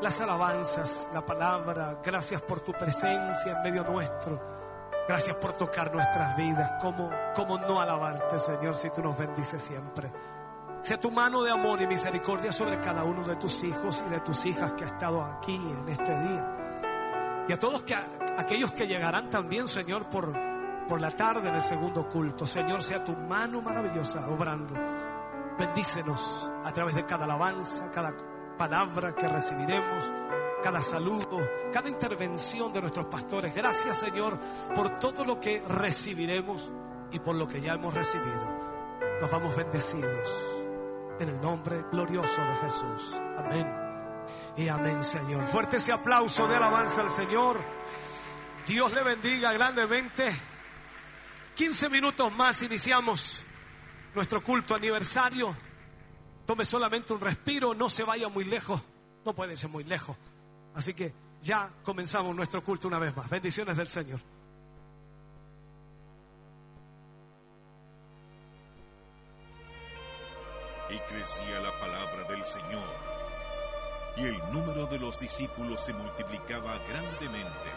las 0.00 0.20
alabanzas, 0.20 1.10
la 1.12 1.24
palabra, 1.24 1.98
gracias 2.02 2.40
por 2.42 2.60
tu 2.60 2.72
presencia 2.72 3.52
en 3.52 3.62
medio 3.62 3.84
nuestro. 3.84 4.56
Gracias 5.08 5.36
por 5.36 5.52
tocar 5.52 5.92
nuestras 5.94 6.36
vidas. 6.36 6.72
¿Cómo, 6.80 7.10
cómo 7.34 7.58
no 7.58 7.80
alabarte, 7.80 8.38
Señor, 8.38 8.74
si 8.74 8.90
tú 8.90 9.02
nos 9.02 9.16
bendices 9.16 9.62
siempre? 9.62 10.10
Sea 10.82 11.00
tu 11.00 11.10
mano 11.10 11.42
de 11.42 11.50
amor 11.50 11.80
y 11.82 11.86
misericordia 11.86 12.52
sobre 12.52 12.78
cada 12.80 13.04
uno 13.04 13.26
de 13.26 13.36
tus 13.36 13.64
hijos 13.64 14.02
y 14.06 14.10
de 14.10 14.20
tus 14.20 14.46
hijas 14.46 14.72
que 14.72 14.84
ha 14.84 14.88
estado 14.88 15.22
aquí 15.22 15.56
en 15.56 15.88
este 15.88 16.18
día. 16.20 17.44
Y 17.48 17.52
a 17.52 17.58
todos 17.58 17.82
que, 17.82 17.94
aquellos 17.94 18.72
que 18.72 18.86
llegarán 18.86 19.30
también, 19.30 19.68
Señor, 19.68 20.08
por, 20.08 20.32
por 20.88 21.00
la 21.00 21.10
tarde 21.10 21.48
en 21.48 21.54
el 21.54 21.62
segundo 21.62 22.08
culto. 22.08 22.46
Señor, 22.46 22.82
sea 22.82 23.04
tu 23.04 23.12
mano 23.12 23.62
maravillosa 23.62 24.28
obrando. 24.28 24.74
Bendícenos 25.58 26.50
a 26.64 26.72
través 26.72 26.94
de 26.94 27.04
cada 27.06 27.24
alabanza, 27.24 27.90
cada 27.92 28.14
palabra 28.58 29.14
que 29.14 29.28
recibiremos, 29.28 30.12
cada 30.62 30.82
saludo, 30.82 31.38
cada 31.72 31.88
intervención 31.88 32.72
de 32.72 32.80
nuestros 32.80 33.06
pastores. 33.06 33.54
Gracias, 33.54 33.96
Señor, 33.96 34.38
por 34.74 34.96
todo 34.96 35.24
lo 35.24 35.40
que 35.40 35.62
recibiremos 35.68 36.72
y 37.12 37.20
por 37.20 37.36
lo 37.36 37.46
que 37.46 37.60
ya 37.60 37.74
hemos 37.74 37.94
recibido. 37.94 38.54
Nos 39.20 39.30
vamos 39.30 39.56
bendecidos 39.56 40.55
en 41.20 41.28
el 41.28 41.40
nombre 41.40 41.84
glorioso 41.90 42.40
de 42.40 42.56
Jesús. 42.64 43.16
Amén. 43.36 43.66
Y 44.56 44.68
amén, 44.68 45.02
Señor. 45.02 45.46
Fuerte 45.46 45.76
ese 45.76 45.92
aplauso 45.92 46.48
de 46.48 46.56
alabanza 46.56 47.02
al 47.02 47.10
Señor. 47.10 47.58
Dios 48.66 48.92
le 48.92 49.02
bendiga 49.02 49.52
grandemente. 49.52 50.34
15 51.54 51.88
minutos 51.88 52.32
más 52.32 52.62
iniciamos 52.62 53.42
nuestro 54.14 54.42
culto 54.42 54.74
aniversario. 54.74 55.56
Tome 56.44 56.64
solamente 56.64 57.12
un 57.12 57.20
respiro, 57.20 57.74
no 57.74 57.90
se 57.90 58.04
vaya 58.04 58.28
muy 58.28 58.44
lejos. 58.44 58.80
No 59.24 59.34
puede 59.34 59.52
irse 59.52 59.68
muy 59.68 59.84
lejos. 59.84 60.16
Así 60.74 60.94
que 60.94 61.12
ya 61.42 61.70
comenzamos 61.82 62.34
nuestro 62.34 62.62
culto 62.62 62.88
una 62.88 62.98
vez 62.98 63.16
más. 63.16 63.28
Bendiciones 63.28 63.76
del 63.76 63.88
Señor. 63.88 64.20
Y 70.88 70.98
crecía 71.10 71.60
la 71.60 71.72
palabra 71.80 72.22
del 72.28 72.44
Señor, 72.44 72.88
y 74.16 74.26
el 74.26 74.38
número 74.52 74.86
de 74.86 74.98
los 74.98 75.18
discípulos 75.18 75.80
se 75.80 75.92
multiplicaba 75.92 76.78
grandemente. 76.88 77.70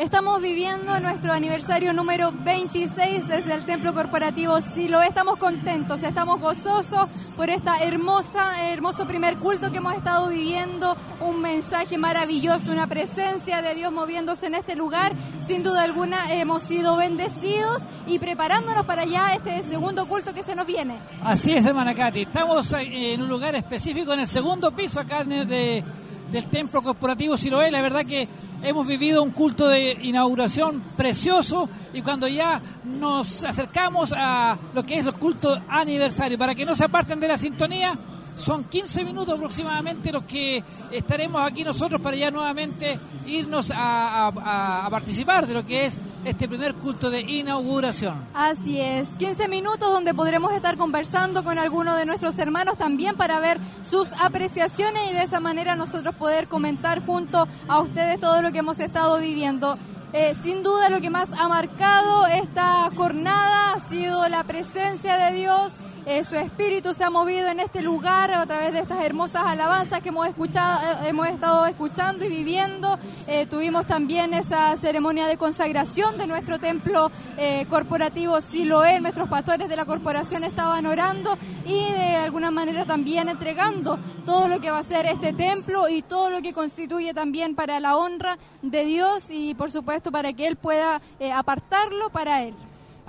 Estamos 0.00 0.40
viviendo 0.40 0.98
nuestro 0.98 1.34
aniversario 1.34 1.92
número 1.92 2.32
26 2.32 3.28
desde 3.28 3.52
el 3.52 3.66
Templo 3.66 3.92
Corporativo 3.92 4.58
Silo. 4.62 5.02
Estamos 5.02 5.38
contentos, 5.38 6.02
estamos 6.02 6.40
gozosos 6.40 7.10
por 7.36 7.50
esta 7.50 7.76
hermosa, 7.84 8.70
hermoso 8.70 9.06
primer 9.06 9.36
culto 9.36 9.70
que 9.70 9.76
hemos 9.76 9.92
estado 9.94 10.28
viviendo, 10.28 10.96
un 11.20 11.42
mensaje 11.42 11.98
maravilloso, 11.98 12.72
una 12.72 12.86
presencia 12.86 13.60
de 13.60 13.74
Dios 13.74 13.92
moviéndose 13.92 14.46
en 14.46 14.54
este 14.54 14.74
lugar. 14.74 15.12
Sin 15.38 15.62
duda 15.62 15.82
alguna 15.82 16.32
hemos 16.32 16.62
sido 16.62 16.96
bendecidos 16.96 17.82
y 18.06 18.18
preparándonos 18.18 18.86
para 18.86 19.04
ya 19.04 19.34
este 19.34 19.62
segundo 19.62 20.06
culto 20.06 20.32
que 20.32 20.42
se 20.42 20.54
nos 20.56 20.66
viene. 20.66 20.94
Así 21.22 21.52
es, 21.52 21.66
hermana 21.66 21.94
Katy. 21.94 22.22
Estamos 22.22 22.72
eh, 22.72 23.12
en 23.12 23.20
un 23.20 23.28
lugar 23.28 23.54
específico, 23.54 24.14
en 24.14 24.20
el 24.20 24.26
segundo 24.28 24.70
piso 24.70 24.98
acá 24.98 25.24
de- 25.24 25.84
del 26.32 26.46
Templo 26.46 26.80
Corporativo 26.80 27.36
Siloé. 27.36 27.70
La 27.72 27.82
verdad 27.82 28.06
que 28.06 28.28
hemos 28.62 28.86
vivido 28.86 29.22
un 29.22 29.30
culto 29.30 29.68
de 29.68 29.92
inauguración 30.02 30.82
precioso 30.96 31.68
y 31.92 32.02
cuando 32.02 32.28
ya 32.28 32.60
nos 32.84 33.44
acercamos 33.44 34.12
a 34.16 34.56
lo 34.74 34.82
que 34.84 34.98
es 34.98 35.06
el 35.06 35.14
culto 35.14 35.60
aniversario, 35.68 36.38
para 36.38 36.54
que 36.54 36.64
no 36.64 36.74
se 36.74 36.84
aparten 36.84 37.20
de 37.20 37.28
la 37.28 37.36
sintonía, 37.36 37.96
son 38.40 38.64
15 38.64 39.04
minutos 39.04 39.34
aproximadamente 39.34 40.10
los 40.10 40.24
que 40.24 40.64
estaremos 40.90 41.42
aquí 41.42 41.62
nosotros 41.62 42.00
para 42.00 42.16
ya 42.16 42.30
nuevamente 42.30 42.98
irnos 43.26 43.70
a, 43.74 44.88
participar 44.90 45.46
de 45.46 45.54
lo 45.54 45.64
que 45.64 45.86
es 45.86 46.00
este 46.24 46.48
primer 46.48 46.74
culto 46.74 47.10
de 47.10 47.20
inauguración. 47.20 48.14
Así 48.34 48.80
es, 48.80 49.10
15 49.16 49.48
minutos 49.48 49.90
donde 49.92 50.14
podremos 50.14 50.52
estar 50.52 50.76
conversando 50.76 51.44
con 51.44 51.58
algunos 51.58 51.96
de 51.96 52.06
nuestros 52.06 52.38
hermanos 52.38 52.76
también 52.76 53.16
para 53.16 53.38
ver 53.38 53.58
sus 53.82 54.12
apreciaciones 54.20 55.10
y 55.10 55.14
de 55.14 55.22
esa 55.22 55.40
manera 55.40 55.76
nosotros 55.76 56.14
poder 56.14 56.48
comentar 56.48 57.04
junto 57.04 57.46
a 57.68 57.78
ustedes 57.80 58.18
todo 58.20 58.42
lo 58.42 58.52
que 58.52 58.58
hemos 58.58 58.80
estado 58.80 59.18
viviendo. 59.18 59.78
Eh, 60.12 60.34
sin 60.34 60.64
duda 60.64 60.88
lo 60.88 61.00
que 61.00 61.08
más 61.08 61.30
ha 61.38 61.46
marcado 61.46 62.26
esta 62.26 62.90
jornada 62.96 63.74
ha 63.74 63.78
sido 63.78 64.28
la 64.28 64.42
presencia 64.42 65.16
de 65.16 65.36
Dios. 65.36 65.72
Eh, 66.06 66.24
su 66.24 66.34
espíritu 66.36 66.94
se 66.94 67.04
ha 67.04 67.10
movido 67.10 67.48
en 67.48 67.60
este 67.60 67.82
lugar 67.82 68.32
a 68.32 68.46
través 68.46 68.72
de 68.72 68.80
estas 68.80 69.04
hermosas 69.04 69.42
alabanzas 69.44 70.02
que 70.02 70.08
hemos 70.08 70.26
escuchado, 70.26 70.80
eh, 70.80 71.08
hemos 71.08 71.28
estado 71.28 71.66
escuchando 71.66 72.24
y 72.24 72.28
viviendo. 72.28 72.98
Eh, 73.26 73.46
tuvimos 73.46 73.86
también 73.86 74.32
esa 74.32 74.74
ceremonia 74.78 75.26
de 75.26 75.36
consagración 75.36 76.16
de 76.16 76.26
nuestro 76.26 76.58
templo 76.58 77.12
eh, 77.36 77.66
corporativo 77.68 78.40
Siloé. 78.40 79.00
Nuestros 79.00 79.28
pastores 79.28 79.68
de 79.68 79.76
la 79.76 79.84
corporación 79.84 80.42
estaban 80.42 80.86
orando 80.86 81.36
y 81.66 81.92
de 81.92 82.16
alguna 82.16 82.50
manera 82.50 82.86
también 82.86 83.28
entregando 83.28 83.98
todo 84.24 84.48
lo 84.48 84.60
que 84.60 84.70
va 84.70 84.78
a 84.78 84.82
ser 84.82 85.04
este 85.04 85.34
templo 85.34 85.88
y 85.88 86.00
todo 86.00 86.30
lo 86.30 86.40
que 86.40 86.54
constituye 86.54 87.12
también 87.12 87.54
para 87.54 87.78
la 87.78 87.96
honra 87.96 88.38
de 88.62 88.84
Dios 88.86 89.26
y 89.28 89.54
por 89.54 89.70
supuesto 89.70 90.10
para 90.10 90.32
que 90.32 90.46
Él 90.46 90.56
pueda 90.56 91.00
apartarlo 91.34 92.08
para 92.10 92.42
Él. 92.42 92.54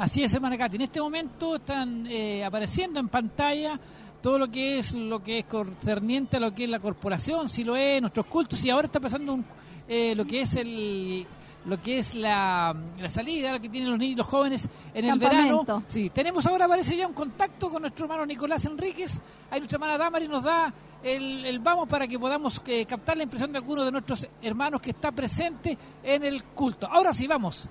Así 0.02 0.24
es, 0.24 0.34
hermana 0.34 0.58
Katy. 0.58 0.78
En 0.78 0.82
este 0.82 1.00
momento 1.00 1.58
están 1.58 2.08
eh, 2.08 2.44
apareciendo 2.44 3.00
en 3.00 3.08
pantalla 3.08 3.80
todo 4.20 4.40
lo 4.40 4.50
que 4.50 4.80
es 4.80 4.94
lo 4.94 5.22
que 5.22 5.38
es 5.38 5.46
concerniente 5.46 6.38
a 6.38 6.40
lo 6.40 6.56
que 6.56 6.64
es 6.64 6.70
la 6.72 6.80
corporación, 6.80 7.48
si 7.48 7.64
lo 7.64 7.76
es, 7.76 8.02
nuestros 8.02 8.26
cultos, 8.26 8.66
y 8.66 8.72
ahora 8.72 8.88
está 8.88 9.00
pasando 9.00 9.36
un, 9.36 9.46
eh, 9.88 10.16
lo 10.16 10.26
que 10.26 10.42
es 10.42 10.56
el 10.56 11.28
lo 11.66 11.80
que 11.80 12.00
es 12.00 12.16
la, 12.16 12.76
la 13.00 13.10
salida, 13.10 13.52
lo 13.52 13.62
que 13.62 13.70
tienen 13.70 13.92
los 13.92 14.00
niños, 14.00 14.18
los 14.18 14.26
jóvenes 14.26 14.68
en 14.92 15.06
el 15.06 15.20
verano. 15.20 15.84
Sí, 15.88 16.10
tenemos 16.10 16.48
ahora 16.48 16.68
parece 16.68 16.98
ya 16.98 17.06
un 17.06 17.14
contacto 17.14 17.70
con 17.70 17.84
nuestro 17.84 18.06
hermano 18.06 18.26
Nicolás 18.26 18.66
Enríquez. 18.66 19.22
Ahí 19.52 19.60
nuestra 19.60 19.76
hermana 19.76 20.00
Damari 20.00 20.28
nos 20.28 20.42
da 20.42 20.74
el, 21.04 21.46
el 21.46 21.60
vamos 21.60 21.88
para 21.88 22.08
que 22.08 22.18
podamos 22.18 22.60
eh, 22.66 22.88
captar 22.88 23.18
la 23.18 23.24
impresión 23.24 23.52
de 23.52 23.60
alguno 23.60 23.86
de 23.86 23.92
nuestros 23.92 24.28
hermanos 24.42 24.82
que 24.82 24.90
está 24.90 25.12
presente 25.12 25.78
en 26.02 26.24
el 26.24 26.44
culto. 26.46 26.88
Ahora 26.88 27.14
sí, 27.14 27.28
vamos. 27.28 27.70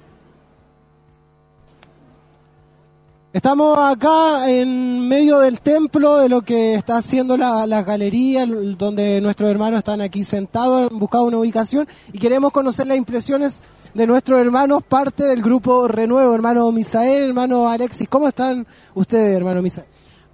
Estamos 3.32 3.78
acá 3.78 4.51
en 4.51 5.07
medio 5.07 5.39
del 5.39 5.61
templo 5.61 6.16
de 6.19 6.28
lo 6.28 6.43
que 6.43 6.74
está 6.74 6.97
haciendo 6.97 7.36
la, 7.36 7.65
la 7.65 7.85
galería, 7.85 8.44
donde 8.44 9.20
nuestros 9.20 9.48
hermanos 9.48 9.78
están 9.78 10.01
aquí 10.01 10.24
sentados, 10.24 10.90
han 10.90 10.98
buscado 10.98 11.24
una 11.27 11.39
ubicación 11.39 11.86
y 12.12 12.19
queremos 12.19 12.51
conocer 12.51 12.89
las 12.89 12.97
impresiones 12.97 13.62
de 13.94 14.07
nuestros 14.09 14.40
hermanos, 14.40 14.82
parte 14.82 15.23
del 15.24 15.43
grupo 15.43 15.86
Renuevo, 15.86 16.35
hermano 16.35 16.73
Misael, 16.73 17.23
hermano 17.28 17.69
Alexis. 17.69 18.09
¿Cómo 18.09 18.27
están 18.27 18.66
ustedes, 18.94 19.36
hermano 19.36 19.62
Misael? 19.62 19.86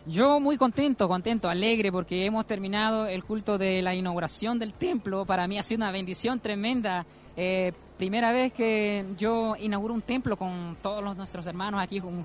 Yo 0.06 0.40
muy 0.40 0.56
contento, 0.56 1.06
contento, 1.06 1.50
alegre 1.50 1.92
porque 1.92 2.24
hemos 2.24 2.46
terminado 2.46 3.06
el 3.06 3.24
culto 3.24 3.58
de 3.58 3.82
la 3.82 3.94
inauguración 3.94 4.58
del 4.58 4.72
templo. 4.72 5.26
Para 5.26 5.46
mí 5.48 5.58
ha 5.58 5.62
sido 5.62 5.78
una 5.80 5.92
bendición 5.92 6.40
tremenda. 6.40 7.04
Eh, 7.36 7.72
primera 7.98 8.32
vez 8.32 8.54
que 8.54 9.04
yo 9.18 9.54
inauguro 9.60 9.92
un 9.92 10.00
templo 10.02 10.38
con 10.38 10.78
todos 10.80 11.04
los, 11.04 11.14
nuestros 11.16 11.46
hermanos 11.46 11.82
aquí 11.82 11.98
jun- 12.00 12.24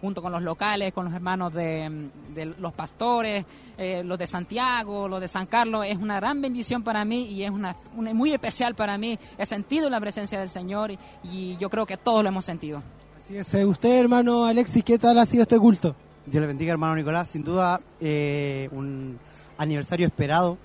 junto 0.00 0.20
con 0.22 0.30
los 0.32 0.42
locales, 0.42 0.92
con 0.92 1.06
los 1.06 1.14
hermanos 1.14 1.52
de, 1.54 2.08
de 2.34 2.46
los 2.46 2.72
pastores, 2.72 3.44
eh, 3.78 4.02
los 4.04 4.18
de 4.18 4.26
Santiago, 4.26 5.08
los 5.08 5.20
de 5.20 5.28
San 5.28 5.46
Carlos. 5.46 5.84
Es 5.86 5.96
una 5.98 6.16
gran 6.16 6.40
bendición 6.40 6.82
para 6.82 7.04
mí 7.04 7.24
y 7.26 7.42
es 7.44 7.50
una, 7.50 7.76
una- 7.96 8.12
muy 8.14 8.32
especial 8.32 8.74
para 8.74 8.98
mí. 8.98 9.18
He 9.38 9.46
sentido 9.46 9.88
la 9.90 10.00
presencia 10.00 10.38
del 10.38 10.48
Señor 10.48 10.90
y, 10.90 10.98
y 11.24 11.56
yo 11.58 11.70
creo 11.70 11.86
que 11.86 11.96
todos 11.96 12.22
lo 12.22 12.28
hemos 12.28 12.44
sentido. 12.44 12.82
Así 13.16 13.36
es, 13.36 13.54
eh, 13.54 13.64
usted, 13.64 13.98
hermano 14.00 14.44
Alexis, 14.44 14.84
¿qué 14.84 14.98
tal 14.98 15.18
ha 15.18 15.26
sido 15.26 15.42
este 15.42 15.58
culto? 15.58 15.96
Dios 16.26 16.40
le 16.40 16.46
bendiga, 16.46 16.72
hermano 16.72 16.94
Nicolás. 16.96 17.28
Sin 17.30 17.42
duda, 17.42 17.80
eh, 18.00 18.68
un 18.72 19.18
aniversario 19.58 20.06
esperado. 20.06 20.58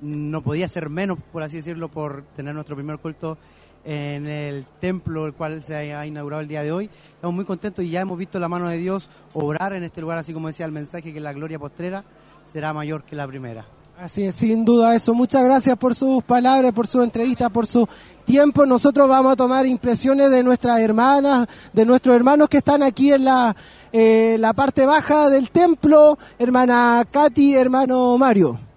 No 0.00 0.42
podía 0.42 0.68
ser 0.68 0.88
menos, 0.90 1.18
por 1.32 1.42
así 1.42 1.56
decirlo, 1.56 1.88
por 1.88 2.22
tener 2.36 2.54
nuestro 2.54 2.76
primer 2.76 2.98
culto 2.98 3.36
en 3.84 4.26
el 4.26 4.66
templo, 4.80 5.26
el 5.26 5.32
cual 5.32 5.62
se 5.62 5.94
ha 5.94 6.06
inaugurado 6.06 6.42
el 6.42 6.48
día 6.48 6.62
de 6.62 6.72
hoy. 6.72 6.90
Estamos 7.14 7.34
muy 7.34 7.44
contentos 7.44 7.84
y 7.84 7.90
ya 7.90 8.00
hemos 8.00 8.18
visto 8.18 8.38
la 8.38 8.48
mano 8.48 8.68
de 8.68 8.78
Dios 8.78 9.10
obrar 9.34 9.72
en 9.72 9.84
este 9.84 10.00
lugar, 10.00 10.18
así 10.18 10.32
como 10.32 10.48
decía 10.48 10.66
el 10.66 10.72
mensaje, 10.72 11.12
que 11.12 11.20
la 11.20 11.32
gloria 11.32 11.58
postrera 11.58 12.04
será 12.50 12.72
mayor 12.72 13.02
que 13.04 13.16
la 13.16 13.26
primera. 13.26 13.64
Así 14.00 14.24
es, 14.24 14.36
sin 14.36 14.64
duda 14.64 14.94
eso. 14.94 15.12
Muchas 15.12 15.42
gracias 15.42 15.76
por 15.76 15.92
sus 15.94 16.22
palabras, 16.22 16.72
por 16.72 16.86
su 16.86 17.02
entrevista, 17.02 17.48
por 17.48 17.66
su 17.66 17.88
tiempo. 18.24 18.64
Nosotros 18.64 19.08
vamos 19.08 19.32
a 19.32 19.36
tomar 19.36 19.66
impresiones 19.66 20.30
de 20.30 20.44
nuestras 20.44 20.78
hermanas, 20.78 21.48
de 21.72 21.84
nuestros 21.84 22.14
hermanos 22.14 22.48
que 22.48 22.58
están 22.58 22.84
aquí 22.84 23.12
en 23.12 23.24
la, 23.24 23.56
eh, 23.92 24.36
la 24.38 24.52
parte 24.52 24.86
baja 24.86 25.28
del 25.28 25.50
templo. 25.50 26.16
Hermana 26.38 27.04
Katy, 27.10 27.56
hermano 27.56 28.16
Mario. 28.16 28.67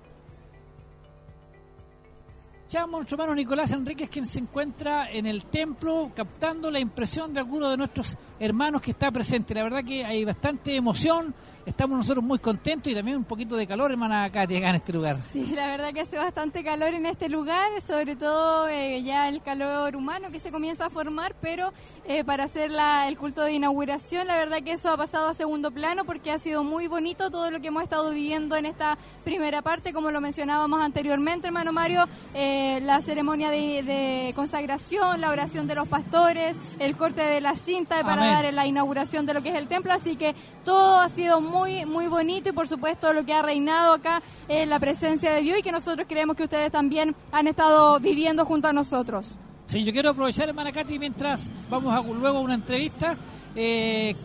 Llamo 2.73 2.95
a 2.97 2.99
nuestro 3.01 3.15
hermano 3.15 3.35
Nicolás 3.35 3.69
Enríquez, 3.71 4.09
quien 4.09 4.25
se 4.25 4.39
encuentra 4.39 5.11
en 5.11 5.25
el 5.25 5.43
templo 5.45 6.09
captando 6.15 6.71
la 6.71 6.79
impresión 6.79 7.33
de 7.33 7.41
algunos 7.41 7.69
de 7.69 7.75
nuestros 7.75 8.15
hermanos 8.39 8.81
que 8.81 8.91
está 8.91 9.11
presente. 9.11 9.53
La 9.53 9.63
verdad 9.63 9.83
que 9.83 10.05
hay 10.05 10.23
bastante 10.23 10.73
emoción, 10.77 11.35
estamos 11.65 11.97
nosotros 11.97 12.23
muy 12.23 12.39
contentos 12.39 12.89
y 12.89 12.95
también 12.95 13.17
un 13.17 13.25
poquito 13.25 13.57
de 13.57 13.67
calor, 13.67 13.91
hermana 13.91 14.31
Katy, 14.31 14.55
acá 14.55 14.69
en 14.69 14.75
este 14.75 14.93
lugar. 14.93 15.17
Sí, 15.33 15.47
la 15.53 15.67
verdad 15.67 15.91
que 15.91 15.99
hace 15.99 16.17
bastante 16.17 16.63
calor 16.63 16.93
en 16.93 17.05
este 17.07 17.27
lugar, 17.27 17.81
sobre 17.81 18.15
todo 18.15 18.69
eh, 18.69 19.03
ya 19.03 19.27
el 19.27 19.41
calor 19.41 19.93
humano 19.97 20.31
que 20.31 20.39
se 20.39 20.49
comienza 20.49 20.85
a 20.85 20.89
formar, 20.89 21.35
pero 21.41 21.73
eh, 22.05 22.23
para 22.23 22.45
hacer 22.45 22.71
la- 22.71 23.09
el 23.09 23.17
culto 23.17 23.41
de 23.43 23.51
inauguración, 23.51 24.27
la 24.27 24.37
verdad 24.37 24.59
que 24.63 24.71
eso 24.71 24.89
ha 24.91 24.97
pasado 24.97 25.27
a 25.27 25.33
segundo 25.33 25.71
plano 25.71 26.05
porque 26.05 26.31
ha 26.31 26.37
sido 26.37 26.63
muy 26.63 26.87
bonito 26.87 27.29
todo 27.31 27.51
lo 27.51 27.59
que 27.59 27.67
hemos 27.67 27.83
estado 27.83 28.11
viviendo 28.11 28.55
en 28.55 28.65
esta 28.65 28.97
primera 29.25 29.61
parte, 29.61 29.91
como 29.91 30.09
lo 30.09 30.21
mencionábamos 30.21 30.81
anteriormente, 30.81 31.47
hermano 31.47 31.73
Mario, 31.73 32.05
eh, 32.33 32.59
la 32.81 33.01
ceremonia 33.01 33.49
de, 33.49 33.83
de 33.83 34.33
consagración, 34.35 35.21
la 35.21 35.29
oración 35.29 35.67
de 35.67 35.75
los 35.75 35.87
pastores, 35.87 36.59
el 36.79 36.95
corte 36.95 37.21
de 37.21 37.41
la 37.41 37.55
cinta 37.55 38.01
para 38.03 38.21
Amén. 38.21 38.33
dar 38.33 38.53
la 38.53 38.65
inauguración 38.67 39.25
de 39.25 39.33
lo 39.33 39.41
que 39.41 39.49
es 39.49 39.55
el 39.55 39.67
templo, 39.67 39.93
así 39.93 40.15
que 40.15 40.35
todo 40.65 40.99
ha 40.99 41.09
sido 41.09 41.41
muy 41.41 41.85
muy 41.85 42.07
bonito 42.07 42.49
y 42.49 42.51
por 42.51 42.67
supuesto 42.67 43.13
lo 43.13 43.25
que 43.25 43.33
ha 43.33 43.41
reinado 43.41 43.93
acá 43.93 44.21
es 44.47 44.67
la 44.67 44.79
presencia 44.79 45.31
de 45.31 45.41
Dios 45.41 45.59
y 45.59 45.61
que 45.63 45.71
nosotros 45.71 46.05
creemos 46.07 46.35
que 46.35 46.43
ustedes 46.43 46.71
también 46.71 47.15
han 47.31 47.47
estado 47.47 47.99
viviendo 47.99 48.45
junto 48.45 48.67
a 48.67 48.73
nosotros. 48.73 49.37
Sí, 49.67 49.83
yo 49.83 49.93
quiero 49.93 50.09
aprovechar, 50.09 50.49
hermana 50.49 50.71
Katy, 50.71 50.99
mientras 50.99 51.49
vamos 51.69 51.93
a 51.93 52.01
luego 52.01 52.39
a 52.39 52.41
una 52.41 52.55
entrevista. 52.55 53.15
Eh, 53.55 54.15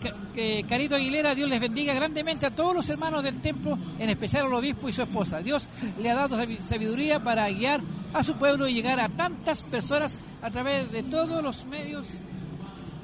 Carito 0.68 0.94
Aguilera, 0.94 1.34
Dios 1.34 1.48
les 1.50 1.60
bendiga 1.60 1.94
grandemente 1.94 2.46
a 2.46 2.50
todos 2.50 2.74
los 2.74 2.88
hermanos 2.88 3.22
del 3.24 3.40
templo, 3.40 3.78
en 3.98 4.08
especial 4.10 4.46
al 4.46 4.52
obispo 4.54 4.88
y 4.88 4.92
su 4.92 5.02
esposa. 5.02 5.40
Dios 5.40 5.68
le 6.00 6.10
ha 6.10 6.14
dado 6.14 6.36
sabi- 6.36 6.58
sabiduría 6.62 7.18
para 7.18 7.48
guiar 7.50 7.80
a 8.12 8.22
su 8.22 8.34
pueblo 8.36 8.68
y 8.68 8.74
llegar 8.74 9.00
a 9.00 9.08
tantas 9.08 9.62
personas 9.62 10.18
a 10.42 10.50
través 10.50 10.90
de 10.92 11.02
todos 11.02 11.42
los 11.42 11.64
medios 11.66 12.06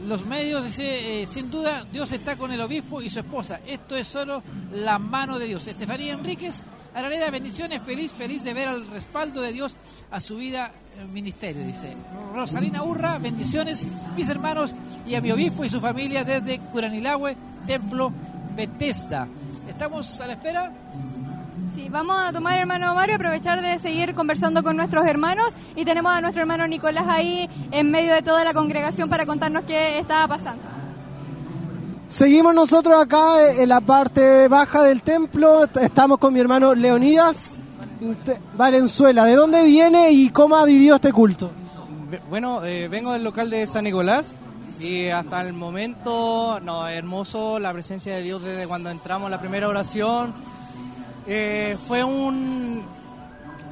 los 0.07 0.27
medios, 0.27 0.65
dice, 0.65 1.23
eh, 1.23 1.27
sin 1.27 1.49
duda, 1.49 1.85
Dios 1.93 2.11
está 2.11 2.35
con 2.37 2.51
el 2.51 2.61
obispo 2.61 3.01
y 3.03 3.09
su 3.09 3.21
esposa. 3.21 3.61
Esto 3.65 3.95
es 3.97 4.09
solo 4.09 4.43
la 4.73 4.99
mano 4.99 5.39
de 5.39 5.47
Dios. 5.47 5.65
Estefanía 5.69 6.15
Enríquez, 6.15 6.65
Araneda, 6.93 7.31
bendiciones, 7.31 7.81
feliz, 7.83 8.11
feliz 8.11 8.43
de 8.43 8.53
ver 8.53 8.67
el 8.67 8.89
respaldo 8.91 9.41
de 9.43 9.53
Dios 9.53 9.77
a 10.11 10.19
su 10.19 10.35
vida 10.39 10.73
ministerio, 11.13 11.65
dice. 11.65 11.95
Rosalina 12.35 12.83
Urra, 12.83 13.19
bendiciones, 13.19 13.87
mis 14.17 14.29
hermanos 14.29 14.75
y 15.07 15.15
a 15.15 15.21
mi 15.21 15.31
obispo 15.31 15.65
y 15.65 15.69
su 15.69 15.81
familia 15.81 16.25
desde 16.25 16.59
Curanilahue, 16.59 17.37
Templo 17.67 18.13
Bethesda. 18.57 19.29
Estamos 19.69 20.21
a 20.21 20.27
la 20.27 20.33
espera. 20.35 20.73
Sí, 21.75 21.89
vamos 21.91 22.17
a 22.19 22.33
tomar, 22.33 22.59
hermano 22.59 22.95
Mario, 22.95 23.17
aprovechar 23.17 23.63
de 23.63 23.79
seguir 23.79 24.15
conversando 24.15 24.63
con 24.63 24.77
nuestros 24.77 25.07
hermanos 25.07 25.55
y 25.77 25.85
tenemos 25.85 26.13
a 26.13 26.21
nuestro 26.21 26.43
hermano 26.43 26.67
Nicolás 26.67 27.05
ahí 27.09 27.49
en 27.71 27.91
medio 27.91 28.15
de 28.15 28.23
toda 28.23 28.45
la 28.45 28.53
congregación 28.53 29.09
para 29.09 29.27
contarnos 29.27 29.65
qué 29.65 29.99
estaba 29.99 30.29
pasando. 30.29 30.63
Seguimos 32.09 32.55
nosotros 32.55 33.01
acá 33.01 33.53
en 33.53 33.69
la 33.71 33.81
parte 33.81 34.47
baja 34.49 34.83
del 34.83 35.01
templo. 35.01 35.65
Estamos 35.81 36.19
con 36.19 36.35
mi 36.35 36.41
hermano 36.41 36.75
Leonidas 36.75 37.59
Valenzuela. 38.57 39.25
¿De 39.25 39.35
dónde 39.35 39.63
viene 39.65 40.11
y 40.11 40.31
cómo 40.31 40.57
ha 40.57 40.65
vivido 40.65 40.97
este 40.97 41.13
culto? 41.13 41.51
Bueno, 42.29 42.65
eh, 42.65 42.89
vengo 42.89 43.13
del 43.13 43.25
local 43.25 43.51
de 43.51 43.67
San 43.67 43.85
Nicolás 43.85 44.35
y 44.81 45.09
hasta 45.09 45.41
el 45.43 45.53
momento, 45.53 46.61
no, 46.61 46.87
hermoso 46.89 47.59
la 47.59 47.73
presencia 47.73 48.15
de 48.15 48.23
Dios 48.23 48.43
desde 48.43 48.67
cuando 48.67 48.91
entramos 48.91 49.31
la 49.31 49.41
primera 49.41 49.69
oración. 49.69 50.35
Eh, 51.27 51.77
fue 51.87 52.05
un, 52.05 52.83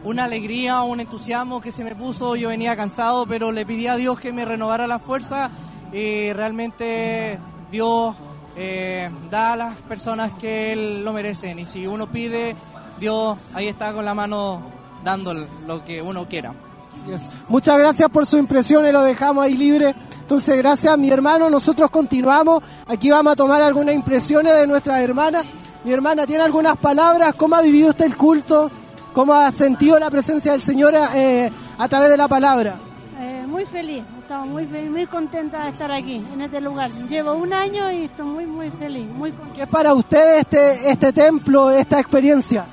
una 0.04 0.24
alegría, 0.24 0.82
un 0.82 1.00
entusiasmo 1.00 1.60
que 1.60 1.72
se 1.72 1.84
me 1.84 1.94
puso. 1.94 2.36
Yo 2.36 2.48
venía 2.48 2.76
cansado, 2.76 3.26
pero 3.26 3.52
le 3.52 3.66
pedí 3.66 3.86
a 3.86 3.96
Dios 3.96 4.20
que 4.20 4.32
me 4.32 4.44
renovara 4.44 4.86
la 4.86 4.98
fuerza 4.98 5.50
y 5.92 6.32
realmente 6.32 7.38
Dios 7.70 8.14
eh, 8.56 9.10
da 9.30 9.52
a 9.52 9.56
las 9.56 9.76
personas 9.78 10.32
que 10.32 10.72
Él 10.72 11.04
lo 11.04 11.12
merecen. 11.12 11.58
Y 11.58 11.66
si 11.66 11.86
uno 11.86 12.10
pide, 12.10 12.54
Dios 13.00 13.38
ahí 13.54 13.66
está 13.68 13.94
con 13.94 14.04
la 14.04 14.12
mano 14.12 14.60
dando 15.02 15.32
lo 15.66 15.84
que 15.84 16.02
uno 16.02 16.28
quiera. 16.28 16.52
Muchas 17.48 17.78
gracias 17.78 18.10
por 18.10 18.26
su 18.26 18.36
impresión 18.36 18.86
y 18.86 18.92
lo 18.92 19.02
dejamos 19.02 19.42
ahí 19.44 19.56
libre. 19.56 19.94
Entonces, 20.20 20.56
gracias 20.58 20.96
mi 20.98 21.10
hermano. 21.10 21.48
Nosotros 21.48 21.90
continuamos. 21.90 22.62
Aquí 22.86 23.10
vamos 23.10 23.32
a 23.32 23.36
tomar 23.36 23.62
algunas 23.62 23.94
impresiones 23.94 24.54
de 24.54 24.66
nuestras 24.66 25.00
hermanas. 25.00 25.46
Mi 25.82 25.92
hermana 25.92 26.26
tiene 26.26 26.42
algunas 26.42 26.76
palabras. 26.76 27.32
¿Cómo 27.36 27.56
ha 27.56 27.62
vivido 27.62 27.88
usted 27.88 28.04
el 28.04 28.16
culto? 28.16 28.70
¿Cómo 29.14 29.32
ha 29.32 29.50
sentido 29.50 29.98
la 29.98 30.10
presencia 30.10 30.52
del 30.52 30.60
Señor 30.60 30.94
eh, 31.14 31.50
a 31.78 31.88
través 31.88 32.10
de 32.10 32.16
la 32.18 32.28
palabra? 32.28 32.76
Eh, 33.18 33.44
muy 33.48 33.64
feliz, 33.64 34.04
estaba 34.20 34.44
muy 34.44 34.66
feliz, 34.66 34.90
muy 34.90 35.06
contenta 35.06 35.64
de 35.64 35.70
estar 35.70 35.90
aquí, 35.90 36.22
en 36.32 36.42
este 36.42 36.60
lugar. 36.60 36.90
Llevo 37.08 37.32
un 37.32 37.52
año 37.52 37.90
y 37.90 38.04
estoy 38.04 38.26
muy, 38.26 38.46
muy 38.46 38.70
feliz, 38.70 39.06
muy 39.08 39.32
contenta. 39.32 39.56
¿Qué 39.56 39.62
es 39.62 39.68
para 39.68 39.94
usted 39.94 40.38
este, 40.38 40.90
este 40.90 41.12
templo, 41.12 41.70
esta 41.70 41.98
experiencia? 41.98 42.66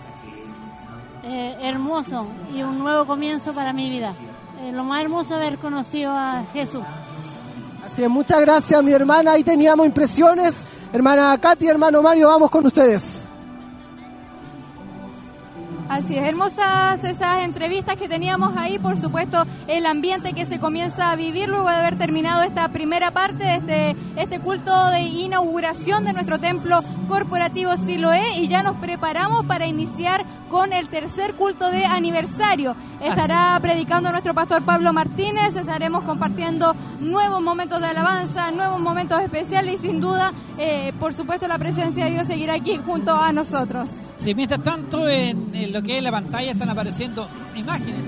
Eh, 1.29 1.57
hermoso 1.59 2.25
y 2.55 2.63
un 2.63 2.79
nuevo 2.79 3.05
comienzo 3.05 3.51
para 3.53 3.73
mi 3.73 3.89
vida. 3.89 4.13
Eh, 4.61 4.71
lo 4.71 4.85
más 4.85 5.01
hermoso 5.01 5.35
haber 5.35 5.57
conocido 5.57 6.13
a 6.13 6.43
Jesús. 6.53 6.83
Así 7.85 8.01
es, 8.01 8.09
muchas 8.09 8.39
gracias 8.39 8.81
mi 8.81 8.93
hermana. 8.93 9.33
Ahí 9.33 9.43
teníamos 9.43 9.85
impresiones. 9.85 10.65
Hermana 10.93 11.37
Katy, 11.37 11.67
hermano 11.67 12.01
Mario, 12.01 12.29
vamos 12.29 12.49
con 12.49 12.65
ustedes. 12.65 13.27
Así 15.89 16.17
es, 16.17 16.25
hermosas 16.27 17.01
esas 17.05 17.45
entrevistas 17.45 17.95
que 17.95 18.09
teníamos 18.09 18.57
ahí, 18.57 18.77
por 18.77 18.97
supuesto, 18.97 19.45
el 19.67 19.85
ambiente 19.85 20.33
que 20.33 20.45
se 20.45 20.59
comienza 20.59 21.11
a 21.11 21.15
vivir 21.15 21.47
luego 21.47 21.69
de 21.69 21.75
haber 21.75 21.97
terminado 21.97 22.43
esta 22.43 22.67
primera 22.69 23.11
parte 23.11 23.43
de 23.45 23.55
este, 23.55 23.95
este 24.17 24.39
culto 24.39 24.87
de 24.87 25.01
inauguración 25.01 26.03
de 26.03 26.11
nuestro 26.11 26.39
templo 26.39 26.81
corporativo 27.07 27.75
Siloé 27.77 28.39
y 28.39 28.49
ya 28.49 28.63
nos 28.63 28.75
preparamos 28.77 29.45
para 29.45 29.65
iniciar 29.65 30.25
con 30.49 30.73
el 30.73 30.89
tercer 30.89 31.35
culto 31.35 31.71
de 31.71 31.85
aniversario. 31.85 32.75
Estará 33.01 33.57
predicando 33.61 34.11
nuestro 34.11 34.33
pastor 34.33 34.63
Pablo 34.63 34.91
Martínez, 34.91 35.55
estaremos 35.55 36.03
compartiendo 36.03 36.75
nuevos 36.99 37.41
momentos 37.41 37.79
de 37.79 37.87
alabanza, 37.87 38.51
nuevos 38.51 38.79
momentos 38.79 39.21
especiales 39.21 39.75
y 39.75 39.77
sin 39.77 40.01
duda, 40.01 40.31
eh, 40.57 40.93
por 40.99 41.13
supuesto, 41.13 41.47
la 41.47 41.57
presencia 41.57 42.05
de 42.05 42.11
Dios 42.11 42.27
seguirá 42.27 42.55
aquí 42.55 42.77
junto 42.77 43.15
a 43.15 43.31
nosotros. 43.31 43.91
Sí, 44.17 44.33
mientras 44.33 44.63
tanto, 44.63 45.07
en, 45.07 45.53
en 45.53 45.71
lo 45.77 45.83
que 45.83 45.97
es 45.97 46.03
la 46.03 46.09
pantalla 46.09 46.53
están 46.53 46.71
apareciendo 46.71 47.27
imágenes 47.55 48.07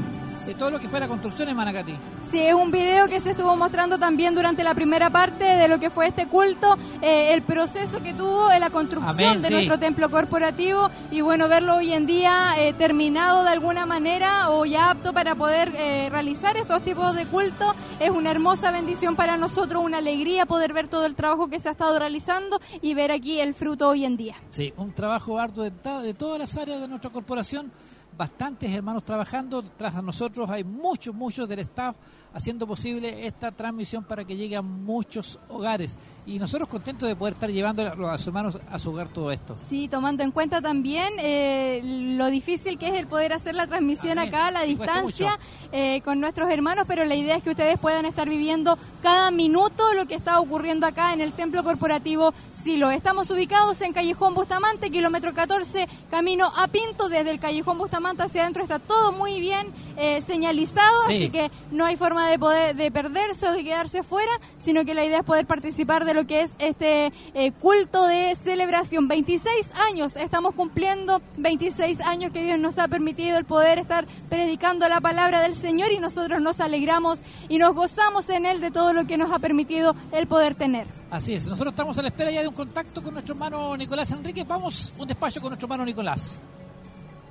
de 0.50 0.56
todo 0.56 0.72
lo 0.72 0.80
que 0.80 0.90
fue 0.90 1.00
la 1.00 1.08
construcción 1.08 1.48
en 1.48 1.56
Manacatí. 1.56 1.94
Sí, 2.22 2.40
es 2.40 2.56
un 2.56 2.72
video 2.72 3.08
que 3.08 3.20
se 3.20 3.32
estuvo 3.32 3.56
mostrando 3.56 4.00
también 4.00 4.34
durante 4.34 4.64
la 4.64 4.74
primera 4.74 5.12
parte 5.12 5.44
de 5.44 5.68
lo 5.68 5.80
que 5.80 5.92
fue 5.92 6.08
este 6.08 6.26
culto, 6.28 6.76
eh, 7.04 7.34
el 7.36 7.44
proceso 7.44 8.02
que 8.02 8.16
tuvo 8.16 8.52
en 8.52 8.62
la 8.62 8.72
construcción 8.72 9.28
Amén, 9.30 9.42
de 9.44 9.48
sí. 9.48 9.54
nuestro 9.54 9.78
templo 9.78 10.10
corporativo 10.10 10.90
y 11.12 11.22
bueno, 11.22 11.48
verlo 11.48 11.76
hoy 11.76 11.94
en 11.94 12.08
día 12.08 12.56
eh, 12.58 12.74
terminado 12.74 13.44
de 13.44 13.50
alguna 13.52 13.86
manera 13.86 14.50
o 14.50 14.66
ya 14.66 14.90
apto 14.90 15.14
para 15.14 15.36
poder 15.36 15.72
eh, 15.78 16.10
realizar 16.10 16.58
estos 16.58 16.82
tipos 16.84 17.16
de 17.16 17.28
culto 17.28 17.76
es 18.00 18.10
una 18.10 18.32
hermosa 18.32 18.72
bendición 18.72 19.16
para 19.16 19.38
nosotros, 19.38 19.84
una 19.84 20.00
alegría 20.00 20.48
poder 20.48 20.74
ver 20.74 20.88
todo 20.88 21.06
el 21.06 21.14
trabajo 21.14 21.48
que 21.48 21.60
se 21.60 21.70
ha 21.70 21.74
estado 21.74 22.00
realizando 22.00 22.60
y 22.82 22.96
ver 22.96 23.12
aquí 23.12 23.40
el 23.40 23.54
fruto 23.54 23.88
hoy 23.90 24.04
en 24.04 24.18
día. 24.18 24.36
Sí, 24.50 24.74
un 24.78 24.94
trabajo 24.94 25.38
de, 25.58 25.70
ta- 25.70 26.02
de 26.02 26.16
todas 26.16 26.40
las 26.40 26.58
áreas 26.58 26.82
de 26.82 26.88
nuestra 26.88 27.12
corporación. 27.12 27.72
Bastantes 28.20 28.70
hermanos 28.70 29.06
trabajando. 29.06 29.64
Tras 29.64 29.96
a 29.96 30.02
nosotros 30.02 30.50
hay 30.50 30.62
muchos, 30.62 31.16
muchos 31.16 31.48
del 31.48 31.60
staff 31.60 31.96
haciendo 32.34 32.68
posible 32.68 33.26
esta 33.26 33.52
transmisión 33.52 34.04
para 34.04 34.24
que 34.26 34.36
llegue 34.36 34.56
a 34.56 34.62
muchos 34.62 35.40
hogares. 35.50 35.98
Y 36.26 36.38
nosotros 36.40 36.70
contentos 36.70 37.08
de 37.10 37.16
poder 37.16 37.34
estar 37.34 37.50
llevando 37.50 37.82
a 37.82 37.96
los 37.96 38.28
hermanos 38.28 38.60
a 38.72 38.78
su 38.78 38.92
hogar 38.92 39.08
todo 39.10 39.32
esto. 39.32 39.56
Sí, 39.68 39.88
tomando 39.88 40.24
en 40.24 40.32
cuenta 40.32 40.62
también 40.62 41.12
eh, 41.18 41.82
lo 41.84 42.28
difícil 42.28 42.78
que 42.78 42.90
es 42.90 42.94
el 42.96 43.08
poder 43.08 43.34
hacer 43.34 43.56
la 43.56 43.66
transmisión 43.68 44.20
Amén. 44.20 44.30
acá 44.34 44.48
a 44.48 44.52
la 44.52 44.62
Sí, 44.64 44.76
distancia 44.76 45.40
eh, 45.72 46.02
con 46.06 46.20
nuestros 46.20 46.52
hermanos, 46.52 46.86
pero 46.88 47.04
la 47.06 47.16
idea 47.16 47.36
es 47.36 47.44
que 47.44 47.50
ustedes 47.52 47.80
puedan 47.80 48.06
estar 48.06 48.30
viviendo 48.30 48.78
cada 49.02 49.32
minuto 49.32 49.94
lo 49.96 50.06
que 50.06 50.16
está 50.16 50.40
ocurriendo 50.40 50.86
acá 50.86 51.14
en 51.14 51.22
el 51.22 51.34
templo 51.34 51.64
corporativo 51.64 52.34
Silo. 52.52 52.92
Estamos 52.92 53.32
ubicados 53.32 53.82
en 53.82 53.94
Callejón 53.94 54.36
Bustamante, 54.36 54.92
kilómetro 54.92 55.34
14, 55.34 55.88
camino 56.12 56.52
a 56.56 56.68
Pinto. 56.68 57.10
Desde 57.10 57.32
el 57.32 57.40
Callejón 57.40 57.78
Bustamante 57.80 58.24
hacia 58.24 58.42
adentro 58.44 58.62
está 58.64 58.78
todo 58.80 59.14
muy 59.14 59.40
bien 59.40 59.68
eh, 59.98 60.22
señalizado, 60.22 61.02
Sí. 61.08 61.14
así 61.14 61.30
que 61.32 61.50
no 61.72 61.86
hay 61.86 61.96
forma 61.96 62.19
de 62.28 62.40
poder 62.40 62.76
de 62.76 62.92
perderse 62.92 63.48
o 63.48 63.54
de 63.54 63.64
quedarse 63.64 64.04
fuera, 64.04 64.32
sino 64.60 64.86
que 64.86 64.94
la 64.94 65.06
idea 65.06 65.20
es 65.20 65.24
poder 65.24 65.46
participar 65.46 66.06
de 66.06 66.14
lo 66.14 66.26
que 66.26 66.42
es 66.42 66.56
este 66.60 67.12
eh, 67.34 67.52
culto 67.52 68.08
de 68.08 68.36
celebración. 68.36 69.08
26 69.08 69.74
años 69.90 70.16
estamos 70.16 70.56
cumpliendo, 70.56 71.22
26 71.38 72.02
años 72.02 72.32
que 72.32 72.44
Dios 72.44 72.60
nos 72.60 72.80
ha 72.80 72.88
permitido 72.88 73.38
el 73.38 73.46
poder 73.46 73.80
estar 73.80 74.06
predicando 74.30 74.88
la 74.88 75.02
palabra 75.02 75.42
del 75.42 75.56
Señor 75.56 75.92
y 75.92 76.00
nosotros 76.00 76.42
nos 76.42 76.60
alegramos 76.60 77.22
y 77.48 77.58
nos 77.58 77.76
gozamos 77.76 78.30
en 78.30 78.46
Él 78.46 78.62
de 78.62 78.72
todo 78.72 78.94
lo 78.94 79.06
que 79.06 79.18
nos 79.18 79.32
ha 79.32 79.40
permitido 79.40 79.96
el 80.12 80.28
poder 80.28 80.56
tener. 80.56 80.88
Así 81.12 81.34
es, 81.34 81.48
nosotros 81.48 81.74
estamos 81.74 81.98
a 81.98 82.02
la 82.04 82.10
espera 82.10 82.32
ya 82.32 82.42
de 82.42 82.48
un 82.48 82.54
contacto 82.54 83.02
con 83.02 83.14
nuestro 83.14 83.34
hermano 83.34 83.76
Nicolás 83.76 84.12
Enrique. 84.12 84.44
Vamos 84.44 84.94
un 84.98 85.08
despacho 85.08 85.42
con 85.42 85.50
nuestro 85.50 85.66
hermano 85.66 85.86
Nicolás. 85.86 86.40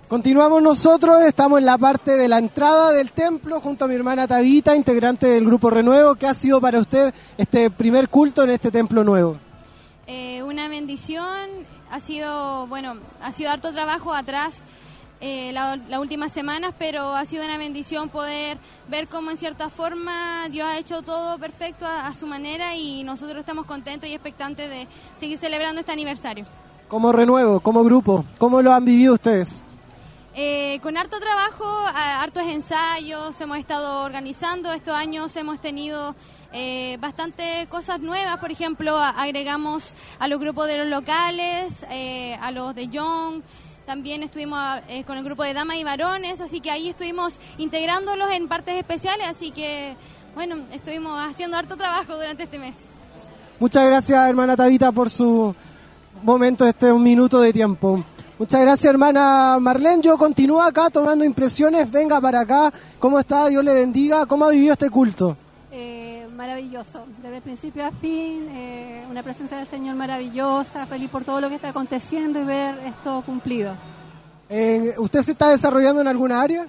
Continuamos 0.08 0.62
nosotros, 0.62 1.20
estamos 1.22 1.58
en 1.58 1.66
la 1.66 1.76
parte 1.76 2.16
de 2.16 2.28
la 2.28 2.38
entrada 2.38 2.92
del 2.92 3.12
templo 3.12 3.60
junto 3.60 3.84
a 3.84 3.88
mi 3.88 3.94
hermana 3.94 4.26
Tabita, 4.26 4.74
integrante 4.74 5.26
del 5.26 5.44
grupo 5.44 5.68
Renuevo. 5.68 6.14
¿Qué 6.14 6.26
ha 6.26 6.32
sido 6.32 6.62
para 6.62 6.78
usted 6.78 7.12
este 7.36 7.68
primer 7.70 8.08
culto 8.08 8.42
en 8.42 8.48
este 8.50 8.70
templo 8.70 9.04
nuevo? 9.04 9.36
Eh, 10.06 10.42
una 10.44 10.68
bendición, 10.68 11.28
ha 11.90 12.00
sido, 12.00 12.66
bueno, 12.68 12.94
ha 13.20 13.32
sido 13.32 13.50
harto 13.50 13.70
trabajo 13.74 14.14
atrás 14.14 14.64
eh, 15.20 15.50
la- 15.52 15.76
las 15.76 16.00
últimas 16.00 16.32
semanas, 16.32 16.72
pero 16.78 17.14
ha 17.14 17.26
sido 17.26 17.44
una 17.44 17.58
bendición 17.58 18.08
poder 18.08 18.56
ver 18.88 19.08
cómo 19.08 19.30
en 19.30 19.36
cierta 19.36 19.68
forma 19.68 20.48
Dios 20.48 20.66
ha 20.66 20.78
hecho 20.78 21.02
todo 21.02 21.36
perfecto 21.38 21.84
a, 21.84 22.06
a 22.06 22.14
su 22.14 22.26
manera 22.26 22.74
y 22.76 23.02
nosotros 23.04 23.40
estamos 23.40 23.66
contentos 23.66 24.08
y 24.08 24.14
expectantes 24.14 24.70
de 24.70 24.88
seguir 25.16 25.36
celebrando 25.36 25.80
este 25.80 25.92
aniversario. 25.92 26.46
Como 26.88 27.12
Renuevo, 27.12 27.60
como 27.60 27.84
grupo, 27.84 28.24
¿cómo 28.38 28.62
lo 28.62 28.72
han 28.72 28.86
vivido 28.86 29.12
ustedes? 29.12 29.64
Eh, 30.40 30.78
con 30.84 30.96
harto 30.96 31.18
trabajo, 31.18 31.64
hartos 31.96 32.44
ensayos, 32.44 33.40
hemos 33.40 33.58
estado 33.58 34.04
organizando. 34.04 34.72
Estos 34.72 34.94
años 34.94 35.34
hemos 35.34 35.60
tenido 35.60 36.14
eh, 36.52 36.96
bastante 37.00 37.66
cosas 37.68 37.98
nuevas. 37.98 38.36
Por 38.36 38.52
ejemplo, 38.52 38.96
agregamos 38.96 39.94
a 40.20 40.28
los 40.28 40.38
grupos 40.38 40.68
de 40.68 40.78
los 40.78 40.86
locales, 40.86 41.84
eh, 41.90 42.36
a 42.40 42.52
los 42.52 42.72
de 42.76 42.86
Young. 42.86 43.42
También 43.84 44.22
estuvimos 44.22 44.60
eh, 44.86 45.02
con 45.02 45.18
el 45.18 45.24
grupo 45.24 45.42
de 45.42 45.54
damas 45.54 45.76
y 45.76 45.82
varones, 45.82 46.40
así 46.40 46.60
que 46.60 46.70
ahí 46.70 46.90
estuvimos 46.90 47.40
integrándolos 47.56 48.30
en 48.30 48.46
partes 48.46 48.76
especiales. 48.76 49.26
Así 49.26 49.50
que, 49.50 49.96
bueno, 50.36 50.54
estuvimos 50.70 51.20
haciendo 51.20 51.56
harto 51.56 51.76
trabajo 51.76 52.14
durante 52.14 52.44
este 52.44 52.60
mes. 52.60 52.76
Muchas 53.58 53.84
gracias, 53.84 54.28
hermana 54.28 54.56
Tabita, 54.56 54.92
por 54.92 55.10
su 55.10 55.52
momento, 56.22 56.64
este 56.64 56.92
un 56.92 57.02
minuto 57.02 57.40
de 57.40 57.52
tiempo. 57.52 58.04
Muchas 58.38 58.60
gracias, 58.60 58.84
hermana 58.84 59.58
Marlene. 59.60 60.00
Yo 60.00 60.16
continúo 60.16 60.62
acá 60.62 60.90
tomando 60.90 61.24
impresiones. 61.24 61.90
Venga 61.90 62.20
para 62.20 62.40
acá. 62.40 62.72
¿Cómo 63.00 63.18
está? 63.18 63.48
Dios 63.48 63.64
le 63.64 63.74
bendiga. 63.74 64.26
¿Cómo 64.26 64.44
ha 64.44 64.50
vivido 64.50 64.74
este 64.74 64.88
culto? 64.90 65.36
Eh, 65.72 66.24
maravilloso, 66.36 67.04
desde 67.20 67.40
principio 67.40 67.84
a 67.84 67.90
fin, 67.90 68.48
eh, 68.52 69.04
una 69.10 69.24
presencia 69.24 69.56
del 69.56 69.66
Señor 69.66 69.96
maravillosa, 69.96 70.86
feliz 70.86 71.10
por 71.10 71.24
todo 71.24 71.40
lo 71.40 71.48
que 71.48 71.56
está 71.56 71.70
aconteciendo 71.70 72.40
y 72.40 72.44
ver 72.44 72.76
esto 72.86 73.24
cumplido. 73.26 73.72
Eh, 74.48 74.94
¿Usted 74.98 75.22
se 75.22 75.32
está 75.32 75.50
desarrollando 75.50 76.00
en 76.00 76.06
alguna 76.06 76.40
área? 76.40 76.64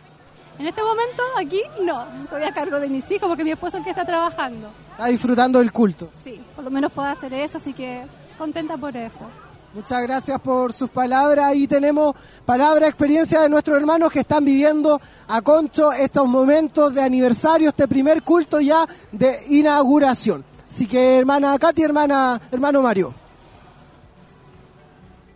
En 0.57 0.65
este 0.65 0.81
momento, 0.81 1.21
aquí, 1.37 1.61
no, 1.83 2.03
estoy 2.23 2.43
a 2.43 2.51
cargo 2.51 2.79
de 2.79 2.89
mis 2.89 3.09
hijos 3.11 3.29
porque 3.29 3.43
mi 3.43 3.51
esposo 3.51 3.77
es 3.77 3.81
el 3.81 3.83
que 3.83 3.91
está 3.91 4.05
trabajando. 4.05 4.71
¿Está 4.93 5.05
disfrutando 5.05 5.59
del 5.59 5.71
culto? 5.71 6.09
Sí, 6.23 6.41
por 6.55 6.63
lo 6.63 6.71
menos 6.71 6.91
puedo 6.91 7.07
hacer 7.07 7.31
eso, 7.31 7.59
así 7.59 7.73
que 7.73 8.03
contenta 8.39 8.75
por 8.75 8.97
eso. 8.97 9.25
Muchas 9.73 10.01
gracias 10.01 10.41
por 10.41 10.73
sus 10.73 10.89
palabras. 10.89 11.45
Ahí 11.45 11.67
tenemos 11.67 12.15
palabra, 12.43 12.87
experiencia 12.87 13.41
de 13.41 13.49
nuestros 13.49 13.77
hermanos 13.77 14.11
que 14.11 14.21
están 14.21 14.43
viviendo 14.43 14.99
a 15.27 15.41
Concho 15.41 15.91
estos 15.91 16.27
momentos 16.27 16.93
de 16.95 17.03
aniversario, 17.03 17.69
este 17.69 17.87
primer 17.87 18.23
culto 18.23 18.59
ya 18.59 18.87
de 19.11 19.39
inauguración. 19.49 20.43
Así 20.67 20.87
que 20.87 21.17
hermana 21.19 21.57
Katy, 21.59 21.83
hermana, 21.83 22.41
hermano 22.51 22.81
Mario. 22.81 23.13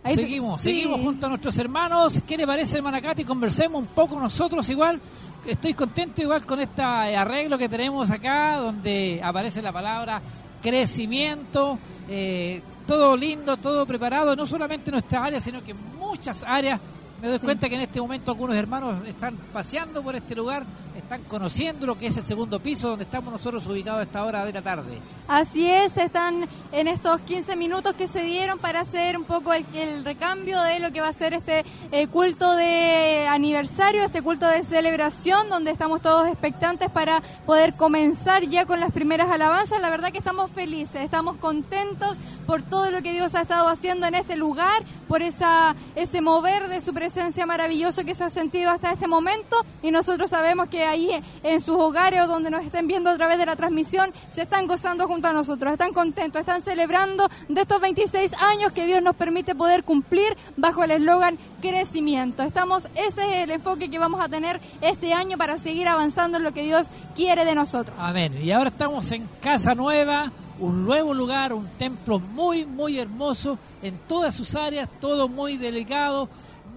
Ahí 0.02 0.16
Seguimos, 0.16 0.60
sí. 0.62 0.70
seguimos 0.70 1.00
junto 1.00 1.26
a 1.26 1.28
nuestros 1.28 1.56
hermanos. 1.58 2.20
¿Qué 2.26 2.36
le 2.36 2.46
parece, 2.46 2.76
hermana 2.78 3.00
Katy? 3.00 3.24
Conversemos 3.24 3.80
un 3.80 3.88
poco 3.88 4.18
nosotros 4.18 4.68
igual. 4.68 5.00
Estoy 5.46 5.74
contento 5.74 6.20
igual 6.22 6.44
con 6.44 6.58
este 6.58 6.82
arreglo 6.82 7.56
que 7.56 7.68
tenemos 7.68 8.10
acá, 8.10 8.56
donde 8.56 9.20
aparece 9.22 9.62
la 9.62 9.72
palabra 9.72 10.20
crecimiento, 10.64 11.78
eh, 12.08 12.62
todo 12.86 13.16
lindo, 13.16 13.56
todo 13.56 13.86
preparado, 13.86 14.36
no 14.36 14.46
solamente 14.46 14.90
en 14.90 14.92
nuestra 14.94 15.24
área, 15.24 15.40
sino 15.40 15.62
que 15.62 15.72
en 15.72 15.78
muchas 15.98 16.42
áreas. 16.44 16.80
Me 17.22 17.28
doy 17.30 17.38
Sí. 17.38 17.44
cuenta 17.46 17.68
que 17.70 17.76
en 17.76 17.80
este 17.80 18.00
momento 18.02 18.32
algunos 18.32 18.54
hermanos 18.56 19.06
están 19.06 19.36
paseando 19.52 20.02
por 20.02 20.14
este 20.14 20.34
lugar, 20.34 20.64
están 20.94 21.22
conociendo 21.22 21.86
lo 21.86 21.96
que 21.98 22.08
es 22.08 22.16
el 22.18 22.24
segundo 22.24 22.60
piso 22.60 22.88
donde 22.90 23.04
estamos 23.04 23.32
nosotros 23.32 23.66
ubicados 23.66 24.00
a 24.00 24.02
esta 24.02 24.24
hora 24.24 24.44
de 24.44 24.52
la 24.52 24.60
tarde. 24.60 24.98
Así 25.26 25.66
es, 25.70 25.96
están 25.96 26.46
en 26.72 26.86
estos 26.88 27.20
15 27.22 27.56
minutos 27.56 27.94
que 27.94 28.06
se 28.08 28.20
dieron 28.24 28.58
para 28.58 28.80
hacer 28.80 29.16
un 29.16 29.24
poco 29.24 29.54
el, 29.54 29.64
el 29.74 30.04
recambio 30.04 30.60
de 30.60 30.80
lo 30.80 30.92
que 30.92 31.00
va 31.00 31.08
a 31.08 31.12
ser 31.14 31.32
este 31.32 31.64
eh, 31.92 32.08
culto 32.08 32.56
de 32.56 33.26
aniversario, 33.30 34.02
este 34.04 34.20
culto 34.20 34.46
de 34.46 34.62
celebración, 34.62 35.48
donde 35.48 35.70
estamos 35.70 36.02
todos 36.02 36.28
expectantes 36.28 36.90
para 36.90 37.22
poder 37.46 37.72
comenzar 37.74 38.42
ya 38.48 38.66
con 38.66 38.80
las 38.80 38.92
primeras 38.92 39.30
alabanzas. 39.30 39.80
La 39.80 39.88
verdad 39.88 40.12
que 40.12 40.18
estamos 40.18 40.50
felices, 40.50 40.96
estamos 41.02 41.36
contentos 41.38 42.18
por 42.46 42.62
todo 42.62 42.90
lo 42.90 43.02
que 43.02 43.12
Dios 43.12 43.34
ha 43.34 43.42
estado 43.42 43.68
haciendo 43.68 44.06
en 44.06 44.14
este 44.14 44.36
lugar, 44.36 44.82
por 45.08 45.22
esa 45.22 45.74
ese 45.94 46.20
mover 46.20 46.68
de 46.68 46.80
su 46.80 46.92
presencia 46.92 47.46
maravilloso 47.46 48.04
que 48.04 48.14
se 48.14 48.24
ha 48.24 48.30
sentido 48.30 48.70
hasta 48.70 48.92
este 48.92 49.06
momento 49.06 49.56
y 49.82 49.90
nosotros 49.90 50.30
sabemos 50.30 50.68
que 50.68 50.84
ahí 50.84 51.10
en 51.42 51.60
sus 51.60 51.76
hogares 51.76 52.22
o 52.22 52.26
donde 52.26 52.50
nos 52.50 52.64
estén 52.64 52.86
viendo 52.86 53.10
a 53.10 53.16
través 53.16 53.38
de 53.38 53.46
la 53.46 53.56
transmisión 53.56 54.12
se 54.28 54.42
están 54.42 54.66
gozando 54.66 55.06
junto 55.06 55.28
a 55.28 55.32
nosotros, 55.32 55.72
están 55.72 55.92
contentos, 55.92 56.40
están 56.40 56.62
celebrando 56.62 57.28
de 57.48 57.60
estos 57.60 57.80
26 57.80 58.34
años 58.34 58.72
que 58.72 58.86
Dios 58.86 59.02
nos 59.02 59.16
permite 59.16 59.54
poder 59.54 59.84
cumplir 59.84 60.36
bajo 60.56 60.84
el 60.84 60.90
eslogan 60.90 61.38
crecimiento. 61.60 62.42
Estamos 62.42 62.88
ese 62.94 63.22
es 63.22 63.44
el 63.44 63.50
enfoque 63.50 63.90
que 63.90 63.98
vamos 63.98 64.20
a 64.20 64.28
tener 64.28 64.60
este 64.80 65.12
año 65.12 65.38
para 65.38 65.56
seguir 65.56 65.88
avanzando 65.88 66.38
en 66.38 66.44
lo 66.44 66.52
que 66.52 66.62
Dios 66.62 66.88
quiere 67.14 67.44
de 67.44 67.54
nosotros. 67.54 67.96
Amén. 67.98 68.32
Y 68.42 68.50
ahora 68.50 68.70
estamos 68.70 69.10
en 69.12 69.28
Casa 69.40 69.74
Nueva, 69.74 70.30
un 70.58 70.84
nuevo 70.84 71.14
lugar, 71.14 71.52
un 71.52 71.66
templo 71.78 72.18
muy, 72.18 72.64
muy 72.64 72.98
hermoso 72.98 73.58
en 73.82 73.98
todas 74.06 74.34
sus 74.34 74.54
áreas, 74.54 74.88
todo 75.00 75.28
muy 75.28 75.56
delicado, 75.56 76.28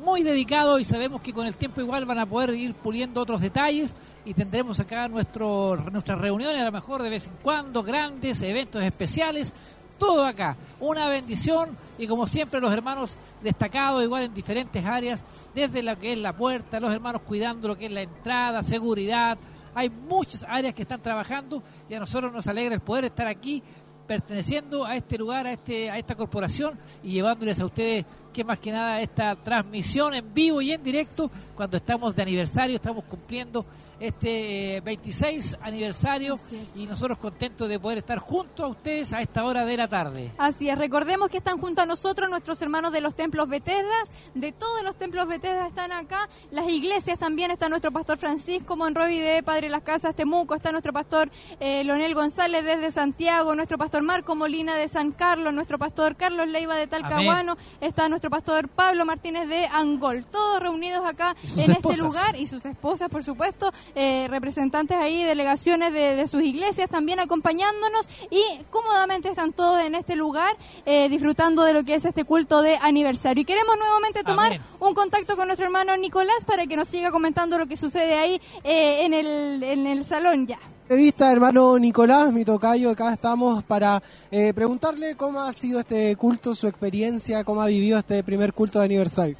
muy 0.04 0.24
dedicado 0.24 0.80
y 0.80 0.84
sabemos 0.84 1.22
que 1.22 1.34
con 1.34 1.48
el 1.48 1.58
tiempo 1.58 1.82
igual 1.82 2.06
van 2.06 2.20
a 2.20 2.26
poder 2.26 2.52
ir 2.52 2.74
puliendo 2.74 3.22
otros 3.22 3.42
detalles 3.42 3.96
y 4.26 4.34
tendremos 4.34 4.80
acá 4.80 5.08
nuestro, 5.08 5.76
nuestras 5.92 6.20
reuniones 6.20 6.62
a 6.62 6.66
lo 6.66 6.72
mejor 6.72 7.04
de 7.04 7.10
vez 7.10 7.28
en 7.28 7.34
cuando, 7.42 7.84
grandes, 7.84 8.42
eventos 8.42 8.84
especiales, 8.84 9.54
todo 9.98 10.26
acá. 10.26 10.56
Una 10.80 11.08
bendición 11.08 11.76
y 11.98 12.08
como 12.08 12.28
siempre 12.28 12.60
los 12.60 12.72
hermanos 12.72 13.18
destacados 13.42 14.04
igual 14.04 14.24
en 14.24 14.34
diferentes 14.34 14.86
áreas, 14.86 15.24
desde 15.56 15.84
lo 15.84 15.98
que 15.98 16.14
es 16.14 16.18
la 16.18 16.34
puerta, 16.34 16.80
los 16.80 16.94
hermanos 16.94 17.22
cuidando 17.24 17.68
lo 17.68 17.78
que 17.78 17.88
es 17.88 17.92
la 17.92 18.02
entrada, 18.02 18.64
seguridad. 18.64 19.38
Hay 19.78 19.92
muchas 19.92 20.44
áreas 20.44 20.74
que 20.74 20.82
están 20.82 21.04
trabajando 21.04 21.62
y 21.88 21.94
a 21.94 22.00
nosotros 22.00 22.34
nos 22.34 22.48
alegra 22.48 22.74
el 22.74 22.82
poder 22.82 23.06
estar 23.06 23.28
aquí 23.28 23.62
perteneciendo 24.08 24.84
a 24.84 24.96
este 24.96 25.20
lugar, 25.20 25.46
a 25.46 25.52
este 25.52 25.92
a 25.92 26.00
esta 26.00 26.16
corporación 26.16 26.80
y 27.04 27.12
llevándoles 27.12 27.60
a 27.60 27.66
ustedes 27.68 28.04
que 28.32 28.44
más 28.44 28.60
que 28.60 28.72
nada 28.72 29.02
esta 29.02 29.36
transmisión 29.36 30.14
en 30.14 30.34
vivo 30.34 30.62
y 30.62 30.72
en 30.72 30.84
directo 30.84 31.30
cuando 31.56 31.78
estamos 31.78 32.16
de 32.16 32.22
aniversario, 32.22 32.76
estamos 32.76 33.04
cumpliendo 33.06 33.66
este 34.00 34.78
eh, 34.78 34.82
26 34.82 35.58
aniversario 35.62 36.40
y 36.76 36.86
nosotros 36.86 37.18
contentos 37.18 37.68
de 37.68 37.80
poder 37.80 38.00
estar 38.00 38.20
junto 38.20 38.64
a 38.64 38.68
ustedes 38.68 39.14
a 39.14 39.22
esta 39.22 39.44
hora 39.44 39.66
de 39.66 39.78
la 39.78 39.88
tarde. 39.88 40.32
Así 40.38 40.70
es, 40.70 40.78
recordemos 40.78 41.30
que 41.30 41.38
están 41.38 41.60
junto 41.60 41.82
a 41.82 41.86
nosotros 41.86 42.30
nuestros 42.30 42.62
hermanos 42.62 42.92
de 42.92 43.02
los 43.02 43.16
templos 43.16 43.48
Betesdas, 43.48 44.12
de 44.36 44.52
todos 44.52 44.84
los 44.84 44.96
templos 44.96 45.28
Betesdas 45.28 45.70
están 45.70 45.92
acá, 45.92 46.30
las 46.52 46.68
iglesias 46.68 47.18
también, 47.18 47.52
está 47.52 47.70
nuestro 47.70 47.92
pastor 47.92 48.18
Francisco 48.18 48.76
Monroy 48.76 49.20
de 49.20 49.42
Padre 49.44 49.70
Las 49.70 49.82
Casas 49.84 50.16
Temuco, 50.16 50.56
está 50.56 50.72
nuestro 50.72 50.94
pastor 50.94 51.30
eh, 51.60 51.84
Leonel 51.84 52.14
González 52.14 52.64
desde 52.64 52.92
Santiago, 52.92 53.56
nuestro 53.56 53.78
pastor 53.78 54.04
Marco 54.04 54.36
Molina 54.36 54.76
de 54.76 54.88
San 54.88 55.12
Carlos, 55.12 55.54
nuestro 55.54 55.80
pastor 55.80 56.16
Carlos 56.16 56.48
Leiva 56.48 56.76
de 56.76 56.88
Talcahuano, 56.88 57.58
está 57.82 58.10
nuestro 58.10 58.17
pastor 58.20 58.68
Pablo 58.68 59.06
Martínez 59.06 59.48
de 59.48 59.66
Angol, 59.68 60.26
todos 60.26 60.60
reunidos 60.60 61.08
acá 61.08 61.36
en 61.44 61.72
esposas. 61.72 61.92
este 61.92 61.98
lugar 62.04 62.36
y 62.36 62.48
sus 62.48 62.66
esposas, 62.66 63.10
por 63.10 63.24
supuesto, 63.24 63.72
eh, 63.96 64.28
representantes 64.30 64.98
ahí, 64.98 65.24
delegaciones 65.24 65.94
de, 65.94 66.16
de 66.16 66.28
sus 66.28 66.42
iglesias 66.42 66.90
también 66.90 67.20
acompañándonos 67.20 68.10
y 68.30 68.44
cómodamente 68.70 69.30
están 69.30 69.54
todos 69.54 69.82
en 69.84 69.96
este 69.96 70.16
lugar 70.16 70.56
eh, 70.86 71.10
disfrutando 71.10 71.64
de 71.64 71.74
lo 71.74 71.84
que 71.84 71.96
es 71.96 72.06
este 72.06 72.24
culto 72.26 72.62
de 72.62 72.78
aniversario. 72.82 73.42
Y 73.42 73.46
queremos 73.46 73.78
nuevamente 73.78 74.24
tomar 74.24 74.48
Amén. 74.54 74.62
un 74.80 74.94
contacto 74.94 75.36
con 75.36 75.48
nuestro 75.48 75.66
hermano 75.66 75.96
Nicolás 75.98 76.46
para 76.46 76.66
que 76.66 76.76
nos 76.76 76.88
siga 76.88 77.12
comentando 77.12 77.58
lo 77.58 77.68
que 77.68 77.78
sucede 77.78 78.18
ahí 78.18 78.42
eh, 78.64 79.06
en, 79.06 79.14
el, 79.14 79.64
en 79.64 79.88
el 79.88 80.04
salón 80.04 80.48
ya. 80.48 80.60
Entrevista, 80.88 81.30
hermano 81.34 81.78
Nicolás, 81.78 82.32
mi 82.32 82.46
tocayo, 82.46 82.92
acá 82.92 83.12
estamos 83.12 83.62
para 83.66 84.02
eh, 84.32 84.54
preguntarle 84.54 85.16
cómo 85.16 85.42
ha 85.42 85.52
sido 85.52 85.82
este 85.82 86.16
culto, 86.16 86.56
su 86.56 86.66
experiencia, 86.66 87.44
cómo 87.44 87.62
ha 87.62 87.68
vivido 87.68 88.00
este 88.00 88.24
primer 88.24 88.54
culto 88.54 88.80
de 88.80 88.86
aniversario. 88.86 89.36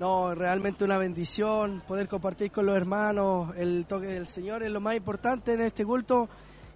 No, 0.00 0.34
realmente 0.34 0.82
una 0.82 0.98
bendición 0.98 1.80
poder 1.86 2.08
compartir 2.08 2.50
con 2.50 2.66
los 2.66 2.76
hermanos 2.76 3.54
el 3.56 3.86
toque 3.86 4.08
del 4.08 4.26
Señor 4.26 4.64
es 4.64 4.72
lo 4.72 4.80
más 4.80 4.96
importante 4.96 5.52
en 5.52 5.60
este 5.60 5.84
culto 5.84 6.28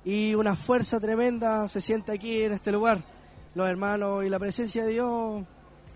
y 0.05 0.37
una 0.37 0.55
fuerza 0.55 1.01
tremenda 1.01 1.67
se 1.67 1.81
siente 1.81 2.13
aquí 2.13 2.43
en 2.43 2.53
este 2.53 2.71
lugar. 2.71 2.99
Los 3.57 3.69
hermanos 3.69 4.25
y 4.25 4.29
la 4.29 4.39
presencia 4.39 4.85
de 4.85 4.93
Dios 4.93 5.43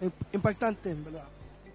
im- 0.02 0.10
impactante, 0.32 0.90
en 0.90 1.04
verdad. 1.04 1.24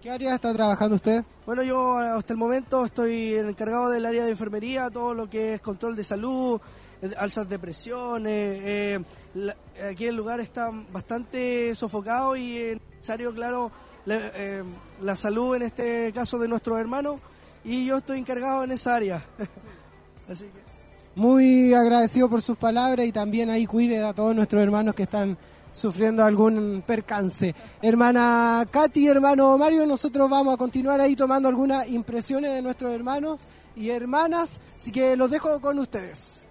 ¿En 0.04 0.10
qué 0.10 0.14
área 0.16 0.34
está 0.34 0.52
trabajando 0.52 0.96
usted? 0.96 1.24
Bueno, 1.46 1.62
yo 1.62 1.96
hasta 1.96 2.34
el 2.34 2.38
momento 2.38 2.84
estoy 2.84 3.36
encargado 3.36 3.88
del 3.88 4.04
área 4.04 4.22
de 4.24 4.32
enfermería, 4.32 4.90
todo 4.90 5.14
lo 5.14 5.30
que 5.30 5.54
es 5.54 5.62
control 5.62 5.96
de 5.96 6.04
salud, 6.04 6.60
eh, 7.00 7.08
alzas 7.16 7.48
de 7.48 7.58
presión. 7.58 8.26
eh, 8.26 8.96
eh, 8.96 9.04
la- 9.32 9.56
aquí 9.88 10.04
el 10.04 10.14
lugar 10.14 10.40
está 10.40 10.68
bastante 10.92 11.74
sofocado 11.74 12.36
y 12.36 12.58
es 12.58 12.78
necesario, 12.96 13.32
claro, 13.32 13.70
eh, 14.06 14.62
la 15.00 15.16
salud 15.16 15.56
en 15.56 15.62
este 15.62 16.12
caso 16.12 16.38
de 16.38 16.48
nuestros 16.48 16.78
hermanos 16.78 17.16
y 17.64 17.86
yo 17.86 17.96
estoy 17.96 18.18
encargado 18.18 18.62
en 18.62 18.72
esa 18.72 18.96
área. 18.96 19.24
Así 20.28 20.44
que... 20.44 20.64
Muy 21.18 21.72
agradecido 21.72 22.28
por 22.28 22.42
sus 22.42 22.58
palabras 22.58 23.06
y 23.06 23.12
también 23.12 23.48
ahí 23.48 23.64
cuide 23.64 24.04
a 24.04 24.12
todos 24.12 24.36
nuestros 24.36 24.62
hermanos 24.62 24.94
que 24.94 25.04
están 25.04 25.38
sufriendo 25.74 26.24
algún 26.24 26.82
percance. 26.86 27.54
Hermana 27.82 28.66
Katy, 28.70 29.08
hermano 29.08 29.58
Mario, 29.58 29.84
nosotros 29.86 30.30
vamos 30.30 30.54
a 30.54 30.56
continuar 30.56 31.00
ahí 31.00 31.16
tomando 31.16 31.48
algunas 31.48 31.88
impresiones 31.90 32.52
de 32.52 32.62
nuestros 32.62 32.92
hermanos 32.92 33.46
y 33.76 33.90
hermanas, 33.90 34.60
así 34.76 34.90
que 34.92 35.16
los 35.16 35.30
dejo 35.30 35.60
con 35.60 35.78
ustedes. 35.80 36.46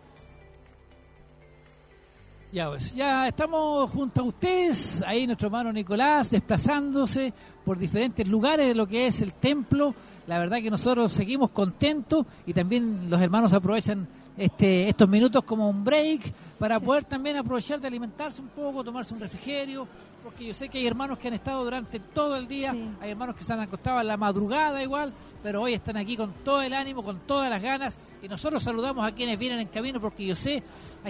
Ya, 2.52 2.69
pues, 2.69 2.93
ya 2.93 3.27
estamos 3.27 3.90
junto 3.90 4.22
a 4.22 4.26
ustedes, 4.26 5.02
ahí 5.08 5.26
nuestro 5.26 5.48
hermano 5.48 5.74
Nicolás, 5.74 6.30
desplazándose 6.30 7.34
por 7.66 7.80
diferentes 7.80 8.27
lugares 8.27 8.68
de 8.68 8.76
lo 8.76 8.85
que 8.85 9.08
es 9.08 9.24
el 9.24 9.34
templo. 9.34 9.95
La 10.27 10.38
verdad 10.38 10.58
que 10.61 10.69
nosotros 10.69 11.11
seguimos 11.11 11.50
contentos 11.50 12.27
y 12.45 12.53
también 12.53 13.10
los 13.10 13.19
hermanos 13.19 13.53
aprovechan 13.53 14.08
este, 14.38 14.90
estos 14.90 15.08
minutos 15.08 15.44
como 15.44 15.70
un 15.70 15.84
break 15.84 16.34
para 16.58 16.80
poder 16.80 17.03
también 17.03 17.38
aprovechar 17.38 17.80
de 17.80 17.88
alimentarse 17.88 18.42
un 18.42 18.50
poco, 18.50 18.84
tomarse 18.84 19.14
un 19.14 19.20
refrigerio, 19.20 19.88
porque 20.24 20.45
yo 20.45 20.53
sé 20.53 20.70
que 20.70 20.78
hay 20.78 20.88
hermanos 20.88 21.18
que 21.18 21.28
han 21.28 21.34
estado 21.34 21.64
durante 21.64 22.00
todo 22.00 22.38
el 22.38 22.48
día, 22.48 22.74
hay 23.02 23.12
hermanos 23.12 23.36
que 23.36 23.44
se 23.44 23.52
han 23.52 23.60
acostado 23.60 23.98
a 23.98 24.03
la 24.03 24.16
madrugada 24.16 24.82
igual, 24.82 25.14
pero 25.44 25.62
hoy 25.62 25.74
están 25.74 25.98
aquí 25.98 26.16
con 26.16 26.32
todo 26.45 26.62
el 26.62 26.74
ánimo, 26.74 27.03
con 27.03 27.20
todas 27.28 27.50
las 27.50 27.62
ganas, 27.62 28.00
y 28.22 28.30
nosotros 28.30 28.64
saludamos 28.64 29.06
a 29.06 29.12
quienes 29.12 29.38
vienen 29.38 29.60
en 29.60 29.68
camino, 29.68 30.00
porque 30.00 30.26
yo 30.26 30.36
sé 30.36 30.64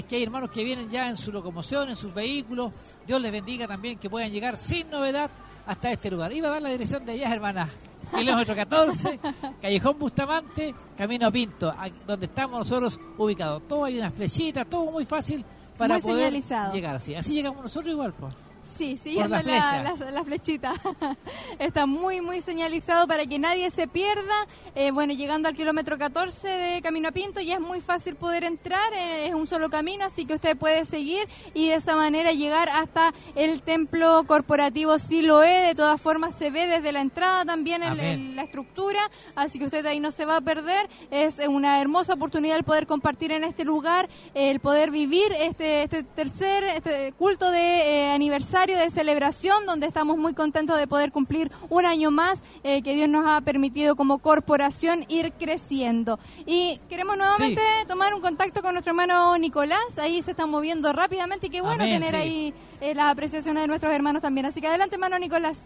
que 0.08 0.16
hay 0.16 0.24
hermanos 0.24 0.50
que 0.50 0.64
vienen 0.64 0.90
ya 0.90 1.08
en 1.08 1.16
su 1.16 1.32
locomoción, 1.32 1.90
en 1.90 1.96
sus 1.96 2.12
vehículos, 2.14 2.72
Dios 3.06 3.22
les 3.22 3.32
bendiga 3.32 3.68
también 3.68 4.00
que 4.00 4.10
puedan 4.10 4.32
llegar 4.32 4.58
sin 4.58 4.90
novedad 4.90 5.30
hasta 5.66 5.92
este 5.92 6.10
lugar. 6.10 6.34
Iba 6.34 6.48
a 6.48 6.52
dar 6.52 6.62
la 6.64 6.70
dirección 6.70 7.06
de 7.06 7.14
allá, 7.14 7.32
hermana. 7.34 7.70
Kilómetro 8.16 8.56
14, 8.56 9.20
Callejón 9.62 10.00
Bustamante, 10.00 10.74
Camino 10.98 11.28
a 11.28 11.32
Pinto, 11.32 11.74
donde 12.06 12.26
estamos 12.28 12.60
nosotros 12.60 13.00
ubicados. 13.18 13.64
Todo 13.68 13.86
hay 13.86 13.98
unas 14.00 14.14
flechitas, 14.14 14.68
todo 14.68 14.86
muy 14.92 15.06
fácil 15.06 15.44
para 15.78 15.96
Muy 15.96 16.02
poder 16.02 16.18
señalizado. 16.18 16.74
llegar 16.74 16.96
así. 16.96 17.16
Así 17.16 17.34
llegamos 17.34 17.64
nosotros 17.64 17.92
igual, 17.92 18.14
pues. 18.14 18.34
Sí, 18.64 18.98
siguiendo 18.98 19.36
la 19.36 19.44
la, 19.84 19.96
la- 20.06 20.12
la 20.12 20.24
flechita. 20.24 20.74
Está 21.60 21.86
muy, 21.86 22.22
muy 22.22 22.40
señalizado 22.40 23.08
para 23.08 23.26
que 23.26 23.38
nadie 23.38 23.70
se 23.70 23.88
pierda. 23.90 24.48
Eh, 24.74 24.92
bueno, 24.92 25.14
llegando 25.14 25.50
al 25.50 25.56
kilómetro 25.56 25.98
14 25.98 26.48
de 26.48 26.82
Camino 26.82 27.10
a 27.10 27.12
Pinto 27.12 27.42
ya 27.42 27.56
es 27.56 27.60
muy 27.60 27.82
fácil 27.82 28.16
poder 28.16 28.46
entrar, 28.46 28.94
eh, 28.94 29.28
es 29.28 29.34
un 29.34 29.48
solo 29.48 29.70
camino, 29.70 30.06
así 30.06 30.26
que 30.26 30.34
usted 30.36 30.56
puede 30.58 30.86
seguir 30.86 31.28
y 31.54 31.68
de 31.70 31.76
esa 31.76 31.96
manera 31.98 32.32
llegar 32.32 32.70
hasta 32.70 33.14
el 33.36 33.62
templo 33.64 34.24
corporativo 34.26 34.98
Siloé. 34.98 35.68
De 35.68 35.76
todas 35.76 36.00
formas, 36.02 36.34
se 36.34 36.50
ve 36.50 36.66
desde 36.68 36.94
la 36.94 37.02
entrada 37.02 37.44
también 37.44 37.84
el- 37.84 38.00
el- 38.00 38.36
la 38.38 38.44
estructura, 38.44 39.02
así 39.36 39.60
que 39.60 39.66
usted 39.66 39.86
ahí 39.86 40.00
no 40.00 40.10
se 40.10 40.24
va 40.26 40.38
a 40.38 40.42
perder. 40.42 40.90
Es 41.12 41.38
una 41.48 41.82
hermosa 41.82 42.14
oportunidad 42.14 42.56
el 42.58 42.64
poder 42.64 42.88
compartir 42.88 43.34
en 43.34 43.44
este 43.44 43.66
lugar, 43.66 44.08
el 44.34 44.62
poder 44.62 44.90
vivir 44.90 45.34
este, 45.38 45.84
este 45.84 46.04
tercer 46.04 46.64
este 46.64 47.12
culto 47.18 47.52
de 47.52 47.60
eh, 48.08 48.12
aniversario 48.14 48.53
aniversario 48.54 48.78
de 48.78 48.90
celebración, 48.92 49.66
donde 49.66 49.88
estamos 49.88 50.16
muy 50.16 50.36
contentos 50.36 50.78
de 50.78 50.86
poder 50.86 51.12
cumplir 51.12 51.52
un 51.70 51.88
año 51.88 52.12
más 52.12 52.44
eh, 52.64 52.84
que 52.84 52.94
Dios 52.94 53.10
nos 53.10 53.26
ha 53.28 53.42
permitido 53.42 53.96
como 53.96 54.20
corporación 54.20 55.06
ir 55.10 55.34
creciendo. 55.34 56.20
Y 56.46 56.80
queremos 56.88 57.18
nuevamente 57.18 57.62
tomar 57.88 58.14
un 58.14 58.22
contacto 58.22 58.62
con 58.62 58.74
nuestro 58.74 58.92
hermano 58.92 59.36
Nicolás, 59.40 59.98
ahí 59.98 60.22
se 60.22 60.32
está 60.32 60.46
moviendo 60.46 60.94
rápidamente 60.94 61.48
y 61.48 61.50
qué 61.50 61.62
bueno 61.62 61.84
Amén, 61.84 62.00
tener 62.00 62.12
sí. 62.12 62.16
ahí 62.16 62.54
eh, 62.80 62.94
las 62.94 63.06
apreciaciones 63.12 63.64
de 63.64 63.68
nuestros 63.68 63.92
hermanos 63.92 64.22
también. 64.22 64.46
Así 64.46 64.62
que 64.62 64.68
adelante, 64.68 64.96
hermano 64.96 65.18
Nicolás. 65.18 65.64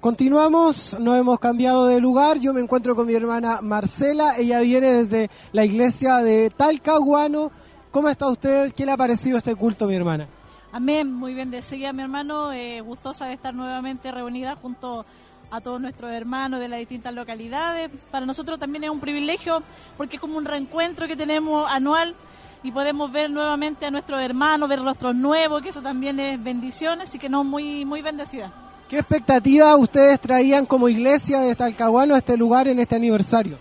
Continuamos, 0.00 0.96
no 0.98 1.14
hemos 1.14 1.38
cambiado 1.38 1.86
de 1.86 2.00
lugar. 2.00 2.38
Yo 2.38 2.54
me 2.54 2.60
encuentro 2.60 2.96
con 2.96 3.06
mi 3.06 3.14
hermana 3.14 3.60
Marcela. 3.60 4.38
Ella 4.38 4.60
viene 4.60 4.90
desde 4.90 5.28
la 5.52 5.66
iglesia 5.66 6.16
de 6.16 6.48
Talcahuano. 6.48 7.52
¿Cómo 7.90 8.08
está 8.08 8.26
usted? 8.28 8.72
¿Qué 8.72 8.86
le 8.86 8.92
ha 8.92 8.96
parecido 8.96 9.36
este 9.36 9.54
culto, 9.54 9.86
mi 9.86 9.94
hermana? 9.94 10.28
Amén, 10.72 11.12
muy 11.12 11.34
bendecida 11.34 11.92
mi 11.92 12.02
hermano, 12.02 12.50
eh, 12.52 12.80
gustosa 12.80 13.26
de 13.26 13.34
estar 13.34 13.54
nuevamente 13.54 14.10
reunida 14.10 14.56
junto 14.56 15.04
a 15.50 15.60
todos 15.60 15.78
nuestros 15.82 16.10
hermanos 16.12 16.60
de 16.60 16.68
las 16.68 16.78
distintas 16.78 17.12
localidades. 17.12 17.90
Para 18.10 18.24
nosotros 18.24 18.58
también 18.58 18.84
es 18.84 18.90
un 18.90 19.00
privilegio 19.00 19.62
porque 19.98 20.16
es 20.16 20.20
como 20.20 20.38
un 20.38 20.46
reencuentro 20.46 21.06
que 21.06 21.14
tenemos 21.14 21.70
anual 21.70 22.14
y 22.62 22.72
podemos 22.72 23.12
ver 23.12 23.30
nuevamente 23.30 23.84
a 23.84 23.90
nuestros 23.90 24.22
hermanos, 24.22 24.66
ver 24.66 24.80
rostros 24.80 25.14
nuevos, 25.14 25.60
que 25.60 25.68
eso 25.68 25.82
también 25.82 26.18
es 26.18 26.42
bendición, 26.42 27.02
así 27.02 27.18
que 27.18 27.28
no, 27.28 27.44
muy, 27.44 27.84
muy 27.84 28.00
bendecida. 28.00 28.50
¿Qué 28.88 28.98
expectativa 28.98 29.76
ustedes 29.76 30.20
traían 30.20 30.64
como 30.64 30.88
iglesia 30.88 31.40
de 31.40 31.54
Talcahuano 31.54 32.14
a 32.14 32.18
este 32.18 32.36
lugar 32.38 32.66
en 32.68 32.78
este 32.78 32.94
aniversario? 32.96 33.58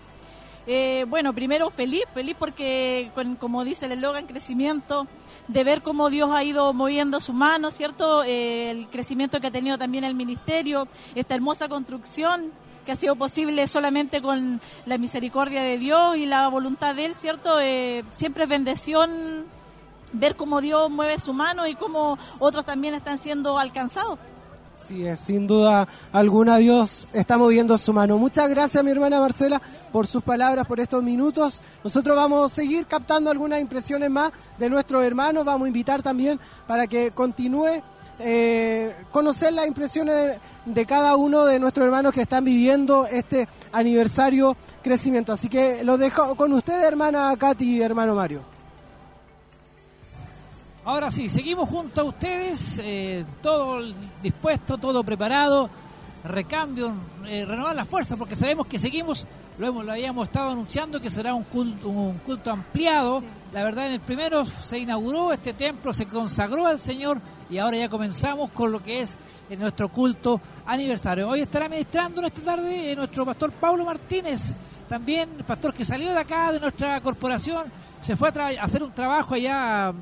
Eh, 0.67 1.06
bueno, 1.09 1.33
primero 1.33 1.69
feliz, 1.72 2.03
feliz 2.14 2.35
porque, 2.40 3.11
con- 3.15 3.35
como 3.35 3.65
dice 3.65 3.88
el 3.88 3.93
eslogan, 3.93 4.27
crecimiento, 4.27 5.07
de 5.47 5.63
ver 5.63 5.81
cómo 5.81 6.09
Dios 6.09 6.29
ha 6.31 6.43
ido 6.43 6.73
moviendo 6.73 7.19
su 7.19 7.33
mano, 7.33 7.71
¿cierto? 7.71 8.23
Eh, 8.23 8.71
el 8.71 8.87
crecimiento 8.87 9.39
que 9.39 9.47
ha 9.47 9.51
tenido 9.51 9.77
también 9.77 10.03
el 10.03 10.15
ministerio, 10.15 10.87
esta 11.15 11.35
hermosa 11.35 11.67
construcción 11.67 12.51
que 12.85 12.91
ha 12.91 12.95
sido 12.95 13.15
posible 13.15 13.67
solamente 13.67 14.21
con 14.21 14.59
la 14.85 14.97
misericordia 14.97 15.61
de 15.61 15.77
Dios 15.77 16.17
y 16.17 16.25
la 16.25 16.47
voluntad 16.47 16.95
de 16.95 17.05
Él, 17.05 17.15
¿cierto? 17.15 17.59
Eh, 17.59 18.03
siempre 18.13 18.43
es 18.43 18.49
bendición 18.49 19.45
ver 20.13 20.35
cómo 20.35 20.61
Dios 20.61 20.89
mueve 20.89 21.19
su 21.19 21.33
mano 21.33 21.67
y 21.67 21.75
cómo 21.75 22.17
otros 22.39 22.65
también 22.65 22.93
están 22.93 23.17
siendo 23.17 23.59
alcanzados. 23.59 24.19
Sí, 24.84 25.06
es, 25.06 25.19
sin 25.19 25.45
duda 25.45 25.88
alguna 26.11 26.58
Dios 26.58 27.08
está 27.14 27.38
moviendo 27.38 27.77
su 27.77 27.93
mano. 27.93 28.18
Muchas 28.18 28.50
gracias 28.50 28.84
mi 28.84 28.92
hermana 28.92 29.19
Marcela 29.19 29.61
por 29.92 30.08
sus 30.08 30.24
palabras, 30.24 30.66
por 30.66 30.80
estos 30.80 31.03
minutos. 31.03 31.61
Nosotros 31.84 32.16
vamos 32.16 32.51
a 32.51 32.56
seguir 32.56 32.88
captando 32.88 33.30
algunas 33.30 33.61
impresiones 33.61 34.10
más 34.10 34.32
de 34.58 34.69
nuestros 34.69 35.06
hermanos. 35.06 35.45
Vamos 35.45 35.66
a 35.66 35.68
invitar 35.68 36.01
también 36.01 36.40
para 36.68 36.88
que 36.88 37.11
continúe 37.11 37.82
eh, 38.19 38.95
conocer 39.11 39.53
las 39.53 39.68
impresiones 39.68 40.16
de, 40.16 40.40
de 40.66 40.85
cada 40.85 41.16
uno 41.16 41.45
de 41.45 41.60
nuestros 41.60 41.85
hermanos 41.85 42.14
que 42.14 42.22
están 42.22 42.43
viviendo 42.43 43.06
este 43.06 43.48
aniversario 43.72 44.58
crecimiento. 44.82 45.32
Así 45.32 45.48
que 45.48 45.84
los 45.84 46.00
dejo 46.00 46.35
con 46.35 46.53
ustedes, 46.53 46.84
hermana 46.84 47.35
Katy 47.38 47.77
y 47.77 47.82
hermano 47.82 48.16
Mario. 48.16 48.50
Ahora 50.84 51.11
sí, 51.11 51.30
seguimos 51.30 51.69
junto 51.69 52.01
a 52.01 52.03
ustedes, 52.06 52.82
eh, 52.84 53.24
todo 53.43 53.84
dispuesto, 54.24 54.80
todo 54.80 55.03
preparado, 55.03 55.69
recambio, 56.24 56.92
eh, 57.27 57.45
renovar 57.45 57.76
las 57.76 57.88
fuerzas, 57.88 58.18
porque 58.18 58.35
sabemos 58.35 58.66
que 58.66 58.80
seguimos, 58.80 59.27
lo, 59.60 59.68
hemos, 59.68 59.85
lo 59.85 59.92
habíamos 59.92 60.27
estado 60.27 60.50
anunciando 60.50 61.00
que 61.00 61.11
será 61.11 61.35
un 61.35 61.43
culto, 61.43 61.88
un 61.88 62.18
culto 62.26 62.50
ampliado. 62.50 63.22
La 63.53 63.64
verdad, 63.64 63.88
en 63.88 63.93
el 63.93 64.00
primero 64.00 64.43
se 64.43 64.80
inauguró 64.80 65.32
este 65.32 65.53
templo, 65.53 65.93
se 65.93 66.08
consagró 66.08 66.66
al 66.66 66.80
Señor 66.80 67.22
y 67.48 67.60
ahora 67.60 67.77
ya 67.77 67.88
comenzamos 67.88 68.50
con 68.50 68.72
lo 68.72 68.82
que 68.82 69.01
es 69.01 69.16
eh, 69.51 69.58
nuestro 69.58 69.88
culto 69.88 70.42
aniversario. 70.66 71.30
Hoy 71.30 71.42
estará 71.42 71.69
ministrando 71.69 72.26
esta 72.26 72.42
tarde 72.42 72.95
nuestro 72.95 73.24
pastor 73.24 73.51
Pablo 73.51 73.85
Martínez, 73.85 74.56
también 74.90 75.30
pastor 75.45 75.76
que 75.76 75.85
salió 75.85 76.11
de 76.11 76.18
acá, 76.18 76.51
de 76.51 76.60
nuestra 76.60 77.00
corporación, 77.01 77.66
se 78.00 78.16
fue 78.16 78.30
a, 78.30 78.61
a 78.61 78.64
hacer 78.64 78.82
un 78.82 78.92
trabajo 78.92 79.35
allá 79.35 79.93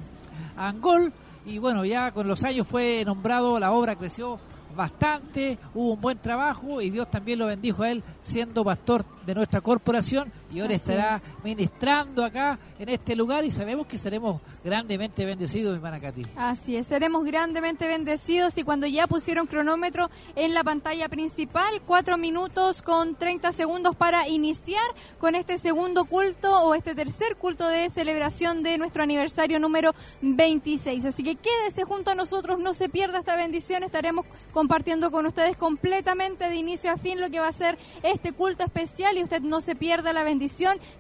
Angol. 0.60 1.12
Y 1.46 1.58
bueno, 1.58 1.86
ya 1.86 2.12
con 2.12 2.28
los 2.28 2.44
años 2.44 2.68
fue 2.68 3.04
nombrado, 3.06 3.60
la 3.60 3.72
obra 3.72 3.96
creció 3.96 4.40
bastante, 4.76 5.58
hubo 5.74 5.94
un 5.94 6.02
buen 6.02 6.18
trabajo 6.20 6.82
y 6.82 6.90
Dios 6.90 7.10
también 7.10 7.40
lo 7.40 7.48
bendijo 7.48 7.84
a 7.84 7.92
él 7.92 8.04
siendo 8.22 8.64
pastor 8.64 9.04
de 9.26 9.36
nuestra 9.36 9.62
corporación 9.62 10.32
y 10.52 10.60
ahora 10.62 10.76
Así 10.76 10.82
estará 10.92 11.16
es. 11.18 11.24
ministrando 11.44 12.24
acá 12.26 12.58
en 12.80 12.90
este 12.90 13.16
lugar 13.16 13.46
y 13.46 13.52
sabemos 13.52 13.86
que 13.86 13.98
seremos 13.98 14.42
grandemente 14.64 15.24
bendecidos, 15.26 15.76
hermana 15.76 16.00
Katy. 16.00 16.24
Así 16.36 16.76
es, 16.76 16.88
seremos 16.88 17.24
grandemente 17.26 17.88
bendecidos 17.88 18.58
y 18.58 18.64
cuando 18.64 18.88
ya 18.88 19.06
pusieron 19.06 19.46
cronómetro 19.46 20.10
en 20.36 20.54
la 20.54 20.64
pantalla 20.64 21.08
principal, 21.08 21.82
cuatro 21.86 22.18
minutos 22.18 22.82
con 22.82 23.16
30 23.16 23.52
segundos 23.52 23.96
para 23.96 24.28
iniciar 24.28 24.84
con 25.20 25.36
este 25.36 25.58
segundo 25.60 26.06
culto 26.06 26.64
o 26.64 26.74
este 26.74 26.96
tercer 26.96 27.36
culto 27.36 27.68
de 27.68 27.90
celebración 27.90 28.64
de 28.64 28.78
nuestro 28.80 29.04
aniversario 29.04 29.60
número 29.60 29.94
26. 30.22 31.06
Así 31.06 31.24
que 31.24 31.36
quédese 31.36 31.84
junto 31.84 32.12
a 32.12 32.16
nosotros, 32.16 32.58
no 32.60 32.74
se 32.74 32.90
pierda 32.90 33.20
esta 33.20 33.36
bendición, 33.36 33.84
estaremos 33.84 34.26
compartiendo 34.52 35.12
con 35.12 35.26
ustedes 35.28 35.58
completamente 35.58 36.50
de 36.50 36.56
inicio 36.56 36.92
a 36.92 36.98
fin 36.98 37.20
lo 37.22 37.30
que 37.30 37.40
va 37.40 37.48
a 37.48 37.52
ser 37.52 37.78
este 38.02 38.32
culto 38.32 38.64
especial 38.64 39.18
y 39.18 39.24
usted 39.24 39.42
no 39.42 39.62
se 39.62 39.76
pierda 39.76 40.12
la 40.12 40.24
bendición 40.24 40.39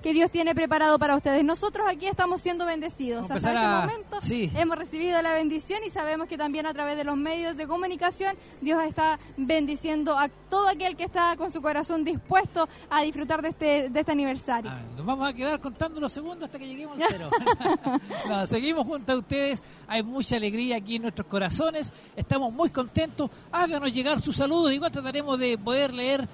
que 0.01 0.13
Dios 0.13 0.29
tiene 0.31 0.53
preparado 0.53 0.99
para 0.99 1.15
ustedes. 1.15 1.43
Nosotros 1.43 1.87
aquí 1.89 2.07
estamos 2.07 2.41
siendo 2.41 2.65
bendecidos. 2.65 3.23
Hasta 3.31 3.37
este 3.37 3.49
a- 3.49 3.81
momento 3.81 4.19
sí. 4.21 4.51
hemos 4.55 4.77
recibido 4.77 5.21
la 5.21 5.33
bendición 5.33 5.79
y 5.85 5.89
sabemos 5.89 6.27
que 6.27 6.37
también 6.37 6.65
a 6.65 6.73
través 6.73 6.97
de 6.97 7.03
los 7.03 7.15
medios 7.17 7.55
de 7.57 7.67
comunicación 7.67 8.35
Dios 8.61 8.81
está 8.83 9.19
bendiciendo 9.37 10.17
a 10.17 10.27
todo 10.49 10.67
aquel 10.67 10.95
que 10.95 11.03
está 11.05 11.35
con 11.37 11.51
su 11.51 11.61
corazón 11.61 12.03
dispuesto 12.03 12.67
a 12.89 13.01
disfrutar 13.01 13.41
de 13.41 13.49
este, 13.49 13.89
de 13.89 13.99
este 13.99 14.11
aniversario. 14.11 14.69
Ah, 14.71 14.81
Nos 14.97 15.05
vamos 15.05 15.29
a 15.29 15.33
quedar 15.33 15.59
contando 15.59 15.99
los 15.99 16.11
segundos 16.11 16.45
hasta 16.45 16.59
que 16.59 16.67
lleguemos 16.67 16.99
al 16.99 17.07
cero. 17.09 17.29
No, 18.27 18.45
seguimos 18.45 18.85
junto 18.85 19.13
a 19.13 19.17
ustedes. 19.17 19.61
Hay 19.87 20.03
mucha 20.03 20.35
alegría 20.35 20.77
aquí 20.77 20.97
en 20.97 21.03
nuestros 21.03 21.27
corazones. 21.27 21.91
Estamos 22.15 22.53
muy 22.53 22.69
contentos. 22.69 23.29
Háganos 23.51 23.91
llegar 23.93 24.19
sus 24.21 24.35
saludos. 24.35 24.71
Igual 24.71 24.91
trataremos 24.91 25.39
de 25.39 25.57
poder 25.57 25.93
leer. 25.93 26.27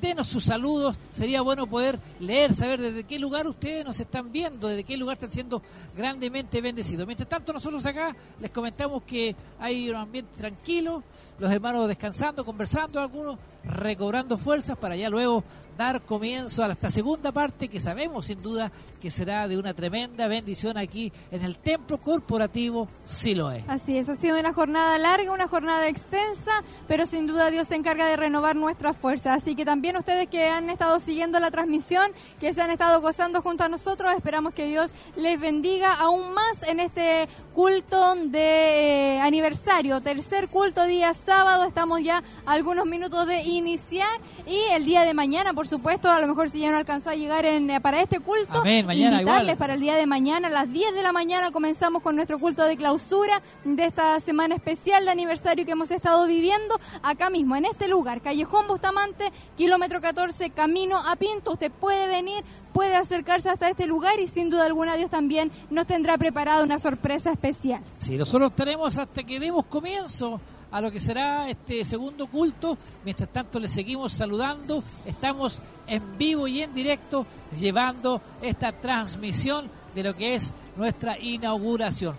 Denos 0.00 0.28
sus 0.28 0.44
saludos. 0.44 0.96
Sería 1.12 1.40
bueno 1.40 1.66
poder 1.66 1.98
leer, 2.20 2.54
saber 2.54 2.80
desde 2.80 3.04
qué 3.04 3.18
lugar 3.18 3.46
ustedes 3.46 3.84
nos 3.84 3.98
están 3.98 4.30
viendo, 4.30 4.68
desde 4.68 4.84
qué 4.84 4.96
lugar 4.96 5.14
están 5.14 5.32
siendo 5.32 5.62
grandemente 5.96 6.60
bendecidos. 6.60 7.06
Mientras 7.06 7.28
tanto, 7.28 7.52
nosotros 7.52 7.84
acá 7.84 8.14
les 8.40 8.50
comentamos 8.50 9.02
que 9.02 9.34
hay 9.58 9.90
un 9.90 9.96
ambiente 9.96 10.30
tranquilo, 10.36 11.02
los 11.38 11.50
hermanos 11.52 11.88
descansando, 11.88 12.44
conversando, 12.44 13.00
algunos 13.00 13.38
recobrando 13.64 14.38
fuerzas 14.38 14.76
para 14.78 14.96
ya 14.96 15.10
luego 15.10 15.44
dar 15.76 16.00
comienzo 16.02 16.64
a 16.64 16.72
esta 16.72 16.90
segunda 16.90 17.30
parte 17.30 17.68
que 17.68 17.78
sabemos 17.80 18.26
sin 18.26 18.42
duda 18.42 18.72
que 19.00 19.10
será 19.10 19.46
de 19.46 19.56
una 19.56 19.74
tremenda 19.74 20.26
bendición 20.26 20.76
aquí 20.76 21.12
en 21.30 21.42
el 21.42 21.58
templo 21.58 21.98
corporativo 21.98 22.88
Siloé. 23.04 23.64
Así 23.68 23.96
es, 23.96 24.08
ha 24.08 24.16
sido 24.16 24.40
una 24.40 24.52
jornada 24.52 24.98
larga, 24.98 25.32
una 25.32 25.46
jornada 25.46 25.86
extensa, 25.86 26.50
pero 26.88 27.06
sin 27.06 27.26
duda 27.26 27.50
Dios 27.50 27.68
se 27.68 27.76
encarga 27.76 28.06
de 28.06 28.16
renovar 28.16 28.56
nuestras 28.56 28.96
fuerzas. 28.96 29.42
Así 29.42 29.54
que 29.54 29.64
también 29.64 29.96
ustedes 29.96 30.28
que 30.28 30.48
han 30.48 30.68
estado 30.70 30.98
siguiendo 30.98 31.38
la 31.38 31.50
transmisión, 31.50 32.10
que 32.40 32.52
se 32.52 32.60
han 32.60 32.70
estado 32.70 33.00
gozando 33.00 33.40
junto 33.42 33.64
a 33.64 33.68
nosotros, 33.68 34.12
esperamos 34.14 34.54
que 34.54 34.66
Dios 34.66 34.92
les 35.14 35.38
bendiga 35.38 35.94
aún 35.94 36.34
más 36.34 36.62
en 36.64 36.80
este 36.80 37.28
culto 37.54 38.16
de 38.16 39.16
eh, 39.16 39.20
aniversario, 39.20 40.00
tercer 40.00 40.48
culto 40.48 40.84
día 40.86 41.14
sábado, 41.28 41.64
estamos 41.64 42.00
ya 42.02 42.22
a 42.46 42.52
algunos 42.52 42.86
minutos 42.86 43.26
de 43.26 43.42
iniciar 43.42 44.08
y 44.46 44.58
el 44.72 44.86
día 44.86 45.02
de 45.02 45.12
mañana, 45.12 45.52
por 45.52 45.68
supuesto, 45.68 46.10
a 46.10 46.18
lo 46.20 46.26
mejor 46.26 46.48
si 46.48 46.60
ya 46.60 46.70
no 46.70 46.78
alcanzó 46.78 47.10
a 47.10 47.16
llegar 47.16 47.44
en, 47.44 47.68
eh, 47.68 47.82
para 47.82 48.00
este 48.00 48.18
culto, 48.18 48.60
Amén, 48.60 48.86
mañana 48.86 49.16
invitarles 49.16 49.42
igual. 49.42 49.58
para 49.58 49.74
el 49.74 49.80
día 49.80 49.96
de 49.96 50.06
mañana 50.06 50.48
a 50.48 50.50
las 50.50 50.72
10 50.72 50.94
de 50.94 51.02
la 51.02 51.12
mañana 51.12 51.50
comenzamos 51.50 52.02
con 52.02 52.16
nuestro 52.16 52.38
culto 52.38 52.64
de 52.64 52.78
clausura 52.78 53.42
de 53.66 53.84
esta 53.84 54.18
semana 54.20 54.54
especial 54.54 55.04
de 55.04 55.10
aniversario 55.10 55.66
que 55.66 55.72
hemos 55.72 55.90
estado 55.90 56.26
viviendo 56.26 56.80
acá 57.02 57.28
mismo, 57.28 57.56
en 57.56 57.66
este 57.66 57.88
lugar, 57.88 58.22
Callejón 58.22 58.66
Bustamante, 58.66 59.30
kilómetro 59.58 60.00
14, 60.00 60.48
camino 60.48 60.96
a 60.96 61.14
Pinto. 61.16 61.52
Usted 61.52 61.70
puede 61.70 62.08
venir, 62.08 62.42
puede 62.72 62.96
acercarse 62.96 63.50
hasta 63.50 63.68
este 63.68 63.86
lugar 63.86 64.18
y 64.18 64.28
sin 64.28 64.48
duda 64.48 64.64
alguna 64.64 64.96
Dios 64.96 65.10
también 65.10 65.52
nos 65.68 65.86
tendrá 65.86 66.16
preparada 66.16 66.64
una 66.64 66.78
sorpresa 66.78 67.30
especial. 67.30 67.82
Sí, 67.98 68.16
nosotros 68.16 68.56
tenemos 68.56 68.96
hasta 68.96 69.22
que 69.24 69.38
demos 69.38 69.66
comienzo 69.66 70.40
a 70.70 70.80
lo 70.80 70.90
que 70.90 71.00
será 71.00 71.48
este 71.48 71.84
segundo 71.84 72.26
culto. 72.26 72.76
Mientras 73.04 73.28
tanto, 73.30 73.58
les 73.58 73.72
seguimos 73.72 74.12
saludando. 74.12 74.82
Estamos 75.06 75.60
en 75.86 76.18
vivo 76.18 76.46
y 76.46 76.62
en 76.62 76.72
directo 76.74 77.26
llevando 77.58 78.20
esta 78.42 78.72
transmisión 78.72 79.70
de 79.94 80.02
lo 80.02 80.14
que 80.14 80.34
es 80.34 80.52
nuestra 80.76 81.18
inauguración. 81.18 82.16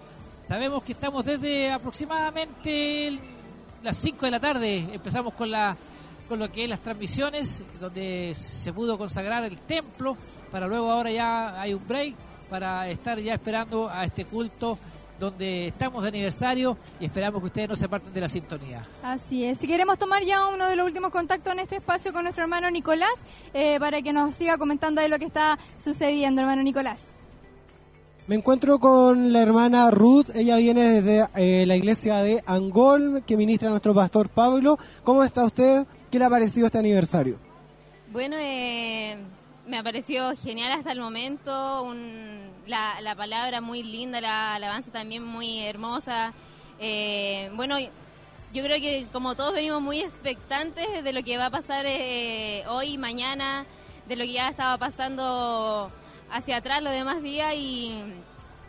Sabemos 0.47 0.83
que 0.83 0.93
estamos 0.93 1.25
desde 1.25 1.71
aproximadamente 1.71 3.19
las 3.83 3.97
5 3.97 4.25
de 4.25 4.31
la 4.31 4.39
tarde. 4.39 4.77
Empezamos 4.93 5.33
con 5.33 5.51
la 5.51 5.77
con 6.27 6.37
lo 6.37 6.51
que 6.51 6.63
es 6.63 6.69
las 6.69 6.81
transmisiones, 6.81 7.63
donde 7.81 8.35
se 8.35 8.71
pudo 8.71 8.99
consagrar 8.99 9.43
el 9.45 9.57
templo, 9.57 10.15
para 10.51 10.67
luego 10.67 10.91
ahora 10.91 11.09
ya 11.09 11.59
hay 11.59 11.73
un 11.73 11.85
break 11.87 12.13
para 12.49 12.89
estar 12.89 13.19
ya 13.19 13.33
esperando 13.33 13.89
a 13.89 14.03
este 14.05 14.25
culto 14.25 14.77
donde 15.19 15.67
estamos 15.67 16.01
de 16.01 16.09
aniversario 16.09 16.77
y 16.99 17.05
esperamos 17.05 17.41
que 17.41 17.47
ustedes 17.47 17.69
no 17.69 17.75
se 17.75 17.85
aparten 17.85 18.13
de 18.13 18.21
la 18.21 18.29
sintonía. 18.29 18.81
Así 19.03 19.43
es. 19.43 19.59
Si 19.59 19.67
queremos 19.67 19.97
tomar 19.99 20.23
ya 20.23 20.47
uno 20.47 20.67
de 20.67 20.75
los 20.75 20.85
últimos 20.85 21.11
contactos 21.11 21.53
en 21.53 21.59
este 21.59 21.77
espacio 21.77 22.13
con 22.13 22.23
nuestro 22.23 22.43
hermano 22.43 22.71
Nicolás, 22.71 23.23
eh, 23.53 23.79
para 23.79 24.01
que 24.01 24.13
nos 24.13 24.35
siga 24.35 24.57
comentando 24.57 25.01
de 25.01 25.09
lo 25.09 25.19
que 25.19 25.25
está 25.25 25.59
sucediendo, 25.77 26.41
hermano 26.41 26.63
Nicolás. 26.63 27.19
Me 28.27 28.35
encuentro 28.35 28.79
con 28.79 29.33
la 29.33 29.41
hermana 29.41 29.89
Ruth, 29.89 30.27
ella 30.35 30.57
viene 30.57 31.01
desde 31.01 31.27
eh, 31.35 31.65
la 31.65 31.75
iglesia 31.75 32.17
de 32.17 32.43
Angol, 32.45 33.23
que 33.25 33.35
ministra 33.35 33.69
nuestro 33.69 33.95
pastor 33.95 34.29
Pablo. 34.29 34.77
¿Cómo 35.03 35.23
está 35.23 35.43
usted? 35.43 35.85
¿Qué 36.11 36.19
le 36.19 36.25
ha 36.25 36.29
parecido 36.29 36.67
este 36.67 36.77
aniversario? 36.77 37.37
Bueno, 38.11 38.35
eh, 38.39 39.17
me 39.69 39.77
ha 39.77 39.83
parecido 39.83 40.35
genial 40.35 40.71
hasta 40.71 40.91
el 40.91 40.99
momento, 40.99 41.83
un- 41.83 42.49
la, 42.65 42.99
la 43.01 43.15
palabra 43.15 43.61
muy 43.61 43.83
linda, 43.83 44.19
la 44.19 44.55
alabanza 44.55 44.91
también 44.91 45.23
muy 45.23 45.59
hermosa. 45.59 46.33
Eh, 46.79 47.51
bueno, 47.55 47.77
yo 48.51 48.63
creo 48.63 48.81
que 48.81 49.05
como 49.13 49.35
todos 49.35 49.53
venimos 49.53 49.79
muy 49.81 49.99
expectantes 49.99 51.03
de 51.03 51.13
lo 51.13 51.21
que 51.23 51.37
va 51.37 51.45
a 51.47 51.49
pasar 51.51 51.85
eh, 51.87 52.63
hoy, 52.67 52.97
mañana, 52.97 53.65
de 54.07 54.15
lo 54.15 54.23
que 54.23 54.33
ya 54.33 54.49
estaba 54.49 54.75
pasando 54.79 55.91
hacia 56.31 56.57
atrás 56.57 56.81
los 56.81 56.91
demás 56.93 57.21
días 57.21 57.53
y 57.55 57.93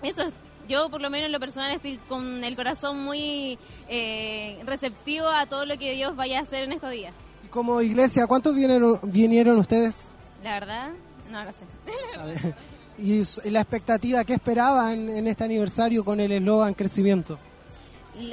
eso, 0.03 0.31
yo 0.69 0.91
por 0.91 1.01
lo 1.01 1.09
menos 1.09 1.27
en 1.27 1.33
lo 1.33 1.41
personal 1.41 1.71
estoy 1.73 1.99
con 2.11 2.45
el 2.45 2.57
corazón 2.57 3.03
muy 3.05 3.59
eh, 3.89 4.59
receptivo 4.67 5.29
a 5.29 5.47
todo 5.47 5.65
lo 5.65 5.79
que 5.79 5.93
Dios 5.93 6.15
vaya 6.15 6.41
a 6.41 6.43
hacer 6.43 6.65
en 6.65 6.73
estos 6.73 6.91
días. 6.91 7.15
Como 7.49 7.81
iglesia, 7.81 8.27
¿cuántos 8.27 8.55
vinieron, 8.55 9.01
vinieron 9.03 9.59
ustedes? 9.59 10.11
La 10.43 10.55
verdad, 10.55 10.91
no 11.31 11.45
lo 11.45 11.53
sé. 11.53 11.65
Y 12.99 13.23
la 13.51 13.63
expectativa, 13.63 14.25
¿qué 14.25 14.35
esperaban 14.35 15.09
en 15.09 15.27
este 15.27 15.45
aniversario 15.45 16.05
con 16.05 16.21
el 16.21 16.33
eslogan 16.33 16.75
crecimiento? 16.75 17.39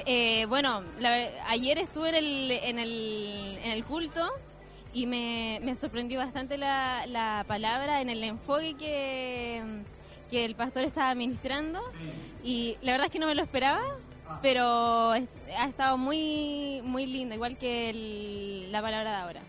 Eh, 0.05 0.45
bueno, 0.49 0.81
la- 0.99 1.29
ayer 1.47 1.77
estuve 1.77 2.09
en 2.09 2.15
el, 2.15 2.51
en 2.51 2.79
el, 2.79 3.59
en 3.63 3.71
el 3.71 3.85
culto 3.85 4.27
y 4.93 5.05
me, 5.05 5.61
me 5.63 5.73
sorprendió 5.77 6.19
bastante 6.19 6.57
la, 6.57 7.05
la 7.07 7.45
palabra 7.47 8.01
en 8.01 8.09
el 8.09 8.21
enfoque 8.25 8.75
que, 8.77 9.63
que 10.29 10.43
el 10.43 10.55
pastor 10.55 10.83
estaba 10.83 11.15
ministrando 11.15 11.79
y 12.43 12.75
la 12.81 12.91
verdad 12.93 13.05
es 13.05 13.11
que 13.13 13.19
no 13.19 13.27
me 13.27 13.35
lo 13.35 13.43
esperaba, 13.43 13.83
pero 14.41 15.13
es- 15.13 15.29
ha 15.57 15.67
estado 15.69 15.97
muy, 15.97 16.81
muy 16.83 17.05
lindo, 17.05 17.35
igual 17.35 17.57
que 17.57 17.91
el- 17.91 18.71
la 18.73 18.81
palabra 18.81 19.11
de 19.11 19.17
ahora. 19.17 19.41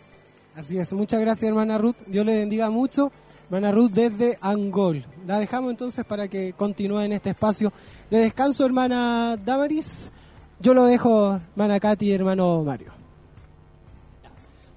Así 0.59 0.77
es, 0.77 0.93
muchas 0.93 1.21
gracias 1.21 1.49
hermana 1.49 1.79
Ruth, 1.79 1.99
Dios 2.09 2.27
le 2.27 2.37
bendiga 2.37 2.69
mucho. 2.69 3.13
Hermana 3.45 3.71
Ruth 3.71 3.93
desde 3.93 4.37
Angol. 4.41 5.05
La 5.25 5.39
dejamos 5.39 5.71
entonces 5.71 6.05
para 6.05 6.27
que 6.27 6.53
continúe 6.53 6.99
en 6.99 7.13
este 7.13 7.31
espacio 7.31 7.73
de 8.11 8.19
descanso, 8.19 8.67
hermana 8.67 9.37
Damaris. 9.37 10.11
Yo 10.59 10.75
lo 10.75 10.83
dejo, 10.83 11.41
hermana 11.53 11.79
Katy 11.79 12.07
y 12.07 12.13
hermano 12.13 12.65
Mario. 12.65 12.91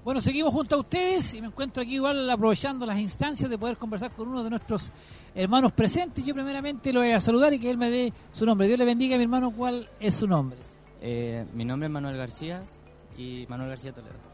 Bueno, 0.04 0.20
seguimos 0.20 0.52
junto 0.52 0.76
a 0.76 0.78
ustedes 0.78 1.34
y 1.34 1.40
me 1.40 1.48
encuentro 1.48 1.82
aquí 1.82 1.96
igual 1.96 2.30
aprovechando 2.30 2.86
las 2.86 3.00
instancias 3.00 3.50
de 3.50 3.58
poder 3.58 3.76
conversar 3.76 4.12
con 4.12 4.28
uno 4.28 4.44
de 4.44 4.50
nuestros 4.50 4.92
hermanos 5.34 5.72
presentes. 5.72 6.24
Yo 6.24 6.32
primeramente 6.32 6.92
lo 6.92 7.00
voy 7.00 7.10
a 7.10 7.20
saludar 7.20 7.54
y 7.54 7.58
que 7.58 7.68
él 7.68 7.76
me 7.76 7.90
dé 7.90 8.12
su 8.32 8.46
nombre. 8.46 8.68
Dios 8.68 8.78
le 8.78 8.84
bendiga, 8.84 9.16
mi 9.16 9.24
hermano, 9.24 9.50
¿cuál 9.50 9.90
es 9.98 10.14
su 10.14 10.28
nombre? 10.28 10.60
Eh, 11.00 11.44
mi 11.54 11.64
nombre 11.64 11.88
es 11.88 11.92
Manuel 11.92 12.16
García 12.16 12.62
y 13.18 13.46
Manuel 13.48 13.70
García 13.70 13.92
Toledo. 13.92 14.31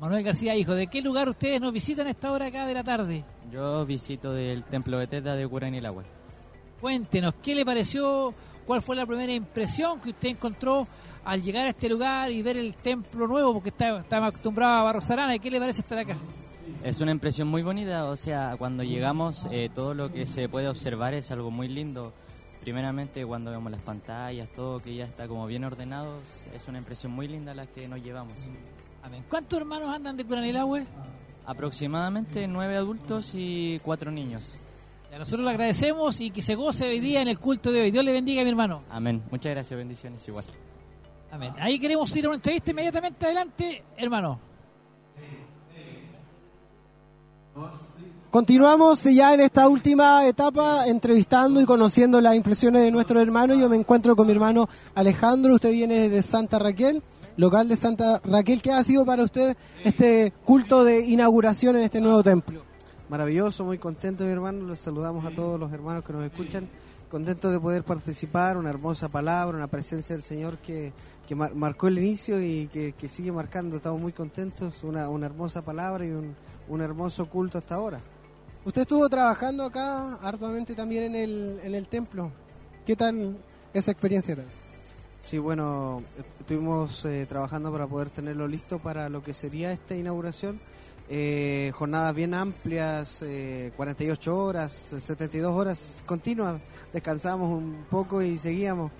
Manuel 0.00 0.24
García, 0.24 0.56
hijo, 0.56 0.72
¿de 0.72 0.86
qué 0.86 1.02
lugar 1.02 1.28
ustedes 1.28 1.60
nos 1.60 1.74
visitan 1.74 2.06
a 2.06 2.10
esta 2.10 2.32
hora 2.32 2.46
acá 2.46 2.64
de 2.64 2.72
la 2.72 2.82
tarde? 2.82 3.22
Yo 3.52 3.84
visito 3.84 4.32
del 4.32 4.64
templo 4.64 4.98
de 4.98 5.06
Teta 5.06 5.34
de 5.34 5.46
Curanilagüe. 5.46 6.04
Cuéntenos, 6.80 7.34
¿qué 7.42 7.54
le 7.54 7.66
pareció? 7.66 8.32
¿Cuál 8.66 8.80
fue 8.80 8.96
la 8.96 9.04
primera 9.04 9.30
impresión 9.30 10.00
que 10.00 10.08
usted 10.08 10.30
encontró 10.30 10.88
al 11.22 11.42
llegar 11.42 11.66
a 11.66 11.70
este 11.70 11.90
lugar 11.90 12.30
y 12.30 12.40
ver 12.40 12.56
el 12.56 12.76
templo 12.76 13.26
nuevo? 13.26 13.52
Porque 13.52 13.68
está, 13.68 13.98
estaba 13.98 14.28
acostumbrado 14.28 14.78
a 14.78 14.82
Barros 14.84 15.10
Arana. 15.10 15.38
¿Qué 15.38 15.50
le 15.50 15.60
parece 15.60 15.82
estar 15.82 15.98
acá? 15.98 16.16
Es 16.82 16.98
una 17.02 17.10
impresión 17.10 17.48
muy 17.48 17.62
bonita, 17.62 18.06
o 18.06 18.16
sea, 18.16 18.54
cuando 18.56 18.82
llegamos 18.82 19.46
eh, 19.50 19.68
todo 19.74 19.92
lo 19.92 20.10
que 20.10 20.26
se 20.26 20.48
puede 20.48 20.68
observar 20.68 21.12
es 21.12 21.30
algo 21.30 21.50
muy 21.50 21.68
lindo. 21.68 22.14
Primeramente 22.62 23.26
cuando 23.26 23.50
vemos 23.50 23.70
las 23.70 23.82
pantallas, 23.82 24.48
todo 24.48 24.80
que 24.80 24.94
ya 24.94 25.04
está 25.04 25.28
como 25.28 25.46
bien 25.46 25.64
ordenado, 25.64 26.20
es 26.54 26.68
una 26.68 26.78
impresión 26.78 27.12
muy 27.12 27.28
linda 27.28 27.54
la 27.54 27.66
que 27.66 27.86
nos 27.86 28.02
llevamos. 28.02 28.48
Amén. 29.02 29.24
¿Cuántos 29.28 29.58
hermanos 29.58 29.94
andan 29.94 30.16
de 30.16 30.24
Curanilagüe? 30.24 30.86
Aproximadamente 31.46 32.46
nueve 32.46 32.76
adultos 32.76 33.32
y 33.34 33.80
cuatro 33.84 34.10
niños. 34.10 34.54
Y 35.10 35.14
a 35.14 35.18
nosotros 35.18 35.44
le 35.44 35.50
agradecemos 35.50 36.20
y 36.20 36.30
que 36.30 36.42
se 36.42 36.54
goce 36.54 36.88
hoy 36.88 37.00
día 37.00 37.22
en 37.22 37.28
el 37.28 37.38
culto 37.38 37.72
de 37.72 37.82
hoy. 37.82 37.90
Dios 37.90 38.04
le 38.04 38.12
bendiga, 38.12 38.42
mi 38.44 38.50
hermano. 38.50 38.82
Amén. 38.90 39.22
Muchas 39.30 39.50
gracias, 39.50 39.76
bendiciones 39.76 40.26
igual. 40.28 40.44
Amén. 41.32 41.52
Ahí 41.58 41.78
queremos 41.78 42.14
ir 42.14 42.26
a 42.26 42.28
una 42.28 42.36
entrevista 42.36 42.70
inmediatamente 42.70 43.26
adelante, 43.26 43.82
hermano. 43.96 44.38
Continuamos 48.30 49.02
ya 49.04 49.34
en 49.34 49.40
esta 49.40 49.68
última 49.68 50.24
etapa 50.24 50.86
entrevistando 50.86 51.60
y 51.60 51.64
conociendo 51.64 52.20
las 52.20 52.36
impresiones 52.36 52.82
de 52.82 52.92
nuestro 52.92 53.20
hermano. 53.20 53.54
Yo 53.54 53.68
me 53.68 53.76
encuentro 53.76 54.14
con 54.14 54.26
mi 54.26 54.32
hermano 54.32 54.68
Alejandro. 54.94 55.54
Usted 55.54 55.72
viene 55.72 56.08
desde 56.08 56.22
Santa 56.22 56.60
Raquel, 56.60 57.02
local 57.36 57.68
de 57.68 57.76
Santa 57.76 58.20
Raquel. 58.24 58.62
¿Qué 58.62 58.72
ha 58.72 58.82
sido 58.82 59.04
para 59.04 59.22
usted 59.22 59.56
este 59.84 60.32
culto 60.44 60.84
de 60.84 61.04
inauguración 61.06 61.76
en 61.76 61.82
este 61.82 62.00
nuevo 62.00 62.22
templo? 62.22 62.62
Maravilloso, 63.08 63.64
muy 63.64 63.78
contento 63.78 64.24
mi 64.24 64.30
hermano, 64.30 64.68
les 64.68 64.78
saludamos 64.80 65.24
a 65.24 65.30
todos 65.30 65.58
los 65.58 65.72
hermanos 65.72 66.04
que 66.04 66.12
nos 66.12 66.24
escuchan, 66.24 66.68
contento 67.10 67.50
de 67.50 67.58
poder 67.58 67.82
participar, 67.82 68.56
una 68.56 68.70
hermosa 68.70 69.08
palabra, 69.08 69.56
una 69.56 69.66
presencia 69.66 70.14
del 70.14 70.22
Señor 70.22 70.58
que, 70.58 70.92
que 71.26 71.34
mar- 71.34 71.54
marcó 71.54 71.88
el 71.88 71.98
inicio 71.98 72.40
y 72.40 72.68
que, 72.68 72.92
que 72.92 73.08
sigue 73.08 73.32
marcando, 73.32 73.76
estamos 73.76 74.00
muy 74.00 74.12
contentos, 74.12 74.84
una, 74.84 75.08
una 75.08 75.26
hermosa 75.26 75.60
palabra 75.62 76.04
y 76.04 76.10
un, 76.10 76.36
un 76.68 76.80
hermoso 76.80 77.28
culto 77.28 77.58
hasta 77.58 77.74
ahora. 77.74 78.00
Usted 78.64 78.82
estuvo 78.82 79.08
trabajando 79.08 79.64
acá 79.64 80.14
arduamente 80.22 80.74
también 80.76 81.02
en 81.02 81.14
el, 81.16 81.60
en 81.64 81.74
el 81.74 81.88
templo. 81.88 82.30
¿Qué 82.86 82.94
tal 82.94 83.38
esa 83.74 83.90
experiencia 83.90 84.36
también? 84.36 84.59
Sí, 85.22 85.38
bueno, 85.38 86.02
estuvimos 86.40 87.04
eh, 87.04 87.26
trabajando 87.28 87.70
para 87.70 87.86
poder 87.86 88.08
tenerlo 88.08 88.48
listo 88.48 88.78
para 88.78 89.08
lo 89.10 89.22
que 89.22 89.34
sería 89.34 89.70
esta 89.70 89.94
inauguración. 89.94 90.60
Eh, 91.12 91.72
jornadas 91.74 92.14
bien 92.14 92.34
amplias, 92.34 93.22
eh, 93.22 93.72
48 93.76 94.44
horas, 94.44 94.72
72 94.72 95.50
horas 95.50 96.04
continuas. 96.06 96.60
Descansamos 96.92 97.50
un 97.50 97.84
poco 97.90 98.22
y 98.22 98.38
seguíamos. 98.38 98.92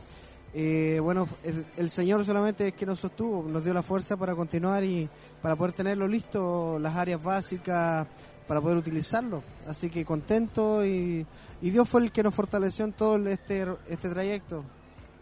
Eh, 0.53 0.99
bueno, 1.01 1.29
el, 1.77 1.89
Señor 1.89 2.25
solamente 2.25 2.69
es 2.69 2.75
que 2.75 2.85
nos 2.85 2.99
sostuvo, 2.99 3.49
nos 3.49 3.65
dio 3.65 3.73
la 3.73 3.85
fuerza 3.85 4.17
para 4.17 4.35
continuar 4.35 4.83
y 4.83 5.09
para 5.41 5.55
poder 5.55 5.73
tenerlo 5.73 6.09
listo, 6.09 6.79
las 6.81 6.97
áreas 6.97 7.23
básicas, 7.23 8.07
para 8.47 8.61
poder 8.61 8.77
utilizarlo. 8.77 9.43
Así 9.67 9.89
que 9.89 10.05
contento 10.05 10.85
y, 10.85 11.25
y 11.63 11.71
Dios 11.71 11.89
fue 11.89 12.03
el 12.03 12.11
que 12.13 12.25
nos 12.25 12.35
fortaleció 12.35 12.85
en 12.85 12.93
todo 12.93 13.17
este, 13.29 13.67
este 13.89 14.11
trayecto. 14.11 14.65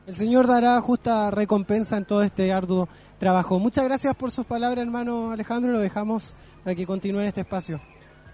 El 0.09 0.15
Señor 0.15 0.47
dará 0.47 0.81
justa 0.81 1.31
recompensa 1.31 1.99
en 1.99 2.07
todo 2.07 2.23
este 2.23 2.51
arduo 2.51 2.89
trabajo. 3.19 3.59
Muchas 3.59 3.85
gracias 3.85 4.17
por 4.17 4.31
sus 4.31 4.47
palabras, 4.47 4.83
hermano 4.83 5.33
Alejandro. 5.33 5.71
Lo 5.71 5.81
dejamos 5.81 6.35
para 6.65 6.75
que 6.75 6.87
continúe 6.87 7.21
en 7.21 7.27
este 7.27 7.43
espacio. 7.43 7.79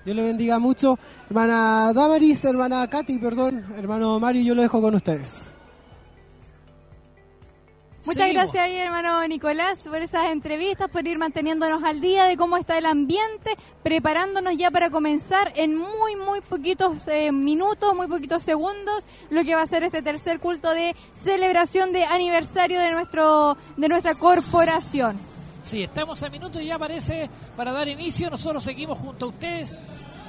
Dios 0.04 0.14
le 0.14 0.22
bendiga 0.22 0.60
mucho. 0.60 0.96
Hermana 1.26 1.92
Damaris, 1.92 2.44
hermana 2.44 2.88
Katy, 2.88 3.18
perdón, 3.18 3.64
hermano 3.76 4.20
Mario, 4.20 4.42
yo 4.42 4.54
lo 4.54 4.62
dejo 4.62 4.80
con 4.80 4.94
ustedes. 4.94 5.53
Muchas 8.06 8.22
Seguimos. 8.22 8.42
gracias 8.42 8.64
ahí, 8.64 8.76
hermano 8.76 9.26
Nicolás, 9.26 9.80
por 9.80 9.96
esas 9.96 10.30
entrevistas, 10.30 10.90
por 10.90 11.06
ir 11.08 11.16
manteniéndonos 11.16 11.82
al 11.84 12.02
día 12.02 12.24
de 12.24 12.36
cómo 12.36 12.58
está 12.58 12.76
el 12.76 12.84
ambiente, 12.84 13.56
preparándonos 13.82 14.58
ya 14.58 14.70
para 14.70 14.90
comenzar 14.90 15.54
en 15.56 15.74
muy, 15.74 16.14
muy 16.14 16.42
poquitos 16.42 17.08
eh, 17.08 17.32
minutos, 17.32 17.94
muy 17.94 18.06
poquitos 18.06 18.42
segundos, 18.42 19.06
lo 19.30 19.42
que 19.42 19.54
va 19.54 19.62
a 19.62 19.66
ser 19.66 19.84
este 19.84 20.02
tercer 20.02 20.38
culto 20.38 20.74
de 20.74 20.94
celebración 21.14 21.92
de 21.92 22.04
aniversario 22.04 22.78
de 22.78 22.90
nuestro 22.90 23.56
de 23.78 23.88
nuestra 23.88 24.14
corporación. 24.14 25.18
Sí, 25.62 25.82
estamos 25.82 26.22
a 26.22 26.28
minutos 26.28 26.62
ya 26.62 26.78
parece 26.78 27.30
para 27.56 27.72
dar 27.72 27.88
inicio. 27.88 28.28
Nosotros 28.28 28.62
seguimos 28.62 28.98
junto 28.98 29.24
a 29.24 29.28
ustedes. 29.30 29.74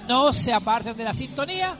No 0.07 0.31
se 0.31 0.53
aparten 0.53 0.95
de 0.95 1.03
la 1.03 1.13
sintonía 1.13 1.73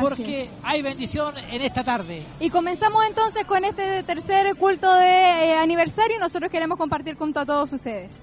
porque 0.00 0.48
hay 0.62 0.82
bendición 0.82 1.34
en 1.50 1.62
esta 1.62 1.84
tarde. 1.84 2.22
Y 2.40 2.50
comenzamos 2.50 3.04
entonces 3.06 3.44
con 3.44 3.64
este 3.64 4.02
tercer 4.02 4.54
culto 4.56 4.92
de 4.92 5.06
eh, 5.06 5.54
aniversario 5.56 6.16
y 6.16 6.20
nosotros 6.20 6.50
queremos 6.50 6.78
compartir 6.78 7.16
junto 7.16 7.40
a 7.40 7.46
todos 7.46 7.72
ustedes. 7.72 8.22